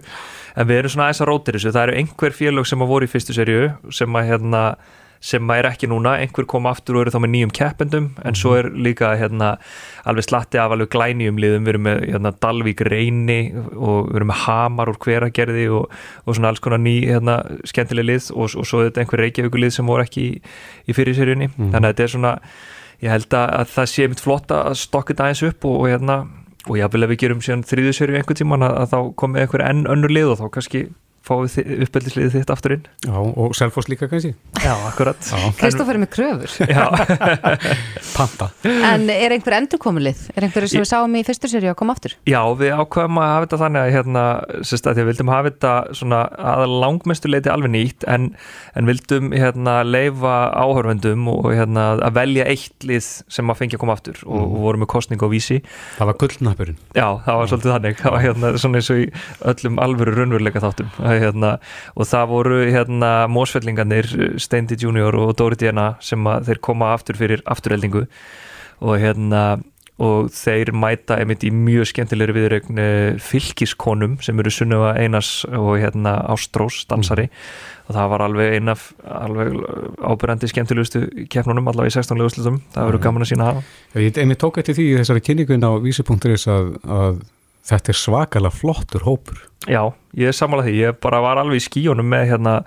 en 0.57 0.69
við 0.71 0.79
erum 0.81 0.93
svona 0.95 1.09
aðeins 1.09 1.23
að 1.25 1.31
rótir 1.33 1.59
þessu 1.59 1.73
það 1.75 1.89
eru 1.89 1.97
einhver 2.01 2.37
félög 2.37 2.69
sem 2.71 2.85
að 2.85 2.93
voru 2.93 3.09
í 3.09 3.11
fyrstu 3.11 3.37
seríu 3.37 3.67
sem 3.93 4.17
að 4.17 4.31
hérna 4.31 4.63
sem 5.21 5.49
að 5.51 5.59
er 5.63 5.69
ekki 5.71 5.89
núna, 5.91 6.17
einhver 6.21 6.47
kom 6.47 6.67
aftur 6.71 6.97
og 6.99 7.05
eru 7.07 7.11
þá 7.15 7.19
með 7.25 7.33
nýjum 7.35 7.53
keppendum, 7.57 8.09
en 8.25 8.35
svo 8.39 8.55
er 8.59 8.69
líka 8.71 9.15
hérna, 9.19 9.57
alveg 10.07 10.27
slatti 10.29 10.59
af 10.61 10.71
alveg 10.77 10.91
glænýjum 10.93 11.41
liðum, 11.43 11.65
við 11.67 11.73
erum 11.75 11.85
með 11.89 12.03
hérna, 12.13 12.33
Dalvík 12.45 12.81
Reyni 12.87 13.39
og 13.75 14.11
við 14.11 14.17
erum 14.21 14.31
með 14.33 14.43
Hamar 14.47 14.93
úr 14.93 14.99
hveragerði 15.07 15.67
og, 15.81 15.91
og 16.27 16.37
svona 16.39 16.53
alls 16.53 16.61
konar 16.65 16.79
ný 16.85 16.97
hérna, 17.09 17.39
skemmtileg 17.67 18.07
lið 18.11 18.31
og, 18.37 18.51
og 18.61 18.67
svo 18.69 18.83
er 18.85 18.91
þetta 18.91 19.05
einhver 19.05 19.25
Reykjavíkulið 19.25 19.75
sem 19.79 19.87
voru 19.91 20.05
ekki 20.07 20.27
í, 20.29 20.41
í 20.87 20.97
fyrirseríunni, 20.97 21.51
Mhm. 21.57 21.71
þannig 21.73 21.87
að 21.89 21.95
þetta 21.95 22.03
er 22.09 22.13
svona 22.17 22.35
ég 23.03 23.11
held 23.13 23.35
að, 23.37 23.47
að 23.61 23.73
það 23.77 23.87
sé 23.93 24.09
mitt 24.09 24.21
flott 24.25 24.53
að 24.57 24.75
stokka 24.81 25.13
þetta 25.15 25.25
aðeins 25.27 25.43
upp 25.51 25.65
og, 25.69 25.81
og 25.81 25.89
hérna 25.91 26.17
og 26.67 26.77
jáfnvel 26.81 27.05
ef 27.07 27.11
við 27.13 27.19
gerum 27.23 27.43
síðan 27.45 27.65
þriðu 27.69 27.93
serju 27.95 28.17
einhvern 28.19 28.39
tíman 28.41 28.65
að, 28.67 28.73
að 28.83 28.89
þá 28.93 28.99
komið 29.21 29.43
einhver 29.45 29.63
enn 29.69 29.83
önnur 29.93 30.11
lið 30.17 30.31
og 30.33 30.39
þá 30.41 30.47
kannski 30.57 30.81
fáið 31.27 31.57
uppeldisliðið 31.87 32.35
þitt 32.37 32.53
aftur 32.55 32.75
inn 32.77 32.85
Já, 33.07 33.17
og 33.17 33.55
Selfoss 33.59 33.89
líka 33.91 34.09
kannski. 34.11 34.33
Já, 34.63 34.73
akkurat 34.89 35.31
Kristófer 35.59 35.97
er 35.97 36.03
með 36.03 36.11
kröfur. 36.15 36.51
Panta. 38.17 38.49
En 38.65 39.09
er 39.13 39.35
einhver 39.35 39.57
endurkomulið? 39.59 40.27
Er 40.37 40.47
einhver 40.47 40.67
sem 40.71 40.83
við 40.83 40.91
sáum 40.91 41.17
í 41.19 41.23
fyrstu 41.27 41.51
séri 41.51 41.71
að 41.71 41.79
koma 41.81 41.97
aftur? 41.97 42.15
Já, 42.29 42.41
við 42.59 42.75
ákveðum 42.77 43.21
að 43.23 43.31
hafa 43.33 43.47
þetta 43.47 43.61
þannig 43.63 43.83
að 43.83 43.93
hérna, 43.97 44.25
sérst 44.71 44.87
að 44.87 44.97
því 44.97 45.03
að 45.03 45.07
við 45.07 45.11
vildum 45.13 45.33
hafa 45.35 45.51
þetta 45.51 45.73
svona 46.01 46.21
að 46.55 46.65
langmestu 46.85 47.33
leiti 47.33 47.53
alveg 47.53 47.75
nýtt 47.75 48.07
en, 48.11 48.29
en 48.79 48.91
vildum 48.91 49.33
hérna 49.35 49.77
leifa 49.87 50.37
áhörfundum 50.57 51.27
og 51.33 51.51
hérna 51.53 51.89
að 51.97 52.17
velja 52.21 52.49
eitt 52.53 52.87
lið 52.87 53.11
sem 53.33 53.53
að 53.53 53.61
fengja 53.61 53.79
að 53.79 53.85
koma 53.85 53.97
aftur 53.97 54.23
og, 54.27 54.39
og 54.41 54.57
vorum 54.67 54.85
með 54.85 54.93
kostning 54.95 55.27
og 55.27 55.33
vísi. 55.35 55.61
Það 55.99 56.13
var 56.13 56.21
gullnappurinn. 56.23 56.81
Já, 56.97 57.09
það 57.27 57.41
var 57.41 57.53
svolítið 57.53 57.75
þannig, 57.77 58.01
það 58.03 58.17
var 58.17 58.25
hérna 61.23 61.53
og 61.95 62.03
að, 62.05 62.11
það 62.13 62.27
voru 62.33 62.59
hérna 62.65 63.13
mósfellingarnir 63.33 64.11
Steindi 64.43 64.79
Junior 64.81 65.17
og 65.21 65.37
Dóri 65.39 65.59
Diana 65.61 65.95
sem 66.05 66.27
að 66.27 66.51
þeir 66.51 66.63
koma 66.69 66.93
aftur 66.97 67.19
fyrir 67.21 67.45
afturheldingu 67.47 68.07
og 68.85 69.01
hérna 69.01 69.47
og 70.03 70.29
þeir 70.35 70.75
mæta 70.77 71.17
einmitt 71.17 71.45
í 71.47 71.51
mjög 71.55 71.89
skemmtilegri 71.89 72.35
viðregn 72.37 72.81
fylkiskonum 73.23 74.19
sem 74.25 74.37
eru 74.43 74.53
Sunnöfa 74.53 74.93
Einars 75.01 75.31
og 75.49 75.79
hérna 75.81 76.19
Ástrós 76.33 76.83
dansari. 76.91 77.31
Og 77.87 77.95
það 77.95 78.11
var 78.13 78.25
alveg 78.27 78.57
einn 78.59 78.73
af 78.73 78.91
alveg 79.07 79.55
ábyrjandi 80.03 80.51
skemmtilegustu 80.51 81.05
keppnunum 81.33 81.71
allavega 81.71 81.95
í 81.95 81.97
16 81.97 82.21
leguslutum, 82.21 82.61
það 82.75 82.91
verður 82.91 83.05
gaman 83.07 83.25
að 83.25 83.31
sína 83.31 83.49
það. 83.49 83.73
Já, 83.95 84.01
Ég 84.03 84.21
einmitt 84.21 84.43
tók 84.43 84.61
eftir 84.61 84.77
því 84.77 84.89
í 84.91 84.99
þessari 85.01 85.25
kynningun 85.31 85.65
á 85.65 85.73
vísi.is 85.81 86.49
að, 86.51 86.73
að 86.85 87.23
þetta 87.67 87.93
er 87.93 88.01
svakalega 88.01 88.55
flottur 88.55 89.07
hópur. 89.07 89.45
Já, 89.67 89.83
ég 90.17 90.31
er 90.31 90.37
sammálað 90.37 90.71
því, 90.71 90.81
ég 90.85 90.99
bara 91.03 91.23
var 91.25 91.43
alveg 91.43 91.61
í 91.61 91.67
skíunum 91.67 92.07
með 92.11 92.29
hérna 92.33 92.59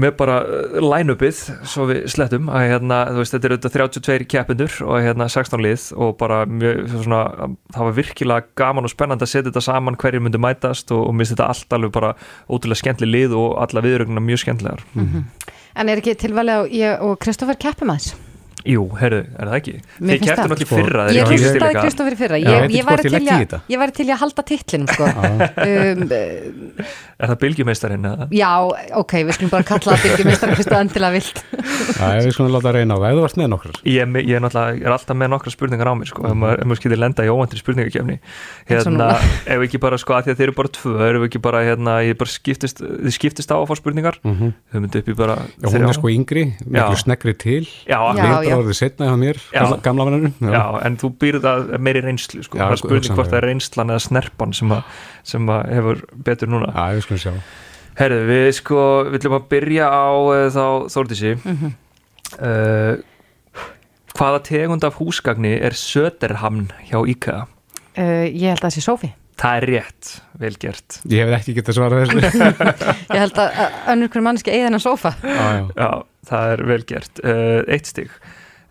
með 0.00 0.12
bara 0.20 0.36
uh, 0.44 0.78
line-upið 0.82 1.40
svo 1.68 1.86
við 1.90 2.04
slettum 2.12 2.48
að 2.52 2.66
hérna, 2.70 3.00
þú 3.10 3.22
veist, 3.22 3.34
þetta 3.34 3.48
er 3.48 3.54
auðvitað 3.56 3.76
32 3.76 4.28
keppindur 4.30 4.76
og 4.86 5.04
hérna 5.04 5.28
16 5.32 5.64
lið 5.64 5.86
og 6.06 6.14
bara 6.20 6.40
mjög, 6.48 6.80
svona, 6.94 7.50
það 7.74 7.88
var 7.88 7.98
virkilega 7.98 8.56
gaman 8.62 8.88
og 8.88 8.94
spennandi 8.94 9.26
að 9.26 9.32
setja 9.34 9.48
þetta 9.50 9.64
saman 9.66 9.98
hverju 10.00 10.22
myndi 10.24 10.40
mætast 10.42 10.94
og, 10.94 11.04
og 11.10 11.18
minnst 11.18 11.34
þetta 11.34 11.50
allt 11.50 11.78
alveg 11.78 11.94
bara 11.98 12.14
ótrúlega 12.46 12.82
skemmtileg 12.84 13.16
lið 13.16 13.36
og 13.40 13.58
alla 13.64 13.84
viðrögnuna 13.86 14.24
mjög 14.24 14.44
skemmtilegar 14.44 14.86
En 15.78 15.88
er 15.88 16.00
ekki 16.00 16.16
tilvæli 16.18 16.54
á 16.54 16.60
ég 16.66 17.06
og 17.06 17.18
Kristoffer 17.22 17.58
keppum 17.60 17.92
aðeins? 17.92 18.29
Jú, 18.68 18.84
herru, 19.00 19.22
er 19.24 19.50
það 19.50 19.56
ekki? 19.60 19.74
Mér 20.00 20.20
kepptu 20.20 20.30
það. 20.30 20.50
náttúrulega 20.50 20.64
í 20.64 20.70
fyrra 20.70 21.06
Ég 21.14 21.30
hlustaði. 21.30 21.76
Kristoffer 21.80 22.18
fyrra. 22.20 22.40
Ég, 22.40 22.48
ég, 22.50 22.74
ég 22.80 22.90
til 23.00 23.14
legg 23.14 23.28
í 23.28 23.30
að, 23.80 23.94
til 23.96 24.08
að 24.10 24.20
halda 24.24 24.46
titlinum 24.50 24.90
sko. 24.90 25.08
um, 25.08 26.04
Er 27.20 27.28
það 27.28 27.38
bylgjumeistarinn 27.42 28.06
eða? 28.08 28.26
Já, 28.32 28.50
ok, 28.96 29.12
við 29.28 29.36
skulum 29.36 29.50
bara 29.52 29.66
kalla 29.68 29.92
það 29.92 30.04
byggjumistrar 30.06 30.54
fyrst 30.56 30.70
og 30.72 30.78
endilega 30.80 31.12
vilt. 31.18 31.42
Við 32.00 32.30
skulum 32.32 32.54
láta 32.54 32.72
reyna 32.72 32.96
á 32.96 32.98
það, 33.00 33.08
ef 33.10 33.18
þú 33.18 33.24
varst 33.26 33.40
með 33.40 33.50
nokkur 33.52 33.80
Ég, 33.84 34.14
ég 34.24 34.38
er 34.38 34.44
er 34.72 34.94
alltaf 34.94 35.18
með 35.20 35.32
nokkra 35.34 35.52
spurningar 35.52 35.90
á 35.90 35.94
mér 36.00 36.08
sko, 36.08 36.24
ef 36.30 36.38
maður, 36.40 36.62
ef 36.62 36.70
maður 36.70 36.80
skilur 36.80 37.00
lenda 37.02 37.26
í 37.26 37.32
óvæntir 37.34 37.60
spurningakefni 37.60 38.16
hérna, 38.70 39.08
ef 39.44 39.64
ekki 39.66 39.80
bara 39.82 39.98
sko, 40.00 40.16
því 40.24 40.32
að 40.32 40.40
þeir 40.40 40.46
eru 40.48 40.56
bara 40.56 40.72
tvö, 40.78 40.94
ef 41.10 41.26
ekki 41.28 41.42
bara, 41.44 41.62
hérna, 41.66 41.96
ég 42.06 42.18
bara 42.20 42.32
skiptist 42.32 42.80
þið 42.80 43.16
skiptist 43.18 43.52
á 43.52 43.56
að 43.60 43.68
fá 43.68 43.74
spurningar? 43.82 44.20
Mhm. 44.24 44.54
í 45.12 45.16
bara 45.18 45.36
Já, 45.60 45.68
hún 45.68 45.88
er 45.90 45.96
sko 45.98 46.12
yngri, 46.12 46.46
miklu 46.64 46.96
sneggri 47.04 47.36
til. 47.36 47.64
Já, 47.84 48.00
já, 48.16 48.49
er 48.50 48.52
já. 48.52 48.56
bara 48.58 48.64
orðið 48.66 48.78
setna 48.80 49.08
hjá 49.10 49.16
mér, 49.22 49.40
Já. 49.54 49.60
gamla, 49.62 49.78
gamla 49.86 50.06
vannunum 50.10 50.52
Já. 50.54 50.62
en 50.90 50.96
þú 51.00 51.10
býrð 51.22 51.44
það 51.46 51.70
meiri 51.86 52.02
reynslu 52.04 52.42
sko. 52.44 52.58
Já, 52.58 52.64
það 52.66 52.74
er 52.76 52.82
spurning 52.82 53.16
hvort 53.18 53.30
það 53.32 53.38
er 53.40 53.46
reynslan 53.50 53.92
eða 53.94 54.04
snerpan 54.06 54.54
sem, 54.58 54.74
að, 54.76 54.82
sem 55.32 55.52
að 55.54 55.70
hefur 55.78 56.02
betur 56.28 56.50
núna 56.52 56.72
Já, 56.74 56.86
við 56.98 57.06
skulum 57.06 57.22
sjá 57.24 57.32
Herðu, 58.00 58.18
við 58.30 58.50
sko, 58.56 58.82
við 59.10 59.18
ætlum 59.20 59.38
að 59.40 59.46
byrja 59.50 59.86
á 59.92 60.08
uh, 60.14 60.42
þá 60.54 60.64
Þórdísi 60.94 61.32
Mhm. 61.44 61.72
uh, 62.40 63.06
Hvaða 64.20 64.40
tegund 64.44 64.84
af 64.84 64.96
húsgagni 65.00 65.54
er 65.62 65.72
Söderhamn 65.78 66.68
hjá 66.90 66.98
IKEA? 67.08 67.44
uh, 67.96 68.26
Ég 68.28 68.50
held 68.52 68.60
að 68.60 68.68
það 68.68 68.76
sé 68.76 68.84
Sofi 68.84 69.10
Það 69.40 69.56
er 69.56 69.64
rétt, 69.70 70.08
vel 70.42 70.56
gert 70.60 70.98
Ég 71.08 71.24
hef 71.24 71.38
ekki 71.38 71.54
getað 71.56 71.76
svarað 71.78 72.02
þessu 72.10 72.40
Ég 73.14 73.22
held 73.22 73.38
að 73.40 73.60
að 73.64 73.78
önnur 73.94 74.10
hver 74.12 74.24
manneski 74.26 74.52
eigi 74.52 74.66
þennan 74.66 74.82
sofa 74.84 75.14
já. 75.24 75.88
það 76.28 76.50
er 76.56 76.62
vel 76.68 76.82
gert 76.90 77.22
uh, 77.24 77.62
Eitt 77.72 77.88
stig 77.88 78.10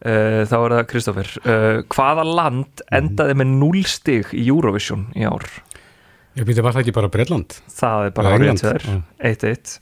uh, 0.05 0.43
Þá 0.49 0.55
er 0.59 0.75
það 0.75 0.85
Kristoffer 0.93 1.33
uh, 1.43 1.81
Hvaða 1.95 2.25
land 2.27 2.85
endaði 2.95 3.35
með 3.41 3.51
0 3.57 3.83
stig 3.89 4.31
í 4.35 4.45
Eurovision 4.49 5.09
í 5.17 5.27
ár? 5.27 5.47
Ég 6.37 6.47
býtti 6.47 6.63
var 6.63 6.75
það 6.75 6.85
ekki 6.85 6.95
bara 6.95 7.11
Breitland 7.11 7.59
Það 7.73 8.07
er 8.07 8.17
bara 8.17 8.33
þér 8.39 8.89
1-1 9.31 9.77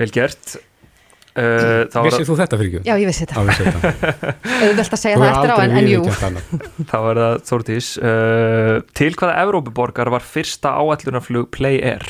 Vel 0.00 0.08
gert 0.14 0.54
uh, 0.56 1.84
þá 1.92 1.98
er 2.00 2.08
Vissir 2.08 2.28
þú 2.28 2.38
þetta 2.40 2.58
fyrir 2.60 2.72
ekki? 2.72 2.82
Já, 2.88 2.94
ég 2.98 3.10
vissi 3.10 3.26
þetta. 3.28 3.44
Þetta. 3.60 4.32
Auðvelt 4.66 4.96
að 4.96 5.02
segja 5.04 5.20
það 5.20 5.28
eftir 5.30 5.54
á 5.54 5.56
en, 5.62 5.76
en 5.78 5.90
jú 5.90 6.02
Þá 6.90 6.98
er 6.98 7.22
það 7.22 7.38
Þórdís 7.52 7.92
uh, 8.00 8.74
Til 8.98 9.12
hvaða 9.14 9.38
Evrópuborgar 9.44 10.12
var 10.16 10.26
fyrsta 10.26 10.74
áætlunarflug 10.80 11.52
Play 11.54 11.80
Air? 11.92 12.08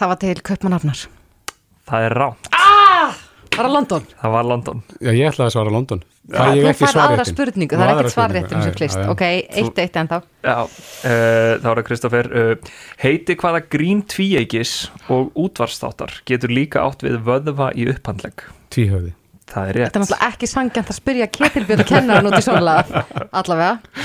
Það 0.00 0.14
var 0.14 0.22
til 0.26 0.36
Kaupmannafnar 0.50 1.06
Það 1.90 2.10
er 2.10 2.20
ránt! 2.20 2.49
Var 3.60 3.66
það 3.68 3.74
London? 3.76 4.04
Það 4.16 4.32
var 4.32 4.46
London. 4.48 4.78
Já, 4.96 5.10
ég 5.12 5.26
ætlaði 5.28 5.44
að 5.44 5.52
svara 5.52 5.72
London. 5.74 5.98
Ég 6.30 6.60
þú 6.62 6.68
ekki 6.70 6.80
færð 6.86 7.00
aðra 7.02 7.24
spurningu, 7.28 7.76
það 7.76 7.82
er 7.84 7.90
ekkert 7.92 8.14
svarréttin 8.14 8.62
sem 8.64 8.76
klist. 8.78 9.00
Ok, 9.12 9.24
eitt 9.26 9.80
eitt 9.82 9.98
ennþá. 10.00 10.18
Já, 10.46 10.54
uh, 10.64 11.10
þá 11.60 11.66
er 11.68 11.80
það 11.80 11.82
Kristoffer. 11.90 12.28
Uh, 12.32 12.70
Heiti 13.02 13.36
hvaða 13.42 13.60
grín 13.74 14.00
tvíeigis 14.08 14.72
og 15.12 15.36
útvarstáttar 15.44 16.14
getur 16.30 16.54
líka 16.56 16.86
átt 16.86 17.04
við 17.04 17.18
vöðva 17.26 17.68
í 17.76 17.84
upphandlegg? 17.92 18.46
Tvíhöfði. 18.72 19.12
Það 19.50 19.74
er 19.74 19.78
rétt. 19.80 19.90
Þetta 19.90 20.00
er 20.00 20.04
náttúrulega 20.06 20.30
ekki 20.30 20.50
sangjant 20.54 20.94
að 20.94 20.98
spyrja 21.02 21.28
Ketilbjörn 21.36 21.88
kennaran 21.90 22.30
út 22.30 22.38
í 22.38 22.42
svolega 22.46 23.04
Allavega. 23.42 24.00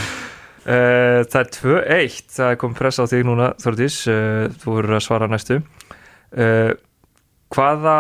Uh, 0.66 1.22
það 1.32 1.40
er 1.46 1.50
2-1 1.62 2.20
það 2.42 2.52
er 2.52 2.62
komið 2.66 2.84
pressa 2.84 3.08
á 3.08 3.12
þig 3.14 3.26
núna 3.32 3.54
Þórdís. 3.64 4.02
Uh, 4.12 4.52
þú 4.60 4.76
voru 4.82 5.00
að 5.00 5.08
svara 5.08 5.32
næstu. 5.32 5.62
Hvaða 7.56 7.98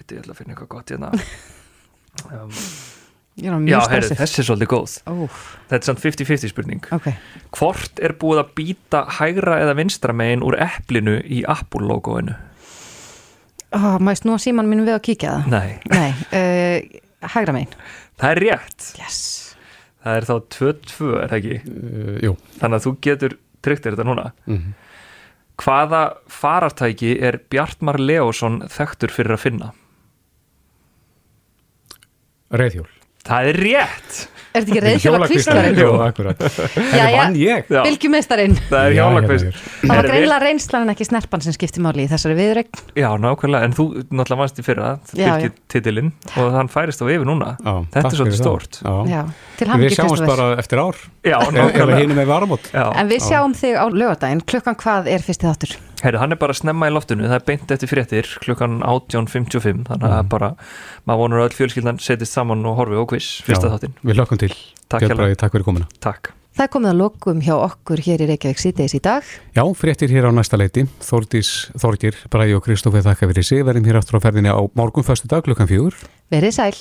veitir 0.00 0.18
ég 0.18 0.24
ætla 0.24 0.34
að 0.34 0.40
finna 0.42 0.54
eitthvað 0.56 0.72
gott 0.74 0.92
hérna 0.94 1.12
um, 2.40 3.66
já, 3.70 3.80
herri, 3.92 4.16
þessi 4.18 4.42
er 4.42 4.48
svolítið 4.50 4.70
góð 4.74 4.94
Úff. 5.14 5.44
þetta 5.70 5.78
er 5.80 5.88
samt 5.90 6.02
50-50 6.04 6.52
spurning 6.52 6.88
Ok. 6.96 7.10
hvort 7.56 8.02
er 8.04 8.16
búið 8.20 8.42
að 8.44 8.52
býta 8.58 9.04
hægra 9.20 9.60
eða 9.64 9.76
vinstra 9.78 10.16
megin 10.16 10.42
úr 10.46 10.58
eplinu 10.60 11.18
í 11.24 11.42
Apple 11.48 11.86
logoinu 11.88 12.34
oh, 13.76 13.96
Má 14.02 14.12
ég 14.14 14.20
snúa 14.22 14.40
síman 14.42 14.68
mínum 14.70 14.88
við 14.88 14.96
að 14.98 15.04
kíkja 15.08 15.36
það? 15.36 15.54
Nei. 15.54 15.70
Nei, 15.94 16.10
uh, 16.34 17.30
hægra 17.36 17.54
megin 17.56 17.72
það 18.20 18.34
er 18.34 18.42
rétt 18.44 18.90
yes. 19.00 19.18
það 20.04 20.18
er 20.20 20.28
þá 20.28 20.34
2-2 20.58 21.10
er 21.22 21.32
það 21.32 21.38
ekki 21.40 21.56
uh, 21.60 22.14
jú. 22.26 22.34
þannig 22.60 22.80
að 22.80 22.86
þú 22.88 22.94
getur 23.08 23.38
tryggt 23.64 23.84
þér 23.86 23.96
þetta 23.98 24.08
núna 24.10 24.30
Mhm. 24.50 24.70
hvaða 25.60 26.02
farartæki 26.32 27.14
er 27.20 27.36
Bjartmar 27.52 27.98
Leósson 28.00 28.62
þekktur 28.72 29.12
fyrir 29.12 29.36
að 29.36 29.42
finna 29.46 29.72
Reiðhjól. 32.50 32.88
Það 33.26 33.48
er 33.50 33.58
rétt. 33.60 34.20
Er 34.50 34.64
þetta 34.64 34.72
ekki 34.72 34.80
reiðhjóla 34.82 35.26
kvíslarinn? 35.30 35.76
Jú, 35.78 35.90
akkurat. 36.02 36.40
Ég? 37.38 37.68
Já. 37.70 37.82
Bylgjumeistarinn. 37.84 38.56
Það 38.66 38.86
er 38.88 38.94
Já, 38.96 39.02
hjálakvist 39.04 39.44
hérna 39.44 39.60
Það 39.84 39.92
var 40.00 40.08
greinlega 40.08 40.38
reynslan 40.42 40.86
en 40.86 40.90
ekki 40.94 41.06
snerpan 41.06 41.44
sem 41.44 41.54
skipti 41.54 41.82
máli 41.84 42.02
í 42.02 42.10
þessari 42.10 42.34
viðregn 42.34 42.80
Já, 42.98 43.06
nákvæmlega, 43.22 43.68
en 43.68 43.76
þú 43.76 43.86
náttúrulega 44.08 44.38
vannst 44.40 44.58
í 44.58 44.64
fyrra 44.66 44.88
Já, 45.14 45.28
fylgir 45.36 45.52
titilinn 45.70 46.10
og 46.34 46.50
hann 46.56 46.72
færist 46.72 46.98
á 46.98 47.06
yfir 47.06 47.28
núna. 47.30 47.52
Já, 47.62 47.74
Þetta 47.94 48.10
er 48.10 48.16
svolítið 48.18 48.40
stórt. 48.40 48.80
Já. 48.82 48.96
Já, 49.12 49.22
til 49.60 49.70
hamingju, 49.70 49.92
Við 49.92 50.00
sjáumst 50.00 50.26
bara 50.32 50.48
eftir 50.64 50.82
ár. 50.82 50.98
Já, 51.30 51.38
Ef- 51.46 51.78
við 51.92 51.94
hinum 52.00 52.18
með 52.18 52.32
varamót. 52.32 52.72
Já. 52.74 52.88
En 52.98 53.12
við 53.14 53.22
sjáum 53.28 53.54
þig 53.54 53.78
á 53.78 53.86
lögadaginn 53.86 54.42
Klukkan 54.50 54.80
hvað 54.82 55.12
er 55.14 55.22
fyrstið 55.28 55.52
þáttur? 55.52 55.78
Herri, 56.00 56.16
hann 56.18 56.32
er 56.32 56.38
bara 56.40 56.54
að 56.54 56.60
snemma 56.62 56.88
í 56.88 56.92
loftinu, 56.94 57.26
það 57.28 57.36
er 57.36 57.44
beint 57.44 57.72
eftir 57.74 57.90
fréttir 57.90 58.28
klukkan 58.40 58.78
18.55 58.80 59.84
þannig 59.88 60.08
að 60.08 60.22
Mhm. 60.22 60.28
bara, 60.32 60.54
maður 61.06 61.18
vonur 61.24 61.40
að 61.42 61.48
öll 61.50 61.56
fjölskyldan 61.58 61.98
setjist 62.00 62.32
saman 62.32 62.64
og 62.66 62.76
horfi 62.78 62.96
á 62.96 63.04
quiz, 63.06 63.28
fyrsta 63.44 63.68
Já, 63.68 63.76
þáttin 63.76 63.92
Við 64.04 64.14
hlökkum 64.16 64.38
til. 64.38 64.52
Takk 64.88 65.02
Björn. 65.02 65.16
Bragi, 65.16 65.36
Takk 65.36 65.52
fyrir 65.52 65.64
komuna. 65.64 65.86
Takk. 66.00 66.32
Það 66.56 66.68
komið 66.68 66.90
að 66.90 66.96
lokum 66.98 67.40
hjá 67.40 67.54
okkur 67.54 68.00
hér 68.02 68.20
í 68.20 68.26
Reykjavík 68.26 68.58
síðdeis 68.58 68.94
í 68.96 69.00
dag. 69.00 69.22
Já, 69.54 69.62
fréttir 69.72 70.10
hér 70.10 70.26
á 70.26 70.32
næsta 70.34 70.58
leiti. 70.58 70.82
Þórdís, 71.00 71.70
Þorgir, 71.78 72.14
Bragi 72.28 72.54
og 72.56 72.64
Kristófi 72.64 73.00
þakka 73.04 73.28
fyrir 73.30 73.44
sig. 73.44 73.62
Verðum 73.64 73.84
hér 73.86 74.00
aftur 74.00 74.18
á 74.18 74.24
ferðinni 74.24 74.50
á 74.50 74.58
morgun 74.74 75.04
föstu 75.06 75.28
dag 75.28 75.44
klukkan 75.44 75.68
fjögur. 75.70 75.94
Verið 76.32 76.52
sæl 76.52 76.74